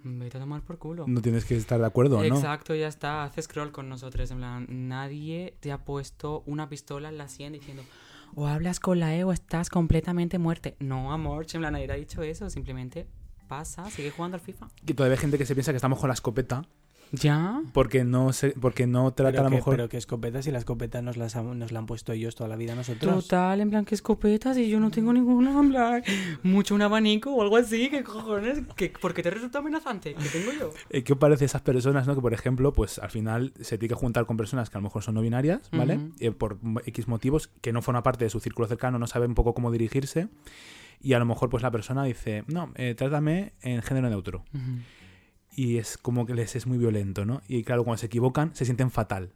vete 0.03 0.37
a 0.37 0.39
tomar 0.39 0.63
por 0.63 0.79
culo. 0.79 1.05
No 1.07 1.21
tienes 1.21 1.45
que 1.45 1.55
estar 1.55 1.79
de 1.79 1.85
acuerdo, 1.85 2.17
¿no? 2.17 2.35
Exacto, 2.35 2.73
ya 2.73 2.87
está. 2.87 3.23
Haz 3.23 3.35
scroll 3.39 3.71
con 3.71 3.87
nosotros. 3.87 4.31
En 4.31 4.37
plan, 4.37 4.65
nadie 4.69 5.55
te 5.59 5.71
ha 5.71 5.85
puesto 5.85 6.43
una 6.47 6.67
pistola 6.67 7.09
en 7.09 7.17
la 7.17 7.27
sien 7.27 7.53
diciendo 7.53 7.83
o 8.33 8.47
hablas 8.47 8.79
con 8.79 8.99
la 8.99 9.15
E 9.15 9.23
o 9.23 9.31
estás 9.31 9.69
completamente 9.69 10.39
muerte. 10.39 10.75
No, 10.79 11.11
amor, 11.11 11.45
en 11.53 11.59
plan, 11.59 11.73
nadie 11.73 11.91
ha 11.91 11.95
dicho 11.95 12.23
eso. 12.23 12.49
Simplemente 12.49 13.07
pasa, 13.47 13.89
sigue 13.89 14.11
jugando 14.11 14.35
al 14.35 14.41
FIFA. 14.41 14.69
Que 14.85 14.93
todavía 14.93 15.15
hay 15.15 15.21
gente 15.21 15.37
que 15.37 15.45
se 15.45 15.53
piensa 15.53 15.71
que 15.71 15.77
estamos 15.77 15.99
con 15.99 16.07
la 16.07 16.13
escopeta 16.13 16.63
¿Ya? 17.13 17.61
porque 17.73 18.03
no 18.03 18.31
se, 18.33 18.51
porque 18.51 18.87
no 18.87 19.11
trata 19.13 19.31
Pero 19.31 19.41
a 19.41 19.43
lo 19.45 19.49
que, 19.49 19.55
mejor. 19.55 19.75
pero 19.75 19.89
que 19.89 19.97
escopetas 19.97 20.47
y 20.47 20.51
la 20.51 20.59
escopeta 20.59 21.01
nos, 21.01 21.17
las, 21.17 21.35
han- 21.35 21.59
nos 21.59 21.71
la 21.71 21.79
han 21.79 21.85
puesto 21.85 22.13
ellos 22.13 22.35
toda 22.35 22.47
la 22.49 22.55
vida 22.55 22.73
nosotros. 22.73 23.23
Total, 23.25 23.59
en 23.59 23.69
plan, 23.69 23.83
que 23.85 23.95
escopetas 23.95 24.57
y 24.57 24.69
yo 24.69 24.79
no 24.79 24.91
tengo 24.91 25.11
ninguna, 25.11 25.51
en 25.59 25.69
plan, 25.69 26.03
mucho 26.43 26.73
un 26.75 26.81
abanico 26.81 27.31
o 27.33 27.41
algo 27.41 27.57
así. 27.57 27.89
¿Qué 27.89 28.03
cojones? 28.03 28.61
¿Qué, 28.75 28.89
¿Por 29.01 29.13
qué 29.13 29.23
te 29.23 29.29
resulta 29.29 29.59
amenazante? 29.59 30.13
¿Qué 30.13 30.29
tengo 30.29 30.51
yo? 30.57 30.71
Eh, 30.89 31.03
¿Qué 31.03 31.13
os 31.13 31.19
parece 31.19 31.45
esas 31.45 31.61
personas, 31.61 32.07
no? 32.07 32.15
Que 32.15 32.21
por 32.21 32.33
ejemplo, 32.33 32.73
pues 32.73 32.99
al 32.99 33.09
final 33.09 33.53
se 33.61 33.77
tiene 33.77 33.89
que 33.89 33.95
juntar 33.99 34.25
con 34.25 34.37
personas 34.37 34.69
que 34.69 34.77
a 34.77 34.79
lo 34.79 34.83
mejor 34.83 35.03
son 35.03 35.15
no 35.15 35.21
binarias, 35.21 35.69
¿vale? 35.71 35.97
Ujú. 35.97 36.11
Eh, 36.19 36.31
por 36.31 36.57
X 36.85 37.07
motivos, 37.07 37.49
que 37.61 37.71
no 37.73 37.81
forman 37.81 38.03
parte 38.03 38.23
de 38.25 38.29
su 38.29 38.39
círculo 38.39 38.67
cercano, 38.67 38.99
no 38.99 39.07
sabe 39.07 39.25
un 39.25 39.35
poco 39.35 39.53
cómo 39.53 39.71
dirigirse. 39.71 40.27
Y 41.01 41.13
a 41.13 41.19
lo 41.19 41.25
mejor 41.25 41.49
pues 41.49 41.63
la 41.63 41.71
persona 41.71 42.03
dice, 42.03 42.43
no, 42.47 42.71
eh, 42.75 42.93
trátame 42.95 43.53
en 43.61 43.81
género 43.81 44.09
neutro. 44.09 44.43
Y 45.55 45.77
es 45.77 45.97
como 45.97 46.25
que 46.25 46.33
les 46.33 46.55
es 46.55 46.65
muy 46.65 46.77
violento, 46.77 47.25
¿no? 47.25 47.41
Y 47.47 47.63
claro, 47.63 47.83
cuando 47.83 47.97
se 47.99 48.05
equivocan, 48.07 48.55
se 48.55 48.65
sienten 48.65 48.89
fatal. 48.91 49.33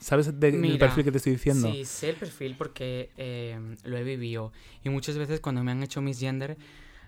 ¿Sabes 0.00 0.38
de- 0.38 0.52
del 0.52 0.78
perfil 0.78 1.04
que 1.04 1.12
te 1.12 1.16
estoy 1.18 1.32
diciendo? 1.32 1.72
Sí, 1.72 1.84
sé 1.84 2.10
el 2.10 2.16
perfil 2.16 2.56
porque 2.58 3.10
eh, 3.16 3.58
lo 3.84 3.96
he 3.96 4.02
vivido. 4.04 4.52
Y 4.84 4.90
muchas 4.90 5.16
veces 5.16 5.40
cuando 5.40 5.62
me 5.64 5.70
han 5.72 5.82
hecho 5.82 6.02
mis 6.02 6.18
gender 6.18 6.58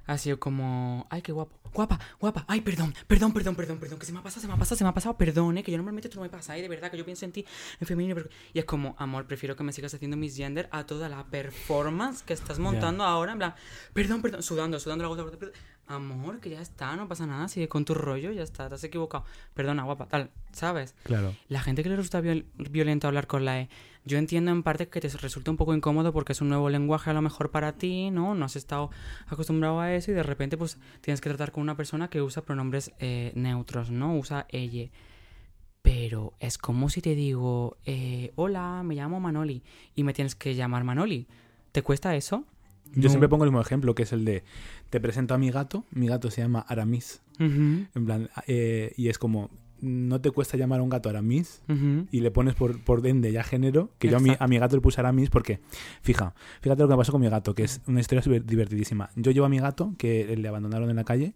ha 0.06 0.16
sido 0.16 0.40
como, 0.40 1.06
ay, 1.10 1.20
qué 1.20 1.32
guapo. 1.32 1.54
Guapa, 1.74 2.00
guapa. 2.18 2.46
Ay, 2.48 2.62
perdón, 2.62 2.94
perdón, 3.06 3.34
perdón, 3.34 3.54
perdón, 3.54 3.78
perdón. 3.78 3.98
Que 3.98 4.06
se 4.06 4.12
me 4.12 4.20
ha 4.20 4.22
pasado, 4.22 4.40
se 4.40 4.46
me 4.48 4.54
ha 4.54 4.56
pasado, 4.56 4.76
se 4.78 4.84
me 4.84 4.88
ha 4.88 4.94
pasado. 4.94 5.18
Perdón, 5.18 5.58
eh, 5.58 5.62
que 5.62 5.70
yo 5.70 5.76
normalmente 5.76 6.08
esto 6.08 6.16
no 6.18 6.22
me 6.22 6.30
pasa. 6.30 6.54
Ay, 6.54 6.62
de 6.62 6.68
verdad, 6.68 6.90
que 6.90 6.96
yo 6.96 7.04
pienso 7.04 7.26
en 7.26 7.32
ti 7.32 7.44
en 7.78 7.86
femenino. 7.86 8.14
pero- 8.14 8.30
Y 8.54 8.58
es 8.60 8.64
como, 8.64 8.94
amor, 8.98 9.26
prefiero 9.26 9.54
que 9.54 9.64
me 9.64 9.72
sigas 9.74 9.92
haciendo 9.92 10.16
mis 10.16 10.34
gender 10.34 10.70
a 10.72 10.86
toda 10.86 11.10
la 11.10 11.26
performance 11.26 12.22
que 12.22 12.32
estás 12.32 12.58
montando 12.58 13.04
ahora. 13.04 13.32
En 13.32 13.38
plan, 13.38 13.54
perdón, 13.92 14.22
perdón, 14.22 14.42
sudando, 14.42 14.80
sudando 14.80 15.04
la 15.04 15.08
gota, 15.08 15.36
perdón. 15.38 15.54
Amor, 15.88 16.38
que 16.40 16.50
ya 16.50 16.60
está, 16.60 16.94
no 16.96 17.08
pasa 17.08 17.26
nada. 17.26 17.48
Sigue 17.48 17.68
con 17.68 17.84
tu 17.84 17.94
rollo, 17.94 18.30
ya 18.30 18.42
está, 18.42 18.68
te 18.68 18.74
has 18.74 18.84
equivocado. 18.84 19.24
Perdona, 19.54 19.84
guapa, 19.84 20.06
tal, 20.06 20.30
¿sabes? 20.52 20.94
Claro. 21.04 21.34
La 21.48 21.60
gente 21.62 21.82
que 21.82 21.88
le 21.88 21.96
resulta 21.96 22.20
viol- 22.20 22.44
violento 22.70 23.06
hablar 23.08 23.26
con 23.26 23.44
la 23.46 23.60
E, 23.62 23.68
yo 24.04 24.18
entiendo 24.18 24.50
en 24.50 24.62
parte 24.62 24.88
que 24.88 25.00
te 25.00 25.08
resulta 25.08 25.50
un 25.50 25.56
poco 25.56 25.74
incómodo 25.74 26.12
porque 26.12 26.32
es 26.32 26.40
un 26.40 26.48
nuevo 26.50 26.68
lenguaje 26.70 27.08
a 27.10 27.14
lo 27.14 27.22
mejor 27.22 27.50
para 27.50 27.72
ti, 27.72 28.10
¿no? 28.10 28.34
No 28.34 28.44
has 28.44 28.56
estado 28.56 28.90
acostumbrado 29.26 29.80
a 29.80 29.94
eso 29.94 30.10
y 30.10 30.14
de 30.14 30.22
repente 30.22 30.56
pues 30.58 30.78
tienes 31.00 31.20
que 31.20 31.30
tratar 31.30 31.52
con 31.52 31.62
una 31.62 31.76
persona 31.76 32.08
que 32.08 32.20
usa 32.22 32.42
pronombres 32.44 32.92
eh, 32.98 33.32
neutros, 33.34 33.90
¿no? 33.90 34.14
Usa 34.16 34.46
ella. 34.50 34.90
Pero 35.82 36.34
es 36.38 36.58
como 36.58 36.90
si 36.90 37.00
te 37.00 37.14
digo, 37.14 37.76
eh, 37.86 38.32
hola, 38.34 38.82
me 38.84 38.94
llamo 38.94 39.20
Manoli 39.20 39.62
y 39.94 40.04
me 40.04 40.12
tienes 40.12 40.34
que 40.34 40.54
llamar 40.54 40.84
Manoli. 40.84 41.26
¿Te 41.72 41.82
cuesta 41.82 42.14
eso? 42.14 42.44
Yo 42.94 43.02
No. 43.04 43.08
siempre 43.10 43.28
pongo 43.28 43.44
el 43.44 43.50
mismo 43.50 43.60
ejemplo, 43.60 43.94
que 43.94 44.02
es 44.04 44.12
el 44.12 44.24
de, 44.24 44.42
te 44.90 45.00
presento 45.00 45.34
a 45.34 45.38
mi 45.38 45.50
gato, 45.50 45.84
mi 45.90 46.06
gato 46.08 46.30
se 46.30 46.40
llama 46.42 46.60
Aramis. 46.68 47.20
En 47.38 47.88
plan, 48.04 48.28
eh, 48.46 48.92
y 48.96 49.08
es 49.08 49.18
como, 49.18 49.50
no 49.80 50.20
te 50.20 50.30
cuesta 50.32 50.56
llamar 50.56 50.80
a 50.80 50.82
un 50.82 50.88
gato 50.88 51.08
Aramis 51.08 51.62
y 52.10 52.20
le 52.20 52.30
pones 52.32 52.54
por, 52.54 52.80
por 52.82 53.06
ende 53.06 53.30
ya 53.30 53.44
género, 53.44 53.90
que 53.98 54.08
yo 54.08 54.16
a 54.16 54.20
mi, 54.20 54.30
a 54.38 54.48
mi 54.48 54.58
gato 54.58 54.74
le 54.74 54.82
puse 54.82 55.00
Aramis 55.00 55.30
porque, 55.30 55.60
fija, 56.02 56.34
fíjate 56.60 56.82
lo 56.82 56.88
que 56.88 56.94
me 56.94 56.98
pasó 56.98 57.12
con 57.12 57.20
mi 57.20 57.28
gato, 57.28 57.54
que 57.54 57.62
es 57.64 57.80
una 57.86 58.00
historia 58.00 58.22
súper 58.22 58.44
divertidísima. 58.44 59.10
Yo 59.14 59.30
llevo 59.30 59.46
a 59.46 59.48
mi 59.50 59.58
gato, 59.60 59.94
que 59.98 60.36
le 60.36 60.48
abandonaron 60.48 60.90
en 60.90 60.96
la 60.96 61.04
calle, 61.04 61.34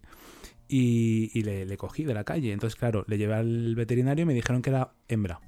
y, 0.67 1.29
y 1.37 1.43
le, 1.43 1.65
le 1.65 1.77
cogí 1.77 2.03
de 2.03 2.13
la 2.13 2.23
calle. 2.23 2.51
Entonces, 2.51 2.75
claro, 2.77 3.05
le 3.07 3.17
llevé 3.17 3.35
al 3.35 3.75
veterinario 3.75 4.23
y 4.23 4.25
me 4.25 4.33
dijeron 4.33 4.61
que 4.61 4.71
era 4.71 4.93
hembra. 5.07 5.39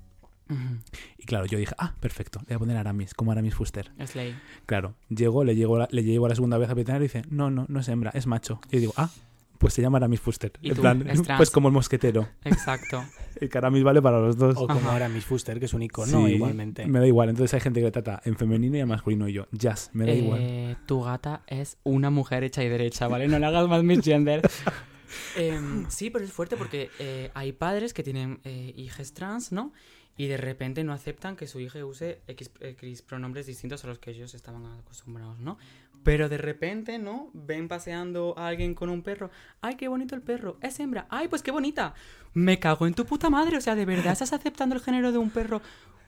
Y 1.17 1.23
claro, 1.25 1.45
yo 1.45 1.57
dije, 1.57 1.73
ah, 1.77 1.93
perfecto, 1.99 2.39
le 2.41 2.47
voy 2.47 2.55
a 2.55 2.59
poner 2.59 2.77
Aramis, 2.77 3.13
como 3.13 3.31
Aramis 3.31 3.55
Fuster. 3.55 3.91
Es 3.97 4.15
ley. 4.15 4.35
Claro, 4.65 4.95
llego, 5.09 5.43
le 5.43 5.55
llevo, 5.55 5.77
la- 5.79 5.87
le 5.91 6.03
llevo 6.03 6.27
la 6.27 6.35
segunda 6.35 6.57
vez 6.57 6.69
al 6.69 6.75
veterinario 6.75 7.05
y 7.05 7.07
dice, 7.07 7.23
no, 7.29 7.49
no, 7.49 7.65
no 7.67 7.79
es 7.79 7.87
hembra, 7.89 8.11
es 8.13 8.27
macho. 8.27 8.59
Y 8.69 8.75
yo 8.75 8.79
digo, 8.81 8.93
ah, 8.97 9.09
pues 9.57 9.73
se 9.73 9.81
llama 9.81 9.97
Aramis 9.97 10.19
Fuster. 10.19 10.51
¿Y 10.61 10.69
en 10.69 10.75
tú? 10.75 10.81
plan, 10.81 11.07
Es 11.09 11.21
pues 11.37 11.49
como 11.49 11.69
el 11.69 11.73
mosquetero. 11.73 12.27
Exacto. 12.43 13.03
El 13.41 13.49
que 13.49 13.57
Aramis 13.57 13.83
vale 13.83 14.01
para 14.01 14.19
los 14.21 14.37
dos. 14.37 14.55
O 14.57 14.65
como 14.67 14.89
Ajá. 14.91 15.09
Miss 15.09 15.25
Fuster, 15.25 15.59
que 15.59 15.65
es 15.65 15.73
un 15.73 15.83
icono 15.83 16.25
Sí, 16.25 16.33
igualmente. 16.35 16.85
Me 16.87 16.99
da 16.99 17.07
igual. 17.07 17.27
Entonces 17.27 17.53
hay 17.53 17.59
gente 17.59 17.81
que 17.81 17.85
le 17.87 17.91
trata 17.91 18.21
en 18.23 18.37
femenino 18.37 18.77
y 18.77 18.79
en 18.79 18.87
masculino 18.87 19.27
y 19.27 19.33
yo, 19.33 19.47
jazz, 19.51 19.89
me 19.91 20.05
da 20.05 20.13
igual. 20.13 20.39
Eh, 20.41 20.75
Tu 20.85 21.01
gata 21.01 21.41
es 21.47 21.77
una 21.83 22.09
mujer 22.09 22.45
hecha 22.45 22.63
y 22.63 22.69
derecha, 22.69 23.09
¿vale? 23.09 23.27
No 23.27 23.37
le 23.37 23.45
hagas 23.45 23.67
más 23.67 23.83
misgender. 23.83 24.41
Em, 25.35 25.85
sí, 25.89 26.09
pero 26.09 26.25
es 26.25 26.31
fuerte 26.31 26.57
porque 26.57 26.89
eh, 26.99 27.29
hay 27.35 27.51
padres 27.53 27.93
que 27.93 28.03
tienen 28.03 28.39
eh, 28.43 28.73
hijas 28.75 29.13
trans, 29.13 29.51
¿no? 29.51 29.71
Y 30.17 30.27
de 30.27 30.37
repente 30.37 30.83
no 30.83 30.93
aceptan 30.93 31.35
que 31.35 31.47
su 31.47 31.59
hija 31.59 31.83
use 31.85 32.21
X, 32.27 32.51
X 32.59 33.01
pronombres 33.01 33.45
distintos 33.45 33.83
a 33.83 33.87
los 33.87 33.99
que 33.99 34.11
ellos 34.11 34.33
estaban 34.33 34.65
acostumbrados, 34.65 35.39
¿no? 35.39 35.57
Pero 36.03 36.29
de 36.29 36.37
repente, 36.37 36.99
¿no? 36.99 37.31
Ven 37.33 37.67
paseando 37.67 38.35
a 38.37 38.47
alguien 38.47 38.75
con 38.75 38.89
un 38.89 39.01
perro. 39.01 39.31
¡Ay, 39.59 39.75
qué 39.75 39.87
bonito 39.87 40.15
el 40.15 40.21
perro! 40.21 40.57
Es 40.61 40.79
hembra. 40.79 41.07
¡Ay, 41.09 41.27
pues 41.27 41.41
qué 41.41 41.51
bonita! 41.51 41.95
Me 42.33 42.59
cago 42.59 42.85
en 42.87 42.93
tu 42.93 43.05
puta 43.05 43.29
madre. 43.29 43.57
O 43.57 43.61
sea, 43.61 43.75
¿de 43.75 43.85
verdad 43.85 44.13
estás 44.13 44.31
aceptando 44.31 44.75
el 44.75 44.81
género 44.81 45.11
de 45.11 45.17
un 45.17 45.31
perro 45.31 45.61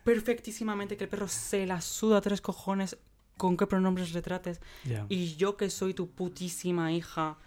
perfectísimamente? 0.04 0.98
Que 0.98 1.06
el 1.06 1.10
perro 1.10 1.28
se 1.28 1.66
la 1.66 1.82
suda 1.82 2.22
tres 2.22 2.42
cojones 2.42 2.98
con 3.38 3.58
qué 3.58 3.68
pronombres 3.68 4.14
retrates. 4.14 4.62
Ya. 4.86 5.06
Y 5.10 5.36
yo 5.36 5.58
que 5.58 5.70
soy 5.70 5.94
tu 5.94 6.12
putísima 6.12 6.92
hija, 6.92 7.38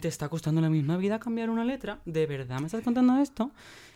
¿te 0.00 0.08
está 0.08 0.28
costando 0.28 0.60
la 0.60 0.70
misma 0.70 0.96
vida 0.96 1.18
cambiar 1.18 1.50
una 1.50 1.64
letra? 1.64 2.00
¿De 2.04 2.26
verdad 2.26 2.60
me 2.60 2.66
estás 2.66 2.82
contando 2.82 3.18
esto? 3.20 3.50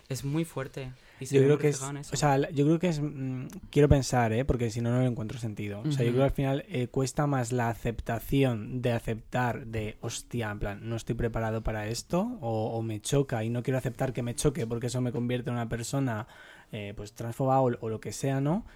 Es 0.09 0.25
muy 0.25 0.45
fuerte. 0.45 0.93
Y 1.21 1.27
Yo 1.27 1.43
creo 1.43 1.59
que 1.59 1.69
es, 1.69 1.81
o 1.81 2.17
sea, 2.17 2.51
yo 2.51 2.65
creo 2.67 2.79
que 2.79 2.89
es, 2.89 3.01
mm, 3.01 3.47
quiero 3.71 3.89
pensar, 3.89 4.33
¿eh? 4.33 4.45
porque 4.45 4.71
si 4.71 4.81
no, 4.81 4.91
no 4.91 5.01
le 5.01 5.07
encuentro 5.07 5.39
sentido. 5.39 5.81
O 5.81 5.93
sea, 5.93 6.05
yo 6.05 6.11
creo 6.11 6.23
que 6.23 6.29
al 6.29 6.31
final 6.33 6.65
eh, 6.69 6.89
cuesta 6.89 7.27
más 7.27 7.53
la 7.53 7.69
aceptación 7.69 8.83
de 8.83 8.93
aceptar 8.93 9.67
de, 9.67 9.97
hostia, 10.01 10.51
en 10.51 10.59
plan, 10.59 10.81
no 10.89 10.97
estoy 10.97 11.15
preparado 11.15 11.63
para 11.63 11.87
esto, 11.87 12.37
o, 12.41 12.77
o 12.77 12.83
me 12.83 13.01
choca 13.01 13.45
y 13.45 13.51
no 13.51 13.63
quiero 13.63 13.79
aceptar 13.79 14.13
que 14.13 14.23
me 14.23 14.35
choque 14.35 14.67
porque 14.67 14.89
eso 14.89 15.01
me 15.01 15.13
convierte 15.13 15.51
en 15.51 15.55
una 15.55 15.69
persona, 15.69 16.27
eh, 16.73 16.93
pues, 16.97 17.15
transfoba 17.15 17.61
o, 17.61 17.71
o 17.81 17.89
lo 17.89 18.01
que 18.01 18.13
sea, 18.13 18.41
¿no? 18.41 18.67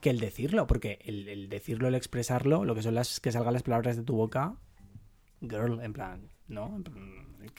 Que 0.00 0.10
el 0.10 0.20
decirlo, 0.20 0.66
porque 0.66 0.98
el, 1.04 1.28
el 1.28 1.48
decirlo, 1.48 1.88
el 1.88 1.94
expresarlo, 1.94 2.64
lo 2.64 2.74
que 2.74 2.82
son 2.82 2.94
las 2.94 3.18
que 3.18 3.32
salgan 3.32 3.54
las 3.54 3.62
palabras 3.62 3.96
de 3.96 4.02
tu 4.02 4.14
boca, 4.14 4.54
girl, 5.40 5.80
en 5.82 5.92
plan, 5.92 6.28
¿no? 6.48 6.82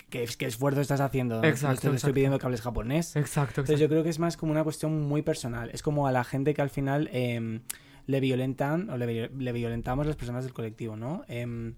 ¿Qué, 0.09 0.27
qué 0.37 0.45
esfuerzo 0.45 0.81
estás 0.81 1.01
haciendo? 1.01 1.43
Exacto, 1.43 1.67
no 1.67 1.73
estoy 1.73 1.93
exacto. 1.93 2.13
pidiendo 2.13 2.39
que 2.39 2.45
hables 2.45 2.61
japonés. 2.61 3.15
Exacto, 3.15 3.61
Entonces 3.61 3.79
yo 3.79 3.87
creo 3.87 4.03
que 4.03 4.09
es 4.09 4.19
más 4.19 4.37
como 4.37 4.51
una 4.51 4.63
cuestión 4.63 5.01
muy 5.07 5.21
personal. 5.21 5.69
Es 5.73 5.81
como 5.81 6.07
a 6.07 6.11
la 6.11 6.23
gente 6.23 6.53
que 6.53 6.61
al 6.61 6.69
final 6.69 7.09
em, 7.13 7.61
le 8.07 8.19
violentan 8.19 8.89
o 8.89 8.97
le 8.97 9.51
violentamos 9.51 10.05
las 10.05 10.15
personas 10.15 10.43
del 10.43 10.53
colectivo, 10.53 10.95
¿no? 10.95 11.23
Em, 11.27 11.75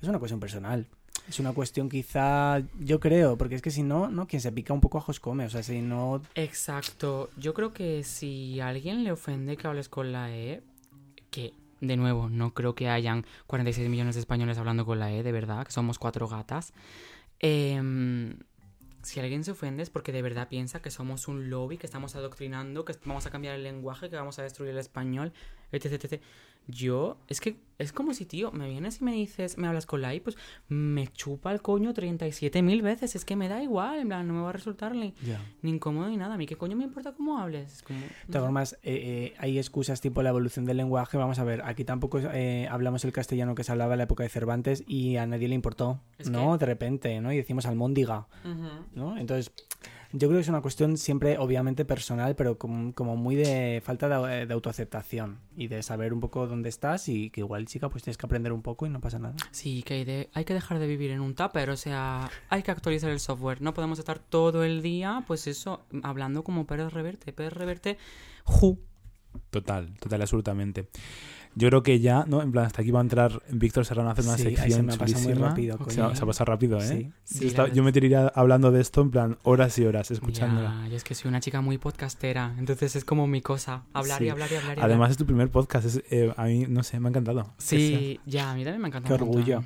es 0.00 0.08
una 0.08 0.18
cuestión 0.18 0.40
personal. 0.40 0.86
Es 1.28 1.40
una 1.40 1.52
cuestión 1.52 1.88
quizá, 1.88 2.60
yo 2.78 3.00
creo, 3.00 3.38
porque 3.38 3.54
es 3.54 3.62
que 3.62 3.70
si 3.70 3.82
no, 3.82 4.10
¿no? 4.10 4.26
Quien 4.26 4.42
se 4.42 4.52
pica 4.52 4.74
un 4.74 4.82
poco 4.82 4.98
ajos 4.98 5.20
come. 5.20 5.46
O 5.46 5.50
sea, 5.50 5.62
si 5.62 5.80
no... 5.80 6.20
Exacto. 6.34 7.30
Yo 7.38 7.54
creo 7.54 7.72
que 7.72 8.04
si 8.04 8.60
a 8.60 8.68
alguien 8.68 9.04
le 9.04 9.12
ofende 9.12 9.56
que 9.56 9.66
hables 9.66 9.88
con 9.88 10.12
la 10.12 10.30
E, 10.36 10.62
que 11.30 11.54
de 11.86 11.96
nuevo, 11.96 12.28
no 12.28 12.54
creo 12.54 12.74
que 12.74 12.88
hayan 12.88 13.24
46 13.46 13.88
millones 13.88 14.14
de 14.14 14.20
españoles 14.20 14.58
hablando 14.58 14.84
con 14.84 14.98
la 14.98 15.12
E, 15.12 15.22
de 15.22 15.32
verdad, 15.32 15.64
que 15.64 15.72
somos 15.72 15.98
cuatro 15.98 16.28
gatas. 16.28 16.72
Em, 17.40 18.38
si 19.02 19.20
alguien 19.20 19.44
se 19.44 19.50
ofende 19.50 19.82
es 19.82 19.90
porque 19.90 20.12
de 20.12 20.22
verdad 20.22 20.48
piensa 20.48 20.80
que 20.80 20.90
somos 20.90 21.28
un 21.28 21.50
lobby, 21.50 21.76
que 21.76 21.86
estamos 21.86 22.16
adoctrinando, 22.16 22.84
que 22.84 22.94
vamos 23.04 23.26
a 23.26 23.30
cambiar 23.30 23.54
el 23.54 23.62
lenguaje, 23.62 24.08
que 24.08 24.16
vamos 24.16 24.38
a 24.38 24.42
destruir 24.42 24.70
el 24.70 24.78
español, 24.78 25.32
etc, 25.72 25.92
etc. 25.92 26.22
Yo, 26.66 27.18
es 27.28 27.40
que 27.40 27.56
es 27.76 27.92
como 27.92 28.14
si, 28.14 28.24
tío, 28.24 28.52
me 28.52 28.68
vienes 28.68 29.00
y 29.00 29.04
me 29.04 29.12
dices, 29.12 29.58
me 29.58 29.66
hablas 29.66 29.84
con 29.84 30.00
la 30.00 30.14
I, 30.14 30.20
pues 30.20 30.36
me 30.68 31.08
chupa 31.08 31.52
el 31.52 31.60
coño 31.60 31.92
37 31.92 32.62
mil 32.62 32.80
veces. 32.82 33.16
Es 33.16 33.24
que 33.24 33.34
me 33.36 33.48
da 33.48 33.62
igual, 33.62 33.98
en 33.98 34.08
plan, 34.08 34.26
no 34.28 34.32
me 34.34 34.40
va 34.42 34.50
a 34.50 34.52
resultar 34.52 34.94
ni, 34.94 35.12
ni 35.60 35.70
incómodo 35.72 36.08
ni 36.08 36.16
nada. 36.16 36.34
A 36.34 36.38
mí, 36.38 36.46
¿qué 36.46 36.56
coño 36.56 36.76
me 36.76 36.84
importa 36.84 37.12
cómo 37.12 37.38
hables? 37.38 37.72
Es 37.74 37.82
como. 37.82 37.98
De 38.00 38.06
todas 38.30 38.44
formas, 38.46 38.72
eh, 38.82 39.32
eh, 39.32 39.34
hay 39.38 39.58
excusas 39.58 40.00
tipo 40.00 40.22
la 40.22 40.30
evolución 40.30 40.64
del 40.64 40.76
lenguaje. 40.78 41.18
Vamos 41.18 41.38
a 41.38 41.44
ver, 41.44 41.62
aquí 41.64 41.84
tampoco 41.84 42.18
eh, 42.32 42.68
hablamos 42.70 43.04
el 43.04 43.12
castellano 43.12 43.54
que 43.54 43.64
se 43.64 43.72
hablaba 43.72 43.94
en 43.94 43.98
la 43.98 44.04
época 44.04 44.22
de 44.22 44.28
Cervantes 44.30 44.84
y 44.86 45.16
a 45.16 45.26
nadie 45.26 45.48
le 45.48 45.54
importó, 45.56 46.00
Es 46.18 46.30
¿no? 46.30 46.52
que- 46.52 46.58
De 46.60 46.66
repente, 46.66 47.20
¿no? 47.20 47.32
Y 47.32 47.36
decimos 47.36 47.66
almóndiga. 47.66 48.28
Ujú. 48.44 48.68
¿no? 48.94 49.18
Entonces, 49.18 49.52
yo 50.16 50.28
creo 50.28 50.38
que 50.38 50.42
es 50.42 50.48
una 50.48 50.60
cuestión 50.62 50.96
siempre, 50.96 51.38
obviamente, 51.38 51.84
personal, 51.84 52.36
pero 52.36 52.56
como, 52.56 52.94
como 52.94 53.16
muy 53.16 53.34
de 53.34 53.82
falta 53.84 54.08
de, 54.26 54.46
de 54.46 54.54
autoaceptación 54.54 55.40
y 55.56 55.66
de 55.66 55.82
saber 55.82 56.12
un 56.12 56.20
poco 56.20 56.46
dónde 56.46 56.68
estás 56.68 57.08
y 57.08 57.30
que 57.30 57.40
igual, 57.40 57.66
chica, 57.66 57.88
pues 57.88 58.04
tienes 58.04 58.16
que 58.16 58.26
aprender 58.26 58.52
un 58.52 58.62
poco 58.62 58.86
y 58.86 58.90
no 58.90 59.00
pasa 59.00 59.18
nada. 59.18 59.34
Sí, 59.50 59.82
que 59.82 59.94
hay, 59.94 60.04
de- 60.04 60.30
hay 60.32 60.44
que 60.44 60.54
dejar 60.54 60.78
de 60.78 60.86
vivir 60.86 61.10
en 61.10 61.20
un 61.20 61.34
tupper, 61.34 61.68
o 61.70 61.76
sea, 61.76 62.30
hay 62.48 62.62
que 62.62 62.70
actualizar 62.70 63.10
el 63.10 63.18
software. 63.18 63.60
No 63.60 63.74
podemos 63.74 63.98
estar 63.98 64.18
todo 64.20 64.62
el 64.64 64.82
día, 64.82 65.24
pues 65.26 65.46
eso, 65.48 65.84
hablando 66.04 66.44
como 66.44 66.64
Pérez 66.66 66.92
Reverte. 66.92 67.32
Pérez 67.32 67.52
Reverte, 67.52 67.98
ju. 68.44 68.78
Total, 69.50 69.92
total, 69.98 70.22
absolutamente. 70.22 70.88
Yo 71.56 71.68
creo 71.68 71.82
que 71.84 72.00
ya, 72.00 72.24
¿no? 72.26 72.42
En 72.42 72.50
plan, 72.50 72.66
hasta 72.66 72.82
aquí 72.82 72.90
va 72.90 72.98
a 72.98 73.02
entrar 73.02 73.40
Víctor 73.50 73.84
Serrano 73.86 74.08
a 74.08 74.12
hacer 74.12 74.24
una 74.24 74.36
Sí, 74.36 74.46
ahí 74.48 74.56
se 74.56 74.62
sección 74.62 74.86
me 74.86 74.92
ha 74.92 74.96
muy 74.96 75.06
chulísima. 75.06 75.48
rápido, 75.48 75.78
se, 75.78 75.84
coño. 75.84 76.06
ha- 76.06 76.16
se 76.16 76.22
ha 76.22 76.26
pasado 76.26 76.44
rápido, 76.52 76.78
¿eh? 76.80 77.12
Sí. 77.24 77.38
Sí, 77.48 77.50
yo, 77.50 77.66
yo 77.68 77.82
me 77.84 77.92
tiraría 77.92 78.26
hablando 78.34 78.72
de 78.72 78.80
esto 78.80 79.02
en 79.02 79.10
plan 79.10 79.38
horas 79.44 79.78
y 79.78 79.84
horas 79.84 80.10
escuchándola. 80.10 80.80
Ya, 80.84 80.88
yo 80.90 80.96
es 80.96 81.04
que 81.04 81.14
soy 81.14 81.28
una 81.28 81.40
chica 81.40 81.60
muy 81.60 81.78
podcastera, 81.78 82.54
entonces 82.58 82.96
es 82.96 83.04
como 83.04 83.26
mi 83.26 83.40
cosa, 83.40 83.84
hablar 83.92 84.20
y 84.22 84.30
hablar 84.30 84.50
y 84.50 84.56
hablar. 84.56 84.78
y 84.78 84.80
Además 84.80 84.92
hablar. 85.06 85.10
es 85.12 85.16
tu 85.18 85.26
primer 85.26 85.48
podcast, 85.50 85.86
es, 85.86 86.02
eh, 86.10 86.32
a 86.36 86.44
mí, 86.46 86.66
no 86.68 86.82
sé, 86.82 86.98
me 86.98 87.08
ha 87.08 87.10
encantado. 87.10 87.52
Sí, 87.58 88.18
ya, 88.26 88.50
a 88.50 88.54
mí 88.54 88.64
también 88.64 88.82
me 88.82 88.88
encanta. 88.88 89.08
Qué 89.08 89.14
un 89.14 89.20
montón. 89.20 89.38
orgullo. 89.40 89.64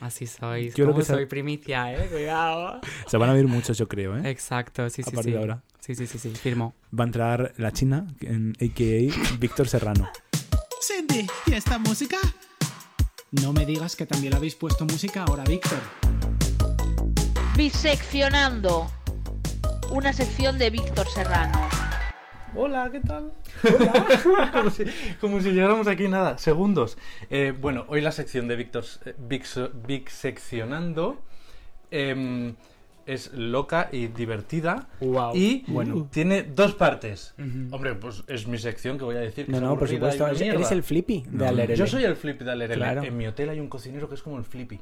Así 0.00 0.26
sois. 0.28 0.74
Quiero 0.74 0.90
¿Cómo 0.92 1.00
que 1.00 1.06
soy 1.06 1.26
primicia, 1.26 1.92
eh? 1.92 2.08
Cuidado. 2.08 2.80
Se 3.08 3.16
van 3.16 3.30
a 3.30 3.32
oír 3.32 3.48
muchos, 3.48 3.76
yo 3.78 3.88
creo, 3.88 4.16
¿eh? 4.16 4.30
Exacto, 4.30 4.88
sí, 4.90 5.02
a 5.02 5.04
sí, 5.04 5.10
partir 5.10 5.30
sí. 5.32 5.36
de 5.36 5.38
ahora. 5.38 5.62
Sí, 5.80 5.94
sí, 5.94 6.06
sí, 6.06 6.18
sí, 6.18 6.28
firmo. 6.30 6.74
Va 6.96 7.02
a 7.04 7.06
entrar 7.06 7.52
la 7.56 7.72
China, 7.72 8.06
en 8.20 8.52
a.k.a. 8.60 9.36
Víctor 9.38 9.66
Serrano. 9.68 10.08
Cindy, 10.80 11.26
¿y 11.46 11.54
esta 11.54 11.78
música? 11.78 12.16
No 13.32 13.52
me 13.52 13.66
digas 13.66 13.96
que 13.96 14.06
también 14.06 14.30
le 14.32 14.36
habéis 14.36 14.54
puesto 14.54 14.84
música 14.84 15.24
ahora, 15.24 15.44
Víctor. 15.44 15.78
Biseccionando. 17.56 18.90
Una 19.90 20.12
sección 20.12 20.58
de 20.58 20.70
Víctor 20.70 21.06
Serrano. 21.08 21.68
Hola, 22.54 22.88
¿qué 22.90 23.00
tal? 23.00 23.32
como, 24.52 24.70
si, 24.70 24.84
como 25.20 25.40
si 25.40 25.50
llegáramos 25.50 25.86
aquí 25.86 26.08
nada, 26.08 26.38
segundos. 26.38 26.96
Eh, 27.30 27.52
bueno, 27.58 27.84
hoy 27.88 28.00
la 28.00 28.12
sección 28.12 28.48
de 28.48 28.56
Víctor 28.56 28.84
eh, 29.04 29.14
Vix- 29.18 29.70
Vixeccionando 29.86 31.22
em, 31.90 32.54
es 33.08 33.32
loca 33.32 33.88
y 33.90 34.06
divertida. 34.08 34.86
Wow. 35.00 35.34
Y 35.34 35.64
Bueno. 35.66 36.08
tiene 36.12 36.42
dos 36.42 36.74
partes. 36.74 37.34
Hombre, 37.70 37.94
pues 37.94 38.22
es 38.28 38.46
mi 38.46 38.58
sección 38.58 38.98
que 38.98 39.04
voy 39.04 39.16
a 39.16 39.20
decir 39.20 39.46
que 39.46 39.52
No, 39.52 39.60
no, 39.60 39.78
por 39.78 39.88
supuesto. 39.88 40.26
Eres, 40.26 40.70
el 40.70 40.82
flippy 40.82 41.24
de 41.28 41.38
No, 41.38 41.46
Alerele. 41.46 41.76
Yo 41.78 41.86
soy 41.86 42.04
el 42.04 42.16
flippy 42.16 42.44
de 42.44 42.52
Alerele. 42.52 42.76
Claro. 42.80 43.02
En 43.02 43.16
mi 43.16 43.26
hotel 43.26 43.48
hay 43.48 43.60
un 43.60 43.68
cocinero 43.68 44.08
que 44.08 44.14
es 44.14 44.22
como 44.22 44.38
el 44.38 44.44
flippy. 44.44 44.78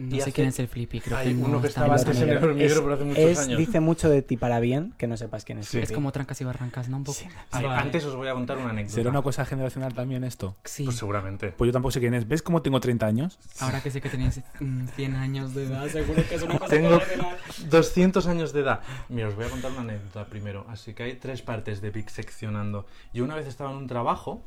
No 0.00 0.06
Y 0.16 0.18
sé 0.18 0.22
hace- 0.22 0.32
quién 0.32 0.48
es 0.48 0.58
el 0.58 0.68
Flippy, 0.68 1.00
creo 1.00 1.18
Hay 1.18 1.28
que 1.28 1.34
no 1.34 1.46
uno 1.46 1.60
que 1.60 1.66
está 1.68 1.80
estaba 1.82 1.94
en 1.96 2.00
antes 2.00 2.16
esa 2.16 2.24
en 2.24 2.30
el 2.30 2.44
hormiguero, 2.44 2.74
Es- 2.74 2.80
pero 2.80 2.94
hace 2.94 3.04
muchos 3.04 3.22
es- 3.24 3.38
años. 3.38 3.58
Dice 3.58 3.80
mucho 3.80 4.08
de 4.08 4.22
ti 4.22 4.36
para 4.36 4.58
bien 4.60 4.94
que 4.96 5.06
no 5.06 5.16
sepas 5.16 5.44
quién 5.44 5.58
es. 5.58 5.68
Sí. 5.68 5.78
Es 5.78 5.92
como 5.92 6.10
trancas 6.12 6.40
y 6.40 6.44
barrancas, 6.44 6.88
¿no? 6.88 6.96
Un 6.96 7.04
poco. 7.04 7.18
Ay, 7.50 7.64
Vale. 7.64 7.80
Antes 7.80 8.04
os 8.06 8.16
voy 8.16 8.28
a 8.28 8.32
contar 8.32 8.56
una 8.58 8.70
anécdota. 8.70 8.94
¿Será 8.94 9.10
una 9.10 9.22
cosa 9.22 9.44
generacional 9.44 9.92
también 9.94 10.24
esto? 10.24 10.56
Sí. 10.64 10.84
Pues 10.84 10.96
seguramente. 10.96 11.52
Pues 11.52 11.68
yo 11.68 11.72
tampoco 11.72 11.92
sé 11.92 12.00
quién 12.00 12.14
es. 12.14 12.26
¿Ves 12.26 12.42
cómo 12.42 12.62
tengo 12.62 12.80
30 12.80 13.06
años? 13.06 13.38
Ahora 13.60 13.82
que 13.82 13.90
sé 13.90 14.00
que 14.00 14.08
tenéis 14.08 14.40
mm, 14.60 14.86
100 14.96 15.14
años 15.16 15.54
de 15.54 15.64
edad, 15.66 15.86
seguro 15.88 16.22
que 16.28 16.34
es 16.34 16.42
una 16.42 16.58
cosa 16.58 16.70
Tengo 16.74 16.98
generacional. 17.00 17.36
200 17.68 18.26
años 18.26 18.52
de 18.52 18.60
edad. 18.60 18.80
Mira, 19.08 19.28
os 19.28 19.34
voy 19.36 19.44
a 19.44 19.50
contar 19.50 19.70
una 19.72 19.80
anécdota 19.82 20.24
primero. 20.24 20.64
Así 20.68 20.94
que 20.94 21.02
hay 21.02 21.14
tres 21.16 21.42
partes 21.42 21.80
de 21.80 21.90
Big 21.90 22.08
seccionando. 22.10 22.86
Yo 23.12 23.22
una 23.24 23.34
vez 23.34 23.46
estaba 23.46 23.70
en 23.70 23.76
un 23.76 23.86
trabajo 23.86 24.42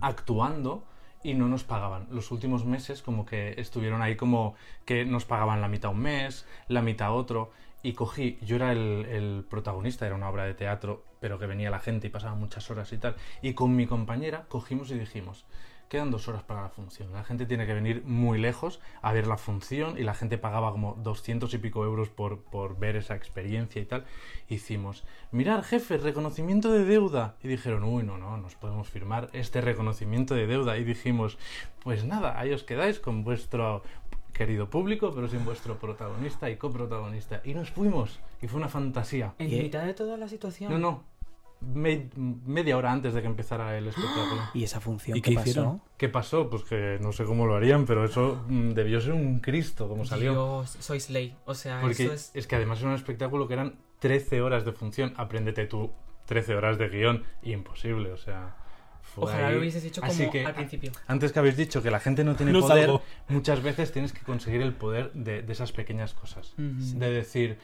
actuando 0.00 0.84
y 1.22 1.34
no 1.34 1.48
nos 1.48 1.64
pagaban. 1.64 2.06
Los 2.10 2.30
últimos 2.30 2.64
meses 2.64 3.02
como 3.02 3.26
que 3.26 3.54
estuvieron 3.58 4.02
ahí 4.02 4.16
como 4.16 4.54
que 4.84 5.04
nos 5.04 5.24
pagaban 5.24 5.60
la 5.60 5.68
mitad 5.68 5.90
un 5.90 6.00
mes, 6.00 6.46
la 6.68 6.82
mitad 6.82 7.14
otro. 7.14 7.50
Y 7.82 7.92
cogí, 7.92 8.38
yo 8.42 8.56
era 8.56 8.72
el, 8.72 9.06
el 9.06 9.44
protagonista, 9.48 10.04
era 10.04 10.16
una 10.16 10.28
obra 10.28 10.44
de 10.44 10.54
teatro, 10.54 11.04
pero 11.20 11.38
que 11.38 11.46
venía 11.46 11.70
la 11.70 11.78
gente 11.78 12.08
y 12.08 12.10
pasaba 12.10 12.34
muchas 12.34 12.70
horas 12.70 12.92
y 12.92 12.98
tal. 12.98 13.14
Y 13.40 13.54
con 13.54 13.76
mi 13.76 13.86
compañera 13.86 14.46
cogimos 14.48 14.90
y 14.90 14.98
dijimos, 14.98 15.46
quedan 15.88 16.10
dos 16.10 16.28
horas 16.28 16.42
para 16.42 16.62
la 16.62 16.68
función. 16.68 17.12
La 17.12 17.24
gente 17.24 17.46
tiene 17.46 17.66
que 17.66 17.74
venir 17.74 18.02
muy 18.04 18.38
lejos 18.38 18.80
a 19.02 19.12
ver 19.12 19.26
la 19.26 19.36
función 19.38 19.98
y 19.98 20.02
la 20.02 20.14
gente 20.14 20.38
pagaba 20.38 20.70
como 20.72 20.94
200 21.02 21.52
y 21.54 21.58
pico 21.58 21.84
euros 21.84 22.08
por, 22.08 22.40
por 22.42 22.78
ver 22.78 22.96
esa 22.96 23.14
experiencia 23.16 23.80
y 23.80 23.84
tal. 23.86 24.04
Hicimos, 24.48 25.04
mirar 25.32 25.62
jefe, 25.64 25.96
reconocimiento 25.98 26.70
de 26.72 26.84
deuda. 26.84 27.36
Y 27.42 27.48
dijeron, 27.48 27.84
uy, 27.84 28.02
no, 28.02 28.18
no, 28.18 28.36
nos 28.36 28.54
podemos 28.54 28.88
firmar 28.88 29.28
este 29.32 29.60
reconocimiento 29.60 30.34
de 30.34 30.46
deuda. 30.46 30.76
Y 30.78 30.84
dijimos, 30.84 31.38
pues 31.82 32.04
nada, 32.04 32.38
ahí 32.38 32.52
os 32.52 32.62
quedáis 32.64 33.00
con 33.00 33.24
vuestro 33.24 33.82
querido 34.32 34.70
público, 34.70 35.12
pero 35.14 35.26
sin 35.26 35.44
vuestro 35.44 35.78
protagonista 35.78 36.48
y 36.50 36.56
coprotagonista. 36.56 37.40
Y 37.44 37.54
nos 37.54 37.70
fuimos. 37.70 38.20
Y 38.40 38.46
fue 38.46 38.58
una 38.60 38.68
fantasía. 38.68 39.34
En 39.38 39.52
Y- 39.52 39.62
mitad 39.62 39.84
de 39.84 39.94
toda 39.94 40.16
la 40.16 40.28
situación. 40.28 40.70
No, 40.72 40.78
no. 40.78 41.17
Me- 41.60 42.08
media 42.16 42.76
hora 42.76 42.92
antes 42.92 43.14
de 43.14 43.20
que 43.20 43.26
empezara 43.26 43.76
el 43.76 43.86
espectáculo. 43.88 44.42
¿Y 44.54 44.64
esa 44.64 44.80
función 44.80 45.16
¿Y 45.16 45.20
qué 45.22 45.30
qué 45.30 45.36
pasó? 45.36 45.48
hicieron? 45.50 45.82
¿Qué 45.96 46.08
pasó? 46.08 46.48
Pues 46.50 46.62
que 46.64 46.98
no 47.00 47.12
sé 47.12 47.24
cómo 47.24 47.46
lo 47.46 47.54
harían, 47.56 47.84
pero 47.86 48.04
eso 48.04 48.44
mm, 48.48 48.70
debió 48.70 49.00
ser 49.00 49.12
un 49.12 49.40
Cristo 49.40 49.88
como 49.88 50.04
salió. 50.04 50.32
Dios, 50.32 50.76
sois 50.80 51.10
ley. 51.10 51.36
O 51.44 51.54
sea, 51.54 51.80
Porque 51.80 52.04
eso 52.04 52.12
es... 52.12 52.30
es. 52.34 52.46
que 52.46 52.56
además 52.56 52.78
era 52.80 52.88
un 52.90 52.94
espectáculo 52.94 53.48
que 53.48 53.54
eran 53.54 53.74
13 53.98 54.40
horas 54.42 54.64
de 54.64 54.72
función. 54.72 55.12
Apréndete 55.16 55.66
tú 55.66 55.92
13 56.26 56.54
horas 56.54 56.78
de 56.78 56.88
guion. 56.88 57.24
Imposible, 57.42 58.12
o 58.12 58.16
sea. 58.16 58.54
fue 59.02 59.24
Ojalá 59.24 59.48
ahí. 59.48 59.54
lo 59.54 59.60
hubieses 59.60 59.84
hecho 59.84 60.00
como 60.00 60.12
Así 60.12 60.30
que, 60.30 60.44
al 60.46 60.54
principio. 60.54 60.92
Antes 61.08 61.32
que 61.32 61.38
habéis 61.40 61.56
dicho 61.56 61.82
que 61.82 61.90
la 61.90 61.98
gente 61.98 62.22
no 62.22 62.36
tiene 62.36 62.52
No 62.52 62.60
poder, 62.60 62.84
salgo. 62.84 63.02
muchas 63.28 63.62
veces 63.62 63.90
tienes 63.92 64.12
que 64.12 64.20
conseguir 64.20 64.62
el 64.62 64.74
poder 64.74 65.12
de, 65.14 65.42
de 65.42 65.52
esas 65.52 65.72
pequeñas 65.72 66.14
cosas. 66.14 66.54
De 66.56 67.10
decir, 67.10 67.58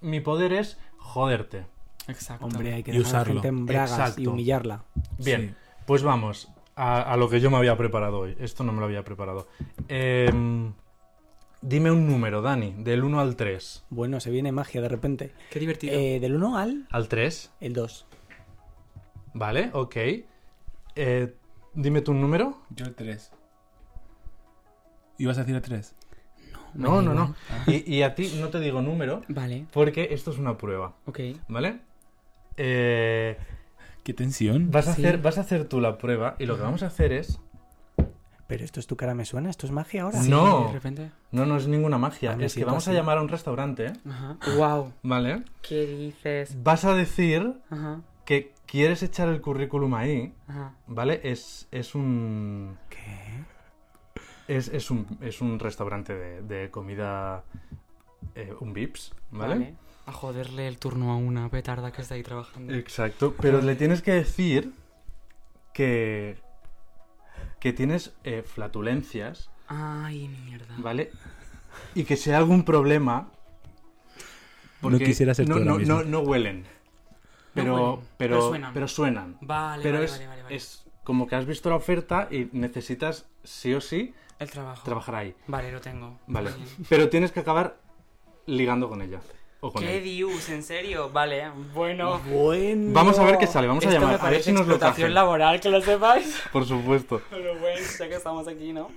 mi 0.00 0.20
poder 0.20 0.52
es 0.52 0.78
joderte. 0.96 1.66
Exacto. 2.08 2.44
Hombre, 2.46 2.74
hay 2.74 2.82
que 2.82 2.92
Y 2.92 2.98
dejar 2.98 3.10
a 3.10 3.12
la 3.14 3.20
usarlo. 3.22 3.34
gente 3.42 3.48
en 3.48 3.66
bragas 3.66 3.90
y 3.90 3.94
Exacto. 4.02 4.30
humillarla. 4.30 4.84
Bien, 5.18 5.40
Sí. 5.50 5.54
pues 5.86 6.02
vamos. 6.02 6.50
a, 6.76 7.00
a 7.02 7.16
lo 7.16 7.28
que 7.30 7.38
yo 7.40 7.50
me 7.52 7.56
había 7.56 7.76
preparado 7.76 8.18
hoy. 8.18 8.36
Esto 8.40 8.64
no 8.64 8.72
me 8.72 8.80
lo 8.80 8.86
había 8.86 9.04
preparado. 9.04 9.46
Em, 9.86 10.72
dime 11.62 11.92
un 11.92 12.08
número, 12.08 12.42
Dani, 12.42 12.74
del 12.78 13.04
1 13.04 13.20
al 13.20 13.36
3. 13.36 13.84
Bueno, 13.90 14.18
se 14.18 14.30
viene 14.32 14.50
magia 14.50 14.80
de 14.82 14.88
repente. 14.88 15.32
Qué 15.52 15.60
divertido. 15.60 15.94
Eh, 15.94 16.18
del 16.18 16.34
1 16.34 16.58
al 16.58 16.88
¿Al 16.90 17.06
3? 17.08 17.52
el 17.60 17.74
2. 17.74 18.06
Vale, 19.34 19.70
ok. 19.72 19.96
Eh, 20.96 21.34
dime 21.74 22.00
tu 22.00 22.12
número. 22.12 22.58
Yo 22.70 22.86
el 22.86 22.94
3. 22.96 23.30
¿Ibas 25.18 25.38
a 25.38 25.42
decir 25.42 25.54
el 25.54 25.62
3? 25.62 25.94
No, 26.74 26.96
da 26.96 27.02
no, 27.02 27.14
no. 27.14 27.34
igual. 27.66 27.82
Y, 27.86 27.94
y 27.98 28.02
a 28.02 28.14
ti 28.16 28.32
no 28.40 28.48
te 28.48 28.58
digo 28.58 28.82
número 28.82 29.22
Vale, 29.28 29.66
porque 29.72 30.08
esto 30.10 30.32
es 30.32 30.38
una 30.38 30.58
prueba, 30.58 30.94
ok. 31.06 31.20
¿vale? 31.48 31.78
Eh, 32.56 33.36
Qué 34.02 34.12
tensión. 34.14 34.70
vas, 34.70 34.88
a 34.88 34.94
Sí. 34.94 35.02
hacer, 35.04 35.18
vas 35.22 35.38
a 35.38 35.42
hacer 35.42 35.64
tú 35.66 35.80
la 35.80 35.96
prueba 35.98 36.36
y 36.38 36.46
lo 36.46 36.56
que 36.56 36.62
vamos 36.62 36.82
a 36.82 36.86
hacer 36.86 37.12
es... 37.12 37.40
Pero 38.46 38.62
esto 38.62 38.78
es 38.78 38.86
tu 38.86 38.94
cara 38.96 39.14
me 39.14 39.24
suena, 39.24 39.48
esto 39.48 39.66
es 39.66 39.72
magia 39.72 40.02
ahora. 40.02 40.20
Sí. 40.22 40.28
No. 40.30 40.66
De 40.66 40.72
repente. 40.74 41.10
No, 41.32 41.46
no 41.46 41.56
es 41.56 41.66
ninguna 41.66 41.96
magia. 41.96 42.36
Ah, 42.38 42.44
es 42.44 42.54
que 42.54 42.64
vamos 42.66 42.86
a 42.88 42.92
llamar 42.92 43.16
a 43.16 43.22
un 43.22 43.28
restaurante, 43.28 43.86
¿eh? 43.86 43.92
Ajá. 44.06 44.36
Wow. 44.58 44.92
¿vale? 45.02 45.42
¿Qué 45.62 45.86
dices? 45.86 46.62
Vas 46.62 46.84
a 46.84 46.94
decir 46.94 47.54
Ajá. 47.70 48.02
que 48.26 48.52
quieres 48.66 49.02
echar 49.02 49.28
el 49.28 49.40
currículum 49.40 49.94
ahí, 49.94 50.34
Ajá. 50.46 50.74
¿vale? 50.86 51.20
Es, 51.24 51.66
es 51.70 51.94
un... 51.94 52.76
¿Qué? 52.90 53.44
Es, 54.46 54.68
es 54.68 54.90
un, 54.90 55.06
es 55.22 55.40
un 55.40 55.58
restaurante 55.58 56.14
de, 56.14 56.42
de 56.42 56.70
comida... 56.70 57.44
eh, 58.34 58.52
un 58.60 58.74
Vips, 58.74 59.14
¿vale? 59.30 59.74
A 60.06 60.12
joderle 60.12 60.68
el 60.68 60.78
turno 60.78 61.12
a 61.12 61.16
una 61.16 61.48
petarda 61.48 61.90
que 61.92 62.02
está 62.02 62.14
ahí 62.14 62.22
trabajando. 62.22 62.74
Exacto, 62.74 63.34
pero 63.40 63.60
le 63.62 63.74
tienes 63.74 64.02
que 64.02 64.12
decir 64.12 64.72
que... 65.72 66.36
que 67.58 67.72
tienes 67.72 68.12
eh, 68.24 68.42
flatulencias, 68.42 69.50
Ay, 69.66 70.28
mierda. 70.28 70.74
¿vale? 70.78 71.10
Y 71.94 72.04
que 72.04 72.16
si 72.16 72.30
hay 72.30 72.36
algún 72.36 72.64
problema... 72.64 73.30
No 74.82 74.98
quisiera 74.98 75.32
ser 75.32 75.48
no, 75.48 75.58
no, 75.58 75.78
no, 75.78 76.04
no 76.04 76.20
huelen. 76.20 76.66
Pero, 77.54 77.74
huelen, 77.94 78.06
pero, 78.18 78.38
pero 78.38 78.48
suenan. 78.48 78.74
pero 78.74 78.88
suenan. 78.88 79.38
Vale, 79.40 79.82
Pero 79.82 79.94
vale, 79.94 80.04
es, 80.04 80.12
vale, 80.12 80.26
vale, 80.26 80.42
vale. 80.42 80.54
es 80.56 80.84
como 81.04 81.26
que 81.26 81.36
has 81.36 81.46
visto 81.46 81.70
la 81.70 81.76
oferta 81.76 82.28
y 82.30 82.50
necesitas 82.52 83.26
sí 83.44 83.72
o 83.72 83.80
sí 83.80 84.12
El 84.38 84.50
trabajo. 84.50 84.84
trabajar 84.84 85.14
ahí. 85.14 85.34
Vale, 85.46 85.72
lo 85.72 85.80
tengo. 85.80 86.18
Vale. 86.26 86.50
Pero 86.90 87.08
tienes 87.08 87.32
que 87.32 87.40
acabar 87.40 87.78
ligando 88.44 88.90
con 88.90 89.00
ella. 89.00 89.20
O 89.66 89.72
con 89.72 89.82
¿Qué 89.82 89.96
él. 89.96 90.04
dius? 90.04 90.50
¿En 90.50 90.62
serio? 90.62 91.08
Vale, 91.10 91.50
bueno. 91.72 92.18
Bueno. 92.30 92.92
Vamos 92.92 93.18
a 93.18 93.24
ver 93.24 93.38
qué 93.38 93.46
sale, 93.46 93.66
vamos 93.66 93.82
a 93.82 93.88
Esto 93.88 93.98
llamar. 93.98 94.08
me 94.08 94.20
A 94.20 94.24
ver 94.24 94.32
parece 94.32 94.42
si 94.44 94.52
nos 94.52 94.66
lo 94.66 94.74
explotación 94.74 95.06
cogen. 95.06 95.14
laboral, 95.14 95.58
que 95.60 95.70
lo 95.70 95.80
sepáis. 95.80 96.38
Por 96.52 96.66
supuesto. 96.66 97.22
Pero 97.30 97.58
bueno, 97.58 97.80
ya 97.98 98.08
que 98.08 98.14
estamos 98.14 98.46
aquí, 98.46 98.74
¿no? 98.74 98.90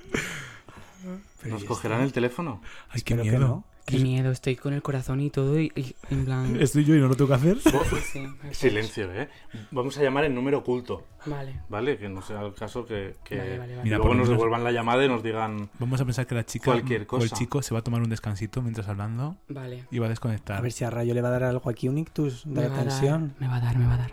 ¿Nos 1.45 1.63
cogerán 1.63 2.01
el 2.01 2.11
teléfono? 2.11 2.61
Ay, 2.89 3.01
qué 3.01 3.13
Espero 3.13 3.23
que 3.23 3.29
miedo. 3.39 3.63
Qué 3.87 3.99
miedo, 3.99 4.31
estoy 4.31 4.57
con 4.57 4.73
el 4.73 4.81
corazón 4.81 5.21
y 5.21 5.29
todo 5.29 5.57
y, 5.57 5.71
y 5.73 5.95
en 6.09 6.25
plan... 6.25 6.55
Estoy 6.61 6.83
yo 6.83 6.93
y 6.93 6.99
no 6.99 7.07
lo 7.07 7.15
tengo 7.15 7.29
que 7.29 7.35
hacer. 7.35 7.57
Sí, 7.61 7.71
sí. 8.11 8.27
Silencio, 8.51 9.09
¿eh? 9.13 9.29
Vamos 9.71 9.97
a 9.97 10.03
llamar 10.03 10.25
en 10.25 10.35
número 10.35 10.57
oculto, 10.57 11.05
Vale. 11.25 11.61
¿vale? 11.69 11.97
Que 11.97 12.09
no 12.09 12.21
sea 12.21 12.41
el 12.41 12.53
caso 12.53 12.85
que, 12.85 13.15
que 13.23 13.37
Vale, 13.37 13.57
vale, 13.57 13.71
vale. 13.77 13.83
Mira, 13.85 13.97
luego 13.97 14.13
nos 14.13 14.27
devuelvan 14.27 14.65
la 14.65 14.73
llamada 14.73 15.05
y 15.05 15.07
nos 15.07 15.23
digan... 15.23 15.69
Vamos 15.79 16.01
a 16.01 16.03
pensar 16.05 16.27
que 16.27 16.35
la 16.35 16.45
chica 16.45 16.65
Cualquier 16.65 16.99
o 16.99 17.03
el 17.03 17.07
cosa. 17.07 17.35
chico 17.37 17.61
se 17.61 17.73
va 17.73 17.79
a 17.79 17.83
tomar 17.83 18.01
un 18.01 18.09
descansito 18.09 18.61
mientras 18.61 18.89
hablando 18.89 19.37
Vale. 19.47 19.85
y 19.89 19.99
va 19.99 20.07
a 20.07 20.09
desconectar. 20.09 20.57
A 20.57 20.61
ver 20.61 20.73
si 20.73 20.83
a 20.83 20.89
Rayo 20.89 21.13
le 21.13 21.21
va 21.21 21.29
a 21.29 21.31
dar 21.31 21.43
algo 21.43 21.69
aquí, 21.69 21.87
un 21.87 21.97
ictus 21.97 22.43
de 22.43 22.51
Me 22.55 22.61
la 22.63 22.67
dar, 22.67 22.79
tensión. 22.83 23.35
me 23.39 23.47
va 23.47 23.55
a 23.55 23.61
dar, 23.61 23.77
me 23.77 23.85
va 23.87 23.93
a 23.93 23.97
dar. 23.99 24.11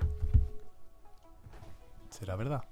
¿Será 2.10 2.36
verdad? 2.36 2.62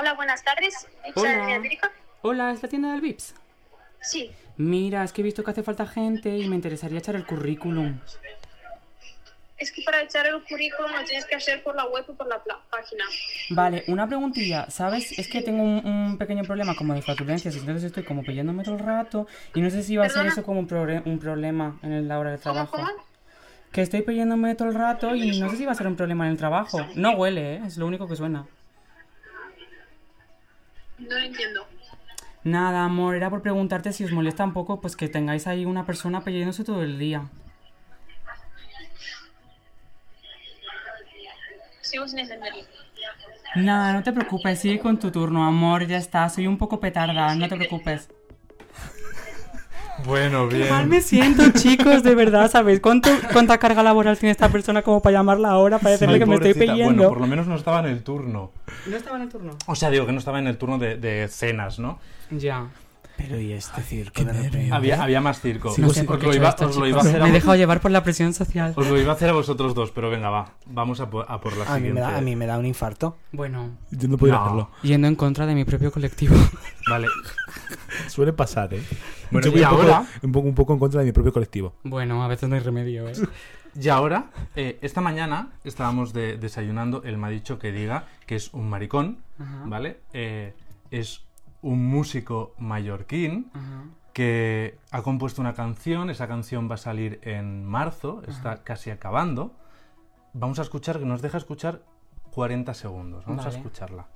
Hola, 0.00 0.14
buenas 0.14 0.42
tardes. 0.42 0.86
Hola. 1.14 1.60
Hola, 2.22 2.50
¿es 2.52 2.62
la 2.62 2.68
tienda 2.68 2.92
del 2.92 3.00
Vips? 3.02 3.34
Sí. 4.00 4.30
Mira, 4.56 5.04
es 5.04 5.12
que 5.12 5.20
he 5.20 5.24
visto 5.24 5.44
que 5.44 5.50
hace 5.50 5.62
falta 5.62 5.86
gente 5.86 6.36
y 6.38 6.48
me 6.48 6.56
interesaría 6.56 6.98
echar 6.98 7.16
el 7.16 7.26
currículum. 7.26 7.98
Es 9.58 9.70
que 9.72 9.82
para 9.82 10.00
echar 10.02 10.26
el 10.26 10.42
currículum 10.42 10.90
lo 10.90 11.04
tienes 11.04 11.26
que 11.26 11.34
hacer 11.34 11.62
por 11.62 11.76
la 11.76 11.84
web 11.84 12.04
o 12.08 12.14
por 12.14 12.26
la 12.26 12.42
página. 12.70 13.04
Vale, 13.50 13.84
una 13.88 14.06
preguntilla, 14.06 14.70
¿sabes? 14.70 15.18
Es 15.18 15.28
que 15.28 15.42
tengo 15.42 15.62
un, 15.62 15.84
un 15.86 16.16
pequeño 16.18 16.44
problema 16.44 16.74
como 16.74 16.94
de 16.94 17.02
flatulencias, 17.02 17.54
entonces 17.56 17.84
estoy 17.84 18.04
como 18.04 18.22
pillándome 18.22 18.64
todo 18.64 18.76
el 18.76 18.80
rato 18.80 19.26
y 19.54 19.60
no 19.60 19.68
sé 19.68 19.82
si 19.82 19.98
va 19.98 20.06
a 20.06 20.08
ser 20.08 20.26
eso 20.26 20.42
como 20.42 20.60
un, 20.60 21.02
un 21.04 21.18
problema 21.18 21.78
en 21.82 21.92
el- 21.92 22.08
la 22.08 22.18
hora 22.18 22.30
de 22.30 22.38
¿Cómo, 22.38 22.54
trabajo. 22.54 22.76
cómo? 22.76 22.88
Que 23.70 23.82
estoy 23.82 24.00
pillándome 24.02 24.54
todo 24.54 24.68
el 24.68 24.74
rato 24.74 25.14
y 25.14 25.38
no 25.38 25.50
sé 25.50 25.56
si 25.58 25.66
va 25.66 25.72
a 25.72 25.74
ser 25.74 25.86
un 25.86 25.96
problema 25.96 26.24
en 26.24 26.32
el 26.32 26.38
trabajo. 26.38 26.86
No 26.94 27.12
huele, 27.12 27.56
¿eh? 27.56 27.62
Es 27.66 27.76
lo 27.76 27.86
único 27.86 28.08
que 28.08 28.16
suena. 28.16 28.46
No 31.00 31.18
lo 31.18 31.24
entiendo. 31.24 31.66
Nada, 32.44 32.84
amor, 32.84 33.16
era 33.16 33.28
por 33.28 33.42
preguntarte 33.42 33.92
si 33.92 34.04
os 34.04 34.12
molesta 34.12 34.44
un 34.44 34.52
poco 34.52 34.80
pues 34.80 34.96
que 34.96 35.08
tengáis 35.08 35.46
ahí 35.46 35.66
una 35.66 35.84
persona 35.84 36.24
pellándose 36.24 36.64
todo 36.64 36.82
el 36.82 36.98
día. 36.98 37.28
Sigo 41.80 42.06
sin 42.08 42.20
entenderlo. 42.20 42.62
Nada, 43.56 43.92
no 43.92 44.02
te 44.02 44.12
preocupes, 44.12 44.60
sigue 44.60 44.78
con 44.78 44.98
tu 44.98 45.10
turno, 45.10 45.44
amor, 45.44 45.86
ya 45.86 45.96
está, 45.96 46.28
soy 46.28 46.46
un 46.46 46.56
poco 46.56 46.78
petarda, 46.78 47.34
no 47.34 47.48
te 47.48 47.56
preocupes. 47.56 48.08
Bueno, 50.10 50.48
Qué 50.48 50.68
mal 50.68 50.88
me 50.88 51.00
siento, 51.00 51.44
chicos, 51.52 52.02
de 52.02 52.16
verdad, 52.16 52.50
¿sabéis 52.50 52.80
cuánto, 52.80 53.08
cuánta 53.32 53.58
carga 53.58 53.80
laboral 53.84 54.18
tiene 54.18 54.32
esta 54.32 54.48
persona 54.48 54.82
como 54.82 55.00
para 55.00 55.12
llamarla 55.18 55.50
ahora 55.50 55.78
para 55.78 55.92
decirle 55.92 56.18
que 56.18 56.26
me 56.26 56.34
estoy 56.34 56.54
pillando? 56.54 56.84
Bueno, 56.84 57.08
por 57.08 57.20
lo 57.20 57.26
menos 57.28 57.46
no 57.46 57.54
estaba 57.54 57.78
en 57.78 57.86
el 57.86 58.02
turno. 58.02 58.50
¿No 58.88 58.96
estaba 58.96 59.16
en 59.18 59.22
el 59.22 59.28
turno? 59.28 59.52
O 59.66 59.76
sea, 59.76 59.88
digo 59.88 60.06
que 60.06 60.12
no 60.12 60.18
estaba 60.18 60.40
en 60.40 60.48
el 60.48 60.58
turno 60.58 60.78
de, 60.78 60.96
de 60.96 61.28
cenas, 61.28 61.78
¿no? 61.78 62.00
Ya. 62.32 62.66
Pero 63.16 63.38
y 63.38 63.52
este 63.52 63.82
circo 63.82 64.24
de 64.24 64.32
repente. 64.32 64.70
Había, 64.72 65.02
había 65.02 65.20
más 65.20 65.40
circo. 65.42 65.74
No 65.76 65.90
sé 65.90 66.04
por 66.04 66.16
os 66.16 66.20
qué 66.20 66.26
lo 66.26 66.32
he 66.32 66.36
hecho 66.36 66.42
iba, 66.42 66.48
esto, 66.48 66.66
os 66.68 66.76
lo 66.76 66.86
iba 66.88 66.96
a 66.96 67.00
chicos. 67.02 67.06
hacer 67.10 67.20
a 67.20 67.24
Me 67.24 67.30
he 67.30 67.32
dejado 67.34 67.54
llevar 67.56 67.80
por 67.80 67.90
la 67.90 68.02
presión 68.02 68.32
social. 68.32 68.72
Os 68.76 68.86
lo 68.88 68.98
iba 68.98 69.12
a 69.12 69.14
hacer 69.14 69.28
a 69.28 69.32
vosotros 69.34 69.74
dos, 69.74 69.90
pero 69.90 70.08
venga, 70.08 70.30
va. 70.30 70.54
Vamos 70.64 71.00
a 71.00 71.10
por, 71.10 71.26
a 71.28 71.38
por 71.38 71.54
la 71.56 71.64
A 71.64 71.74
mí, 71.74 71.80
me 71.82 71.88
siguiente. 71.88 72.00
da, 72.00 72.16
a 72.16 72.20
mí 72.22 72.34
me 72.34 72.46
da 72.46 72.56
un 72.58 72.64
infarto. 72.64 73.18
Bueno, 73.32 73.76
Yo 73.90 74.08
no 74.08 74.16
podía 74.16 74.34
No. 74.36 74.42
hacerlo. 74.44 74.70
yendo 74.82 75.06
en 75.06 75.16
contra 75.16 75.44
de 75.44 75.54
mi 75.54 75.64
propio 75.66 75.92
colectivo. 75.92 76.34
Vale. 76.88 77.08
Suele 78.08 78.32
pasar, 78.32 78.72
¿eh? 78.74 78.82
Bueno, 79.30 79.46
Yo 79.46 79.52
voy 79.52 79.60
y 79.60 79.64
un 79.64 79.70
poco- 79.70 79.82
ahora- 79.82 80.06
un 80.22 80.32
poco, 80.32 80.48
un 80.48 80.54
poco 80.54 80.72
en 80.74 80.78
contra 80.78 81.00
de 81.00 81.06
mi 81.06 81.12
propio 81.12 81.32
colectivo. 81.32 81.74
Bueno, 81.84 82.22
a 82.24 82.28
veces 82.28 82.48
no 82.48 82.54
hay 82.56 82.60
remedio, 82.62 83.08
¿eh? 83.08 83.12
Y 83.80 83.88
ahora, 83.88 84.30
eh, 84.56 84.78
esta 84.82 85.00
mañana 85.00 85.52
estábamos 85.62 86.12
de- 86.12 86.36
desayunando. 86.36 87.02
Él 87.04 87.16
me 87.18 87.28
ha 87.28 87.30
dicho 87.30 87.58
que 87.60 87.70
diga 87.70 88.06
que 88.26 88.34
es 88.34 88.52
un 88.52 88.68
maricón, 88.68 89.22
Ajá. 89.38 89.62
¿vale? 89.66 90.00
Eh, 90.12 90.54
es 90.90 91.24
un 91.62 91.86
músico 91.86 92.52
mallorquín 92.58 93.48
Ajá. 93.54 93.84
que 94.12 94.76
ha 94.90 95.02
compuesto 95.02 95.40
una 95.40 95.54
canción. 95.54 96.10
Esa 96.10 96.26
canción 96.26 96.68
va 96.68 96.74
a 96.74 96.78
salir 96.78 97.20
en 97.22 97.64
marzo, 97.64 98.22
está 98.26 98.64
casi 98.64 98.90
acabando. 98.90 99.54
Vamos 100.32 100.58
a 100.58 100.62
escuchar, 100.62 100.98
que 100.98 101.04
nos 101.04 101.22
deja 101.22 101.38
escuchar 101.38 101.82
40 102.32 102.74
segundos. 102.74 103.24
Vamos 103.24 103.44
Vale. 103.44 103.56
a 103.56 103.58
escucharla. 103.60 104.06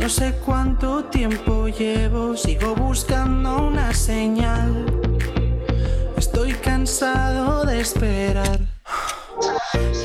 No 0.00 0.08
sé 0.08 0.34
cuánto 0.46 1.04
tiempo 1.04 1.68
llevo, 1.68 2.34
sigo 2.34 2.74
buscando 2.74 3.68
una 3.68 3.92
señal. 3.92 4.86
Estoy 6.16 6.52
cansado 6.54 7.66
de 7.66 7.80
esperar. 7.80 8.60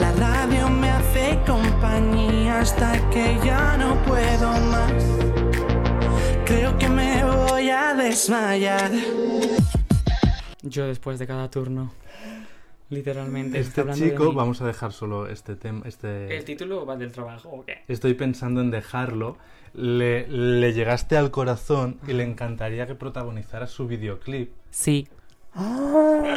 La 0.01 0.11
radio 0.11 0.69
me 0.69 0.89
hace 0.89 1.39
compañía 1.47 2.59
hasta 2.59 3.09
que 3.09 3.39
ya 3.43 3.77
no 3.77 3.95
puedo 4.03 4.51
más. 4.69 4.91
Creo 6.45 6.77
que 6.77 6.89
me 6.89 7.23
voy 7.23 7.69
a 7.69 7.93
desmayar. 7.93 8.91
Yo 10.61 10.87
después 10.87 11.19
de 11.19 11.25
cada 11.25 11.49
turno. 11.49 11.93
Literalmente. 12.89 13.59
Este 13.59 13.83
de 13.83 13.93
chico, 13.93 14.33
vamos 14.33 14.61
a 14.61 14.67
dejar 14.67 14.93
solo 14.93 15.27
este 15.27 15.55
tema. 15.55 15.81
Este... 15.85 16.37
¿El 16.37 16.45
título 16.45 16.85
va 16.85 16.95
del 16.95 17.11
trabajo 17.11 17.49
o 17.49 17.65
qué? 17.65 17.83
Estoy 17.87 18.13
pensando 18.13 18.61
en 18.61 18.71
dejarlo. 18.71 19.37
Le, 19.73 20.27
le 20.27 20.71
llegaste 20.73 21.17
al 21.17 21.31
corazón 21.31 21.99
y 22.07 22.13
le 22.13 22.23
encantaría 22.23 22.87
que 22.87 22.95
protagonizara 22.95 23.67
su 23.67 23.87
videoclip. 23.87 24.51
Sí. 24.69 25.07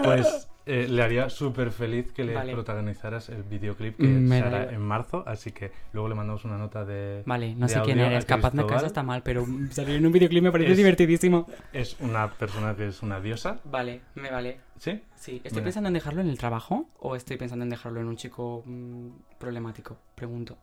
Pues 0.02 0.47
eh, 0.68 0.86
le 0.88 1.02
haría 1.02 1.28
súper 1.30 1.70
feliz 1.72 2.12
que 2.12 2.22
le 2.24 2.34
Vale. 2.34 2.52
protagonizaras 2.52 3.28
el 3.30 3.42
videoclip 3.42 3.96
que 3.96 4.06
Me 4.06 4.36
se 4.36 4.42
da 4.42 4.46
hará 4.48 4.58
igual. 4.62 4.74
en 4.74 4.80
marzo. 4.82 5.24
Así 5.26 5.50
que 5.50 5.72
luego 5.92 6.08
le 6.08 6.14
mandamos 6.14 6.44
una 6.44 6.58
nota 6.58 6.84
de. 6.84 7.22
Vale, 7.26 7.54
no 7.54 7.66
de 7.66 7.72
sé 7.72 7.80
quién 7.82 7.98
eres. 7.98 8.24
Capaz 8.24 8.52
me 8.52 8.58
Cristóbal. 8.62 8.74
caso 8.76 8.86
está 8.86 9.02
mal, 9.02 9.22
pero 9.24 9.44
salir 9.70 9.96
en 9.96 10.06
un 10.06 10.12
videoclip 10.12 10.42
me 10.44 10.52
parece 10.52 10.70
Es- 10.72 10.76
divertidísimo. 10.76 11.46
Es 11.72 11.96
una 12.00 12.30
persona 12.30 12.76
que 12.76 12.88
es 12.88 13.02
una 13.02 13.20
diosa. 13.20 13.58
Vale, 13.64 14.02
me 14.14 14.30
vale. 14.30 14.60
¿Sí? 14.78 15.02
Sí, 15.16 15.40
¿estoy 15.42 15.62
pensando 15.62 15.88
en 15.88 15.94
dejarlo 15.94 16.20
en 16.20 16.28
el 16.28 16.38
trabajo 16.38 16.88
o 17.00 17.16
estoy 17.16 17.36
pensando 17.36 17.64
en 17.64 17.70
dejarlo 17.70 18.00
en 18.00 18.06
un 18.06 18.16
chico 18.16 18.62
mm, 18.64 19.08
problemático? 19.38 19.98
Pregunto. 20.14 20.56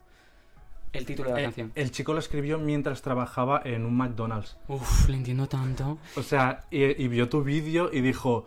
El 0.94 1.06
título 1.06 1.30
de 1.32 1.36
la 1.36 1.42
Eh, 1.42 1.44
canción. 1.44 1.72
el 1.76 1.92
chico 1.92 2.14
lo 2.14 2.20
escribió 2.20 2.58
mientras 2.58 3.02
trabajaba 3.02 3.62
en 3.66 3.86
un 3.86 3.98
McDonald's. 3.98 4.56
Uf, 4.70 5.10
le 5.10 5.18
entiendo 5.18 5.46
tanto. 5.48 5.98
O 6.16 6.22
sea, 6.24 6.62
y, 6.72 6.84
y 7.04 7.08
vio 7.10 7.28
tu 7.28 7.44
vídeo 7.44 7.90
y 7.92 8.00
dijo, 8.00 8.46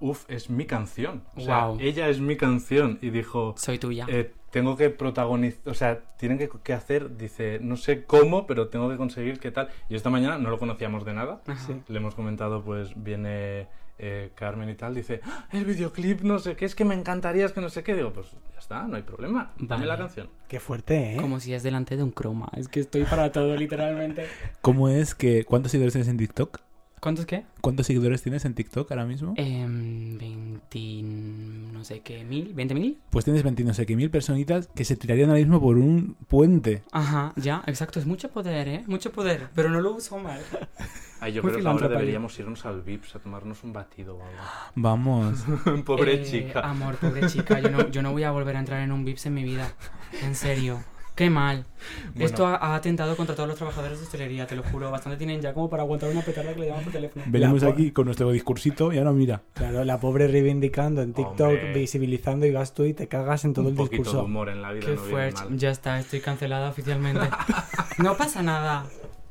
uf, 0.00 0.24
es 0.28 0.50
mi 0.50 0.64
canción. 0.66 1.22
O 1.36 1.40
sea, 1.40 1.66
Guau. 1.66 1.78
ella 1.80 2.08
es 2.08 2.20
mi 2.20 2.36
canción. 2.36 2.98
Y 3.02 3.10
dijo, 3.10 3.54
Soy 3.56 3.78
tuya. 3.78 4.06
eh, 4.08 4.32
tengo 4.50 4.76
que 4.76 4.88
protagonizar, 4.90 5.60
o 5.70 5.74
sea, 5.74 6.00
tienen 6.16 6.38
que, 6.38 6.48
que 6.62 6.72
hacer, 6.72 7.16
dice, 7.18 7.58
no 7.60 7.76
sé 7.76 8.04
cómo, 8.04 8.46
pero 8.46 8.68
tengo 8.68 8.88
que 8.88 8.96
conseguir 8.96 9.38
qué 9.40 9.50
tal. 9.50 9.68
Y 9.90 9.94
esta 9.94 10.08
mañana 10.10 10.38
no 10.38 10.48
lo 10.50 10.58
conocíamos 10.58 11.04
de 11.04 11.12
nada. 11.14 11.42
Le 11.88 11.98
hemos 11.98 12.14
comentado, 12.14 12.62
pues 12.64 12.92
viene 12.96 13.66
eh, 13.98 14.30
Carmen 14.36 14.70
y 14.70 14.74
tal, 14.76 14.94
dice, 14.94 15.20
"Ah, 15.24 15.48
el 15.52 15.64
videoclip, 15.64 16.20
no 16.22 16.38
sé 16.38 16.54
qué, 16.56 16.64
es 16.64 16.74
que 16.76 16.84
me 16.84 16.94
encantaría, 16.94 17.44
es 17.44 17.52
que 17.52 17.60
no 17.60 17.68
sé 17.68 17.82
qué. 17.82 17.94
Digo, 17.96 18.12
pues 18.12 18.28
ya 18.52 18.58
está, 18.60 18.84
no 18.84 18.96
hay 18.96 19.02
problema, 19.02 19.52
dame 19.58 19.68
Vale. 19.80 19.86
la 19.86 19.98
canción. 19.98 20.30
Qué 20.46 20.60
fuerte, 20.60 21.14
¿eh? 21.14 21.16
Como 21.20 21.40
si 21.40 21.52
es 21.52 21.62
delante 21.64 21.96
de 21.96 22.02
un 22.04 22.12
croma. 22.12 22.48
Es 22.56 22.68
que 22.68 22.80
estoy 22.80 23.02
para 23.04 23.32
todo, 23.32 23.54
literalmente. 23.56 24.26
¿Cómo 24.62 24.88
es 24.88 25.14
que... 25.14 25.44
¿Cuántos 25.44 25.72
seguidores 25.72 25.92
tienes 25.94 26.08
en 26.08 26.16
TikTok? 26.16 26.60
¿Cuántos 27.00 27.26
qué? 27.26 27.44
¿Cuántos 27.60 27.86
seguidores 27.86 28.22
tienes 28.22 28.44
en 28.44 28.54
TikTok 28.54 28.90
ahora 28.90 29.04
mismo? 29.06 29.34
Em, 29.36 30.18
20. 30.18 31.02
no 31.72 31.84
sé 31.84 32.00
qué, 32.00 32.24
mil, 32.24 32.52
20 32.54 32.74
mil. 32.74 32.98
Pues 33.10 33.24
tienes 33.24 33.42
20 33.42 33.64
no 33.64 33.74
sé 33.74 33.86
qué 33.86 33.94
mil 33.96 34.10
personitas 34.10 34.68
que 34.74 34.84
se 34.84 34.96
tirarían 34.96 35.30
ahora 35.30 35.40
mismo 35.40 35.60
por 35.60 35.76
un 35.78 36.16
puente. 36.28 36.82
Ajá, 36.92 37.32
ya, 37.36 37.62
exacto. 37.66 37.98
Es 38.00 38.06
mucho 38.06 38.30
poder, 38.30 38.68
¿eh? 38.68 38.84
Mucho 38.86 39.12
poder. 39.12 39.48
Pero 39.54 39.68
no 39.70 39.80
lo 39.80 39.94
uso 39.94 40.18
mal. 40.18 40.40
Ay, 41.20 41.32
yo 41.32 41.42
Muy 41.42 41.50
creo 41.52 41.62
que 41.62 41.68
ahora 41.68 41.88
deberíamos 41.88 42.38
irnos 42.38 42.64
al 42.64 42.82
Vips 42.82 43.16
a 43.16 43.18
tomarnos 43.18 43.64
un 43.64 43.72
batido 43.72 44.16
o 44.16 44.22
algo. 44.22 44.38
Vamos. 44.76 45.44
Pobre 45.84 46.14
Eh, 46.14 46.24
chica. 46.24 46.60
Amor, 46.60 46.94
pobre 46.96 47.26
chica. 47.26 47.58
Yo 47.60 47.70
no, 47.70 47.88
yo 47.90 48.02
no 48.02 48.12
voy 48.12 48.22
a 48.22 48.30
volver 48.30 48.54
a 48.56 48.60
entrar 48.60 48.80
en 48.82 48.92
un 48.92 49.04
VIPS 49.04 49.26
en 49.26 49.34
mi 49.34 49.42
vida. 49.42 49.72
En 50.22 50.34
serio. 50.36 50.80
Qué 51.18 51.30
mal. 51.30 51.64
Bueno. 52.12 52.26
Esto 52.26 52.46
ha, 52.46 52.54
ha 52.54 52.76
atentado 52.76 53.16
contra 53.16 53.34
todos 53.34 53.48
los 53.48 53.58
trabajadores 53.58 53.98
de 53.98 54.04
hostelería, 54.04 54.46
te 54.46 54.54
lo 54.54 54.62
juro. 54.62 54.88
Bastante 54.92 55.16
tienen 55.18 55.40
ya 55.40 55.52
como 55.52 55.68
para 55.68 55.82
aguantar 55.82 56.10
una 56.10 56.22
petarda 56.22 56.54
que 56.54 56.60
le 56.60 56.66
llaman 56.68 56.84
por 56.84 56.92
teléfono. 56.92 57.24
Venimos 57.26 57.64
aquí 57.64 57.90
con 57.90 58.04
nuestro 58.04 58.30
discursito 58.30 58.92
y 58.92 58.98
ahora 58.98 59.10
mira. 59.10 59.42
Claro, 59.54 59.82
la 59.82 59.98
pobre 59.98 60.28
reivindicando 60.28 61.02
en 61.02 61.14
TikTok, 61.14 61.40
Hombre. 61.48 61.72
visibilizando 61.72 62.46
y 62.46 62.52
vas 62.52 62.72
tú 62.72 62.84
y 62.84 62.94
te 62.94 63.08
cagas 63.08 63.44
en 63.44 63.52
todo 63.52 63.64
un 63.64 63.72
el 63.72 63.76
poquito 63.76 63.96
de 63.96 63.98
discurso. 64.04 64.24
humor 64.26 64.48
en 64.48 64.62
la 64.62 64.70
vida 64.70 64.86
Qué 64.86 64.94
no 64.94 65.02
viene 65.02 65.10
fuerte. 65.10 65.40
mal. 65.42 65.58
Ya 65.58 65.70
está, 65.72 65.98
estoy 65.98 66.20
cancelada 66.20 66.68
oficialmente. 66.68 67.28
no 67.98 68.16
pasa 68.16 68.40
nada. 68.44 68.86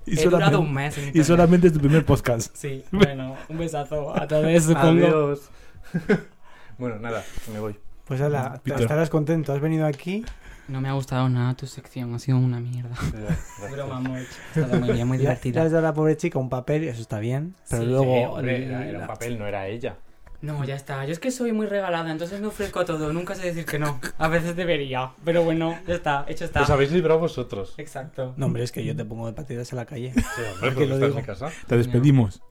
Y 0.05 0.19
He 0.19 0.25
durado 0.25 0.59
un 0.59 0.73
mes 0.73 0.97
en 0.97 1.11
y 1.17 1.23
solamente 1.23 1.67
es 1.67 1.73
tu 1.73 1.79
primer 1.79 2.03
podcast. 2.03 2.53
Sí, 2.53 2.83
bueno, 2.91 3.38
un 3.47 3.57
besazo 3.59 4.13
a 4.13 4.27
todos, 4.27 4.61
supongo. 4.61 5.05
Adiós. 5.05 5.49
bueno, 6.77 6.99
nada, 6.99 7.23
me 7.53 7.61
voy. 7.61 7.77
Pues 8.03 8.19
ala, 8.19 8.61
estarás 8.65 9.09
contento. 9.09 9.53
Has 9.53 9.61
venido 9.61 9.85
aquí. 9.85 10.25
No 10.68 10.82
me 10.82 10.89
ha 10.89 10.93
gustado 10.93 11.30
nada 11.30 11.53
tu 11.55 11.65
sección, 11.65 12.13
ha 12.13 12.20
sido 12.20 12.38
una 12.38 12.59
mierda. 12.59 12.95
Broma. 13.72 14.01
Ha 14.15 14.59
estado 14.59 14.80
muy 14.82 14.91
bien, 14.91 15.07
muy 15.07 15.18
Le 15.18 15.24
le 15.24 15.30
divertida. 15.30 15.63
has 15.63 15.72
dado 15.72 15.86
a 15.88 15.89
la 15.89 15.93
pobre 15.93 16.18
chica 16.18 16.39
un 16.39 16.49
papel 16.49 16.84
y 16.84 16.88
eso 16.89 17.01
está 17.01 17.20
bien. 17.20 17.55
Pero 17.70 17.84
Sí, 17.84 17.88
luego. 17.89 18.32
Hombre, 18.34 18.65
era, 18.65 18.86
era 18.88 18.99
un 18.99 19.07
papel, 19.07 19.39
no 19.39 19.47
era 19.47 19.68
ella. 19.68 19.95
No, 20.41 20.63
ya 20.65 20.76
está. 20.76 21.03
Yo 21.05 21.13
es 21.13 21.20
que 21.20 21.32
soy 21.32 21.51
muy 21.51 21.65
regalada, 21.68 22.11
entonces 22.11 22.39
me 22.41 22.47
ofrezco 22.47 22.82
a 22.82 22.86
todo. 22.86 23.11
Nunca 23.13 23.34
sé 23.34 23.45
decir 23.47 23.65
que 23.65 23.80
no. 23.80 23.99
A 24.20 24.28
veces 24.28 24.55
debería. 24.55 25.11
Pero 25.26 25.43
bueno, 25.43 25.80
ya 25.88 25.95
está. 25.95 26.26
Hecho 26.28 26.45
está. 26.45 26.61
Os 26.61 26.70
habéis 26.70 26.91
librado 26.91 27.20
vosotros. 27.20 27.74
Exacto. 27.78 28.34
No, 28.38 28.45
hombre, 28.47 28.63
es 28.63 28.72
que 28.72 28.84
yo 28.86 28.95
te 28.95 29.03
pongo 29.05 29.26
de 29.26 29.34
patitas 29.34 29.72
en 29.72 29.78
la 29.78 29.86
calle. 29.86 30.13
Sí, 30.13 30.20
hombre, 30.20 30.36
¿Por 30.51 30.59
qué 30.59 30.68
porque 30.76 30.86
lo 30.86 30.93
estás 30.95 31.09
digo? 31.09 31.20
en 31.20 31.26
casa. 31.26 31.49
Te 31.65 31.78
despedimos. 31.78 32.41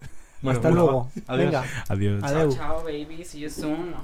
Bueno, 0.42 0.58
Hasta 0.58 0.68
bueno, 0.70 0.84
luego. 0.84 1.10
Adiós. 1.28 1.44
Venga, 1.52 1.64
Adiós. 1.88 2.24
adeu. 2.24 2.50
Chao, 2.52 2.82
baby. 2.82 3.24
See 3.24 3.40
you 3.40 3.50
soon. 3.50 3.94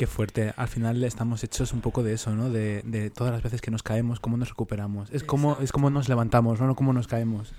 Qué 0.00 0.06
fuerte. 0.06 0.54
Al 0.56 0.68
final 0.68 1.04
estamos 1.04 1.44
hechos 1.44 1.74
un 1.74 1.82
poco 1.82 2.02
de 2.02 2.14
eso, 2.14 2.34
¿no? 2.34 2.48
De, 2.48 2.80
de 2.86 3.10
todas 3.10 3.34
las 3.34 3.42
veces 3.42 3.60
que 3.60 3.70
nos 3.70 3.82
caemos, 3.82 4.18
cómo 4.18 4.38
nos 4.38 4.48
recuperamos. 4.48 5.10
Es 5.10 5.24
como, 5.24 5.58
es 5.60 5.72
como 5.72 5.90
nos 5.90 6.08
levantamos, 6.08 6.58
¿no? 6.58 6.66
No 6.66 6.74
cómo 6.74 6.94
nos 6.94 7.06
caemos. 7.06 7.52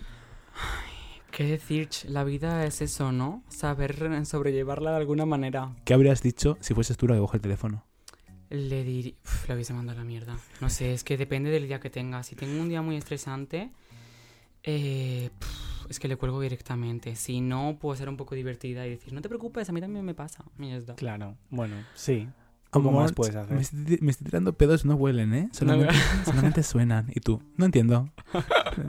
¿Qué 1.29 1.43
decir? 1.43 1.89
La 2.07 2.23
vida 2.23 2.65
es 2.65 2.81
eso, 2.81 3.11
¿no? 3.11 3.43
Saber 3.47 4.25
sobrellevarla 4.25 4.89
de 4.89 4.97
alguna 4.97 5.27
manera. 5.27 5.75
¿Qué 5.85 5.93
habrías 5.93 6.23
dicho 6.23 6.57
si 6.61 6.73
fueses 6.73 6.97
tú 6.97 7.07
la 7.07 7.13
que 7.13 7.21
coge 7.21 7.37
el 7.37 7.41
teléfono? 7.43 7.85
Le 8.49 8.83
diría... 8.83 9.13
Le 9.47 9.53
hubiese 9.53 9.75
mandado 9.75 9.99
a 9.99 10.01
la 10.01 10.07
mierda. 10.07 10.35
No 10.61 10.71
sé, 10.71 10.95
es 10.95 11.03
que 11.03 11.17
depende 11.17 11.51
del 11.51 11.67
día 11.67 11.79
que 11.79 11.91
tenga. 11.91 12.23
Si 12.23 12.35
tengo 12.35 12.59
un 12.59 12.69
día 12.69 12.81
muy 12.81 12.95
estresante, 12.95 13.69
eh, 14.63 15.29
pf, 15.37 15.70
es 15.91 15.99
que 15.99 16.07
le 16.07 16.15
cuelgo 16.15 16.41
directamente. 16.41 17.15
Si 17.15 17.41
no, 17.41 17.77
puedo 17.79 17.95
ser 17.95 18.09
un 18.09 18.17
poco 18.17 18.33
divertida 18.33 18.87
y 18.87 18.89
decir, 18.89 19.13
no 19.13 19.21
te 19.21 19.29
preocupes, 19.29 19.69
a 19.69 19.73
mí 19.73 19.81
también 19.81 20.05
me 20.05 20.13
pasa. 20.13 20.43
Está. 20.59 20.95
Claro, 20.95 21.37
bueno, 21.49 21.75
sí. 21.93 22.27
¿Cómo 22.69 22.91
más 22.93 23.11
puedes 23.11 23.35
hacer? 23.35 23.53
Me 23.53 23.61
estoy, 23.61 23.99
me 23.99 24.11
estoy 24.11 24.25
tirando 24.25 24.53
pedos, 24.53 24.85
no 24.85 24.95
huelen, 24.95 25.33
¿eh? 25.33 25.49
Solamente, 25.51 25.93
solamente 26.25 26.63
suenan. 26.63 27.11
Y 27.13 27.19
tú, 27.19 27.41
no 27.57 27.65
entiendo. 27.65 28.07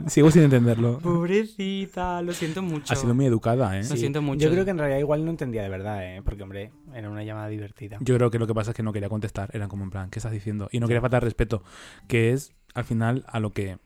Sigo 0.07 0.31
sin 0.31 0.43
entenderlo. 0.43 0.99
Pobrecita, 0.99 2.21
lo 2.21 2.31
siento 2.31 2.61
mucho. 2.61 2.93
Ha 2.93 2.95
sido 2.95 3.13
muy 3.13 3.25
educada, 3.25 3.77
¿eh? 3.77 3.81
Lo 3.81 3.97
siento 3.97 4.21
mucho. 4.21 4.39
Yo 4.39 4.51
creo 4.51 4.63
que 4.63 4.71
en 4.71 4.77
realidad 4.77 4.99
igual 4.99 5.25
no 5.25 5.31
entendía 5.31 5.63
de 5.63 5.69
verdad, 5.69 6.01
¿eh? 6.01 6.21
Porque, 6.23 6.43
hombre, 6.43 6.71
era 6.95 7.09
una 7.09 7.25
llamada 7.25 7.49
divertida. 7.49 7.97
Yo 7.99 8.15
creo 8.15 8.31
que 8.31 8.39
lo 8.39 8.47
que 8.47 8.53
pasa 8.53 8.71
es 8.71 8.77
que 8.77 8.83
no 8.83 8.93
quería 8.93 9.09
contestar. 9.09 9.49
Era 9.51 9.67
como 9.67 9.83
en 9.83 9.89
plan, 9.89 10.09
¿qué 10.09 10.19
estás 10.19 10.31
diciendo? 10.31 10.69
Y 10.71 10.79
no 10.79 10.87
quería 10.87 11.01
faltar 11.01 11.21
respeto. 11.21 11.61
Que 12.07 12.31
es, 12.31 12.53
al 12.73 12.85
final, 12.85 13.25
a 13.27 13.41
lo 13.41 13.51
que 13.51 13.79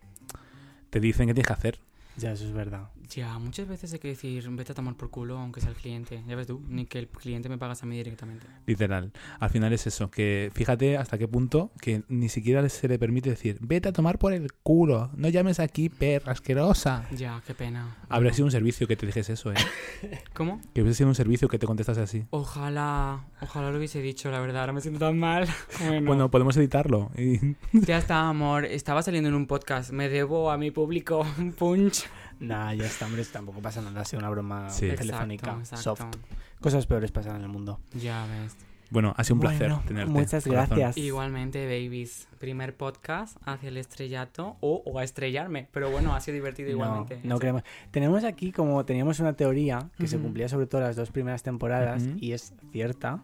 te 0.91 0.99
dicen 0.99 1.25
que 1.25 1.33
tienes 1.33 1.47
que 1.47 1.53
hacer. 1.53 1.79
Ya, 2.17 2.33
eso 2.33 2.45
es 2.45 2.53
verdad. 2.53 2.89
Ya, 3.09 3.37
muchas 3.39 3.67
veces 3.67 3.93
hay 3.93 3.99
que 3.99 4.09
decir, 4.09 4.47
vete 4.51 4.71
a 4.71 4.75
tomar 4.75 4.95
por 4.95 5.09
culo, 5.09 5.37
aunque 5.37 5.61
sea 5.61 5.69
el 5.69 5.75
cliente. 5.75 6.23
Ya 6.27 6.35
ves 6.35 6.47
tú, 6.47 6.61
ni 6.67 6.85
que 6.85 6.99
el 6.99 7.07
cliente 7.07 7.47
me 7.49 7.57
pagas 7.57 7.83
a 7.83 7.85
mí 7.85 7.95
directamente. 7.95 8.45
Literal. 8.65 9.11
Al 9.39 9.49
final 9.49 9.71
es 9.73 9.87
eso. 9.87 10.09
Que 10.11 10.51
fíjate 10.53 10.97
hasta 10.97 11.17
qué 11.17 11.27
punto 11.27 11.71
que 11.81 12.03
ni 12.09 12.29
siquiera 12.29 12.67
se 12.69 12.87
le 12.87 12.99
permite 12.99 13.29
decir, 13.29 13.57
vete 13.61 13.89
a 13.89 13.93
tomar 13.93 14.17
por 14.19 14.33
el 14.33 14.51
culo. 14.53 15.09
No 15.15 15.29
llames 15.29 15.59
aquí, 15.59 15.89
perra 15.89 16.33
asquerosa. 16.33 17.07
Ya, 17.15 17.41
qué 17.45 17.53
pena. 17.53 17.95
Habría 18.09 18.33
sido 18.33 18.45
un 18.45 18.51
servicio 18.51 18.87
que 18.87 18.95
te 18.95 19.05
dijese 19.05 19.33
eso, 19.33 19.51
¿eh? 19.51 19.55
¿Cómo? 20.33 20.61
que 20.73 20.81
hubiese 20.81 20.97
sido 20.99 21.09
un 21.09 21.15
servicio 21.15 21.47
que 21.47 21.59
te 21.59 21.65
contestase 21.65 22.01
así. 22.01 22.25
Ojalá, 22.29 23.25
ojalá 23.41 23.71
lo 23.71 23.77
hubiese 23.77 24.01
dicho, 24.01 24.29
la 24.31 24.39
verdad, 24.39 24.61
ahora 24.61 24.73
me 24.73 24.81
siento 24.81 24.99
tan 24.99 25.17
mal. 25.17 25.47
Bueno, 25.79 26.07
Bueno, 26.07 26.31
podemos 26.31 26.57
editarlo. 26.57 27.11
Y... 27.17 27.55
ya 27.71 27.97
está, 27.97 28.27
amor. 28.27 28.65
Estaba 28.65 29.01
saliendo 29.03 29.29
en 29.29 29.35
un 29.35 29.45
podcast. 29.47 29.91
Me 29.91 30.09
debo 30.09 30.51
a 30.51 30.57
mi 30.57 30.71
público 30.71 31.25
un 31.37 31.51
punch. 31.57 32.05
Nah, 32.39 32.73
ya 32.73 32.85
está, 32.85 33.05
hombre, 33.05 33.23
tampoco 33.25 33.61
pasa 33.61 33.81
nada. 33.81 34.01
Ha 34.01 34.05
sido 34.05 34.19
una 34.19 34.29
broma 34.29 34.69
Sí. 34.69 34.89
telefónica. 34.95 35.51
Exacto, 35.59 35.83
Soft. 35.83 36.01
exacto. 36.01 36.19
Cosas 36.61 36.85
peores 36.85 37.11
pasan 37.11 37.37
en 37.37 37.41
el 37.43 37.49
mundo. 37.49 37.79
Ya 37.93 38.25
ves. 38.27 38.55
Bueno, 38.89 39.13
ha 39.17 39.23
sido 39.25 39.35
un 39.35 39.41
placer 39.41 39.67
Bueno, 39.67 39.83
tenerte. 39.85 40.11
Muchas 40.11 40.45
corazón. 40.45 40.77
gracias. 40.77 40.97
Igualmente, 41.05 41.65
babies. 41.65 42.29
Primer 42.39 42.73
podcast 42.77 43.35
hacia 43.45 43.67
el 43.67 43.75
estrellato 43.75 44.55
o, 44.61 44.81
o 44.85 44.99
a 44.99 45.03
estrellarme. 45.03 45.67
Pero 45.73 45.91
bueno, 45.91 46.15
ha 46.15 46.21
sido 46.21 46.35
divertido 46.35 46.69
No, 46.69 46.73
igualmente. 46.75 47.19
no 47.23 47.37
queremos. 47.37 47.63
Tenemos 47.91 48.23
aquí 48.23 48.53
como 48.53 48.85
teníamos 48.85 49.19
una 49.19 49.33
teoría 49.33 49.89
que 49.97 50.07
se 50.07 50.17
cumplía 50.17 50.47
sobre 50.47 50.67
todo 50.67 50.79
las 50.81 50.95
dos 50.95 51.11
primeras 51.11 51.43
temporadas 51.43 52.07
y 52.21 52.31
es 52.31 52.53
cierta 52.71 53.21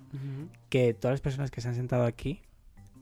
que 0.69 0.93
todas 0.93 1.13
las 1.13 1.21
personas 1.21 1.49
que 1.49 1.61
se 1.61 1.69
han 1.69 1.75
sentado 1.75 2.03
aquí 2.05 2.41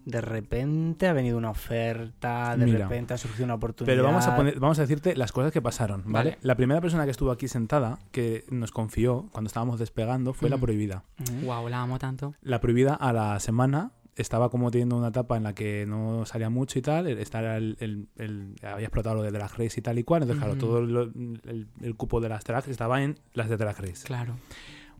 de 0.06 0.22
repente 0.22 1.08
ha 1.08 1.14
venido 1.14 1.38
una 1.38 1.50
oferta, 1.52 2.56
de 2.58 2.66
Mira. 2.66 2.80
repente 2.88 3.14
ha 3.14 3.18
surgido 3.18 3.46
una 3.46 3.56
oportunidad. 3.56 3.94
Pero 3.94 4.04
vamos 4.04 4.26
a, 4.28 4.36
poner, 4.36 4.60
vamos 4.60 4.80
a 4.80 4.82
decirte 4.84 5.16
las 5.16 5.32
cosas 5.32 5.52
que 5.52 5.62
pasaron, 5.62 6.04
¿vale? 6.06 6.32
Vale. 6.32 6.38
La 6.42 6.56
primera 6.56 6.82
persona 6.82 7.06
que 7.06 7.12
estuvo 7.12 7.32
aquí 7.32 7.48
sentada, 7.48 8.00
que 8.12 8.46
nos 8.50 8.72
confió 8.72 9.30
cuando 9.32 9.48
estábamos 9.48 9.80
despegando, 9.80 10.34
fue 10.34 10.50
la 10.50 10.58
prohibida. 10.58 11.04
Wow, 11.44 11.70
la 11.70 11.82
amo 11.82 12.00
tanto. 12.00 12.34
La 12.42 12.60
prohibida 12.62 12.94
a 12.96 13.14
la 13.14 13.40
semana 13.40 13.92
estaba 14.16 14.50
como 14.50 14.72
teniendo 14.72 14.98
una 14.98 15.08
etapa 15.08 15.38
en 15.38 15.44
la 15.44 15.54
que 15.54 15.86
no 15.88 16.26
salía 16.26 16.50
mucho 16.50 16.78
y 16.78 16.82
tal, 16.82 17.08
estaba 17.08 17.56
el, 17.56 17.78
el- 17.80 18.08
el- 18.18 18.56
había 18.62 18.88
explotado 18.88 19.16
lo 19.16 19.22
de 19.24 19.32
Drag 19.32 19.52
Race 19.58 19.80
y 19.80 19.82
tal 19.82 19.98
y 20.00 20.04
cual, 20.04 20.24
entonces 20.24 20.44
claro, 20.44 20.58
Ujú. 20.58 20.66
todo 20.68 20.82
lo- 20.82 21.04
el, 21.04 21.68
el 21.82 21.96
cupo 21.96 22.20
de 22.20 22.28
las 22.30 22.44
drags 22.44 22.68
estaba 22.68 23.02
en 23.04 23.18
las 23.34 23.48
de 23.50 23.58
Drag 23.58 23.80
Race. 23.80 24.06
Claro. 24.06 24.36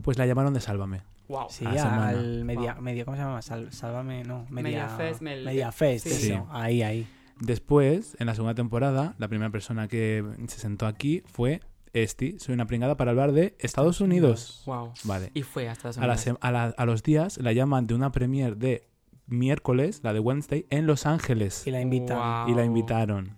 Pues 0.02 0.18
la 0.18 0.26
llamaron 0.26 0.54
de 0.54 0.62
Sálvame. 0.62 1.02
Wow. 1.32 1.48
Sí, 1.50 1.66
al 1.66 2.44
media, 2.46 2.74
Wow. 2.76 2.82
media, 2.84 3.06
¿cómo 3.06 3.18
se 3.18 3.24
llama? 3.24 3.42
Sal- 3.42 3.72
sálvame, 3.72 4.24
no, 4.24 4.46
media, 4.50 4.64
Media 4.64 4.88
Fest, 4.90 5.22
mel- 5.22 5.46
Media 5.46 5.72
Fest, 5.72 6.08
sí. 6.08 6.12
eso, 6.32 6.44
Sí. 6.44 6.50
ahí, 6.52 6.82
ahí. 6.84 7.08
Después, 7.40 8.16
en 8.20 8.28
la 8.28 8.36
segunda 8.36 8.54
temporada, 8.54 9.16
la 9.18 9.28
primera 9.28 9.50
persona 9.50 9.88
que 9.88 10.24
se 10.48 10.60
sentó 10.60 10.86
aquí 10.86 11.24
fue 11.26 11.62
Esti, 11.94 12.38
soy 12.40 12.54
una 12.54 12.68
pringada 12.68 12.96
para 12.96 13.12
hablar 13.12 13.32
de 13.32 13.56
Estados 13.60 14.00
Unidos. 14.00 14.62
Wow. 14.66 14.94
Vale. 15.04 15.32
Y 15.34 15.42
fue 15.42 15.68
hasta 15.68 15.90
A, 15.90 16.08
la 16.08 16.16
sem- 16.16 16.38
a, 16.40 16.52
la- 16.52 16.74
a 16.78 16.86
los 16.86 17.02
días 17.04 17.38
la 17.40 17.52
llaman 17.52 17.88
de 17.88 17.96
una 17.96 18.12
premiere 18.12 18.56
de 18.56 18.88
miércoles, 19.28 20.02
la 20.04 20.14
de 20.14 20.20
Wednesday, 20.20 20.66
en 20.70 20.86
Los 20.88 21.06
Ángeles. 21.06 21.66
Y 21.66 21.72
la 21.72 21.82
invitan. 21.82 22.18
Wow. 22.46 22.54
Y 22.54 22.56
la 22.58 22.66
invitaron. 22.66 23.34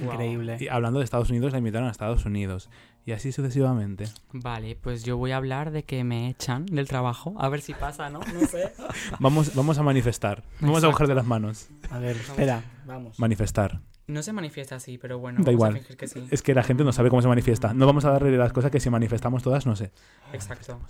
Increíble. 0.00 0.56
Y 0.58 0.68
hablando 0.68 0.98
de 0.98 1.04
Estados 1.04 1.30
Unidos, 1.30 1.52
la 1.52 1.58
invitaron 1.58 1.86
a 1.88 1.90
Estados 1.92 2.24
Unidos. 2.24 2.68
Y 3.06 3.12
así 3.12 3.32
sucesivamente. 3.32 4.06
Vale, 4.32 4.76
pues 4.76 5.04
yo 5.04 5.18
voy 5.18 5.32
a 5.32 5.36
hablar 5.36 5.70
de 5.72 5.82
que 5.82 6.04
me 6.04 6.28
echan 6.30 6.64
del 6.64 6.88
trabajo. 6.88 7.34
A 7.38 7.48
ver 7.50 7.60
si 7.60 7.74
pasa, 7.74 8.08
¿no? 8.08 8.20
No 8.20 8.46
sé. 8.46 8.72
Vamos, 9.20 9.54
vamos 9.54 9.76
a 9.78 9.82
manifestar. 9.82 10.42
Vamos 10.60 10.82
a 10.84 10.90
coger 10.90 11.06
de 11.08 11.14
las 11.14 11.26
manos. 11.26 11.68
A 11.90 11.98
ver, 11.98 12.14
Vamos. 12.16 12.28
espera, 12.30 12.62
vamos. 12.86 13.18
Manifestar. 13.18 13.80
No 14.06 14.22
se 14.22 14.32
manifiesta 14.32 14.76
así, 14.76 14.96
pero 14.98 15.18
bueno. 15.18 15.38
Da 15.38 15.44
vamos 15.44 15.52
igual. 15.52 15.72
A 15.74 15.76
fingir 15.78 15.96
que 15.96 16.08
sí. 16.08 16.26
Es 16.30 16.42
que 16.42 16.54
la 16.54 16.62
gente 16.62 16.82
no 16.84 16.92
sabe 16.92 17.10
cómo 17.10 17.20
se 17.22 17.28
manifiesta. 17.28 17.74
No 17.74 17.86
vamos 17.86 18.04
a 18.06 18.10
darle 18.10 18.36
las 18.36 18.52
cosas 18.52 18.70
que 18.70 18.80
si 18.80 18.88
manifestamos 18.90 19.42
todas, 19.42 19.66
no 19.66 19.76
sé. 19.76 19.92
Exacto. 20.32 20.80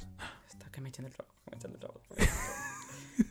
Está 0.48 0.70
que 0.70 0.80
me 0.80 0.88
echen 0.90 1.04
del 1.04 1.14
trabajo. 1.14 1.34
que 1.44 1.50
me 1.50 1.56
echen 1.56 1.70
del 1.72 1.80
trabajo. 1.80 2.00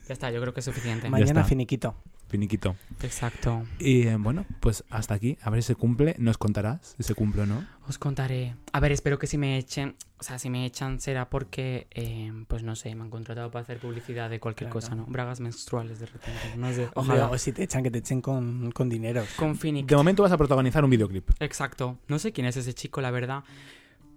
ya 0.07 0.13
está, 0.13 0.29
yo 0.31 0.41
creo 0.41 0.53
que 0.53 0.59
es 0.59 0.65
suficiente. 0.65 1.09
Mañana 1.09 1.43
finiquito. 1.45 1.95
Finiquito. 2.33 2.75
Exacto. 3.03 3.63
Y 3.77 4.07
eh, 4.07 4.15
bueno, 4.17 4.43
pues 4.59 4.83
hasta 4.89 5.13
aquí. 5.13 5.37
A 5.43 5.51
ver 5.51 5.61
si 5.61 5.67
se 5.67 5.75
cumple. 5.75 6.15
Nos 6.17 6.39
contarás 6.39 6.95
si 6.97 7.03
se 7.03 7.13
cumple 7.13 7.43
o 7.43 7.45
no. 7.45 7.63
Os 7.87 7.99
contaré. 7.99 8.55
A 8.71 8.79
ver, 8.79 8.91
espero 8.91 9.19
que 9.19 9.27
si 9.27 9.37
me 9.37 9.55
echen, 9.59 9.95
o 10.17 10.23
sea, 10.23 10.39
si 10.39 10.49
me 10.49 10.65
echan 10.65 10.99
será 10.99 11.29
porque, 11.29 11.85
eh, 11.91 12.31
pues 12.47 12.63
no 12.63 12.75
sé, 12.75 12.95
me 12.95 13.03
han 13.03 13.11
contratado 13.11 13.51
para 13.51 13.61
hacer 13.61 13.77
publicidad 13.77 14.31
de 14.31 14.39
cualquier 14.39 14.71
Claro. 14.71 14.73
cosa, 14.81 14.95
¿no? 14.95 15.05
Bragas 15.05 15.41
menstruales 15.41 15.99
de 15.99 16.07
repente, 16.07 16.39
no 16.57 16.73
sé. 16.73 16.89
Ojalá. 16.95 17.29
O 17.29 17.37
si 17.37 17.51
te 17.51 17.61
echan, 17.61 17.83
que 17.83 17.91
te 17.91 17.99
echen 17.99 18.19
con, 18.19 18.71
con 18.71 18.89
dinero. 18.89 19.23
Con 19.35 19.55
Phoenix. 19.55 19.85
De 19.87 19.95
momento 19.95 20.23
vas 20.23 20.31
a 20.31 20.37
protagonizar 20.37 20.83
un 20.83 20.89
videoclip. 20.89 21.29
Exacto. 21.39 21.99
No 22.07 22.17
sé 22.17 22.31
quién 22.31 22.47
es 22.47 22.57
ese 22.57 22.73
chico, 22.73 22.99
la 22.99 23.11
verdad. 23.11 23.43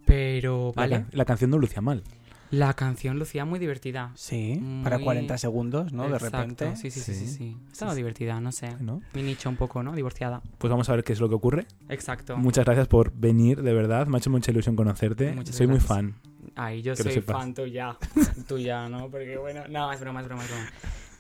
Pero, 0.06 0.72
La 0.74 0.80
vale. 0.82 0.96
can- 0.96 1.08
La, 1.12 1.24
canción 1.26 1.50
no 1.50 1.58
lucía 1.58 1.82
mal. 1.82 2.02
La 2.50 2.74
canción 2.74 3.18
lucía 3.18 3.44
muy 3.44 3.58
divertida. 3.58 4.12
Sí, 4.14 4.60
para 4.84 4.98
Muy- 4.98 5.04
40 5.04 5.36
segundos, 5.38 5.92
¿no? 5.92 6.08
De 6.08 6.18
repente. 6.18 6.76
Sí, 6.76 6.90
sí, 6.90 7.00
sí, 7.00 7.14
sí, 7.14 7.26
Sí. 7.26 7.34
sí. 7.34 7.56
Estaba 7.72 7.90
Sí, 7.90 7.96
sí. 7.96 7.98
divertida, 7.98 8.40
no 8.40 8.52
sé. 8.52 8.76
¿no? 8.80 9.02
Mi 9.14 9.22
nicho 9.22 9.48
un 9.48 9.56
poco, 9.56 9.82
¿no? 9.82 9.94
Divorciada. 9.94 10.42
Pues 10.58 10.70
vamos 10.70 10.88
a 10.88 10.94
ver 10.94 11.02
qué 11.04 11.12
es 11.12 11.20
lo 11.20 11.28
que 11.28 11.34
ocurre. 11.34 11.66
Exacto. 11.88 12.36
Muchas 12.36 12.64
gracias 12.64 12.86
por 12.88 13.12
venir, 13.12 13.62
de 13.62 13.72
verdad. 13.74 14.06
Me 14.06 14.16
ha 14.16 14.18
hecho 14.18 14.30
mucha 14.30 14.50
ilusión 14.52 14.76
conocerte. 14.76 15.32
Muchas 15.32 15.56
Soy 15.56 15.66
muy 15.66 15.76
gracias. 15.78 15.96
fan. 15.98 16.14
Ay, 16.54 16.82
yo 16.82 16.94
Que 16.94 17.02
soy 17.02 17.20
fan 17.20 17.52
tuya. 17.52 17.96
tuya, 18.48 18.88
¿no? 18.88 19.10
Porque 19.10 19.36
bueno, 19.36 19.62
no, 19.68 19.92
es 19.92 20.00
broma, 20.00 20.20
es 20.20 20.26
broma, 20.26 20.44
es 20.44 20.50
broma. 20.50 20.66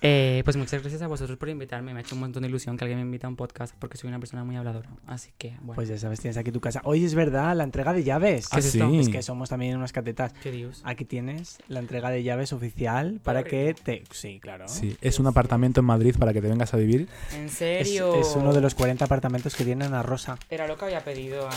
Eh, 0.08 0.42
pues 0.44 0.56
muchas 0.56 0.80
gracias 0.82 1.02
a 1.02 1.08
vosotros 1.08 1.36
por 1.36 1.48
invitarme. 1.48 1.92
Me 1.92 1.98
ha 1.98 2.02
hecho 2.02 2.14
un 2.14 2.20
montón 2.20 2.42
de 2.42 2.48
ilusión 2.48 2.76
que 2.76 2.84
alguien 2.84 2.98
me 3.00 3.04
invita 3.04 3.26
a 3.26 3.30
un 3.30 3.34
podcast 3.34 3.74
porque 3.76 3.96
soy 3.96 4.06
una 4.08 4.20
persona 4.20 4.44
muy 4.44 4.54
habladora. 4.54 4.88
Así 5.06 5.30
que, 5.36 5.50
bueno. 5.62 5.74
Pues 5.74 5.88
ya 5.88 5.98
sabes, 5.98 6.20
tienes 6.20 6.36
aquí 6.36 6.52
tu 6.52 6.60
casa. 6.60 6.80
Hoy 6.84 7.04
es 7.04 7.14
verdad, 7.16 7.56
la 7.56 7.64
entrega 7.64 7.92
de 7.92 8.04
llaves. 8.04 8.48
¿Qué 8.48 8.60
es 8.60 8.66
esto? 8.74 8.88
Es 9.00 9.08
que 9.08 9.22
somos 9.22 9.48
también 9.48 9.76
unas 9.76 9.92
catetas. 9.92 10.32
¿Qué 10.42 10.52
dios? 10.52 10.80
Aquí 10.84 11.04
tienes 11.04 11.58
la 11.66 11.80
entrega 11.80 12.10
de 12.10 12.22
llaves 12.22 12.52
oficial 12.52 13.20
para 13.24 13.42
que 13.42 13.74
te... 13.74 14.04
Sí, 14.12 14.38
claro. 14.40 14.68
Sí, 14.68 14.96
es 15.00 15.18
un 15.18 15.26
apartamento 15.26 15.80
en 15.80 15.86
Madrid 15.86 16.14
para 16.18 16.32
que 16.32 16.40
te 16.40 16.48
vengas 16.48 16.72
a 16.72 16.76
vivir. 16.76 17.08
¿En 17.34 17.46
Es, 17.46 17.52
serio? 17.52 18.14
es 18.14 18.34
uno 18.36 18.52
de 18.52 18.60
los 18.60 18.74
40 18.76 19.04
apartamentos 19.04 19.56
que 19.56 19.64
tienen 19.64 19.92
a 19.94 20.02
Rosa. 20.02 20.38
Era 20.50 20.66
lo 20.68 20.76
que 20.76 20.84
había 20.84 21.02
pedido, 21.02 21.48
¿eh? 21.48 21.52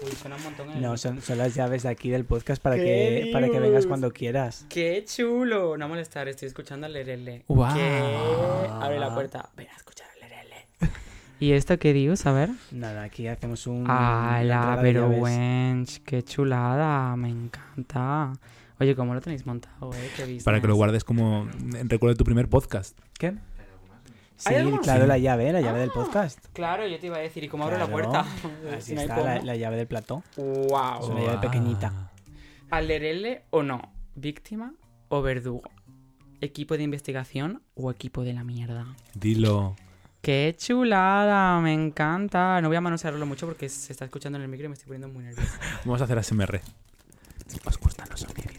Uy, 0.00 0.10
suena 0.12 0.36
un 0.36 0.42
montón 0.42 0.70
en 0.70 0.76
el 0.76 0.82
No, 0.82 0.96
son, 0.96 1.20
son 1.20 1.38
las 1.38 1.54
llaves 1.54 1.82
de 1.82 1.90
aquí 1.90 2.10
del 2.10 2.24
podcast 2.24 2.62
para 2.62 2.76
¡Qué 2.76 3.24
que, 3.24 3.30
para 3.32 3.48
que 3.48 3.60
vengas 3.60 3.86
cuando 3.86 4.10
quieras. 4.10 4.66
¡Qué 4.68 5.04
chulo! 5.06 5.76
No 5.76 5.88
molestar, 5.88 6.28
estoy 6.28 6.48
escuchando 6.48 6.86
al 6.86 6.92
Lerele. 6.92 7.44
Guau. 7.48 7.74
¿Qué? 7.74 8.16
Abre 8.80 8.98
la 8.98 9.14
puerta. 9.14 9.50
Ven 9.56 9.68
a 9.68 9.76
escuchar 9.76 10.08
al 10.14 10.20
Lerele. 10.20 10.66
¿Y 11.38 11.52
esto 11.52 11.78
qué 11.78 11.92
dios? 11.92 12.24
A 12.26 12.32
ver. 12.32 12.50
Nada, 12.70 13.02
aquí 13.02 13.26
hacemos 13.26 13.66
un... 13.66 13.84
¡Hala! 13.88 14.78
Pero 14.80 15.08
wench, 15.08 16.02
qué 16.04 16.22
chulada. 16.22 17.14
Me 17.16 17.28
encanta. 17.28 18.32
Oye, 18.80 18.96
¿cómo 18.96 19.14
lo 19.14 19.20
tenéis 19.20 19.46
montado, 19.46 19.92
eh? 19.94 20.10
¿Qué 20.16 20.40
Para 20.44 20.60
que 20.60 20.66
lo 20.66 20.74
guardes 20.74 21.04
como 21.04 21.48
recuerdo 21.84 22.14
de 22.14 22.18
tu 22.18 22.24
primer 22.24 22.48
podcast. 22.48 22.98
¿Qué? 23.16 23.34
Sí, 24.42 24.50
claro, 24.82 25.02
Sí. 25.02 25.06
la 25.08 25.18
llave, 25.18 25.52
la 25.52 25.60
llave 25.60 25.80
del 25.80 25.90
Ah. 25.90 25.94
podcast. 25.94 26.44
Claro, 26.52 26.86
yo 26.86 26.98
te 26.98 27.06
iba 27.06 27.16
a 27.16 27.20
decir, 27.20 27.44
¿y 27.44 27.48
cómo 27.48 27.64
abro 27.64 27.78
la 27.78 27.86
puerta? 27.86 28.26
Así 28.76 28.94
Si 28.94 29.00
está, 29.00 29.40
la, 29.42 29.54
llave 29.56 29.76
del 29.76 29.86
plató. 29.86 30.24
¡Wow! 30.36 31.00
Es 31.02 31.08
una 31.08 31.20
llave 31.20 31.38
pequeñita. 31.38 32.10
¿Al 32.70 32.88
Lerele 32.88 33.44
o 33.50 33.62
no? 33.62 33.80
¿Víctima 34.16 34.74
o 35.08 35.22
verdugo? 35.22 35.62
¿Equipo 36.40 36.76
de 36.76 36.82
investigación 36.82 37.62
o 37.74 37.90
equipo 37.90 38.24
de 38.24 38.32
la 38.32 38.42
mierda? 38.42 38.86
Dilo. 39.14 39.76
¡Qué 40.22 40.54
chulada! 40.58 41.60
Me 41.60 41.72
encanta. 41.72 42.60
No 42.60 42.68
voy 42.68 42.76
a 42.76 42.80
manosearlo 42.80 43.24
mucho 43.26 43.46
porque 43.46 43.68
se 43.68 43.92
está 43.92 44.06
escuchando 44.06 44.38
en 44.38 44.42
el 44.42 44.48
micro 44.48 44.66
y 44.66 44.68
me 44.70 44.74
estoy 44.74 44.86
poniendo 44.86 45.08
muy 45.08 45.22
nerviosa. 45.24 45.58
Vamos 45.84 46.00
a 46.00 46.04
hacer 46.04 46.18
ASMR. 46.18 46.60
Os 47.64 47.78
gustan 47.78 48.08
los 48.10 48.20
soniditos. 48.20 48.51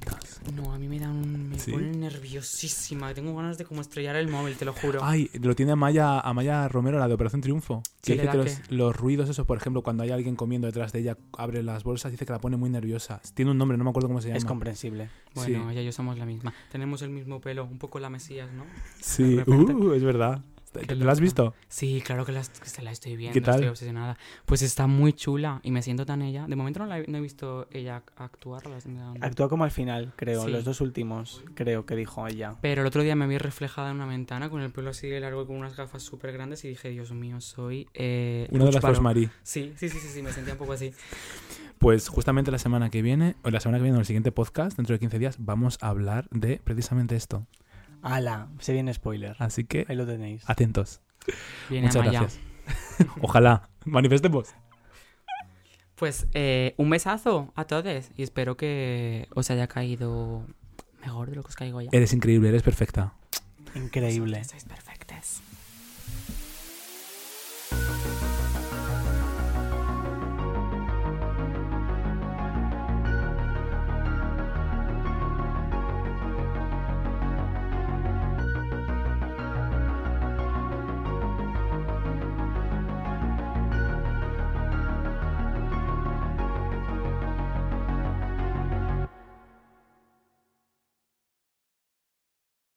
No, 0.56 0.72
a 0.74 0.78
mí 0.78 0.88
me 0.88 1.00
da 1.00 1.10
un... 1.10 1.50
Me 1.50 1.60
¿Sí? 1.60 1.72
pone 1.72 1.92
nerviosísima. 1.92 3.14
Tengo 3.14 3.36
ganas 3.36 3.58
de 3.58 3.66
como 3.66 3.82
estrellar 3.82 4.16
el 4.16 4.28
móvil, 4.28 4.56
te 4.56 4.66
lo 4.66 4.74
juro. 4.74 5.00
Ay, 5.04 5.30
lo 5.34 5.56
tiene 5.56 5.72
Amaya, 5.72 6.20
Amaya 6.20 6.68
Romero, 6.68 7.00
la 7.00 7.08
de 7.08 7.14
Operación 7.14 7.42
Triunfo. 7.42 7.82
¿Qué 8.02 8.16
Que 8.16 8.22
dice 8.22 8.32
que 8.32 8.38
los, 8.38 8.72
los 8.72 8.96
ruidos, 8.96 9.30
esos, 9.30 9.46
por 9.48 9.58
ejemplo, 9.58 9.82
cuando 9.82 10.04
hay 10.04 10.12
alguien 10.12 10.36
comiendo 10.36 10.68
detrás 10.68 10.92
de 10.92 11.00
ella, 11.00 11.18
abre 11.38 11.64
las 11.64 11.84
bolsas, 11.84 12.12
dice 12.12 12.26
que 12.26 12.34
la 12.34 12.40
pone 12.40 12.58
muy 12.58 12.70
nerviosa. 12.70 13.22
Tiene 13.34 13.52
un 13.52 13.58
nombre, 13.58 13.78
no 13.78 13.84
me 13.84 13.90
acuerdo 13.90 14.10
cómo 14.10 14.22
se 14.22 14.28
llama. 14.28 14.38
Es 14.38 14.46
comprensible. 14.46 15.10
Bueno, 15.34 15.66
sí. 15.66 15.72
ella 15.72 15.82
y 15.82 15.86
yo 15.86 15.92
somos 15.92 16.18
la 16.18 16.26
misma. 16.26 16.54
Tenemos 16.72 17.02
el 17.02 17.10
mismo 17.10 17.42
pelo, 17.42 17.66
un 17.66 17.80
poco 17.80 18.00
la 18.00 18.10
Mesías, 18.10 18.50
¿no? 18.54 18.66
Sí, 19.02 19.40
uh, 19.46 19.94
es 19.94 20.04
verdad. 20.04 20.42
¿Te 20.74 20.95
la 20.95 21.12
has 21.12 21.20
visto? 21.20 21.54
Sí, 21.68 22.02
claro 22.06 22.26
que 22.26 22.32
la, 22.32 22.41
que 22.41 22.70
se 22.70 22.82
la 22.82 22.91
estoy 22.91 23.16
viendo, 23.16 23.34
¿Qué 23.34 23.41
tal? 23.41 23.56
estoy 23.56 23.70
obsesionada. 23.70 24.18
Pues 24.45 24.62
está 24.62 24.88
muy 24.88 25.14
chula 25.14 25.60
y 25.64 25.72
me 25.72 25.82
siento 25.82 26.06
tan 26.06 26.22
ella. 26.22 26.45
De 26.48 26.56
momento 26.56 26.80
no, 26.80 26.86
la 26.88 27.00
he, 27.00 27.08
no 27.08 27.18
he 27.18 27.22
visto 27.22 27.68
ella 27.72 28.04
actuar. 28.18 28.64
Actúa 29.22 29.50
como 29.50 29.64
al 29.64 29.72
final, 29.72 30.14
creo. 30.16 30.45
Sí. 30.45 30.52
Los 30.52 30.64
dos 30.64 30.82
últimos, 30.82 31.44
creo 31.56 31.86
que 31.86 31.95
dijo 31.95 32.28
ella. 32.28 32.56
Pero 32.62 32.82
el 32.82 32.88
otro 32.88 33.04
día 33.04 33.16
me 33.16 33.28
vi 33.28 33.38
reflejada 33.38 33.90
en 33.91 33.98
una 33.98 34.06
ventana 34.06 34.50
con 34.50 34.62
el 34.62 34.72
pelo 34.72 34.90
así 34.90 35.08
de 35.08 35.20
largo 35.20 35.44
y 35.44 35.45
con 35.45 35.56
unas 35.56 35.76
gafas 35.76 36.04
súper 36.04 36.32
grandes 36.34 36.64
y 36.66 36.70
dije, 36.70 36.90
Dios 36.90 37.12
mío, 37.12 37.40
soy... 37.41 37.88
Eh, 37.94 38.48
Una 38.52 38.66
de 38.66 38.72
las 38.72 38.82
Baró". 38.82 38.95
dos 38.95 39.04
Marí. 39.04 39.30
Sí, 39.44 39.74
sí, 39.78 39.90
sí, 39.90 40.00
sí, 40.00 40.08
sí, 40.08 40.22
me 40.22 40.32
sentía 40.32 40.54
un 40.54 40.60
poco 40.60 40.74
así. 40.74 40.91
Pues 41.80 42.08
justamente 42.08 42.50
la 42.52 42.60
semana 42.60 42.90
que 42.90 43.02
viene, 43.02 43.36
o 43.44 43.50
la 43.50 43.60
semana 43.60 43.78
que 43.80 43.84
viene, 43.84 43.98
o 43.98 44.00
el 44.00 44.06
siguiente 44.06 44.32
podcast, 44.32 44.78
dentro 44.78 44.94
de 44.94 45.00
15 45.00 45.20
días, 45.20 45.36
vamos 45.40 45.78
a 45.82 45.90
hablar 45.90 46.28
de 46.32 46.62
precisamente 46.64 47.16
esto. 47.16 47.45
¡Hala! 48.04 48.50
Se 48.60 48.74
viene 48.74 48.94
spoiler. 48.94 49.36
Así 49.40 49.64
que, 49.64 49.86
Ahí 49.90 49.96
lo 49.96 50.06
tenéis. 50.06 50.44
atentos. 50.48 51.02
Viene 51.70 51.88
Muchas 51.88 52.02
Amaya. 52.04 52.20
gracias. 52.20 52.44
Ojalá. 53.22 53.70
Manifestemos. 53.86 54.50
Pues 55.96 56.28
eh, 56.34 56.74
un 56.78 56.90
besazo 56.90 57.52
a 57.56 57.66
todos 57.66 58.10
y 58.18 58.24
espero 58.24 58.58
que 58.58 59.28
os 59.36 59.50
haya 59.52 59.68
caído 59.68 60.46
mejor 61.02 61.30
de 61.30 61.36
lo 61.38 61.44
que 61.44 61.50
os 61.50 61.56
caigo 61.56 61.82
ya. 61.82 61.90
Eres 61.92 62.14
increíble, 62.14 62.50
eres 62.50 62.62
perfecta. 62.64 63.14
Increíble. 63.76 64.44
Sois 64.44 64.64
perfectos. 64.66 64.93